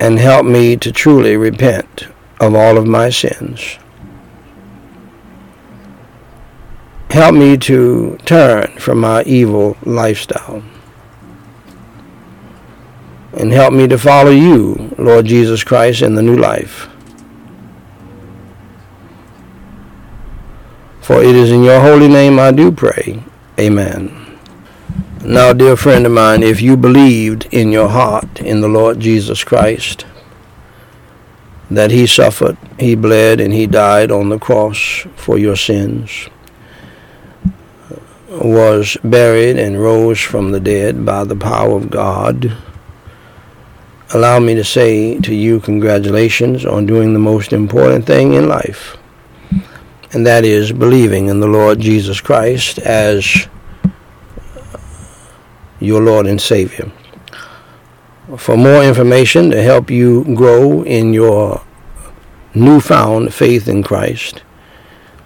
and 0.00 0.18
help 0.18 0.46
me 0.46 0.76
to 0.76 0.92
truly 0.92 1.36
repent 1.36 2.08
of 2.40 2.54
all 2.54 2.78
of 2.78 2.86
my 2.86 3.10
sins. 3.10 3.78
Help 7.10 7.34
me 7.34 7.56
to 7.56 8.18
turn 8.24 8.66
from 8.78 9.00
my 9.00 9.22
evil 9.22 9.76
lifestyle. 9.82 10.62
And 13.32 13.52
help 13.52 13.72
me 13.72 13.86
to 13.88 13.96
follow 13.96 14.30
you, 14.30 14.94
Lord 14.98 15.26
Jesus 15.26 15.64
Christ, 15.64 16.02
in 16.02 16.14
the 16.14 16.22
new 16.22 16.36
life. 16.36 16.88
For 21.00 21.22
it 21.22 21.34
is 21.34 21.50
in 21.50 21.62
your 21.62 21.80
holy 21.80 22.08
name 22.08 22.38
I 22.38 22.50
do 22.52 22.70
pray. 22.70 23.22
Amen. 23.58 24.38
Now, 25.24 25.52
dear 25.52 25.76
friend 25.76 26.04
of 26.04 26.12
mine, 26.12 26.42
if 26.42 26.60
you 26.60 26.76
believed 26.76 27.48
in 27.50 27.72
your 27.72 27.88
heart 27.88 28.40
in 28.40 28.60
the 28.60 28.68
Lord 28.68 29.00
Jesus 29.00 29.42
Christ, 29.42 30.04
that 31.70 31.90
he 31.90 32.06
suffered, 32.06 32.56
he 32.78 32.94
bled, 32.94 33.40
and 33.40 33.52
he 33.52 33.66
died 33.66 34.10
on 34.10 34.28
the 34.28 34.38
cross 34.38 35.06
for 35.16 35.38
your 35.38 35.56
sins, 35.56 36.28
was 38.28 38.96
buried 39.04 39.58
and 39.58 39.80
rose 39.80 40.20
from 40.20 40.52
the 40.52 40.60
dead 40.60 41.04
by 41.04 41.24
the 41.24 41.36
power 41.36 41.76
of 41.76 41.90
God, 41.90 42.56
allow 44.14 44.38
me 44.38 44.54
to 44.54 44.64
say 44.64 45.18
to 45.20 45.34
you 45.34 45.60
congratulations 45.60 46.64
on 46.64 46.86
doing 46.86 47.12
the 47.12 47.18
most 47.18 47.52
important 47.52 48.06
thing 48.06 48.34
in 48.34 48.48
life 48.48 48.96
and 50.12 50.26
that 50.26 50.44
is 50.44 50.72
believing 50.72 51.28
in 51.28 51.40
the 51.40 51.46
Lord 51.46 51.80
Jesus 51.80 52.20
Christ 52.20 52.78
as 52.78 53.46
your 55.80 56.02
Lord 56.02 56.26
and 56.26 56.40
Savior. 56.40 56.90
For 58.36 58.56
more 58.56 58.82
information 58.82 59.50
to 59.50 59.62
help 59.62 59.90
you 59.90 60.24
grow 60.34 60.82
in 60.82 61.12
your 61.12 61.62
newfound 62.54 63.34
faith 63.34 63.68
in 63.68 63.82
Christ, 63.82 64.42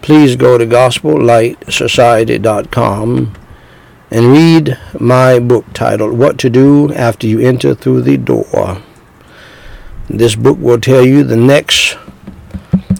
please 0.03 0.35
go 0.35 0.57
to 0.57 0.65
gospellightsociety.com 0.65 3.33
and 4.11 4.27
read 4.27 4.77
my 4.99 5.39
book 5.39 5.63
titled 5.73 6.19
What 6.19 6.37
to 6.39 6.49
Do 6.49 6.91
After 6.93 7.25
You 7.25 7.39
Enter 7.39 7.73
Through 7.73 8.01
the 8.01 8.17
Door. 8.17 8.81
This 10.09 10.35
book 10.35 10.57
will 10.59 10.81
tell 10.81 11.05
you 11.05 11.23
the 11.23 11.37
next 11.37 11.95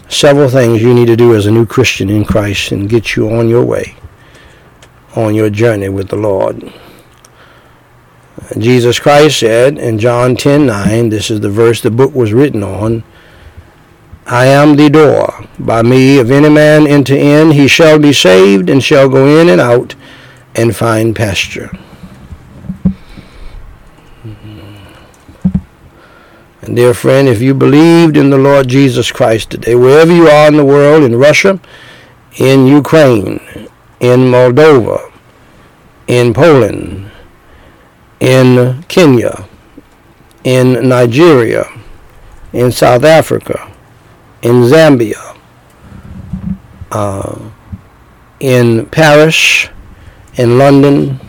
several 0.08 0.48
things 0.48 0.82
you 0.82 0.94
need 0.94 1.08
to 1.08 1.18
do 1.18 1.36
as 1.36 1.46
a 1.46 1.52
new 1.52 1.66
Christian 1.66 2.10
in 2.10 2.24
Christ 2.24 2.72
and 2.72 2.90
get 2.90 3.18
you 3.18 3.30
on 3.30 3.50
your 3.50 3.66
way, 3.66 3.98
on 5.14 5.36
your 5.36 5.50
journey 5.50 5.90
with 5.90 6.08
the 6.08 6.16
Lord. 6.16 6.72
Jesus 8.58 8.98
Christ 8.98 9.42
said 9.42 9.78
in 9.78 10.00
John 10.00 10.38
10:9, 10.38 11.10
this 11.10 11.30
is 11.30 11.42
the 11.42 11.50
verse 11.50 11.82
the 11.82 11.92
book 11.92 12.16
was 12.16 12.32
written 12.32 12.64
on, 12.64 13.04
I 14.26 14.46
am 14.46 14.76
the 14.76 14.90
door. 14.90 15.46
By 15.60 15.82
me, 15.82 16.20
if 16.20 16.30
any 16.30 16.50
man 16.50 16.88
enter 16.88 17.16
in, 17.16 17.52
he 17.52 17.68
shall 17.68 18.00
be 18.00 18.14
saved 18.14 18.70
and 18.70 18.82
shall 18.82 19.10
go 19.10 19.28
in 19.40 19.50
and 19.50 19.60
out 19.60 19.96
and 20.56 20.76
find 20.76 21.16
pasture. 21.16 21.72
And 26.62 26.78
dear 26.78 26.94
friend, 26.94 27.28
if 27.28 27.42
you 27.42 27.54
believed 27.54 28.16
in 28.16 28.30
the 28.30 28.38
Lord 28.38 28.70
Jesus 28.70 29.12
Christ 29.12 29.50
today, 29.52 29.76
wherever 29.76 30.14
you 30.14 30.30
are 30.30 30.48
in 30.48 30.56
the 30.56 30.64
world, 30.64 31.04
in 31.04 31.18
Russia, 31.18 31.60
in 32.38 32.66
Ukraine, 32.68 33.42
in 34.00 34.22
Moldova, 34.32 35.12
in 36.08 36.34
Poland, 36.34 37.12
in 38.22 38.84
Kenya, 38.88 39.46
in 40.46 40.88
Nigeria, 40.88 41.66
in 42.54 42.72
South 42.72 43.04
Africa, 43.04 43.73
in 44.44 44.64
Zambia, 44.64 45.38
uh, 46.92 47.40
in 48.42 48.86
Paris, 48.88 49.70
in 50.36 50.58
London, 50.58 51.20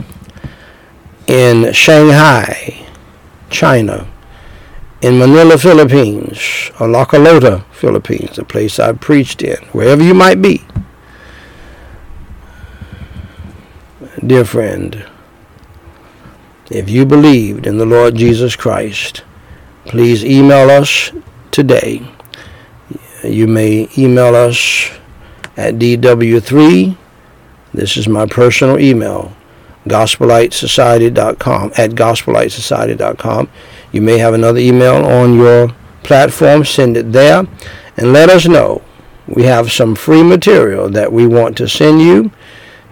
in 1.29 1.73
Shanghai, 1.73 2.85
China, 3.51 4.11
in 5.01 5.19
Manila, 5.19 5.57
Philippines, 5.57 6.73
or 6.81 6.89
La 6.89 7.05
Carlota, 7.05 7.65
Philippines, 7.71 8.35
the 8.35 8.45
place 8.45 8.81
I 8.81 8.93
preached 8.93 9.43
in, 9.43 9.63
wherever 9.67 10.03
you 10.03 10.15
might 10.15 10.43
be. 10.43 10.65
Dear 14.27 14.45
friend, 14.45 15.07
if 16.69 16.91
you 16.91 17.07
believed 17.07 17.67
in 17.67 17.79
the 17.79 17.87
Lord 17.87 18.17
Jesus 18.17 18.57
Christ, 18.57 19.23
please 19.85 20.25
email 20.25 20.69
us 20.69 21.13
today. 21.53 22.14
You 23.25 23.47
may 23.47 23.89
email 23.97 24.35
us 24.35 24.91
at 25.57 25.75
DW3. 25.75 26.97
This 27.73 27.97
is 27.97 28.07
my 28.09 28.27
personal 28.27 28.79
email, 28.79 29.35
gospellightsociety.com, 29.87 31.73
at 31.77 31.91
gospellightsociety.com. 31.91 33.49
You 33.93 34.03
may 34.03 34.19
have 34.19 34.35
another 34.35 34.59
email 34.59 35.05
on 35.05 35.37
your 35.37 35.75
platform. 36.03 36.65
Send 36.65 36.97
it 36.97 37.13
there 37.13 37.47
and 37.97 38.13
let 38.13 38.29
us 38.31 38.47
know. 38.47 38.83
We 39.27 39.45
have 39.45 39.73
some 39.73 39.95
free 39.95 40.23
material 40.23 40.89
that 40.91 41.13
we 41.13 41.27
want 41.27 41.57
to 41.59 41.69
send 41.69 42.01
you 42.01 42.31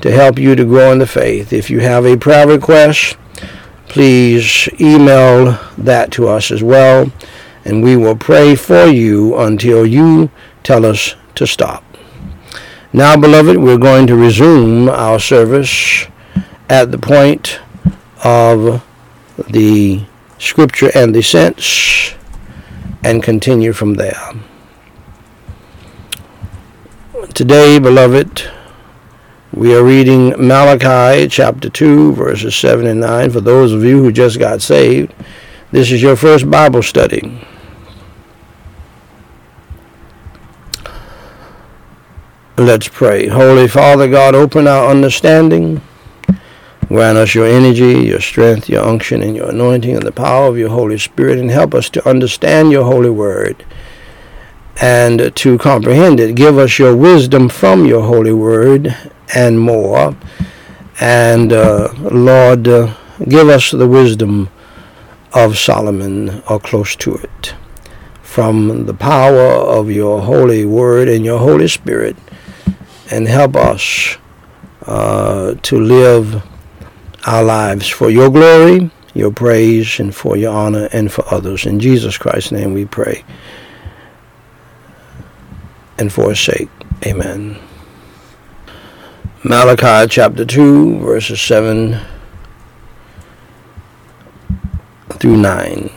to 0.01 0.11
help 0.11 0.39
you 0.39 0.55
to 0.55 0.65
grow 0.65 0.93
in 0.93 0.99
the 0.99 1.07
faith. 1.07 1.53
If 1.53 1.71
you 1.71 1.81
have 1.81 2.07
a 2.07 2.17
prayer 2.17 2.47
request, 2.47 3.17
please 3.89 4.69
email 4.81 5.59
that 5.79 6.11
to 6.13 6.29
us 6.29 6.51
as 6.51 6.63
well, 6.63 7.13
and 7.65 7.83
we 7.83 7.97
will 7.97 8.17
pray 8.17 8.55
for 8.55 8.87
you 8.87 9.37
until 9.39 9.87
you 9.87 10.31
tell 10.63 10.85
us 10.85 11.15
to 11.35 11.47
stop. 11.47 11.85
Now, 12.93 13.17
beloved, 13.17 13.57
we're 13.57 13.79
going 13.79 14.07
to 14.09 14.17
resume 14.17 14.89
our 14.89 15.19
service 15.19 16.07
at 16.69 16.91
the 16.91 16.99
point 16.99 17.61
of 18.25 18.85
the 19.49 20.05
scripture 20.39 20.91
and 20.95 21.15
the 21.15 21.23
sense 21.23 22.15
and 23.03 23.23
continue 23.23 23.73
from 23.73 23.95
there. 23.95 24.33
Today, 27.35 27.79
beloved, 27.79 28.43
we 29.55 29.75
are 29.75 29.83
reading 29.83 30.35
Malachi 30.39 31.29
chapter 31.29 31.71
2, 31.71 32.13
verses 32.15 32.55
7 32.57 32.87
and 32.87 33.01
9. 33.01 33.31
For 33.31 33.41
those 33.41 33.73
of 33.73 33.85
you 33.85 34.03
who 34.03 34.13
just 34.13 34.39
got 34.39 34.61
saved, 34.63 35.15
this 35.71 35.91
is 35.91 36.03
your 36.03 36.17
first 36.17 36.51
Bible 36.51 36.83
study. 36.83 37.47
Let's 42.59 42.87
pray. 42.87 43.29
Holy 43.29 43.66
Father 43.66 44.11
God, 44.11 44.35
open 44.35 44.69
our 44.69 44.91
understanding. 44.91 45.81
Grant 46.87 47.16
us 47.16 47.35
your 47.35 47.47
energy, 47.47 48.07
your 48.07 48.20
strength, 48.20 48.69
your 48.69 48.85
unction, 48.85 49.23
and 49.23 49.35
your 49.35 49.49
anointing, 49.49 49.97
and 49.97 50.07
the 50.07 50.12
power 50.12 50.49
of 50.49 50.59
your 50.59 50.69
Holy 50.69 50.99
Spirit, 50.99 51.39
and 51.39 51.51
help 51.51 51.74
us 51.74 51.89
to 51.89 52.07
understand 52.07 52.70
your 52.70 52.85
holy 52.85 53.09
word 53.09 53.65
and 54.83 55.35
to 55.35 55.57
comprehend 55.57 56.20
it. 56.20 56.35
Give 56.35 56.59
us 56.59 56.79
your 56.79 56.95
wisdom 56.95 57.49
from 57.49 57.87
your 57.87 58.03
holy 58.03 58.35
word 58.35 58.95
and 59.35 59.59
more. 59.59 60.15
And 61.01 61.55
uh, 61.55 61.89
Lord, 62.01 62.69
uh, 62.69 62.95
give 63.27 63.49
us 63.49 63.70
the 63.70 63.89
wisdom 63.89 64.51
of 65.33 65.57
Solomon 65.57 66.43
or 66.51 66.61
close 66.61 66.97
to 66.97 67.15
it 67.15 67.55
from 68.23 68.85
the 68.85 68.95
power 68.95 69.41
of 69.41 69.91
your 69.91 70.20
holy 70.20 70.66
word 70.66 71.09
and 71.09 71.24
your 71.24 71.39
Holy 71.39 71.69
Spirit 71.69 72.15
and 73.13 73.29
help 73.29 73.55
us 73.57 74.17
uh, 74.87 75.55
to 75.63 75.79
live 75.79 76.43
our 77.27 77.45
lives 77.45 77.87
for 77.87 78.09
your 78.09 78.31
glory, 78.31 78.91
your 79.13 79.31
praise, 79.31 80.01
and 80.01 80.15
for 80.15 80.35
your 80.35 80.55
honor 80.55 80.89
and 80.95 81.13
for 81.13 81.23
others. 81.33 81.67
In 81.67 81.79
Jesus 81.79 82.17
Christ's 82.17 82.53
name 82.53 82.73
we 82.73 82.87
pray. 82.87 83.23
And 85.99 86.11
for 86.11 86.31
his 86.31 86.41
sake, 86.41 86.71
amen. 87.05 87.61
Malachi 89.45 90.09
chapter 90.09 90.47
2, 90.47 91.01
verses 91.01 91.39
7 91.43 92.01
through 95.11 95.37
9. 95.37 95.91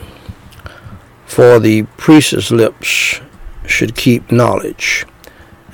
For 1.24 1.58
the 1.58 1.84
priest's 1.96 2.50
lips 2.50 3.22
should 3.64 3.96
keep 3.96 4.30
knowledge 4.30 5.06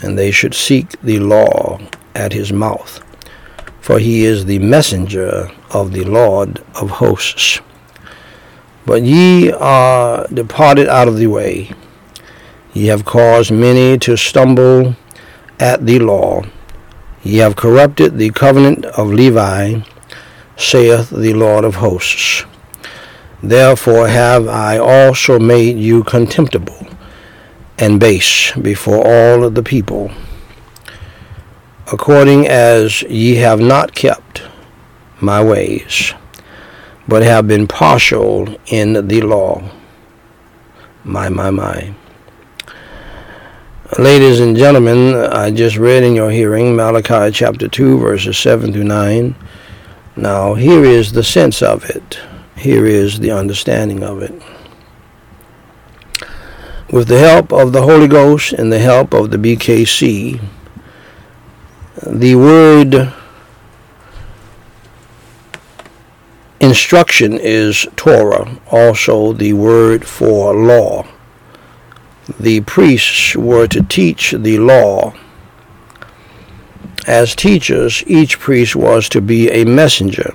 and 0.02 0.18
they 0.18 0.30
should 0.30 0.54
seek 0.54 1.00
the 1.00 1.20
law 1.20 1.78
at 2.14 2.32
his 2.32 2.52
mouth. 2.52 3.00
For 3.80 3.98
he 3.98 4.24
is 4.24 4.44
the 4.44 4.58
messenger 4.58 5.50
of 5.70 5.92
the 5.92 6.04
Lord 6.04 6.62
of 6.74 6.90
hosts. 6.90 7.60
But 8.84 9.02
ye 9.02 9.52
are 9.52 10.26
departed 10.28 10.88
out 10.88 11.08
of 11.08 11.16
the 11.16 11.28
way. 11.28 11.70
Ye 12.74 12.86
have 12.86 13.04
caused 13.04 13.52
many 13.52 13.98
to 13.98 14.16
stumble 14.16 14.96
at 15.60 15.86
the 15.86 15.98
law. 15.98 16.42
Ye 17.22 17.38
have 17.38 17.56
corrupted 17.56 18.18
the 18.18 18.30
covenant 18.30 18.84
of 18.86 19.12
Levi, 19.12 19.80
saith 20.56 21.10
the 21.10 21.34
Lord 21.34 21.64
of 21.64 21.76
hosts. 21.76 22.44
Therefore 23.42 24.08
have 24.08 24.48
I 24.48 24.78
also 24.78 25.38
made 25.38 25.76
you 25.76 26.04
contemptible 26.04 26.91
and 27.78 27.98
base 27.98 28.52
before 28.52 29.06
all 29.06 29.48
the 29.50 29.62
people, 29.62 30.10
according 31.92 32.46
as 32.46 33.02
ye 33.02 33.36
have 33.36 33.60
not 33.60 33.94
kept 33.94 34.42
my 35.20 35.42
ways, 35.42 36.14
but 37.08 37.22
have 37.22 37.46
been 37.46 37.66
partial 37.66 38.54
in 38.66 39.08
the 39.08 39.20
law. 39.20 39.62
My, 41.04 41.28
my, 41.28 41.50
my. 41.50 41.94
Ladies 43.98 44.40
and 44.40 44.56
gentlemen, 44.56 45.14
I 45.14 45.50
just 45.50 45.76
read 45.76 46.02
in 46.02 46.14
your 46.14 46.30
hearing 46.30 46.74
Malachi 46.74 47.30
chapter 47.30 47.68
2, 47.68 47.98
verses 47.98 48.38
7 48.38 48.72
through 48.72 48.84
9. 48.84 49.34
Now, 50.16 50.54
here 50.54 50.84
is 50.84 51.12
the 51.12 51.22
sense 51.22 51.62
of 51.62 51.84
it. 51.90 52.18
Here 52.56 52.86
is 52.86 53.18
the 53.18 53.32
understanding 53.32 54.02
of 54.02 54.22
it. 54.22 54.32
With 56.92 57.08
the 57.08 57.20
help 57.20 57.54
of 57.54 57.72
the 57.72 57.80
Holy 57.80 58.06
Ghost 58.06 58.52
and 58.52 58.70
the 58.70 58.78
help 58.78 59.14
of 59.14 59.30
the 59.30 59.38
BKC, 59.38 60.38
the 62.06 62.34
word 62.34 63.14
instruction 66.60 67.38
is 67.38 67.86
Torah, 67.96 68.58
also 68.70 69.32
the 69.32 69.54
word 69.54 70.06
for 70.06 70.54
law. 70.54 71.06
The 72.38 72.60
priests 72.60 73.34
were 73.36 73.66
to 73.68 73.82
teach 73.82 74.32
the 74.32 74.58
law. 74.58 75.14
As 77.06 77.34
teachers, 77.34 78.04
each 78.06 78.38
priest 78.38 78.76
was 78.76 79.08
to 79.08 79.22
be 79.22 79.48
a 79.48 79.64
messenger. 79.64 80.34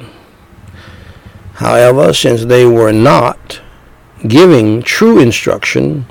However, 1.54 2.14
since 2.14 2.46
they 2.46 2.66
were 2.66 2.92
not 2.92 3.62
giving 4.28 4.82
true 4.82 5.20
instruction, 5.20 6.08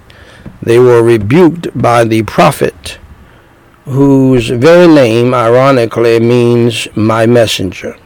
they 0.62 0.78
were 0.78 1.02
rebuked 1.02 1.77
by 1.81 2.05
the 2.05 2.23
prophet, 2.24 2.98
whose 3.85 4.48
very 4.48 4.89
name, 4.89 5.32
ironically, 5.32 6.18
means 6.18 6.89
my 6.97 7.27
messenger. 7.27 7.97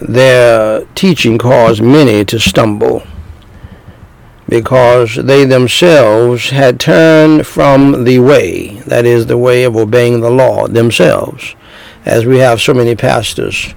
Their 0.00 0.84
teaching 0.94 1.38
caused 1.38 1.82
many 1.82 2.24
to 2.26 2.38
stumble 2.38 3.04
because 4.48 5.14
they 5.14 5.46
themselves 5.46 6.50
had 6.50 6.78
turned 6.78 7.46
from 7.46 8.04
the 8.04 8.18
way, 8.18 8.80
that 8.86 9.06
is, 9.06 9.26
the 9.26 9.38
way 9.38 9.64
of 9.64 9.76
obeying 9.76 10.20
the 10.20 10.30
law 10.30 10.66
themselves, 10.66 11.54
as 12.04 12.26
we 12.26 12.38
have 12.38 12.60
so 12.60 12.74
many 12.74 12.94
pastors 12.94 13.74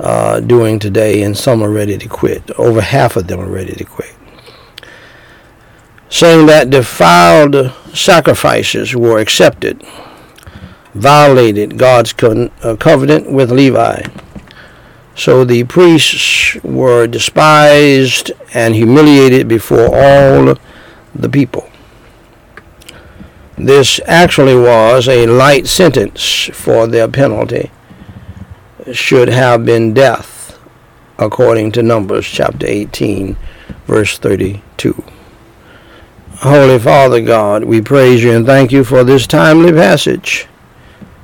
uh, 0.00 0.40
doing 0.40 0.80
today, 0.80 1.22
and 1.22 1.38
some 1.38 1.62
are 1.62 1.70
ready 1.70 1.96
to 1.96 2.08
quit. 2.08 2.50
Over 2.58 2.80
half 2.80 3.14
of 3.16 3.28
them 3.28 3.38
are 3.38 3.46
ready 3.48 3.74
to 3.74 3.84
quit 3.84 4.14
saying 6.14 6.46
that 6.46 6.70
defiled 6.70 7.72
sacrifices 7.92 8.94
were 8.94 9.18
accepted, 9.18 9.82
violated 10.94 11.76
God's 11.76 12.14
uh, 12.22 12.76
covenant 12.78 13.32
with 13.32 13.50
Levi. 13.50 14.04
So 15.16 15.44
the 15.44 15.64
priests 15.64 16.54
were 16.62 17.08
despised 17.08 18.30
and 18.54 18.76
humiliated 18.76 19.48
before 19.48 19.86
all 19.86 20.54
the 21.16 21.28
people. 21.28 21.68
This 23.58 23.98
actually 24.06 24.54
was 24.54 25.08
a 25.08 25.26
light 25.26 25.66
sentence 25.66 26.48
for 26.52 26.86
their 26.86 27.08
penalty, 27.08 27.72
should 28.92 29.30
have 29.30 29.64
been 29.64 29.94
death, 29.94 30.60
according 31.18 31.72
to 31.72 31.82
Numbers 31.82 32.24
chapter 32.24 32.68
18, 32.68 33.36
verse 33.88 34.16
32. 34.16 35.02
Holy 36.38 36.78
Father 36.78 37.20
God, 37.20 37.64
we 37.64 37.80
praise 37.80 38.22
you 38.22 38.32
and 38.32 38.44
thank 38.44 38.72
you 38.72 38.84
for 38.84 39.04
this 39.04 39.26
timely 39.26 39.72
passage. 39.72 40.46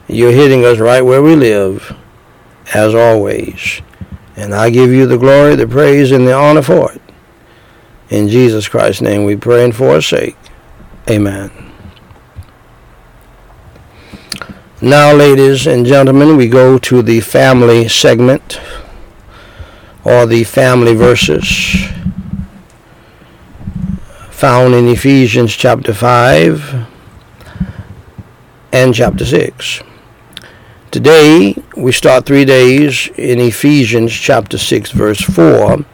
You're 0.07 0.33
hitting 0.33 0.65
us 0.65 0.79
right 0.79 1.03
where 1.03 1.23
we 1.23 1.35
live, 1.35 1.97
as 2.75 2.95
always. 2.95 3.83
And 4.37 4.55
I 4.55 4.71
give 4.71 4.91
you 4.91 5.07
the 5.07 5.19
glory, 5.19 5.57
the 5.57 5.67
praise, 5.67 6.13
and 6.13 6.27
the 6.27 6.33
honor 6.33 6.63
for 6.63 6.93
it. 6.93 7.03
In 8.09 8.29
Jesus 8.29 8.69
Christ's 8.69 9.03
name 9.03 9.25
we 9.25 9.37
pray 9.37 9.65
and 9.65 9.75
for 9.75 9.97
his 9.97 10.07
sake. 10.07 10.37
Amen. 11.09 11.51
Now, 14.81 15.13
ladies 15.13 15.67
and 15.67 15.85
gentlemen, 15.85 16.37
we 16.37 16.49
go 16.49 16.79
to 16.79 17.03
the 17.03 17.21
family 17.21 17.89
segment 17.89 18.61
or 20.05 20.25
the 20.25 20.45
family 20.45 20.95
verses 20.95 21.91
found 24.41 24.75
in 24.75 24.89
Ephesians 24.89 25.55
chapter 25.55 25.93
5 25.93 26.87
and 28.73 28.95
chapter 28.95 29.23
6. 29.23 29.83
Today, 30.91 31.55
we 31.77 31.93
start 31.93 32.25
three 32.25 32.47
days 32.47 33.11
in 33.19 33.39
Ephesians 33.39 34.11
chapter 34.15 34.57
6, 34.57 34.93
verse 34.93 35.21
4, 35.21 35.85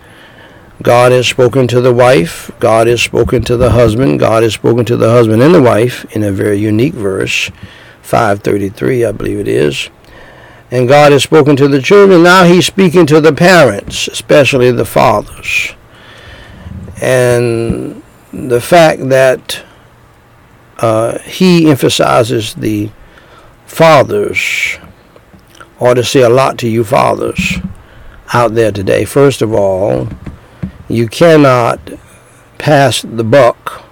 God 0.80 1.10
has 1.10 1.26
spoken 1.26 1.66
to 1.66 1.80
the 1.80 1.92
wife. 1.92 2.52
God 2.60 2.86
has 2.86 3.02
spoken 3.02 3.42
to 3.42 3.56
the 3.56 3.72
husband. 3.72 4.20
God 4.20 4.44
has 4.44 4.54
spoken 4.54 4.84
to 4.84 4.96
the 4.96 5.10
husband 5.10 5.42
and 5.42 5.52
the 5.52 5.60
wife 5.60 6.04
in 6.14 6.22
a 6.22 6.30
very 6.30 6.60
unique 6.60 6.94
verse, 6.94 7.50
533, 8.02 9.06
I 9.06 9.10
believe 9.10 9.40
it 9.40 9.48
is. 9.48 9.90
And 10.70 10.86
God 10.86 11.10
has 11.10 11.24
spoken 11.24 11.56
to 11.56 11.66
the 11.66 11.82
children. 11.82 12.22
Now 12.22 12.44
he's 12.44 12.66
speaking 12.66 13.06
to 13.06 13.20
the 13.20 13.32
parents, 13.32 14.06
especially 14.06 14.70
the 14.70 14.84
fathers. 14.84 15.74
And 17.02 18.04
the 18.32 18.60
fact 18.60 19.08
that 19.08 19.62
uh, 20.78 21.18
he 21.20 21.70
emphasizes 21.70 22.54
the 22.54 22.90
fathers 23.66 24.78
ought 25.78 25.94
to 25.94 26.04
say 26.04 26.22
a 26.22 26.28
lot 26.28 26.58
to 26.58 26.68
you 26.68 26.84
fathers 26.84 27.58
out 28.32 28.54
there 28.54 28.72
today. 28.72 29.04
First 29.04 29.42
of 29.42 29.52
all, 29.52 30.08
you 30.88 31.08
cannot 31.08 31.80
pass 32.58 33.02
the 33.02 33.24
buck 33.24 33.84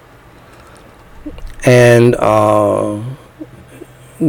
and 1.65 2.15
uh, 2.16 3.02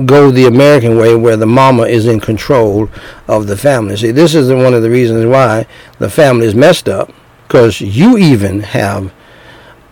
go 0.05 0.31
the 0.31 0.45
American 0.45 0.97
way 0.97 1.15
where 1.15 1.37
the 1.37 1.45
mama 1.45 1.83
is 1.83 2.05
in 2.07 2.19
control 2.19 2.89
of 3.27 3.47
the 3.47 3.57
family. 3.57 3.97
See, 3.97 4.11
this 4.11 4.35
is 4.35 4.49
one 4.51 4.73
of 4.73 4.81
the 4.81 4.89
reasons 4.89 5.25
why 5.25 5.67
the 5.99 6.09
family 6.09 6.47
is 6.47 6.55
messed 6.55 6.89
up 6.89 7.11
because 7.47 7.81
you 7.81 8.17
even 8.17 8.61
have 8.61 9.13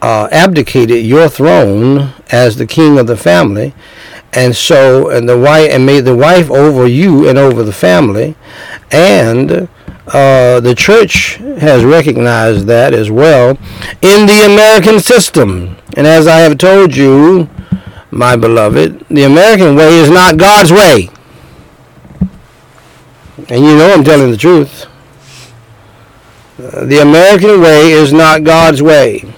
uh, 0.03 0.27
abdicated 0.31 1.05
your 1.05 1.29
throne 1.29 2.13
as 2.29 2.57
the 2.57 2.67
king 2.67 2.99
of 2.99 3.07
the 3.07 3.15
family 3.15 3.73
and 4.33 4.53
so 4.53 5.09
and 5.09 5.29
the 5.29 5.39
wife 5.39 5.69
and 5.71 5.85
made 5.85 6.01
the 6.01 6.15
wife 6.15 6.51
over 6.51 6.85
you 6.85 7.29
and 7.29 7.37
over 7.37 7.63
the 7.63 7.71
family 7.71 8.35
and 8.91 9.69
uh, 10.07 10.59
the 10.59 10.75
church 10.75 11.35
has 11.59 11.85
recognized 11.85 12.67
that 12.67 12.93
as 12.93 13.09
well 13.09 13.51
in 14.01 14.25
the 14.27 14.43
American 14.45 14.99
system. 14.99 15.77
And 15.95 16.05
as 16.05 16.27
I 16.27 16.39
have 16.39 16.57
told 16.57 16.93
you, 16.93 17.49
my 18.11 18.35
beloved, 18.35 19.05
the 19.07 19.23
American 19.23 19.77
way 19.77 19.99
is 19.99 20.09
not 20.09 20.35
God's 20.35 20.73
way. 20.73 21.09
And 23.47 23.63
you 23.63 23.77
know 23.77 23.93
I'm 23.93 24.03
telling 24.03 24.29
the 24.29 24.37
truth. 24.37 24.87
Uh, 26.59 26.85
the 26.85 26.99
American 27.01 27.61
way 27.61 27.91
is 27.91 28.11
not 28.11 28.43
God's 28.43 28.81
way. 28.81 29.33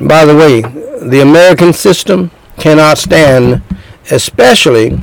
By 0.00 0.24
the 0.24 0.34
way, 0.34 0.62
the 0.62 1.20
American 1.20 1.72
system 1.74 2.30
cannot 2.56 2.96
stand, 2.96 3.62
especially 4.10 4.98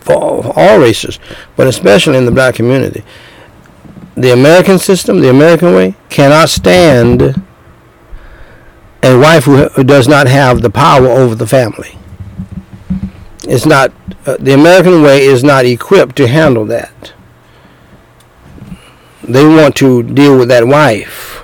for 0.00 0.52
all 0.56 0.78
races, 0.78 1.18
but 1.56 1.66
especially 1.66 2.16
in 2.16 2.24
the 2.24 2.30
black 2.30 2.54
community. 2.54 3.04
The 4.14 4.32
American 4.32 4.78
system, 4.78 5.20
the 5.20 5.28
American 5.28 5.74
way, 5.74 5.94
cannot 6.08 6.48
stand 6.48 7.42
a 9.02 9.18
wife 9.18 9.44
who, 9.44 9.68
who 9.68 9.84
does 9.84 10.08
not 10.08 10.26
have 10.26 10.62
the 10.62 10.70
power 10.70 11.08
over 11.08 11.34
the 11.34 11.46
family. 11.46 11.98
It's 13.44 13.66
not, 13.66 13.92
uh, 14.24 14.36
the 14.38 14.54
American 14.54 15.02
way 15.02 15.24
is 15.24 15.44
not 15.44 15.66
equipped 15.66 16.16
to 16.16 16.26
handle 16.26 16.64
that. 16.66 17.12
They 19.24 19.44
want 19.44 19.76
to 19.76 20.02
deal 20.02 20.38
with 20.38 20.48
that 20.48 20.66
wife 20.66 21.41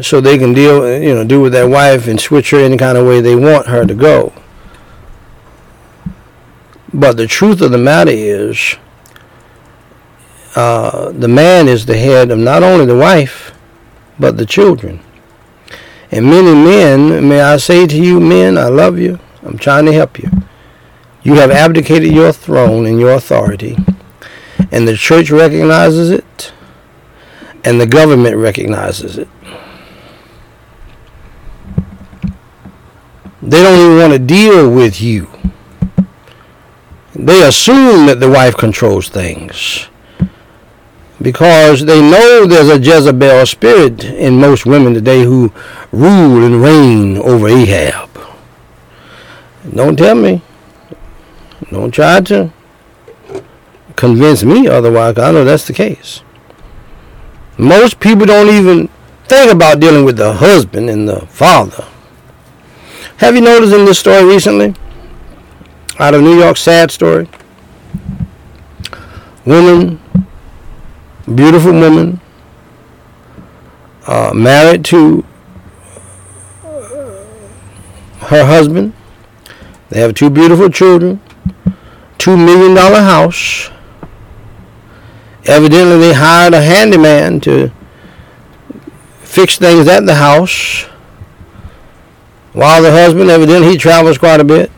so 0.00 0.20
they 0.20 0.38
can 0.38 0.54
deal, 0.54 1.00
you 1.00 1.14
know, 1.14 1.24
do 1.24 1.40
with 1.40 1.52
their 1.52 1.68
wife 1.68 2.06
and 2.08 2.20
switch 2.20 2.50
her 2.50 2.58
any 2.58 2.76
kind 2.76 2.96
of 2.96 3.06
way 3.06 3.20
they 3.20 3.36
want 3.36 3.66
her 3.66 3.84
to 3.84 3.94
go. 3.94 4.32
But 6.94 7.16
the 7.16 7.26
truth 7.26 7.60
of 7.60 7.70
the 7.70 7.78
matter 7.78 8.12
is, 8.12 8.76
uh, 10.54 11.10
the 11.12 11.28
man 11.28 11.68
is 11.68 11.86
the 11.86 11.96
head 11.96 12.30
of 12.30 12.38
not 12.38 12.62
only 12.62 12.84
the 12.84 12.96
wife, 12.96 13.52
but 14.18 14.36
the 14.36 14.46
children. 14.46 15.00
And 16.10 16.26
many 16.26 16.54
men, 16.54 17.26
may 17.26 17.40
I 17.40 17.56
say 17.56 17.86
to 17.86 17.96
you, 17.96 18.20
men, 18.20 18.58
I 18.58 18.66
love 18.66 18.98
you. 18.98 19.18
I'm 19.42 19.56
trying 19.56 19.86
to 19.86 19.92
help 19.92 20.18
you. 20.18 20.30
You 21.22 21.34
have 21.36 21.50
abdicated 21.50 22.12
your 22.12 22.32
throne 22.32 22.84
and 22.84 23.00
your 23.00 23.12
authority, 23.12 23.78
and 24.70 24.86
the 24.86 24.96
church 24.96 25.30
recognizes 25.30 26.10
it, 26.10 26.52
and 27.64 27.80
the 27.80 27.86
government 27.86 28.36
recognizes 28.36 29.16
it. 29.16 29.28
They 33.42 33.62
don't 33.62 33.78
even 33.78 33.98
want 33.98 34.12
to 34.12 34.18
deal 34.18 34.70
with 34.70 35.00
you. 35.00 35.28
They 37.14 37.42
assume 37.42 38.06
that 38.06 38.20
the 38.20 38.30
wife 38.30 38.56
controls 38.56 39.08
things 39.08 39.88
because 41.20 41.84
they 41.84 42.00
know 42.00 42.46
there's 42.46 42.68
a 42.68 42.78
Jezebel 42.78 43.46
spirit 43.46 44.04
in 44.04 44.40
most 44.40 44.66
women 44.66 44.94
today 44.94 45.22
who 45.22 45.52
rule 45.92 46.44
and 46.44 46.62
reign 46.62 47.18
over 47.18 47.48
Ahab. 47.48 48.10
Don't 49.72 49.96
tell 49.96 50.14
me. 50.14 50.42
Don't 51.70 51.92
try 51.92 52.20
to 52.20 52.52
convince 53.94 54.42
me 54.42 54.66
otherwise. 54.66 55.18
I 55.18 55.32
know 55.32 55.44
that's 55.44 55.66
the 55.66 55.72
case. 55.72 56.22
Most 57.56 58.00
people 58.00 58.26
don't 58.26 58.48
even 58.48 58.88
think 59.24 59.52
about 59.52 59.80
dealing 59.80 60.04
with 60.04 60.16
the 60.16 60.32
husband 60.32 60.90
and 60.90 61.08
the 61.08 61.20
father. 61.26 61.86
Have 63.22 63.36
you 63.36 63.40
noticed 63.40 63.72
in 63.72 63.84
this 63.84 64.00
story 64.00 64.24
recently? 64.24 64.74
Out 66.00 66.12
of 66.12 66.22
New 66.22 66.40
York, 66.40 66.56
sad 66.56 66.90
story. 66.90 67.28
Woman, 69.46 70.00
beautiful 71.32 71.70
woman, 71.70 72.20
uh, 74.08 74.32
married 74.34 74.84
to 74.86 75.24
her 78.22 78.44
husband. 78.44 78.92
They 79.90 80.00
have 80.00 80.14
two 80.14 80.28
beautiful 80.28 80.68
children, 80.68 81.20
two 82.18 82.36
million 82.36 82.74
dollar 82.74 83.02
house. 83.02 83.70
Evidently, 85.44 85.98
they 85.98 86.12
hired 86.12 86.54
a 86.54 86.60
handyman 86.60 87.38
to 87.42 87.70
fix 89.20 89.58
things 89.58 89.86
at 89.86 90.06
the 90.06 90.16
house. 90.16 90.86
While 92.52 92.82
the 92.82 92.90
husband, 92.90 93.30
evidently 93.30 93.70
he 93.70 93.76
travels 93.78 94.18
quite 94.18 94.40
a 94.40 94.44
bit. 94.44 94.70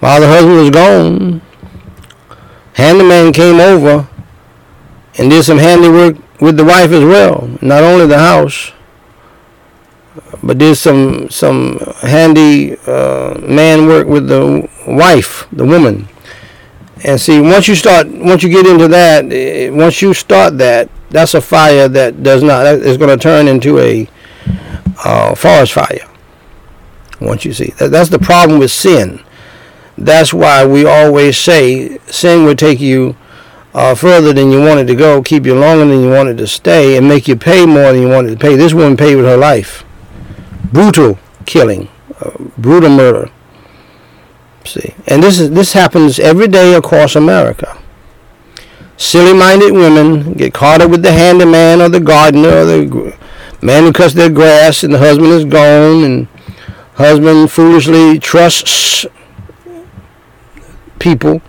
While 0.00 0.20
the 0.20 0.28
husband 0.28 0.56
was 0.56 0.70
gone, 0.70 1.42
handyman 2.74 3.32
came 3.32 3.60
over 3.60 4.08
and 5.16 5.30
did 5.30 5.44
some 5.44 5.58
handiwork 5.58 6.16
with 6.40 6.56
the 6.56 6.64
wife 6.64 6.90
as 6.90 7.04
well. 7.04 7.48
Not 7.60 7.82
only 7.82 8.06
the 8.06 8.18
house, 8.18 8.72
but 10.42 10.58
did 10.58 10.76
some 10.76 11.28
some 11.30 11.78
handy 12.00 12.76
uh, 12.86 13.38
man 13.40 13.86
work 13.86 14.06
with 14.06 14.28
the 14.28 14.68
wife, 14.86 15.46
the 15.52 15.64
woman. 15.64 16.08
And 17.04 17.20
see, 17.20 17.40
once 17.40 17.68
you 17.68 17.76
start, 17.76 18.08
once 18.08 18.42
you 18.42 18.48
get 18.48 18.66
into 18.66 18.88
that, 18.88 19.32
eh, 19.32 19.70
once 19.70 20.02
you 20.02 20.14
start 20.14 20.58
that, 20.58 20.88
that's 21.10 21.34
a 21.34 21.40
fire 21.40 21.88
that 21.88 22.22
does 22.22 22.42
not. 22.42 22.66
It's 22.66 22.96
going 22.96 23.16
to 23.16 23.22
turn 23.22 23.46
into 23.46 23.78
a 23.78 24.08
uh, 25.04 25.34
forest 25.34 25.72
fire. 25.72 26.08
Once 27.20 27.44
you 27.44 27.52
see 27.52 27.72
that, 27.78 27.90
that's 27.90 28.10
the 28.10 28.18
problem 28.18 28.58
with 28.58 28.70
sin. 28.70 29.20
That's 29.96 30.32
why 30.32 30.64
we 30.64 30.84
always 30.86 31.36
say 31.36 31.98
sin 32.06 32.44
will 32.44 32.54
take 32.54 32.80
you 32.80 33.16
uh, 33.74 33.94
further 33.94 34.32
than 34.32 34.50
you 34.50 34.60
wanted 34.60 34.86
to 34.86 34.94
go, 34.94 35.22
keep 35.22 35.44
you 35.44 35.54
longer 35.54 35.84
than 35.86 36.00
you 36.00 36.10
wanted 36.10 36.38
to 36.38 36.46
stay, 36.46 36.96
and 36.96 37.08
make 37.08 37.28
you 37.28 37.36
pay 37.36 37.66
more 37.66 37.92
than 37.92 38.02
you 38.02 38.08
wanted 38.08 38.30
to 38.30 38.36
pay. 38.36 38.56
This 38.56 38.72
woman 38.72 38.96
paid 38.96 39.16
with 39.16 39.24
her 39.24 39.36
life. 39.36 39.84
Brutal 40.72 41.18
killing, 41.46 41.88
uh, 42.20 42.30
brutal 42.56 42.90
murder. 42.90 43.30
See, 44.64 44.94
and 45.06 45.22
this 45.22 45.40
is 45.40 45.50
this 45.50 45.72
happens 45.72 46.18
every 46.18 46.46
day 46.46 46.74
across 46.74 47.16
America. 47.16 47.76
Silly-minded 48.96 49.72
women 49.72 50.34
get 50.34 50.52
caught 50.52 50.80
up 50.80 50.90
with 50.90 51.02
the 51.02 51.12
handyman 51.12 51.80
or 51.80 51.88
the 51.88 52.00
gardener 52.00 52.48
or 52.48 52.64
the 52.64 53.16
man 53.60 53.84
who 53.84 53.92
cuts 53.92 54.14
their 54.14 54.30
grass, 54.30 54.82
and 54.82 54.92
the 54.92 54.98
husband 54.98 55.28
is 55.28 55.44
gone, 55.44 56.04
and 56.04 56.28
husband 56.94 57.50
foolishly 57.50 58.18
trusts 58.18 59.06
people 60.98 61.40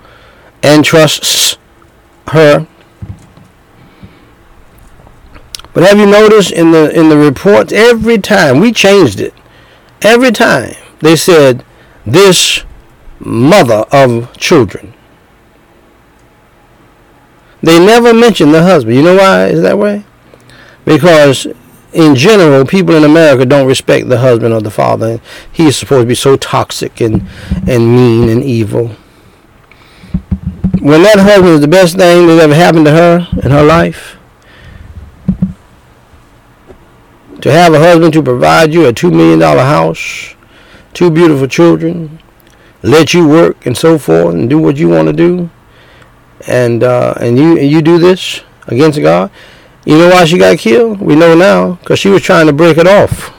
and 0.61 0.85
trusts 0.85 1.57
her. 2.27 2.67
But 5.73 5.83
have 5.83 5.97
you 5.97 6.05
noticed 6.05 6.51
in 6.51 6.71
the 6.71 6.91
in 6.97 7.09
the 7.09 7.17
reports 7.17 7.71
every 7.71 8.17
time 8.17 8.59
we 8.59 8.71
changed 8.71 9.19
it, 9.19 9.33
every 10.01 10.31
time 10.31 10.73
they 10.99 11.15
said 11.15 11.63
this 12.05 12.63
mother 13.19 13.85
of 13.91 14.35
children. 14.37 14.93
They 17.61 17.83
never 17.83 18.13
mentioned 18.13 18.53
the 18.53 18.63
husband. 18.63 18.95
You 18.95 19.03
know 19.03 19.15
why 19.15 19.47
is 19.47 19.61
that 19.61 19.77
way? 19.77 20.05
Because 20.85 21.45
in 21.93 22.15
general, 22.15 22.65
people 22.65 22.95
in 22.95 23.03
America 23.03 23.45
don't 23.45 23.67
respect 23.67 24.09
the 24.09 24.19
husband 24.19 24.53
or 24.53 24.61
the 24.61 24.71
father. 24.71 25.19
He 25.51 25.67
is 25.67 25.77
supposed 25.77 26.03
to 26.03 26.07
be 26.07 26.15
so 26.15 26.35
toxic 26.35 27.01
and, 27.01 27.27
and 27.67 27.95
mean 27.95 28.29
and 28.29 28.43
evil. 28.43 28.89
When 30.81 31.03
that 31.03 31.19
husband 31.19 31.55
is 31.55 31.61
the 31.61 31.67
best 31.67 31.97
thing 31.97 32.27
that 32.27 32.39
ever 32.39 32.53
happened 32.53 32.85
to 32.85 32.91
her 32.91 33.27
in 33.43 33.51
her 33.51 33.63
life, 33.63 34.17
to 37.41 37.51
have 37.51 37.73
a 37.73 37.79
husband 37.79 38.13
to 38.13 38.23
provide 38.23 38.73
you 38.73 38.85
a 38.85 38.93
$2 38.93 39.11
million 39.11 39.39
house, 39.39 40.35
two 40.93 41.09
beautiful 41.09 41.47
children, 41.47 42.19
let 42.83 43.13
you 43.13 43.27
work 43.27 43.65
and 43.65 43.77
so 43.77 43.97
forth 43.97 44.33
and 44.35 44.49
do 44.49 44.59
what 44.59 44.77
you 44.77 44.89
want 44.89 45.07
to 45.07 45.13
do, 45.13 45.49
and 46.47 46.83
uh, 46.83 47.13
and 47.19 47.37
you 47.37 47.57
and 47.57 47.69
you 47.69 47.81
do 47.81 47.97
this 47.97 48.41
against 48.67 49.01
God, 49.01 49.31
you 49.85 49.97
know 49.97 50.09
why 50.09 50.25
she 50.25 50.37
got 50.37 50.57
killed? 50.57 51.01
We 51.01 51.15
know 51.15 51.35
now, 51.35 51.73
because 51.75 51.99
she 51.99 52.09
was 52.09 52.21
trying 52.21 52.47
to 52.47 52.53
break 52.53 52.77
it 52.77 52.87
off. 52.87 53.33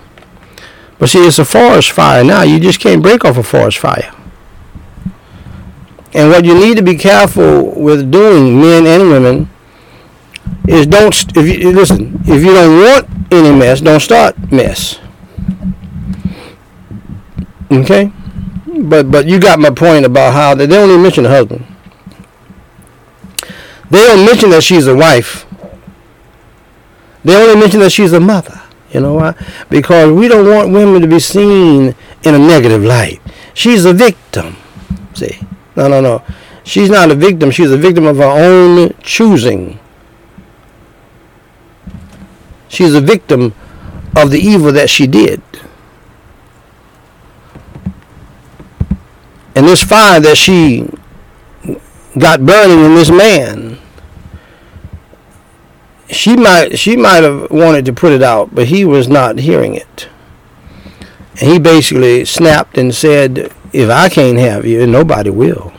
But 0.99 1.09
see, 1.09 1.27
it's 1.27 1.39
a 1.39 1.45
forest 1.45 1.93
fire 1.93 2.23
now. 2.23 2.43
You 2.43 2.61
just 2.61 2.81
can't 2.81 3.03
break 3.03 3.25
off 3.25 3.39
a 3.39 3.43
forest 3.43 3.79
fire. 3.79 4.13
And 6.13 6.31
what 6.31 6.45
you 6.45 6.55
need 6.55 6.77
to 6.77 6.83
be 6.83 6.97
careful 6.97 7.81
with 7.81 8.11
doing, 8.11 8.61
men 8.61 8.87
and 8.87 9.11
women, 9.11 9.51
is 10.69 10.87
don't 10.87 11.15
if 11.37 11.63
you 11.63 11.73
listen. 11.73 12.21
If 12.27 12.45
you 12.45 12.53
don't 12.53 12.81
want 12.83 13.33
any 13.33 13.57
mess, 13.57 13.81
don't 13.81 14.01
start 14.01 14.37
mess. 14.53 14.99
Okay, 17.71 18.13
but 18.83 19.11
but 19.11 19.27
you 19.27 19.39
got 19.39 19.59
my 19.61 19.71
point 19.71 20.05
about 20.05 20.33
how 20.33 20.55
they 20.55 20.67
don't 20.67 20.91
even 20.91 21.03
mention 21.03 21.25
the 21.25 21.31
husband. 21.31 21.65
They 23.91 24.05
don't 24.07 24.25
mention 24.27 24.51
that 24.51 24.63
she's 24.63 24.87
a 24.87 24.95
wife. 24.95 25.47
They 27.25 27.37
only 27.37 27.61
mention 27.61 27.81
that 27.81 27.91
she's 27.91 28.13
a 28.13 28.21
mother. 28.21 28.61
You 28.93 29.01
know 29.01 29.15
why? 29.15 29.35
Because 29.69 30.13
we 30.13 30.29
don't 30.29 30.49
want 30.49 30.73
women 30.73 31.01
to 31.03 31.09
be 31.09 31.21
seen 31.21 31.95
in 32.23 32.35
a 32.35 32.39
negative 32.39 32.83
light. 32.83 33.21
She's 33.55 33.85
a 33.85 33.93
victim. 33.93 34.57
See? 35.15 35.39
No, 35.77 35.89
no, 35.89 36.01
no. 36.01 36.25
She's 36.65 36.91
not 36.91 37.11
a 37.11 37.15
victim. 37.15 37.51
She's 37.51 37.71
a 37.71 37.77
victim 37.77 38.07
of 38.07 38.17
her 38.17 38.25
own 38.25 38.95
choosing. 39.03 39.79
She's 42.69 42.95
a 42.95 43.01
victim 43.01 43.55
of 44.17 44.31
the 44.31 44.39
evil 44.39 44.73
that 44.73 44.91
she 44.91 45.07
did. 45.07 45.43
And 49.55 49.67
this 49.67 49.83
fire 49.83 50.21
that 50.21 50.37
she 50.37 50.89
got 52.19 52.45
burning 52.45 52.85
in 52.85 52.95
this 52.95 53.11
man 53.11 53.79
she 56.11 56.37
might 56.37 56.79
she 56.79 56.97
might 56.97 57.23
have 57.23 57.51
wanted 57.51 57.85
to 57.87 57.93
put 57.93 58.13
it 58.13 58.23
out, 58.23 58.55
but 58.55 58.67
he 58.67 58.85
was 58.85 59.09
not 59.09 59.39
hearing 59.39 59.75
it. 59.75 60.09
And 61.41 61.51
he 61.51 61.59
basically 61.59 62.25
snapped 62.25 62.77
and 62.77 62.95
said, 62.95 63.53
"If 63.73 63.89
I 63.89 64.09
can't 64.09 64.39
have 64.39 64.67
you, 64.67 64.87
nobody 64.87 65.31
will." 65.31 65.73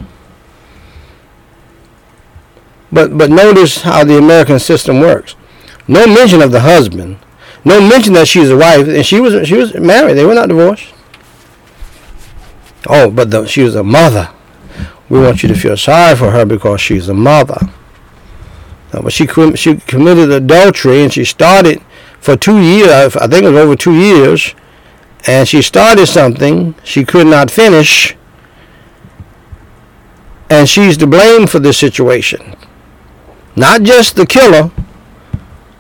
But 2.92 3.18
but 3.18 3.30
notice 3.30 3.82
how 3.82 4.04
the 4.04 4.18
American 4.18 4.60
system 4.60 5.00
works. 5.00 5.36
No 5.88 6.08
mention 6.08 6.42
of 6.42 6.52
the 6.52 6.62
husband. 6.62 7.18
No 7.64 7.80
mention 7.80 8.14
that 8.14 8.28
she's 8.28 8.50
a 8.50 8.58
wife, 8.58 8.88
and 8.88 9.06
she 9.06 9.20
was 9.20 9.48
she 9.48 9.56
was 9.56 9.74
married. 9.76 10.16
They 10.16 10.26
were 10.26 10.34
not 10.36 10.50
divorced. 10.50 10.94
Oh, 12.88 13.12
but 13.12 13.30
the, 13.30 13.46
she 13.46 13.62
was 13.62 13.76
a 13.76 13.84
mother. 13.84 14.30
We 15.08 15.20
want 15.20 15.44
you 15.44 15.50
to 15.50 15.56
feel 15.56 15.78
sorry 15.78 16.16
for 16.16 16.32
her 16.32 16.46
because 16.46 16.82
she's 16.82 17.08
a 17.08 17.14
mother. 17.14 17.70
Uh, 18.94 19.02
but 19.02 19.14
she 19.14 19.26
she 19.56 19.76
committed 19.76 20.32
adultery 20.32 21.02
and 21.02 21.14
she 21.14 21.24
started 21.24 21.82
for 22.20 22.36
two 22.36 22.60
years. 22.60 23.16
I 23.16 23.28
think 23.28 23.44
it 23.44 23.50
was 23.50 23.60
over 23.60 23.76
two 23.76 23.94
years, 23.94 24.54
and 25.28 25.48
she 25.48 25.62
started 25.62 26.08
something 26.08 26.76
she 26.84 27.06
could 27.06 27.28
not 27.28 27.50
finish, 27.50 28.16
and 30.50 30.68
she's 30.68 30.98
to 30.98 31.08
blame 31.08 31.48
for 31.48 31.60
this 31.60 31.78
situation. 31.78 32.56
Not 33.56 33.84
just 33.84 34.16
the 34.16 34.26
killer. 34.26 34.72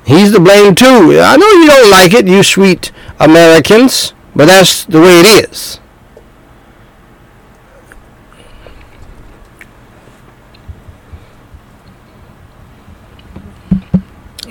He's 0.04 0.32
to 0.34 0.40
blame 0.40 0.76
too. 0.76 1.20
I 1.22 1.38
know 1.38 1.48
you 1.48 1.68
don't 1.68 1.92
like 1.92 2.14
it, 2.14 2.28
you 2.28 2.44
sweet 2.44 2.92
Americans, 3.20 4.14
but 4.36 4.46
that's 4.46 4.84
the 4.86 5.00
way 5.00 5.20
it 5.20 5.50
is. 5.50 5.80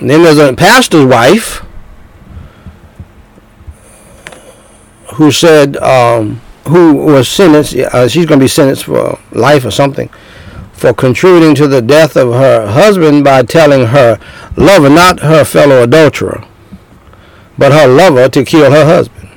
Then 0.01 0.23
there's 0.23 0.39
a 0.39 0.53
pastor's 0.53 1.05
wife 1.05 1.63
who 5.13 5.31
said, 5.31 5.77
um, 5.77 6.41
who 6.67 6.93
was 6.93 7.27
sentenced, 7.27 7.75
uh, 7.75 8.07
she's 8.07 8.25
going 8.25 8.39
to 8.39 8.43
be 8.43 8.47
sentenced 8.47 8.85
for 8.85 9.19
life 9.31 9.63
or 9.63 9.69
something, 9.69 10.09
for 10.73 10.91
contributing 10.91 11.53
to 11.55 11.67
the 11.67 11.83
death 11.83 12.17
of 12.17 12.33
her 12.33 12.67
husband 12.67 13.23
by 13.23 13.43
telling 13.43 13.87
her 13.87 14.19
lover, 14.57 14.89
not 14.89 15.19
her 15.19 15.43
fellow 15.43 15.83
adulterer, 15.83 16.43
but 17.59 17.71
her 17.71 17.87
lover 17.87 18.27
to 18.27 18.43
kill 18.43 18.71
her 18.71 18.85
husband. 18.85 19.29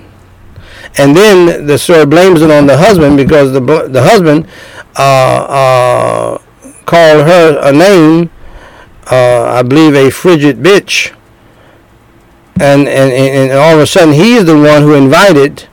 And 0.97 1.15
then 1.15 1.67
the 1.67 1.77
story 1.77 2.07
blames 2.07 2.41
it 2.41 2.51
on 2.51 2.67
the 2.67 2.79
husband 2.79 3.17
because 3.19 3.53
the 3.53 3.61
the 3.61 4.03
husband 4.03 4.47
uh, 4.97 5.03
uh, 5.03 6.39
called 6.87 7.27
her 7.27 7.59
a 7.63 7.73
name 7.73 8.31
uh, 9.11 9.45
I 9.45 9.63
believe, 9.63 9.95
a 9.95 10.11
frigid 10.11 10.59
bitch. 10.59 11.15
And, 12.61 12.87
and, 12.89 13.13
and 13.13 13.53
all 13.53 13.75
of 13.75 13.81
a 13.81 13.87
sudden, 13.87 14.15
he's 14.15 14.45
the 14.45 14.57
one 14.57 14.83
who 14.83 14.95
invited 14.95 15.69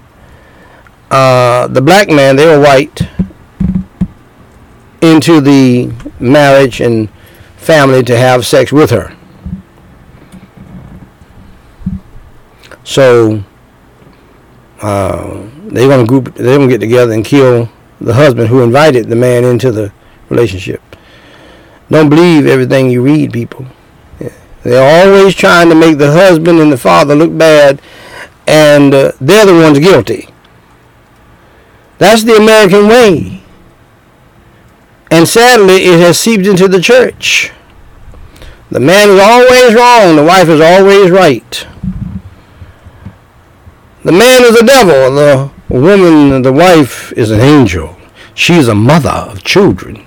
uh, 1.11 1.67
the 1.67 1.81
black 1.81 2.07
man, 2.09 2.37
they 2.37 2.45
were 2.45 2.59
white, 2.59 3.01
into 5.01 5.41
the 5.41 5.91
marriage 6.19 6.79
and 6.79 7.09
family 7.57 8.03
to 8.03 8.17
have 8.17 8.45
sex 8.45 8.71
with 8.71 8.89
her. 8.91 9.15
So 12.83 13.43
uh, 14.81 15.47
they're 15.65 15.87
gonna 15.87 16.05
group, 16.05 16.33
they're 16.35 16.57
gonna 16.57 16.69
get 16.69 16.79
together 16.79 17.13
and 17.13 17.23
kill 17.23 17.69
the 17.99 18.13
husband 18.13 18.47
who 18.47 18.61
invited 18.63 19.09
the 19.09 19.15
man 19.15 19.43
into 19.43 19.71
the 19.71 19.93
relationship. 20.29 20.81
Don't 21.91 22.09
believe 22.09 22.47
everything 22.47 22.89
you 22.89 23.03
read, 23.03 23.33
people. 23.33 23.67
They're 24.63 25.05
always 25.05 25.35
trying 25.35 25.67
to 25.69 25.75
make 25.75 25.97
the 25.97 26.13
husband 26.13 26.59
and 26.59 26.71
the 26.71 26.77
father 26.77 27.15
look 27.15 27.37
bad, 27.37 27.81
and 28.47 28.93
uh, 28.93 29.11
they're 29.19 29.45
the 29.45 29.53
ones 29.53 29.77
guilty. 29.79 30.29
That's 31.97 32.23
the 32.23 32.37
American 32.37 32.87
way. 32.87 33.43
And 35.11 35.27
sadly, 35.27 35.83
it 35.83 35.99
has 35.99 36.17
seeped 36.17 36.45
into 36.47 36.69
the 36.69 36.81
church. 36.81 37.51
The 38.69 38.79
man 38.79 39.09
is 39.09 39.19
always 39.19 39.75
wrong, 39.75 40.15
the 40.15 40.23
wife 40.23 40.47
is 40.47 40.61
always 40.61 41.11
right. 41.11 41.67
The 44.05 44.13
man 44.13 44.43
is 44.43 44.57
the 44.57 44.65
devil, 44.65 45.13
the 45.13 45.51
woman, 45.67 46.41
the 46.41 46.53
wife 46.53 47.11
is 47.13 47.31
an 47.31 47.41
angel. 47.41 47.97
She 48.33 48.53
is 48.53 48.69
a 48.69 48.75
mother 48.75 49.09
of 49.09 49.43
children. 49.43 50.05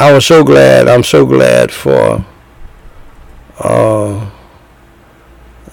I 0.00 0.14
was 0.14 0.24
so 0.24 0.42
glad. 0.42 0.88
I'm 0.88 1.04
so 1.04 1.26
glad 1.26 1.70
for. 1.70 2.24
Uh, 3.58 4.30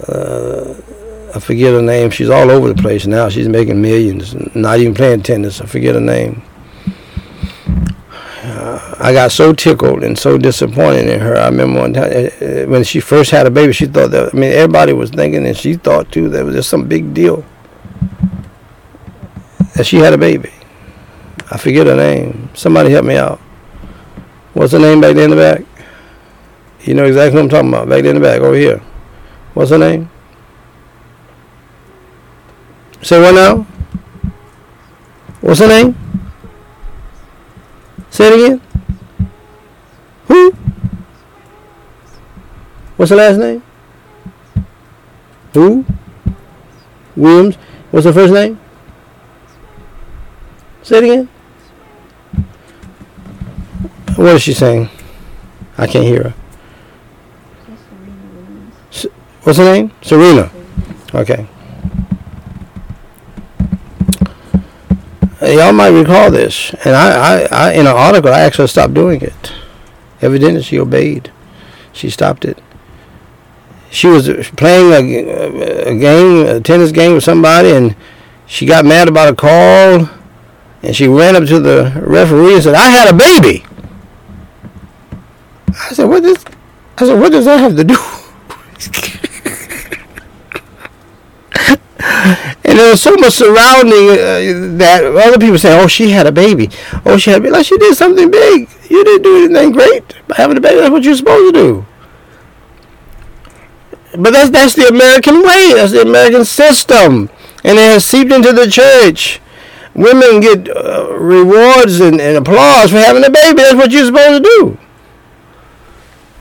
uh, 0.05 0.73
I 1.33 1.39
forget 1.39 1.71
her 1.71 1.81
name. 1.81 2.09
She's 2.09 2.29
all 2.29 2.51
over 2.51 2.73
the 2.73 2.81
place 2.81 3.07
now. 3.07 3.29
She's 3.29 3.47
making 3.47 3.81
millions. 3.81 4.35
Not 4.53 4.79
even 4.79 4.93
playing 4.93 5.23
tennis. 5.23 5.61
I 5.61 5.65
forget 5.65 5.95
her 5.95 6.01
name. 6.01 6.41
Uh, 8.43 8.95
I 8.99 9.13
got 9.13 9.31
so 9.31 9.53
tickled 9.53 10.03
and 10.03 10.19
so 10.19 10.37
disappointed 10.37 11.07
in 11.07 11.21
her. 11.21 11.37
I 11.37 11.45
remember 11.45 11.79
one 11.79 11.93
time 11.93 12.11
uh, 12.11 12.45
uh, 12.45 12.65
when 12.65 12.83
she 12.83 12.99
first 12.99 13.31
had 13.31 13.47
a 13.47 13.49
baby, 13.49 13.71
she 13.71 13.85
thought 13.85 14.11
that. 14.11 14.35
I 14.35 14.37
mean, 14.37 14.51
everybody 14.51 14.91
was 14.91 15.09
thinking, 15.09 15.47
and 15.47 15.55
she 15.55 15.75
thought 15.75 16.11
too 16.11 16.27
that 16.31 16.43
was 16.43 16.53
just 16.53 16.69
some 16.69 16.85
big 16.85 17.13
deal 17.13 17.45
that 19.75 19.85
she 19.85 19.99
had 19.99 20.11
a 20.11 20.17
baby. 20.17 20.51
I 21.49 21.57
forget 21.57 21.87
her 21.87 21.95
name. 21.95 22.49
Somebody 22.55 22.89
help 22.89 23.05
me 23.05 23.15
out. 23.15 23.39
What's 24.57 24.71
the 24.71 24.79
name 24.79 24.99
back 24.99 25.13
there 25.13 25.25
in 25.25 25.29
the 25.29 25.35
back? 25.35 25.61
You 26.81 26.95
know 26.95 27.05
exactly 27.05 27.35
what 27.35 27.43
I'm 27.43 27.49
talking 27.49 27.69
about. 27.69 27.89
Back 27.89 28.01
there 28.01 28.15
in 28.15 28.19
the 28.19 28.27
back, 28.27 28.41
over 28.41 28.55
here. 28.55 28.81
What's 29.53 29.69
her 29.69 29.77
name? 29.77 30.09
Say 33.03 33.21
what 33.21 33.35
now? 33.35 33.67
What's 35.41 35.59
her 35.59 35.67
name? 35.67 35.95
Say 38.09 38.29
it 38.29 38.45
again. 38.45 38.61
Who? 40.25 40.49
What's 42.95 43.11
her 43.11 43.15
last 43.15 43.37
name? 43.37 43.61
Who? 45.53 45.85
Williams. 47.15 47.57
What's 47.91 48.07
her 48.07 48.13
first 48.13 48.33
name? 48.33 48.59
Say 50.81 50.97
it 50.97 51.03
again. 51.03 51.29
What 54.17 54.33
is 54.33 54.41
she 54.41 54.53
saying? 54.53 54.89
I 55.77 55.85
can't 55.85 56.03
hear 56.03 56.23
her. 56.23 56.33
What's 59.43 59.59
her 59.59 59.63
name? 59.63 59.91
Serena. 60.01 60.51
Okay. 61.13 61.47
Y'all 65.39 65.71
might 65.71 65.89
recall 65.89 66.31
this, 66.31 66.73
and 66.83 66.95
I, 66.95 67.43
I, 67.43 67.47
I, 67.51 67.73
in 67.73 67.81
an 67.81 67.95
article, 67.95 68.33
I 68.33 68.39
actually 68.39 68.67
stopped 68.69 68.95
doing 68.95 69.21
it. 69.21 69.53
Evidently, 70.19 70.63
she 70.63 70.79
obeyed. 70.79 71.31
She 71.93 72.09
stopped 72.09 72.43
it. 72.43 72.57
She 73.91 74.07
was 74.07 74.27
playing 74.49 74.93
a, 74.93 75.89
a 75.89 75.95
game, 75.95 76.47
a 76.47 76.59
tennis 76.59 76.91
game 76.91 77.13
with 77.13 77.23
somebody, 77.23 77.69
and 77.69 77.95
she 78.47 78.65
got 78.65 78.83
mad 78.83 79.07
about 79.07 79.31
a 79.31 79.35
call, 79.35 80.09
and 80.81 80.95
she 80.95 81.07
ran 81.07 81.35
up 81.35 81.45
to 81.49 81.59
the 81.59 82.01
referee 82.03 82.55
and 82.55 82.63
said, 82.63 82.73
"I 82.73 82.87
had 82.89 83.13
a 83.13 83.15
baby." 83.15 83.66
I 85.69 85.93
said, 85.93 86.05
"What 86.05 86.23
does?" 86.23 86.43
I 86.97 87.05
said, 87.05 87.19
"What 87.19 87.31
does 87.31 87.45
that 87.45 87.59
have 87.59 87.75
to 87.75 87.83
do?" 87.83 87.97
and 92.63 92.79
there 92.79 92.91
was 92.91 93.01
so 93.01 93.15
much 93.15 93.33
surrounding 93.33 94.09
uh, 94.11 94.77
that 94.77 95.03
other 95.03 95.37
people 95.37 95.57
saying, 95.57 95.79
"Oh, 95.81 95.87
she 95.87 96.11
had 96.11 96.27
a 96.27 96.31
baby. 96.31 96.69
Oh, 97.05 97.17
she 97.17 97.31
had 97.31 97.39
a 97.39 97.43
baby. 97.43 97.53
Like 97.53 97.65
she 97.65 97.77
did 97.77 97.95
something 97.95 98.29
big. 98.29 98.69
You 98.89 99.03
didn't 99.03 99.23
do 99.23 99.45
anything 99.45 99.71
great 99.71 100.15
by 100.27 100.35
having 100.35 100.57
a 100.57 100.61
baby. 100.61 100.79
That's 100.79 100.91
what 100.91 101.03
you're 101.03 101.15
supposed 101.15 101.53
to 101.53 101.59
do." 101.59 101.85
But 104.17 104.33
that's 104.33 104.49
that's 104.49 104.73
the 104.73 104.87
American 104.87 105.43
way. 105.43 105.73
That's 105.73 105.91
the 105.91 106.01
American 106.01 106.45
system, 106.45 107.29
and 107.63 107.77
it 107.77 107.91
has 107.93 108.05
seeped 108.05 108.31
into 108.31 108.53
the 108.53 108.69
church. 108.69 109.41
Women 109.93 110.39
get 110.39 110.69
uh, 110.69 111.11
rewards 111.17 111.99
and, 111.99 112.21
and 112.21 112.37
applause 112.37 112.91
for 112.91 112.97
having 112.97 113.25
a 113.25 113.31
baby. 113.31 113.57
That's 113.61 113.75
what 113.75 113.91
you're 113.91 114.05
supposed 114.05 114.43
to 114.43 114.49
do. 114.49 114.77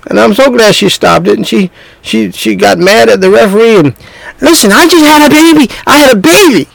And 0.06 0.20
I'm 0.20 0.34
so 0.34 0.50
glad 0.50 0.74
she 0.74 0.88
stopped 0.88 1.26
it. 1.26 1.36
And 1.36 1.46
she 1.46 1.70
she 2.00 2.30
she 2.30 2.54
got 2.54 2.78
mad 2.78 3.08
at 3.08 3.20
the 3.20 3.30
referee 3.30 3.76
and 3.76 3.96
listen, 4.40 4.70
I 4.72 4.86
just 4.86 5.04
had 5.04 5.26
a 5.26 5.30
baby. 5.30 5.68
I 5.86 5.98
had 5.98 6.16
a 6.16 6.20
baby. 6.20 6.68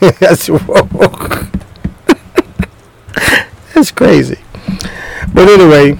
That's. 0.20 0.48
That's 3.74 3.90
crazy. 3.90 4.38
But 5.32 5.48
anyway, 5.48 5.98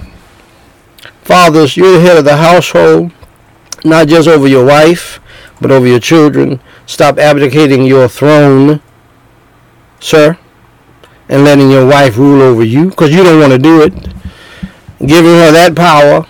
fathers, 1.23 1.75
you're 1.75 1.93
the 1.93 1.99
head 1.99 2.17
of 2.17 2.23
the 2.23 2.37
household, 2.37 3.11
not 3.83 4.07
just 4.07 4.29
over 4.29 4.47
your 4.47 4.65
wife, 4.65 5.19
but 5.59 5.71
over 5.71 5.85
your 5.85 5.99
children. 5.99 6.61
Stop 6.85 7.17
abdicating 7.17 7.85
your 7.85 8.07
throne, 8.07 8.81
sir, 9.99 10.37
and 11.27 11.43
letting 11.43 11.69
your 11.69 11.85
wife 11.85 12.17
rule 12.17 12.41
over 12.41 12.63
you 12.63 12.91
because 12.91 13.11
you 13.11 13.23
don't 13.23 13.41
want 13.41 13.51
to 13.51 13.59
do 13.59 13.81
it 13.81 14.14
giving 14.99 15.31
her 15.31 15.51
that 15.51 15.75
power, 15.75 16.25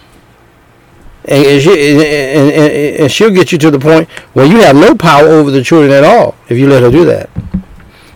and, 1.25 1.61
she, 1.61 1.91
and, 1.91 2.51
and, 2.51 3.01
and 3.01 3.11
she'll 3.11 3.31
get 3.31 3.51
you 3.51 3.57
to 3.57 3.71
the 3.71 3.79
point 3.79 4.07
where 4.33 4.45
you 4.45 4.57
have 4.57 4.75
no 4.75 4.95
power 4.95 5.27
over 5.27 5.49
the 5.49 5.63
children 5.63 5.91
at 5.91 6.03
all 6.03 6.35
if 6.49 6.57
you 6.57 6.67
let 6.67 6.83
her 6.83 6.91
do 6.91 7.05
that. 7.05 7.29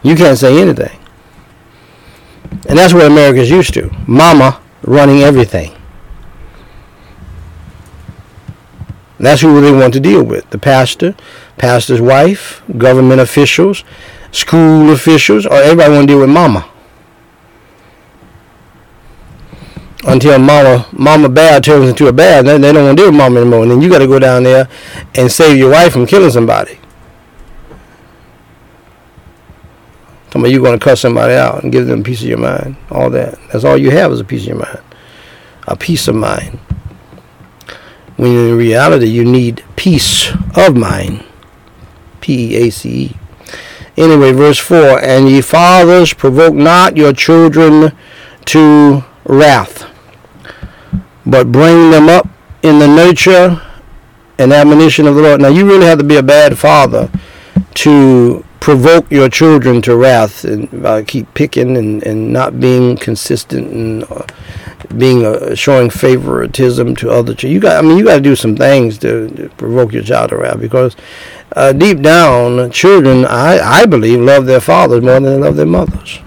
You 0.04 0.16
can't 0.16 0.38
say 0.38 0.62
anything. 0.62 0.98
And 2.68 2.78
that's 2.78 2.94
what 2.94 3.06
America's 3.06 3.50
used 3.50 3.74
to. 3.74 3.90
Mama 4.08 4.62
running 4.84 5.22
everything. 5.22 5.76
That's 9.20 9.42
who 9.42 9.60
they 9.60 9.72
want 9.72 9.94
to 9.94 10.00
deal 10.00 10.24
with. 10.24 10.50
The 10.50 10.58
pastor, 10.58 11.16
pastor's 11.58 12.00
wife, 12.00 12.62
government 12.78 13.20
officials, 13.20 13.84
school 14.32 14.92
officials, 14.92 15.46
or 15.46 15.56
everybody 15.56 15.94
want 15.94 16.08
to 16.08 16.14
deal 16.14 16.22
with 16.22 16.30
mama. 16.30 16.70
Until 20.06 20.40
mama 20.40 20.88
mama 20.92 21.30
bear 21.30 21.60
turns 21.60 21.90
into 21.90 22.08
a 22.08 22.14
bear. 22.14 22.42
Then 22.44 22.62
they 22.62 22.72
don't 22.72 22.86
want 22.86 22.98
to 22.98 23.04
deal 23.04 23.12
with 23.12 23.18
mama 23.18 23.42
anymore. 23.42 23.64
And 23.64 23.72
then 23.72 23.82
you 23.82 23.90
got 23.90 24.00
to 24.00 24.08
go 24.08 24.20
down 24.20 24.44
there 24.44 24.70
and 25.16 25.32
save 25.32 25.58
your 25.58 25.72
wife 25.72 25.94
from 25.94 26.06
killing 26.06 26.32
somebody. 26.32 26.80
Tell 30.30 30.42
me 30.42 30.52
you're 30.52 30.62
going 30.62 30.78
to 30.78 30.84
cut 30.84 30.98
somebody 30.98 31.34
out 31.34 31.64
and 31.64 31.72
give 31.72 31.88
them 31.88 32.02
a 32.02 32.04
piece 32.04 32.22
of 32.22 32.28
your 32.28 32.38
mind. 32.38 32.76
All 32.92 33.10
that. 33.10 33.40
That's 33.52 33.66
all 33.66 33.78
you 33.78 33.90
have 33.92 34.12
is 34.12 34.20
a 34.20 34.24
piece 34.24 34.44
of 34.44 34.50
your 34.50 34.58
mind. 34.58 34.80
A 35.68 35.76
peace 35.76 36.08
of 36.08 36.16
mind. 36.16 36.60
When 38.16 38.32
in 38.32 38.58
reality 38.58 39.08
you 39.08 39.26
need 39.26 39.64
peace 39.76 40.32
of 40.56 40.78
mind. 40.78 41.26
P-E-A-C-E. 42.22 43.16
Anyway, 43.98 44.32
verse 44.32 44.60
4, 44.60 45.00
And 45.00 45.30
ye 45.30 45.42
fathers 45.42 46.14
provoke 46.14 46.54
not 46.54 46.96
your 46.96 47.12
children 47.12 47.92
to 48.46 49.04
wrath 49.26 49.89
but 51.30 51.52
bring 51.52 51.92
them 51.92 52.10
up 52.10 52.28
in 52.64 52.80
the 52.80 52.88
nurture 52.88 53.62
and 54.38 54.54
admonition 54.54 55.06
of 55.08 55.16
the 55.16 55.22
Lord. 55.22 55.42
Now, 55.42 55.50
you 55.50 55.66
really 55.66 55.86
have 55.86 55.98
to 56.00 56.04
be 56.04 56.16
a 56.16 56.24
bad 56.24 56.58
father 56.58 57.10
to 57.76 58.46
provoke 58.60 59.10
your 59.12 59.30
children 59.30 59.82
to 59.82 59.96
wrath 59.96 60.44
and 60.44 60.86
uh, 60.86 61.04
keep 61.06 61.34
picking 61.34 61.78
and, 61.78 62.04
and 62.04 62.32
not 62.34 62.60
being 62.60 62.98
consistent 62.98 63.72
and 63.72 64.04
uh, 64.12 64.26
being 64.98 65.26
uh, 65.26 65.56
showing 65.56 65.90
favoritism 65.90 66.96
to 66.96 67.10
other 67.10 67.34
children. 67.34 67.54
You 67.54 67.60
got, 67.60 67.84
I 67.84 67.88
mean, 67.88 67.98
you 67.98 68.06
got 68.06 68.16
to 68.16 68.22
do 68.22 68.36
some 68.36 68.56
things 68.56 68.98
to, 69.00 69.30
to, 69.30 69.50
provoke 69.50 69.94
your 69.94 70.04
child 70.04 70.30
to 70.30 70.38
wrath 70.38 70.60
because 70.60 70.96
uh, 71.56 71.74
deep 71.74 72.02
down, 72.02 72.72
children, 72.72 73.26
I, 73.26 73.60
I 73.60 73.86
believe, 73.86 74.20
love 74.20 74.46
their 74.46 74.62
fathers 74.62 75.04
more 75.04 75.14
than 75.14 75.24
they 75.24 75.38
love 75.38 75.56
their 75.56 75.66
mothers. 75.66 76.20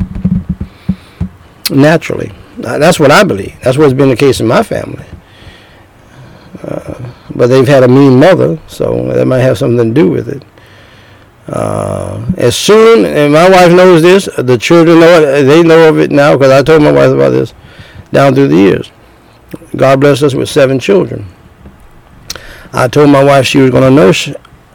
Naturally. 1.71 2.33
That's 2.59 3.01
what 3.01 3.11
I 3.11 3.25
believe. 3.25 3.59
That's 3.63 3.79
what's 3.79 3.95
been 3.95 4.09
the 4.09 4.17
case 4.17 4.41
in 4.41 4.47
my 4.47 4.63
family. 4.63 5.07
Uh, 6.63 7.13
but 7.35 7.49
they've 7.49 7.67
had 7.67 7.83
a 7.83 7.89
mean 7.89 8.19
mother, 8.19 8.59
so 8.69 9.13
that 9.13 9.27
might 9.27 9.41
have 9.41 9.59
something 9.59 9.89
to 9.89 9.95
do 9.95 10.09
with 10.11 10.29
it. 10.29 10.45
Uh, 11.49 12.25
as 12.37 12.57
soon, 12.57 13.05
and 13.05 13.33
my 13.33 13.49
wife 13.49 13.73
knows 13.73 14.01
this, 14.03 14.29
the 14.39 14.57
children 14.57 15.01
know 15.01 15.23
it, 15.23 15.43
they 15.43 15.63
know 15.63 15.89
of 15.89 15.99
it 15.99 16.13
now 16.13 16.37
because 16.37 16.53
I 16.53 16.63
told 16.63 16.83
my 16.83 16.93
wife 16.93 17.11
about 17.11 17.31
this 17.31 17.53
down 18.13 18.35
through 18.35 18.49
the 18.49 18.57
years. 18.57 18.93
God 19.75 20.01
blessed 20.01 20.23
us 20.23 20.35
with 20.35 20.49
seven 20.49 20.79
children. 20.79 21.27
I 22.73 22.89
told 22.89 23.11
my 23.11 23.25
wife 23.25 23.47
she 23.47 23.59
was 23.59 23.71
going 23.71 23.83
to 23.83 23.91
nurse 23.91 24.31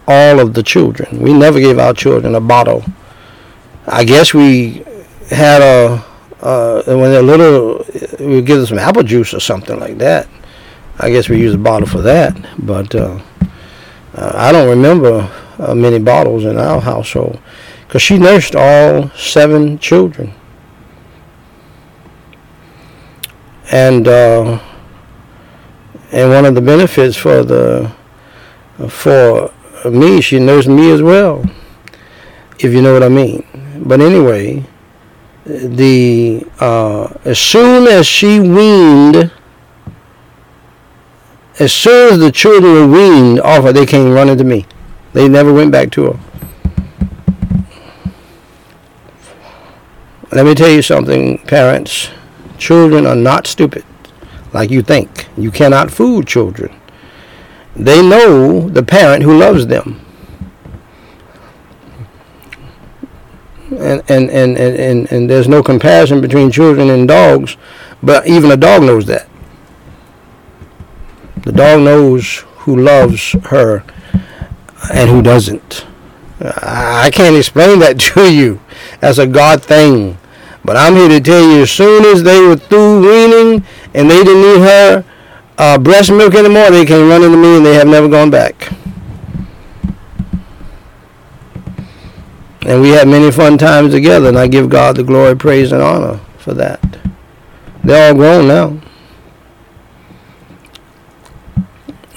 all 0.07 0.39
of 0.39 0.53
the 0.53 0.63
children. 0.63 1.19
We 1.19 1.33
never 1.33 1.59
gave 1.59 1.79
our 1.79 1.93
children 1.93 2.35
a 2.35 2.41
bottle. 2.41 2.83
I 3.87 4.03
guess 4.03 4.33
we 4.33 4.83
had 5.29 5.61
a 5.61 6.03
uh, 6.41 6.83
when 6.83 7.11
they're 7.11 7.21
little, 7.21 7.85
we 8.19 8.41
give 8.41 8.57
them 8.57 8.65
some 8.65 8.79
apple 8.79 9.03
juice 9.03 9.33
or 9.33 9.39
something 9.39 9.79
like 9.79 9.97
that. 9.97 10.27
I 10.99 11.09
guess 11.09 11.29
we 11.29 11.39
use 11.39 11.53
a 11.53 11.59
bottle 11.59 11.87
for 11.87 12.01
that, 12.01 12.35
but 12.57 12.93
uh, 12.95 13.19
uh, 14.15 14.31
I 14.35 14.51
don't 14.51 14.69
remember 14.69 15.29
uh, 15.59 15.75
many 15.75 15.99
bottles 15.99 16.45
in 16.45 16.57
our 16.57 16.81
household 16.81 17.39
because 17.87 18.01
she 18.01 18.17
nursed 18.17 18.55
all 18.55 19.09
seven 19.11 19.77
children. 19.79 20.33
And 23.71 24.07
uh, 24.07 24.59
and 26.11 26.29
one 26.31 26.45
of 26.45 26.55
the 26.55 26.61
benefits 26.61 27.17
for 27.17 27.43
the 27.43 27.91
for 28.89 29.51
me, 29.85 30.21
she 30.21 30.39
nursed 30.39 30.67
me 30.67 30.91
as 30.91 31.01
well, 31.01 31.43
if 32.59 32.73
you 32.73 32.81
know 32.81 32.93
what 32.93 33.03
I 33.03 33.09
mean. 33.09 33.45
But 33.85 34.01
anyway, 34.01 34.65
the 35.47 36.45
uh, 36.59 37.13
as 37.23 37.39
soon 37.39 37.87
as 37.87 38.05
she 38.05 38.39
weaned, 38.39 39.31
as 41.59 41.73
soon 41.73 42.13
as 42.13 42.19
the 42.19 42.31
children 42.31 42.73
were 42.73 42.87
weaned 42.87 43.39
off 43.39 43.63
her, 43.63 43.73
they 43.73 43.85
came 43.85 44.11
running 44.11 44.37
to 44.37 44.43
me. 44.43 44.65
They 45.13 45.27
never 45.29 45.53
went 45.53 45.71
back 45.71 45.91
to 45.91 46.11
her. 46.11 46.19
Let 50.31 50.45
me 50.45 50.53
tell 50.53 50.69
you 50.69 50.81
something, 50.81 51.37
parents. 51.39 52.09
Children 52.57 53.05
are 53.05 53.15
not 53.15 53.47
stupid 53.47 53.85
like 54.51 54.69
you 54.69 54.81
think. 54.81 55.27
You 55.37 55.51
cannot 55.51 55.91
fool 55.91 56.23
children. 56.23 56.75
They 57.75 58.01
know 58.01 58.67
the 58.67 58.83
parent 58.83 59.23
who 59.23 59.37
loves 59.37 59.67
them. 59.67 60.06
And, 63.71 64.01
and, 64.09 64.29
and, 64.29 64.57
and, 64.57 65.11
and 65.11 65.29
there's 65.29 65.47
no 65.47 65.61
comparison 65.61 66.21
between 66.21 66.51
children 66.51 66.89
and 66.89 67.07
dogs, 67.07 67.57
but 68.01 68.27
even 68.27 68.51
a 68.51 68.57
dog 68.57 68.83
knows 68.83 69.05
that. 69.07 69.27
The 71.43 71.51
dog 71.51 71.81
knows 71.81 72.45
who 72.59 72.77
loves 72.77 73.31
her 73.45 73.83
and 74.93 75.09
who 75.09 75.21
doesn't. 75.21 75.85
I 76.41 77.09
can't 77.13 77.35
explain 77.35 77.79
that 77.79 77.99
to 78.15 78.33
you. 78.33 78.59
That's 78.99 79.17
a 79.17 79.27
God 79.27 79.63
thing. 79.63 80.17
But 80.63 80.75
I'm 80.75 80.95
here 80.95 81.07
to 81.07 81.21
tell 81.21 81.49
you, 81.49 81.61
as 81.61 81.71
soon 81.71 82.05
as 82.05 82.23
they 82.23 82.41
were 82.41 82.57
through 82.57 83.01
weaning 83.01 83.63
and 83.93 84.11
they 84.11 84.23
didn't 84.23 84.41
need 84.41 84.67
her 84.67 85.05
uh, 85.57 85.77
breast 85.77 86.11
milk 86.11 86.35
anymore, 86.35 86.71
they 86.71 86.85
came 86.85 87.07
running 87.07 87.31
to 87.31 87.37
me 87.37 87.57
and 87.57 87.65
they 87.65 87.75
have 87.75 87.87
never 87.87 88.09
gone 88.09 88.29
back. 88.29 88.69
And 92.67 92.81
we 92.81 92.89
had 92.89 93.07
many 93.07 93.31
fun 93.31 93.57
times 93.57 93.93
together, 93.93 94.27
and 94.27 94.37
I 94.37 94.47
give 94.47 94.69
God 94.69 94.97
the 94.97 95.03
glory, 95.03 95.37
praise, 95.37 95.71
and 95.71 95.81
honor 95.81 96.19
for 96.37 96.53
that. 96.55 96.81
They're 97.81 98.09
all 98.09 98.13
grown 98.13 98.47
now. 98.49 98.77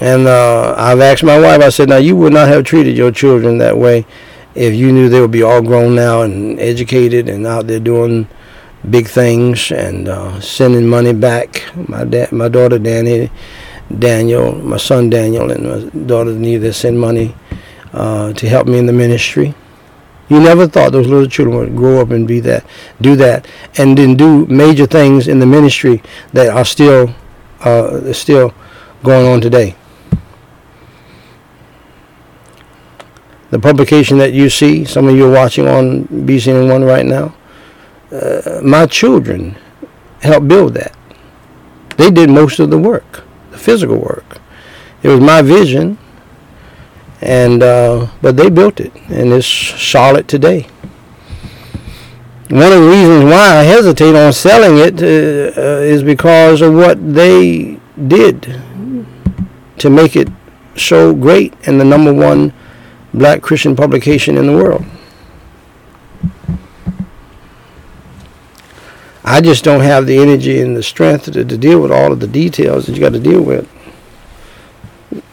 And 0.01 0.27
uh, 0.27 0.75
I've 0.77 0.99
asked 0.99 1.23
my 1.23 1.39
wife, 1.39 1.63
I 1.63 1.69
said, 1.69 1.89
now 1.89 1.99
you 1.99 2.17
would 2.17 2.33
not 2.33 2.49
have 2.49 2.65
treated 2.65 2.97
your 2.97 3.13
children 3.13 3.59
that 3.59 3.79
way 3.79 4.05
if 4.57 4.75
you 4.75 4.91
knew 4.91 5.09
they 5.09 5.21
would 5.21 5.31
be 5.31 5.45
all 5.45 5.63
grown 5.63 5.95
now 5.95 6.23
and 6.23 6.59
educated 6.59 7.29
and 7.29 7.47
out 7.47 7.69
there 7.69 7.79
doing 7.79 8.27
big 8.91 9.07
things 9.07 9.71
and 9.71 10.09
uh, 10.09 10.41
sending 10.41 10.89
money 10.89 11.13
back. 11.13 11.63
My 11.89 12.03
dad, 12.03 12.33
my 12.33 12.49
daughter 12.49 12.81
Danny, 12.81 13.31
Daniel, 13.97 14.57
my 14.57 14.79
son 14.79 15.11
Daniel, 15.11 15.49
and 15.53 15.95
my 15.95 16.07
daughter 16.07 16.33
Neva 16.33 16.73
send 16.73 16.99
money 16.99 17.37
uh, 17.93 18.33
to 18.33 18.49
help 18.49 18.67
me 18.67 18.79
in 18.79 18.87
the 18.87 18.93
ministry. 18.93 19.55
You 20.31 20.39
never 20.39 20.69
thought 20.69 20.93
those 20.93 21.09
little 21.09 21.29
children 21.29 21.59
would 21.59 21.77
grow 21.77 22.01
up 22.01 22.11
and 22.11 22.27
be 22.27 22.39
that, 22.41 22.65
do 23.01 23.17
that, 23.17 23.47
and 23.77 23.99
then 23.99 24.17
do 24.17 24.47
major 24.47 24.87
things 24.87 25.27
in 25.27 25.41
the 25.41 25.47
ministry 25.47 26.03
that 26.33 26.57
are 26.57 26.65
still, 26.65 27.13
uh, 27.61 28.13
still 28.13 28.55
going 29.03 29.27
on 29.27 29.41
today. 29.41 29.75
The 33.51 33.59
publication 33.59 34.19
that 34.19 34.33
you 34.33 34.49
see, 34.49 34.85
some 34.85 35.09
of 35.09 35.17
you 35.17 35.27
are 35.27 35.33
watching 35.33 35.67
on 35.67 36.05
BCNN1 36.05 36.87
right 36.87 37.05
now, 37.05 37.35
uh, 38.13 38.61
my 38.63 38.87
children 38.87 39.57
helped 40.23 40.47
build 40.47 40.75
that. 40.75 40.95
They 41.97 42.13
did 42.13 42.31
most 42.31 42.61
of 42.61 42.71
the 42.71 42.79
work, 42.79 43.25
the 43.51 43.59
physical 43.59 43.99
work. 43.99 44.39
It 45.03 45.09
was 45.09 45.19
my 45.19 45.43
vision, 45.43 45.99
and 47.21 47.63
uh, 47.63 48.09
but 48.23 48.37
they 48.37 48.51
built 48.51 48.81
it, 48.81 48.93
and 49.09 49.33
it's 49.33 49.47
solid 49.47 50.29
today. 50.29 50.67
One 52.49 52.73
of 52.73 52.83
the 52.83 52.89
reasons 52.89 53.25
why 53.25 53.59
I 53.59 53.63
hesitate 53.63 54.17
on 54.17 54.33
selling 54.33 54.79
it 54.79 55.03
uh, 55.03 55.61
uh 55.61 55.81
is 55.81 56.03
because 56.03 56.63
of 56.63 56.75
what 56.75 57.15
they 57.15 57.79
did 58.09 58.61
to 59.79 59.91
make 59.91 60.17
it 60.17 60.29
so 60.77 61.15
great 61.15 61.55
and 61.67 61.81
the 61.81 61.85
number 61.85 62.13
one 62.13 62.53
black 63.13 63.43
Christian 63.43 63.77
publication 63.77 64.37
in 64.37 64.47
the 64.47 64.53
world. 64.53 64.85
I 69.23 69.41
just 69.41 69.63
don't 69.63 69.83
have 69.83 70.07
the 70.07 70.19
energy 70.19 70.61
and 70.61 70.77
the 70.77 70.83
strength 70.83 71.27
to, 71.27 71.45
to 71.45 71.59
deal 71.59 71.81
with 71.81 71.93
all 71.93 72.13
of 72.13 72.21
the 72.21 72.27
details 72.27 72.87
that 72.87 72.95
you 72.95 73.01
got 73.01 73.13
to 73.13 73.21
deal 73.21 73.43
with. 73.43 73.69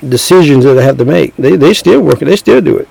Decisions 0.08 0.64
that 0.66 0.78
I 0.78 0.84
have 0.84 0.98
to 0.98 1.06
make. 1.06 1.36
They 1.36 1.56
they 1.56 1.74
still 1.74 2.02
working. 2.02 2.28
They 2.28 2.36
still 2.36 2.62
do 2.62 2.78
it. 2.78 2.90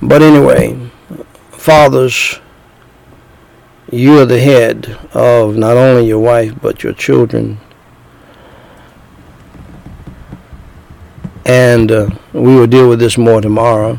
But 0.00 0.22
anyway, 0.22 0.90
fathers, 1.50 2.38
you 3.90 4.18
are 4.20 4.26
the 4.26 4.40
head 4.40 4.98
of 5.12 5.56
not 5.56 5.76
only 5.76 6.06
your 6.06 6.18
wife 6.18 6.54
but 6.60 6.82
your 6.82 6.92
children 6.92 7.58
and 11.46 11.92
uh, 11.92 12.08
we 12.32 12.54
will 12.54 12.66
deal 12.66 12.88
with 12.88 12.98
this 12.98 13.18
more 13.18 13.40
tomorrow. 13.40 13.98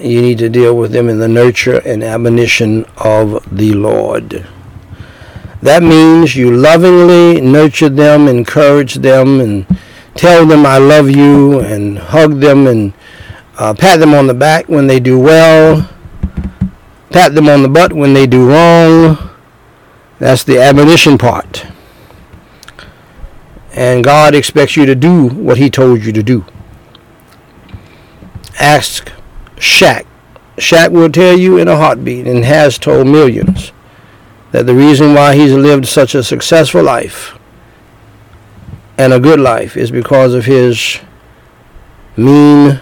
You 0.00 0.22
need 0.22 0.38
to 0.38 0.48
deal 0.48 0.76
with 0.76 0.92
them 0.92 1.08
in 1.08 1.18
the 1.18 1.26
nurture 1.26 1.80
and 1.84 2.04
admonition 2.04 2.84
of 2.98 3.44
the 3.50 3.74
Lord. 3.74 4.46
That 5.60 5.82
means 5.82 6.36
you 6.36 6.52
lovingly 6.52 7.40
nurture 7.40 7.88
them, 7.88 8.28
encourage 8.28 8.94
them, 8.94 9.40
and 9.40 9.66
tell 10.14 10.46
them 10.46 10.64
I 10.64 10.78
love 10.78 11.10
you, 11.10 11.58
and 11.58 11.98
hug 11.98 12.38
them, 12.38 12.68
and 12.68 12.92
uh, 13.58 13.74
pat 13.74 13.98
them 13.98 14.14
on 14.14 14.28
the 14.28 14.34
back 14.34 14.68
when 14.68 14.86
they 14.86 15.00
do 15.00 15.18
well, 15.18 15.90
pat 17.10 17.34
them 17.34 17.48
on 17.48 17.62
the 17.62 17.68
butt 17.68 17.92
when 17.92 18.14
they 18.14 18.28
do 18.28 18.48
wrong. 18.48 19.18
That's 20.20 20.44
the 20.44 20.60
admonition 20.60 21.18
part. 21.18 21.66
And 23.72 24.04
God 24.04 24.34
expects 24.36 24.76
you 24.76 24.86
to 24.86 24.94
do 24.94 25.28
what 25.28 25.58
he 25.58 25.70
told 25.70 26.04
you 26.04 26.12
to 26.12 26.22
do. 26.22 26.44
Ask 28.60 29.10
Shaq. 29.58 30.06
Shaq 30.56 30.90
will 30.90 31.10
tell 31.10 31.38
you 31.38 31.58
in 31.58 31.68
a 31.68 31.76
heartbeat 31.76 32.26
and 32.26 32.44
has 32.44 32.78
told 32.78 33.06
millions 33.06 33.72
that 34.52 34.66
the 34.66 34.74
reason 34.74 35.14
why 35.14 35.34
he's 35.34 35.52
lived 35.52 35.86
such 35.86 36.14
a 36.14 36.22
successful 36.22 36.82
life 36.82 37.38
and 38.96 39.12
a 39.12 39.20
good 39.20 39.38
life 39.38 39.76
is 39.76 39.90
because 39.90 40.34
of 40.34 40.46
his 40.46 40.98
mean 42.16 42.80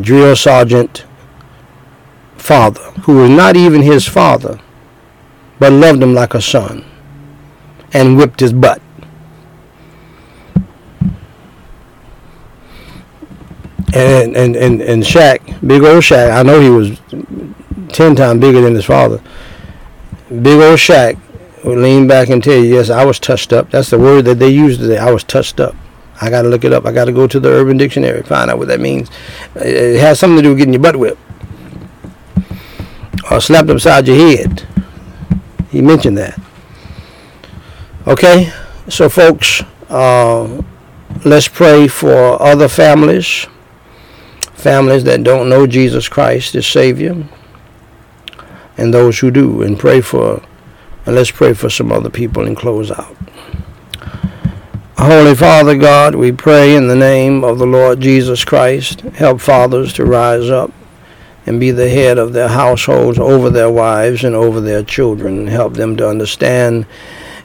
drill 0.00 0.34
sergeant 0.34 1.04
father, 2.36 2.90
who 3.02 3.16
was 3.18 3.30
not 3.30 3.56
even 3.56 3.82
his 3.82 4.06
father, 4.06 4.58
but 5.58 5.72
loved 5.72 6.02
him 6.02 6.14
like 6.14 6.34
a 6.34 6.40
son 6.40 6.84
and 7.92 8.16
whipped 8.16 8.40
his 8.40 8.52
butt. 8.52 8.82
And 13.94 14.36
and 14.36 14.56
and 14.56 14.82
and 14.82 15.02
Shaq, 15.02 15.66
big 15.66 15.82
old 15.82 16.02
Shaq. 16.02 16.36
I 16.36 16.42
know 16.42 16.60
he 16.60 16.70
was 16.70 16.98
ten 17.92 18.16
times 18.16 18.40
bigger 18.40 18.60
than 18.60 18.74
his 18.74 18.84
father. 18.84 19.22
Big 20.28 20.60
old 20.60 20.78
Shaq 20.78 21.18
would 21.64 21.78
lean 21.78 22.06
back 22.06 22.28
and 22.28 22.42
tell 22.42 22.56
you, 22.56 22.74
"Yes, 22.74 22.90
I 22.90 23.04
was 23.04 23.18
touched 23.20 23.52
up." 23.52 23.70
That's 23.70 23.90
the 23.90 23.98
word 23.98 24.24
that 24.24 24.38
they 24.38 24.48
use 24.48 24.78
today. 24.78 24.98
I 24.98 25.12
was 25.12 25.24
touched 25.24 25.60
up. 25.60 25.74
I 26.20 26.30
got 26.30 26.42
to 26.42 26.48
look 26.48 26.64
it 26.64 26.72
up. 26.72 26.86
I 26.86 26.92
got 26.92 27.04
to 27.04 27.12
go 27.12 27.26
to 27.26 27.38
the 27.38 27.50
Urban 27.50 27.76
Dictionary 27.76 28.22
find 28.22 28.50
out 28.50 28.58
what 28.58 28.68
that 28.68 28.80
means. 28.80 29.10
It 29.54 30.00
has 30.00 30.18
something 30.18 30.36
to 30.36 30.42
do 30.42 30.48
with 30.50 30.58
getting 30.58 30.72
your 30.72 30.82
butt 30.82 30.96
whipped 30.96 31.20
or 33.30 33.40
slapped 33.40 33.68
upside 33.68 34.08
your 34.08 34.16
head. 34.16 34.66
He 35.70 35.82
mentioned 35.82 36.16
that. 36.16 36.40
Okay, 38.06 38.52
so 38.88 39.08
folks, 39.08 39.62
uh, 39.90 40.62
let's 41.24 41.48
pray 41.48 41.88
for 41.88 42.40
other 42.40 42.68
families 42.68 43.46
families 44.56 45.04
that 45.04 45.22
don't 45.22 45.48
know 45.48 45.66
Jesus 45.66 46.08
Christ 46.08 46.54
as 46.54 46.66
Savior 46.66 47.24
and 48.76 48.92
those 48.92 49.18
who 49.18 49.30
do 49.30 49.62
and 49.62 49.78
pray 49.78 50.00
for 50.00 50.42
and 51.06 51.14
let's 51.14 51.30
pray 51.30 51.54
for 51.54 51.70
some 51.70 51.92
other 51.92 52.10
people 52.10 52.46
and 52.46 52.56
close 52.56 52.90
out. 52.90 53.16
Holy 54.98 55.36
Father 55.36 55.78
God, 55.78 56.16
we 56.16 56.32
pray 56.32 56.74
in 56.74 56.88
the 56.88 56.96
name 56.96 57.44
of 57.44 57.58
the 57.58 57.66
Lord 57.66 58.00
Jesus 58.00 58.44
Christ. 58.44 59.00
Help 59.00 59.40
fathers 59.40 59.92
to 59.94 60.04
rise 60.04 60.50
up 60.50 60.72
and 61.46 61.60
be 61.60 61.70
the 61.70 61.88
head 61.88 62.18
of 62.18 62.32
their 62.32 62.48
households 62.48 63.18
over 63.18 63.50
their 63.50 63.70
wives 63.70 64.24
and 64.24 64.34
over 64.34 64.60
their 64.60 64.82
children. 64.82 65.46
Help 65.46 65.74
them 65.74 65.96
to 65.96 66.08
understand 66.08 66.86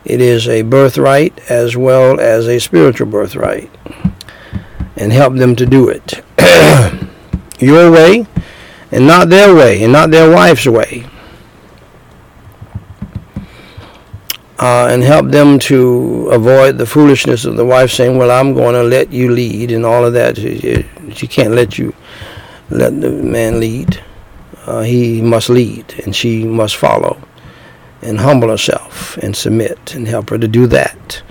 it 0.03 0.19
is 0.19 0.47
a 0.47 0.63
birthright 0.63 1.37
as 1.51 1.77
well 1.77 2.19
as 2.19 2.47
a 2.47 2.59
spiritual 2.59 3.07
birthright. 3.07 3.69
And 5.01 5.11
help 5.11 5.33
them 5.35 5.55
to 5.55 5.65
do 5.65 5.89
it. 5.89 6.23
your 7.59 7.91
way 7.91 8.25
and 8.91 9.07
not 9.07 9.29
their 9.29 9.55
way 9.55 9.83
and 9.83 9.93
not 9.93 10.11
their 10.11 10.29
wife's 10.29 10.67
way. 10.67 11.05
Uh, 14.59 14.89
and 14.91 15.01
help 15.01 15.31
them 15.31 15.57
to 15.57 16.29
avoid 16.31 16.77
the 16.77 16.85
foolishness 16.85 17.45
of 17.45 17.55
the 17.55 17.65
wife 17.65 17.89
saying, 17.89 18.15
"Well, 18.15 18.29
I'm 18.29 18.53
going 18.53 18.75
to 18.75 18.83
let 18.83 19.11
you 19.11 19.31
lead," 19.31 19.71
and 19.71 19.83
all 19.83 20.05
of 20.05 20.13
that. 20.13 20.37
She 20.37 21.25
can't 21.25 21.55
let 21.55 21.79
you 21.79 21.95
let 22.69 23.01
the 23.01 23.09
man 23.09 23.59
lead. 23.59 24.03
Uh, 24.67 24.81
he 24.81 25.19
must 25.19 25.49
lead, 25.49 25.95
and 26.03 26.15
she 26.15 26.43
must 26.43 26.75
follow, 26.75 27.19
and 28.03 28.19
humble 28.19 28.49
herself 28.49 29.17
and 29.17 29.35
submit, 29.35 29.95
and 29.95 30.07
help 30.07 30.29
her 30.29 30.37
to 30.37 30.47
do 30.47 30.67
that. 30.67 31.23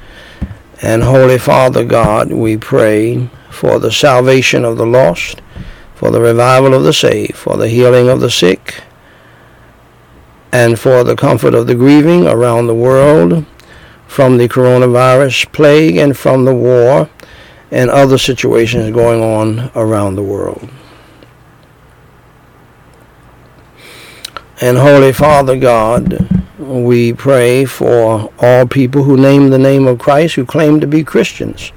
And 0.82 1.04
Holy 1.04 1.38
Father 1.38 1.84
God, 1.84 2.32
we 2.32 2.56
pray 2.56 3.30
for 3.50 3.78
the 3.78 3.92
salvation 3.92 4.64
of 4.64 4.76
the 4.76 4.86
lost 4.86 5.42
for 6.00 6.10
the 6.10 6.18
revival 6.18 6.72
of 6.72 6.82
the 6.82 6.94
saved, 6.94 7.36
for 7.36 7.58
the 7.58 7.68
healing 7.68 8.08
of 8.08 8.20
the 8.20 8.30
sick, 8.30 8.82
and 10.50 10.78
for 10.78 11.04
the 11.04 11.14
comfort 11.14 11.52
of 11.52 11.66
the 11.66 11.74
grieving 11.74 12.26
around 12.26 12.66
the 12.66 12.74
world 12.74 13.44
from 14.06 14.38
the 14.38 14.48
coronavirus 14.48 15.52
plague 15.52 15.98
and 15.98 16.16
from 16.16 16.46
the 16.46 16.54
war 16.54 17.10
and 17.70 17.90
other 17.90 18.16
situations 18.16 18.90
going 18.94 19.22
on 19.22 19.70
around 19.74 20.16
the 20.16 20.22
world. 20.22 20.70
And 24.62 24.78
Holy 24.78 25.12
Father 25.12 25.58
God, 25.58 26.46
we 26.58 27.12
pray 27.12 27.66
for 27.66 28.32
all 28.38 28.66
people 28.66 29.02
who 29.02 29.18
name 29.18 29.50
the 29.50 29.58
name 29.58 29.86
of 29.86 29.98
Christ, 29.98 30.36
who 30.36 30.46
claim 30.46 30.80
to 30.80 30.86
be 30.86 31.04
Christians. 31.04 31.72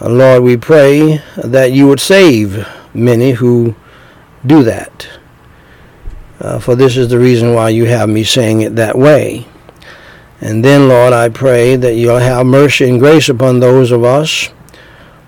Lord, 0.00 0.42
we 0.42 0.56
pray 0.56 1.22
that 1.36 1.72
you 1.72 1.88
would 1.88 2.00
save 2.00 2.66
many 2.94 3.32
who 3.32 3.74
do 4.46 4.62
that. 4.62 5.08
Uh, 6.40 6.58
for 6.58 6.76
this 6.76 6.96
is 6.96 7.08
the 7.08 7.18
reason 7.18 7.54
why 7.54 7.70
you 7.70 7.86
have 7.86 8.08
me 8.08 8.22
saying 8.24 8.60
it 8.60 8.76
that 8.76 8.96
way. 8.96 9.46
And 10.40 10.64
then, 10.64 10.88
Lord, 10.88 11.12
I 11.12 11.28
pray 11.28 11.74
that 11.76 11.94
you'll 11.94 12.18
have 12.18 12.46
mercy 12.46 12.88
and 12.88 13.00
grace 13.00 13.28
upon 13.28 13.58
those 13.58 13.90
of 13.90 14.04
us 14.04 14.50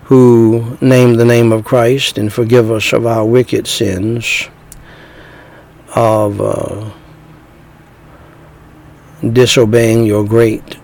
who 0.04 0.78
name 0.80 1.14
the 1.14 1.24
name 1.24 1.50
of 1.52 1.64
Christ 1.64 2.16
and 2.16 2.32
forgive 2.32 2.70
us 2.70 2.92
of 2.92 3.06
our 3.06 3.24
wicked 3.24 3.66
sins. 3.66 4.48
of 5.94 6.40
uh, 6.40 6.90
disobeying 9.32 10.06
your 10.06 10.24
great 10.24 10.76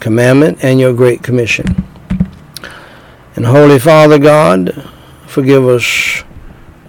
commandment 0.00 0.58
and 0.62 0.80
your 0.80 0.92
great 0.92 1.22
commission. 1.22 1.87
And 3.38 3.46
Holy 3.46 3.78
Father 3.78 4.18
God, 4.18 4.90
forgive 5.28 5.64
us, 5.64 6.24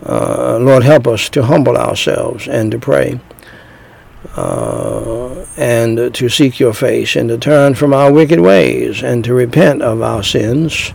uh, 0.03 0.57
Lord, 0.59 0.81
help 0.81 1.05
us 1.05 1.29
to 1.29 1.43
humble 1.43 1.77
ourselves 1.77 2.47
and 2.47 2.71
to 2.71 2.79
pray. 2.79 3.19
Uh, 4.35 5.45
and 5.57 6.11
to 6.15 6.27
seek 6.27 6.59
your 6.59 6.73
face 6.73 7.15
and 7.15 7.29
to 7.29 7.37
turn 7.37 7.75
from 7.75 7.93
our 7.93 8.11
wicked 8.11 8.39
ways 8.39 9.03
and 9.03 9.23
to 9.25 9.35
repent 9.35 9.83
of 9.83 10.01
our 10.01 10.23
sins 10.23 10.91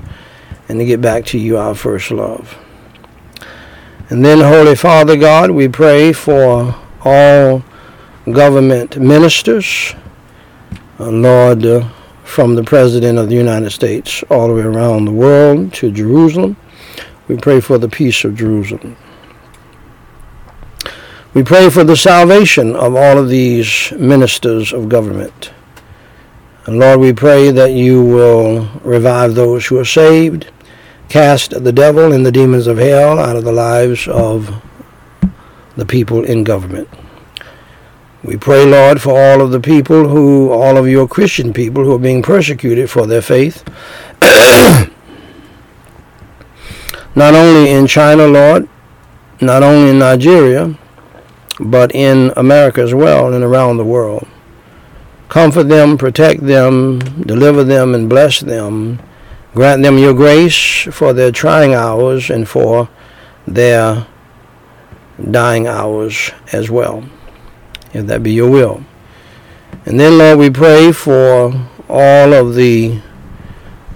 and 0.68 0.80
to 0.80 0.84
get 0.84 1.00
back 1.00 1.24
to 1.26 1.38
you, 1.38 1.56
our 1.56 1.76
first 1.76 2.10
love. 2.10 2.58
And 4.10 4.24
then, 4.24 4.40
Holy 4.40 4.74
Father 4.74 5.16
God, 5.16 5.52
we 5.52 5.68
pray 5.68 6.12
for 6.12 6.74
all 7.04 7.62
government 8.24 8.98
ministers, 8.98 9.94
uh, 10.98 11.10
Lord, 11.10 11.64
from 12.24 12.56
the 12.56 12.64
President 12.64 13.18
of 13.18 13.28
the 13.28 13.34
United 13.36 13.70
States 13.70 14.24
all 14.30 14.48
the 14.48 14.54
way 14.54 14.62
around 14.62 15.04
the 15.04 15.12
world 15.12 15.72
to 15.74 15.92
Jerusalem. 15.92 16.56
We 17.28 17.36
pray 17.36 17.60
for 17.60 17.78
the 17.78 17.88
peace 17.88 18.24
of 18.24 18.34
Jerusalem. 18.34 18.96
We 21.34 21.42
pray 21.42 21.68
for 21.68 21.84
the 21.84 21.96
salvation 21.96 22.74
of 22.74 22.96
all 22.96 23.18
of 23.18 23.28
these 23.28 23.92
ministers 23.92 24.72
of 24.72 24.88
government. 24.88 25.52
And 26.66 26.78
Lord, 26.78 27.00
we 27.00 27.12
pray 27.12 27.50
that 27.50 27.72
you 27.72 28.02
will 28.02 28.68
revive 28.82 29.34
those 29.34 29.66
who 29.66 29.78
are 29.78 29.84
saved, 29.84 30.50
cast 31.08 31.50
the 31.50 31.72
devil 31.72 32.12
and 32.12 32.24
the 32.24 32.32
demons 32.32 32.66
of 32.66 32.78
hell 32.78 33.18
out 33.18 33.36
of 33.36 33.44
the 33.44 33.52
lives 33.52 34.08
of 34.08 34.62
the 35.76 35.84
people 35.84 36.24
in 36.24 36.44
government. 36.44 36.88
We 38.24 38.38
pray, 38.38 38.64
Lord, 38.64 39.02
for 39.02 39.20
all 39.20 39.42
of 39.42 39.50
the 39.50 39.60
people 39.60 40.08
who, 40.08 40.50
all 40.50 40.78
of 40.78 40.88
your 40.88 41.06
Christian 41.06 41.52
people 41.52 41.84
who 41.84 41.94
are 41.94 41.98
being 41.98 42.22
persecuted 42.22 42.90
for 42.90 43.06
their 43.06 43.20
faith. 43.20 43.62
not 47.14 47.34
only 47.34 47.70
in 47.70 47.86
China, 47.86 48.26
Lord, 48.26 48.66
not 49.42 49.62
only 49.62 49.90
in 49.90 49.98
Nigeria, 49.98 50.74
but 51.60 51.94
in 51.94 52.32
America 52.36 52.80
as 52.80 52.94
well 52.94 53.34
and 53.34 53.44
around 53.44 53.76
the 53.76 53.84
world. 53.84 54.26
Comfort 55.28 55.64
them, 55.64 55.98
protect 55.98 56.46
them, 56.46 57.00
deliver 57.26 57.62
them, 57.62 57.94
and 57.94 58.08
bless 58.08 58.40
them. 58.40 59.00
Grant 59.54 59.82
them 59.82 59.98
your 59.98 60.14
grace 60.14 60.88
for 60.90 61.12
their 61.12 61.30
trying 61.30 61.74
hours 61.74 62.30
and 62.30 62.48
for 62.48 62.88
their 63.46 64.06
dying 65.30 65.66
hours 65.66 66.32
as 66.52 66.70
well, 66.70 67.04
if 67.94 68.06
that 68.06 68.22
be 68.22 68.32
your 68.32 68.50
will. 68.50 68.84
And 69.86 69.98
then, 69.98 70.18
Lord, 70.18 70.38
we 70.38 70.50
pray 70.50 70.92
for 70.92 71.52
all 71.88 72.32
of 72.34 72.54
the 72.54 73.00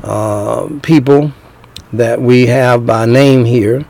uh, 0.03 0.69
people 0.83 1.33
that 1.93 2.21
we 2.21 2.47
have 2.47 2.87
by 2.87 3.05
name 3.05 3.45
here 3.45 3.85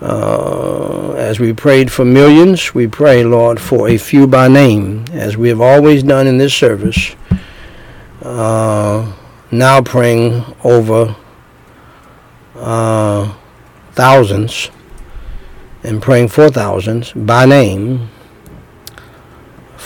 uh, 0.00 1.12
as 1.12 1.38
we 1.38 1.52
prayed 1.52 1.92
for 1.92 2.04
millions, 2.04 2.74
we 2.74 2.86
pray, 2.86 3.22
Lord, 3.22 3.60
for 3.60 3.88
a 3.88 3.98
few 3.98 4.26
by 4.26 4.48
name, 4.48 5.04
as 5.12 5.36
we 5.36 5.48
have 5.50 5.60
always 5.60 6.02
done 6.02 6.26
in 6.26 6.38
this 6.38 6.54
service. 6.54 7.14
Uh, 8.22 9.12
now 9.50 9.82
praying 9.82 10.44
over 10.64 11.14
uh, 12.56 13.34
thousands 13.92 14.70
and 15.82 16.00
praying 16.00 16.28
for 16.28 16.48
thousands 16.50 17.12
by 17.12 17.44
name 17.44 18.08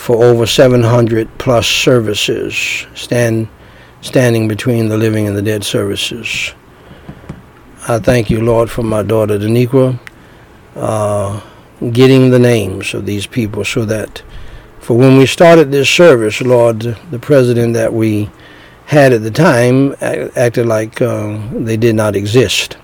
for 0.05 0.23
over 0.23 0.45
700 0.45 1.27
plus 1.39 1.65
services 1.65 2.85
stand, 2.93 3.47
standing 4.01 4.47
between 4.47 4.87
the 4.87 4.95
living 4.95 5.25
and 5.25 5.35
the 5.35 5.41
dead 5.41 5.63
services. 5.63 6.53
I 7.87 7.97
thank 7.97 8.29
you, 8.29 8.41
Lord, 8.41 8.69
for 8.69 8.83
my 8.83 9.01
daughter 9.01 9.39
Daniqua 9.39 9.99
uh, 10.75 11.41
getting 11.91 12.29
the 12.29 12.37
names 12.37 12.93
of 12.93 13.07
these 13.07 13.25
people 13.25 13.65
so 13.65 13.83
that 13.85 14.21
for 14.79 14.95
when 14.95 15.17
we 15.17 15.25
started 15.25 15.71
this 15.71 15.89
service, 15.89 16.39
Lord, 16.39 16.81
the 17.09 17.17
president 17.17 17.73
that 17.73 17.91
we 17.91 18.29
had 18.85 19.11
at 19.11 19.23
the 19.23 19.31
time 19.31 19.95
acted 20.35 20.67
like 20.67 21.01
uh, 21.01 21.39
they 21.51 21.77
did 21.77 21.95
not 21.95 22.15
exist. 22.15 22.77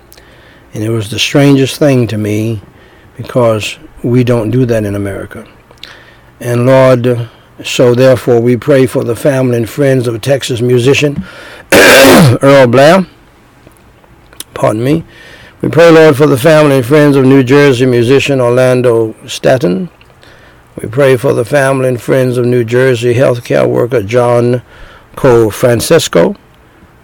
And 0.74 0.82
it 0.82 0.90
was 0.90 1.08
the 1.08 1.20
strangest 1.20 1.78
thing 1.78 2.08
to 2.08 2.18
me 2.18 2.60
because 3.16 3.78
we 4.02 4.24
don't 4.24 4.50
do 4.50 4.66
that 4.66 4.84
in 4.84 4.96
America. 4.96 5.46
And 6.42 6.66
Lord, 6.66 7.30
so 7.64 7.94
therefore 7.94 8.40
we 8.40 8.56
pray 8.56 8.86
for 8.86 9.04
the 9.04 9.14
family 9.14 9.56
and 9.56 9.70
friends 9.70 10.08
of 10.08 10.20
Texas 10.20 10.60
musician 10.60 11.24
Earl 11.72 12.66
Blair 12.66 13.06
pardon 14.54 14.84
me. 14.84 15.04
We 15.60 15.68
pray, 15.68 15.90
Lord, 15.90 16.16
for 16.16 16.26
the 16.26 16.36
family 16.36 16.76
and 16.76 16.86
friends 16.86 17.16
of 17.16 17.24
New 17.24 17.42
Jersey 17.42 17.86
musician 17.86 18.40
Orlando 18.40 19.14
Staton. 19.26 19.88
We 20.80 20.88
pray 20.88 21.16
for 21.16 21.32
the 21.32 21.44
family 21.44 21.88
and 21.88 22.00
friends 22.00 22.38
of 22.38 22.46
New 22.46 22.64
Jersey 22.64 23.14
healthcare 23.14 23.68
worker 23.68 24.02
John 24.02 24.62
Co 25.16 25.50
Francisco. 25.50 26.36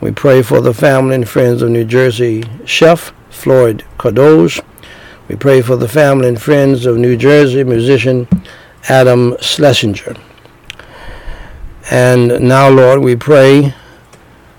We 0.01 0.11
pray 0.11 0.43
for 0.43 0.61
the 0.61 0.75
family 0.75 1.17
and 1.17 1.29
friends 1.29 1.63
of 1.63 1.71
New 1.71 1.85
Jersey 1.85 2.45
chef 2.65 3.13
Floyd 3.31 3.85
Cardoz. 3.99 4.63
We 5.29 5.37
pray 5.37 5.61
for 5.61 5.77
the 5.77 5.89
family 5.89 6.29
and 6.29 6.41
friends 6.41 6.87
of 6.87 6.97
New 6.97 7.17
Jersey 7.17 7.65
musician 7.65 8.27
Adam 8.89 9.37
Schlesinger. 9.41 10.17
And 11.91 12.41
now, 12.41 12.69
Lord, 12.69 13.01
we 13.01 13.17
pray 13.17 13.75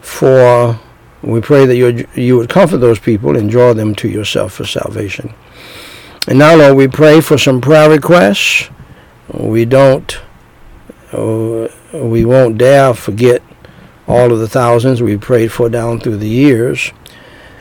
for 0.02 0.80
we 1.22 1.42
pray 1.42 1.66
that 1.66 1.76
you, 1.76 2.08
you 2.16 2.38
would 2.38 2.50
comfort 2.50 2.78
those 2.78 3.00
people 3.00 3.36
and 3.36 3.50
draw 3.50 3.74
them 3.74 3.94
to 3.96 4.08
yourself 4.08 4.54
for 4.54 4.66
salvation. 4.66 5.34
And 6.28 6.40
now, 6.40 6.56
Lord, 6.56 6.78
we 6.78 6.88
pray 6.88 7.22
for 7.22 7.38
some 7.38 7.60
prayer 7.60 7.90
requests. 7.90 8.70
We 9.34 9.66
don't, 9.66 10.20
uh, 11.12 11.68
we 11.94 12.24
won't 12.24 12.58
dare 12.58 12.94
forget 12.94 13.42
all 14.08 14.32
of 14.32 14.40
the 14.40 14.48
thousands 14.48 15.02
we 15.02 15.18
prayed 15.18 15.52
for 15.52 15.70
down 15.70 16.00
through 16.00 16.18
the 16.18 16.30
years. 16.30 16.92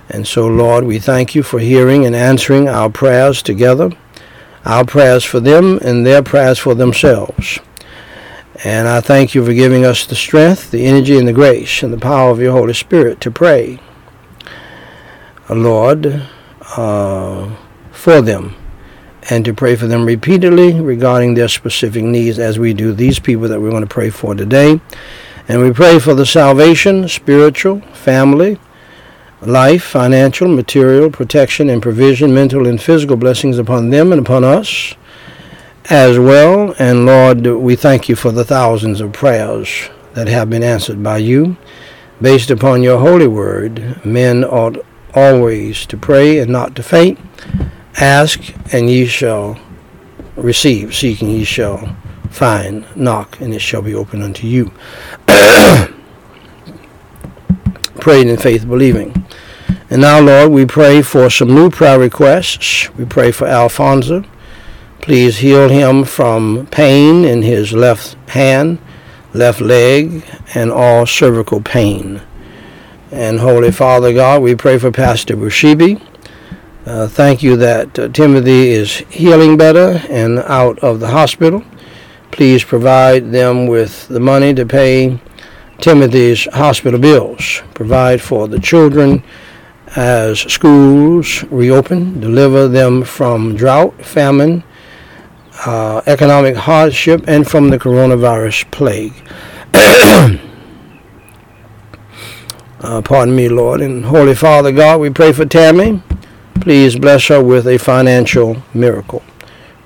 And 0.08 0.26
so, 0.26 0.46
Lord, 0.46 0.84
we 0.84 0.98
thank 0.98 1.34
you 1.34 1.42
for 1.42 1.58
hearing 1.58 2.06
and 2.06 2.14
answering 2.14 2.68
our 2.68 2.88
prayers 2.88 3.42
together, 3.42 3.90
our 4.68 4.84
prayers 4.84 5.24
for 5.24 5.40
them 5.40 5.78
and 5.82 6.06
their 6.06 6.22
prayers 6.22 6.58
for 6.58 6.74
themselves. 6.74 7.58
And 8.64 8.86
I 8.86 9.00
thank 9.00 9.34
you 9.34 9.44
for 9.44 9.54
giving 9.54 9.84
us 9.84 10.04
the 10.04 10.14
strength, 10.14 10.70
the 10.70 10.84
energy, 10.84 11.16
and 11.16 11.26
the 11.26 11.32
grace 11.32 11.82
and 11.82 11.92
the 11.92 11.98
power 11.98 12.30
of 12.30 12.40
your 12.40 12.52
Holy 12.52 12.74
Spirit 12.74 13.20
to 13.22 13.30
pray, 13.30 13.80
uh, 15.48 15.54
Lord, 15.54 16.26
uh, 16.76 17.56
for 17.92 18.20
them 18.20 18.54
and 19.30 19.44
to 19.44 19.54
pray 19.54 19.74
for 19.74 19.86
them 19.86 20.04
repeatedly 20.04 20.80
regarding 20.80 21.34
their 21.34 21.48
specific 21.48 22.04
needs 22.04 22.38
as 22.38 22.58
we 22.58 22.74
do 22.74 22.92
these 22.92 23.18
people 23.18 23.48
that 23.48 23.60
we're 23.60 23.70
going 23.70 23.82
to 23.82 23.88
pray 23.88 24.10
for 24.10 24.34
today. 24.34 24.80
And 25.48 25.62
we 25.62 25.72
pray 25.72 25.98
for 25.98 26.14
the 26.14 26.26
salvation, 26.26 27.08
spiritual, 27.08 27.80
family, 27.92 28.58
life, 29.40 29.84
financial, 29.84 30.48
material, 30.48 31.10
protection, 31.10 31.68
and 31.68 31.82
provision, 31.82 32.34
mental 32.34 32.66
and 32.66 32.80
physical 32.80 33.16
blessings 33.16 33.58
upon 33.58 33.90
them 33.90 34.12
and 34.12 34.20
upon 34.20 34.44
us 34.44 34.94
as 35.90 36.18
well. 36.18 36.74
And 36.78 37.06
Lord, 37.06 37.46
we 37.46 37.76
thank 37.76 38.08
you 38.08 38.16
for 38.16 38.32
the 38.32 38.44
thousands 38.44 39.00
of 39.00 39.12
prayers 39.12 39.88
that 40.14 40.28
have 40.28 40.50
been 40.50 40.62
answered 40.62 41.02
by 41.02 41.18
you. 41.18 41.56
Based 42.20 42.50
upon 42.50 42.82
your 42.82 42.98
holy 42.98 43.28
word, 43.28 44.04
men 44.04 44.44
ought 44.44 44.84
always 45.14 45.86
to 45.86 45.96
pray 45.96 46.38
and 46.38 46.50
not 46.50 46.74
to 46.76 46.82
faint. 46.82 47.18
Ask, 47.96 48.40
and 48.72 48.90
ye 48.90 49.06
shall 49.06 49.58
receive. 50.36 50.94
Seek, 50.94 51.22
and 51.22 51.30
ye 51.30 51.44
shall 51.44 51.96
find. 52.30 52.84
Knock, 52.96 53.40
and 53.40 53.54
it 53.54 53.60
shall 53.60 53.82
be 53.82 53.94
opened 53.94 54.24
unto 54.24 54.46
you. 54.46 54.72
Praying 58.00 58.28
in 58.28 58.36
faith, 58.36 58.66
believing. 58.66 59.26
And 59.90 60.02
now, 60.02 60.20
Lord, 60.20 60.52
we 60.52 60.66
pray 60.66 61.02
for 61.02 61.30
some 61.30 61.54
new 61.54 61.70
prayer 61.70 61.98
requests. 61.98 62.94
We 62.94 63.04
pray 63.04 63.32
for 63.32 63.46
Alfonso. 63.46 64.24
Please 65.00 65.38
heal 65.38 65.68
him 65.68 66.04
from 66.04 66.66
pain 66.70 67.24
in 67.24 67.42
his 67.42 67.72
left 67.72 68.14
hand, 68.30 68.78
left 69.32 69.60
leg, 69.60 70.24
and 70.54 70.70
all 70.70 71.06
cervical 71.06 71.60
pain. 71.60 72.20
And 73.10 73.40
Holy 73.40 73.72
Father 73.72 74.12
God, 74.12 74.42
we 74.42 74.54
pray 74.54 74.78
for 74.78 74.92
Pastor 74.92 75.36
Bushibi. 75.36 76.02
Uh, 76.84 77.08
thank 77.08 77.42
you 77.42 77.56
that 77.56 77.98
uh, 77.98 78.08
Timothy 78.08 78.68
is 78.68 78.98
healing 79.08 79.56
better 79.56 80.02
and 80.10 80.40
out 80.40 80.78
of 80.80 81.00
the 81.00 81.08
hospital. 81.08 81.64
Please 82.30 82.62
provide 82.62 83.32
them 83.32 83.66
with 83.66 84.08
the 84.08 84.20
money 84.20 84.52
to 84.54 84.66
pay 84.66 85.18
Timothy's 85.80 86.46
hospital 86.52 86.98
bills. 86.98 87.62
Provide 87.74 88.20
for 88.20 88.48
the 88.48 88.58
children 88.58 89.22
as 89.96 90.40
schools 90.40 91.44
reopen. 91.44 92.20
Deliver 92.20 92.68
them 92.68 93.04
from 93.04 93.54
drought, 93.56 94.04
famine, 94.04 94.64
uh, 95.64 96.02
economic 96.06 96.56
hardship 96.56 97.24
and 97.26 97.48
from 97.48 97.70
the 97.70 97.78
coronavirus 97.78 98.70
plague. 98.70 99.14
uh, 102.80 103.02
pardon 103.02 103.34
me, 103.34 103.48
Lord. 103.48 103.80
And 103.80 104.04
Holy 104.04 104.34
Father 104.34 104.72
God, 104.72 105.00
we 105.00 105.10
pray 105.10 105.32
for 105.32 105.46
Tammy. 105.46 106.02
Please 106.60 106.98
bless 106.98 107.28
her 107.28 107.42
with 107.42 107.66
a 107.66 107.78
financial 107.78 108.62
miracle. 108.74 109.22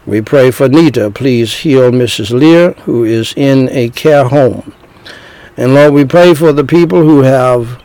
We 0.05 0.21
pray 0.21 0.51
for 0.51 0.69
Nita. 0.69 1.11
Please 1.11 1.59
heal 1.59 1.93
Mrs. 1.93 2.33
Lear, 2.33 2.73
who 2.85 3.05
is 3.05 3.35
in 3.37 3.69
a 3.71 3.91
care 3.91 4.25
home. 4.25 4.73
And 5.57 5.75
Lord, 5.75 5.93
we 5.93 6.05
pray 6.07 6.33
for 6.33 6.53
the 6.53 6.65
people 6.65 7.03
who 7.03 7.23
have 7.23 7.83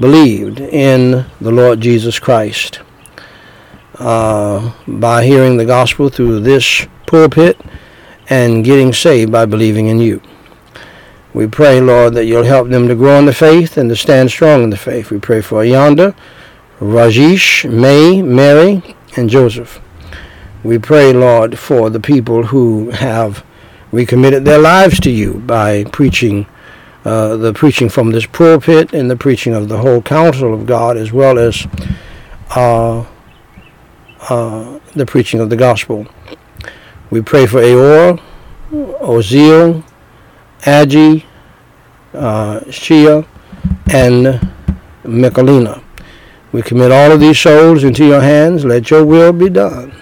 believed 0.00 0.58
in 0.58 1.26
the 1.40 1.50
Lord 1.50 1.80
Jesus 1.80 2.18
Christ 2.18 2.80
uh, 3.98 4.72
by 4.88 5.24
hearing 5.24 5.58
the 5.58 5.66
gospel 5.66 6.08
through 6.08 6.40
this 6.40 6.86
pulpit 7.06 7.60
and 8.30 8.64
getting 8.64 8.94
saved 8.94 9.30
by 9.30 9.44
believing 9.44 9.88
in 9.88 9.98
you. 10.00 10.22
We 11.34 11.46
pray, 11.46 11.80
Lord, 11.80 12.14
that 12.14 12.24
you'll 12.24 12.44
help 12.44 12.70
them 12.70 12.88
to 12.88 12.94
grow 12.94 13.18
in 13.18 13.26
the 13.26 13.34
faith 13.34 13.76
and 13.76 13.90
to 13.90 13.96
stand 13.96 14.30
strong 14.30 14.64
in 14.64 14.70
the 14.70 14.76
faith. 14.78 15.10
We 15.10 15.18
pray 15.18 15.42
for 15.42 15.62
Ayanda, 15.62 16.16
Rajesh, 16.80 17.70
May, 17.70 18.22
Mary, 18.22 18.96
and 19.16 19.28
Joseph. 19.28 19.80
We 20.64 20.78
pray, 20.78 21.12
Lord, 21.12 21.58
for 21.58 21.90
the 21.90 22.00
people 22.00 22.44
who 22.44 22.90
have 22.90 23.44
recommitted 23.92 24.44
their 24.44 24.58
lives 24.58 24.98
to 25.00 25.10
you 25.10 25.34
by 25.40 25.84
preaching 25.84 26.46
uh, 27.04 27.36
the 27.36 27.52
preaching 27.52 27.88
from 27.88 28.10
this 28.10 28.26
pulpit 28.26 28.92
and 28.92 29.10
the 29.10 29.16
preaching 29.16 29.54
of 29.54 29.68
the 29.68 29.78
whole 29.78 30.02
counsel 30.02 30.52
of 30.52 30.66
God, 30.66 30.96
as 30.96 31.12
well 31.12 31.38
as 31.38 31.66
uh, 32.54 33.04
uh, 34.28 34.78
the 34.94 35.06
preaching 35.06 35.40
of 35.40 35.50
the 35.50 35.56
gospel. 35.56 36.06
We 37.10 37.22
pray 37.22 37.46
for 37.46 37.60
Aor, 37.60 38.20
Ozil, 38.70 39.82
Agi, 40.60 41.24
uh, 42.12 42.60
Shia, 42.66 43.26
and 43.92 44.40
Michelina. 45.04 45.82
We 46.52 46.62
commit 46.62 46.92
all 46.92 47.12
of 47.12 47.20
these 47.20 47.38
souls 47.38 47.84
into 47.84 48.04
your 48.04 48.20
hands. 48.20 48.64
Let 48.64 48.90
your 48.90 49.04
will 49.04 49.32
be 49.32 49.48
done 49.48 49.94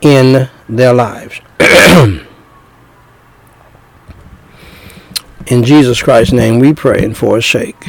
in 0.00 0.48
their 0.68 0.92
lives. 0.94 1.40
in 5.48 5.64
Jesus 5.64 6.02
Christ's 6.02 6.32
name 6.32 6.58
we 6.58 6.74
pray 6.74 7.02
and 7.02 7.16
for 7.16 7.36
his 7.36 7.46
sake. 7.46 7.88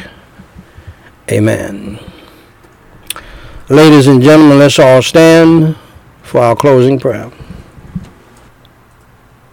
Amen. 1.29 1.99
Ladies 3.67 4.07
and 4.07 4.21
gentlemen, 4.21 4.59
let's 4.59 4.79
all 4.79 5.01
stand 5.01 5.75
for 6.23 6.39
our 6.41 6.55
closing 6.55 6.99
prayer. 6.99 7.31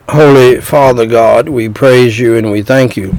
Holy 0.09 0.61
Father 0.61 1.05
God, 1.05 1.49
we 1.49 1.69
praise 1.69 2.19
you 2.19 2.37
and 2.37 2.51
we 2.51 2.63
thank 2.63 2.97
you. 2.97 3.19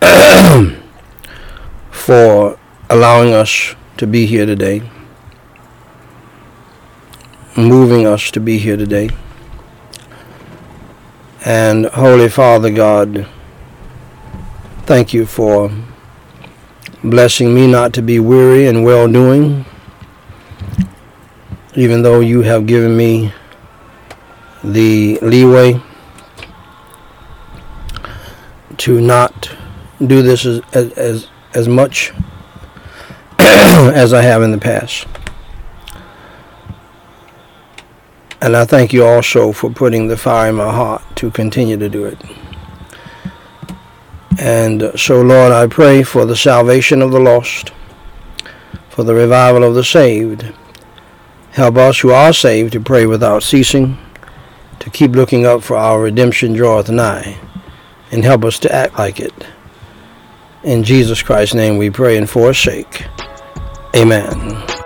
for 1.90 2.58
allowing 2.88 3.32
us 3.34 3.74
to 3.96 4.06
be 4.06 4.26
here 4.26 4.46
today, 4.46 4.82
moving 7.56 8.06
us 8.06 8.30
to 8.30 8.40
be 8.40 8.58
here 8.58 8.76
today. 8.76 9.10
And 11.44 11.86
Holy 11.86 12.28
Father 12.28 12.70
God, 12.70 13.26
Thank 14.84 15.14
you 15.14 15.26
for 15.26 15.70
blessing 17.04 17.54
me 17.54 17.68
not 17.68 17.92
to 17.92 18.02
be 18.02 18.18
weary 18.18 18.66
and 18.66 18.82
well 18.84 19.06
doing, 19.06 19.64
even 21.76 22.02
though 22.02 22.18
you 22.18 22.42
have 22.42 22.66
given 22.66 22.96
me 22.96 23.32
the 24.64 25.20
leeway 25.22 25.80
to 28.78 29.00
not 29.00 29.52
do 30.04 30.20
this 30.20 30.44
as 30.46 30.62
as 30.74 31.28
as 31.54 31.68
much 31.68 32.12
as 33.38 34.12
I 34.12 34.22
have 34.22 34.42
in 34.42 34.50
the 34.50 34.58
past. 34.58 35.06
And 38.42 38.56
I 38.56 38.64
thank 38.64 38.92
you 38.92 39.06
also 39.06 39.52
for 39.52 39.70
putting 39.70 40.08
the 40.08 40.16
fire 40.16 40.50
in 40.50 40.56
my 40.56 40.72
heart 40.72 41.00
to 41.14 41.30
continue 41.30 41.76
to 41.76 41.88
do 41.88 42.04
it. 42.04 42.18
And 44.36 44.90
so, 44.98 45.22
Lord, 45.22 45.52
I 45.52 45.68
pray 45.68 46.02
for 46.02 46.26
the 46.26 46.34
salvation 46.34 47.02
of 47.02 47.12
the 47.12 47.20
lost, 47.20 47.70
for 48.90 49.04
the 49.04 49.14
revival 49.14 49.62
of 49.62 49.76
the 49.76 49.84
saved. 49.84 50.52
Help 51.52 51.76
us 51.76 52.00
who 52.00 52.10
are 52.10 52.32
saved 52.32 52.72
to 52.72 52.80
pray 52.80 53.06
without 53.06 53.44
ceasing, 53.44 53.96
to 54.80 54.90
keep 54.90 55.12
looking 55.12 55.46
up 55.46 55.62
for 55.62 55.76
our 55.76 56.02
redemption 56.02 56.52
draweth 56.52 56.90
nigh, 56.90 57.38
and 58.10 58.24
help 58.24 58.44
us 58.44 58.58
to 58.58 58.74
act 58.74 58.98
like 58.98 59.20
it. 59.20 59.46
In 60.64 60.82
Jesus 60.82 61.22
Christ's 61.22 61.54
name 61.54 61.76
we 61.76 61.90
pray 61.90 62.16
and 62.16 62.28
for 62.28 62.48
his 62.48 62.58
sake. 62.58 63.06
Amen. 63.94 64.81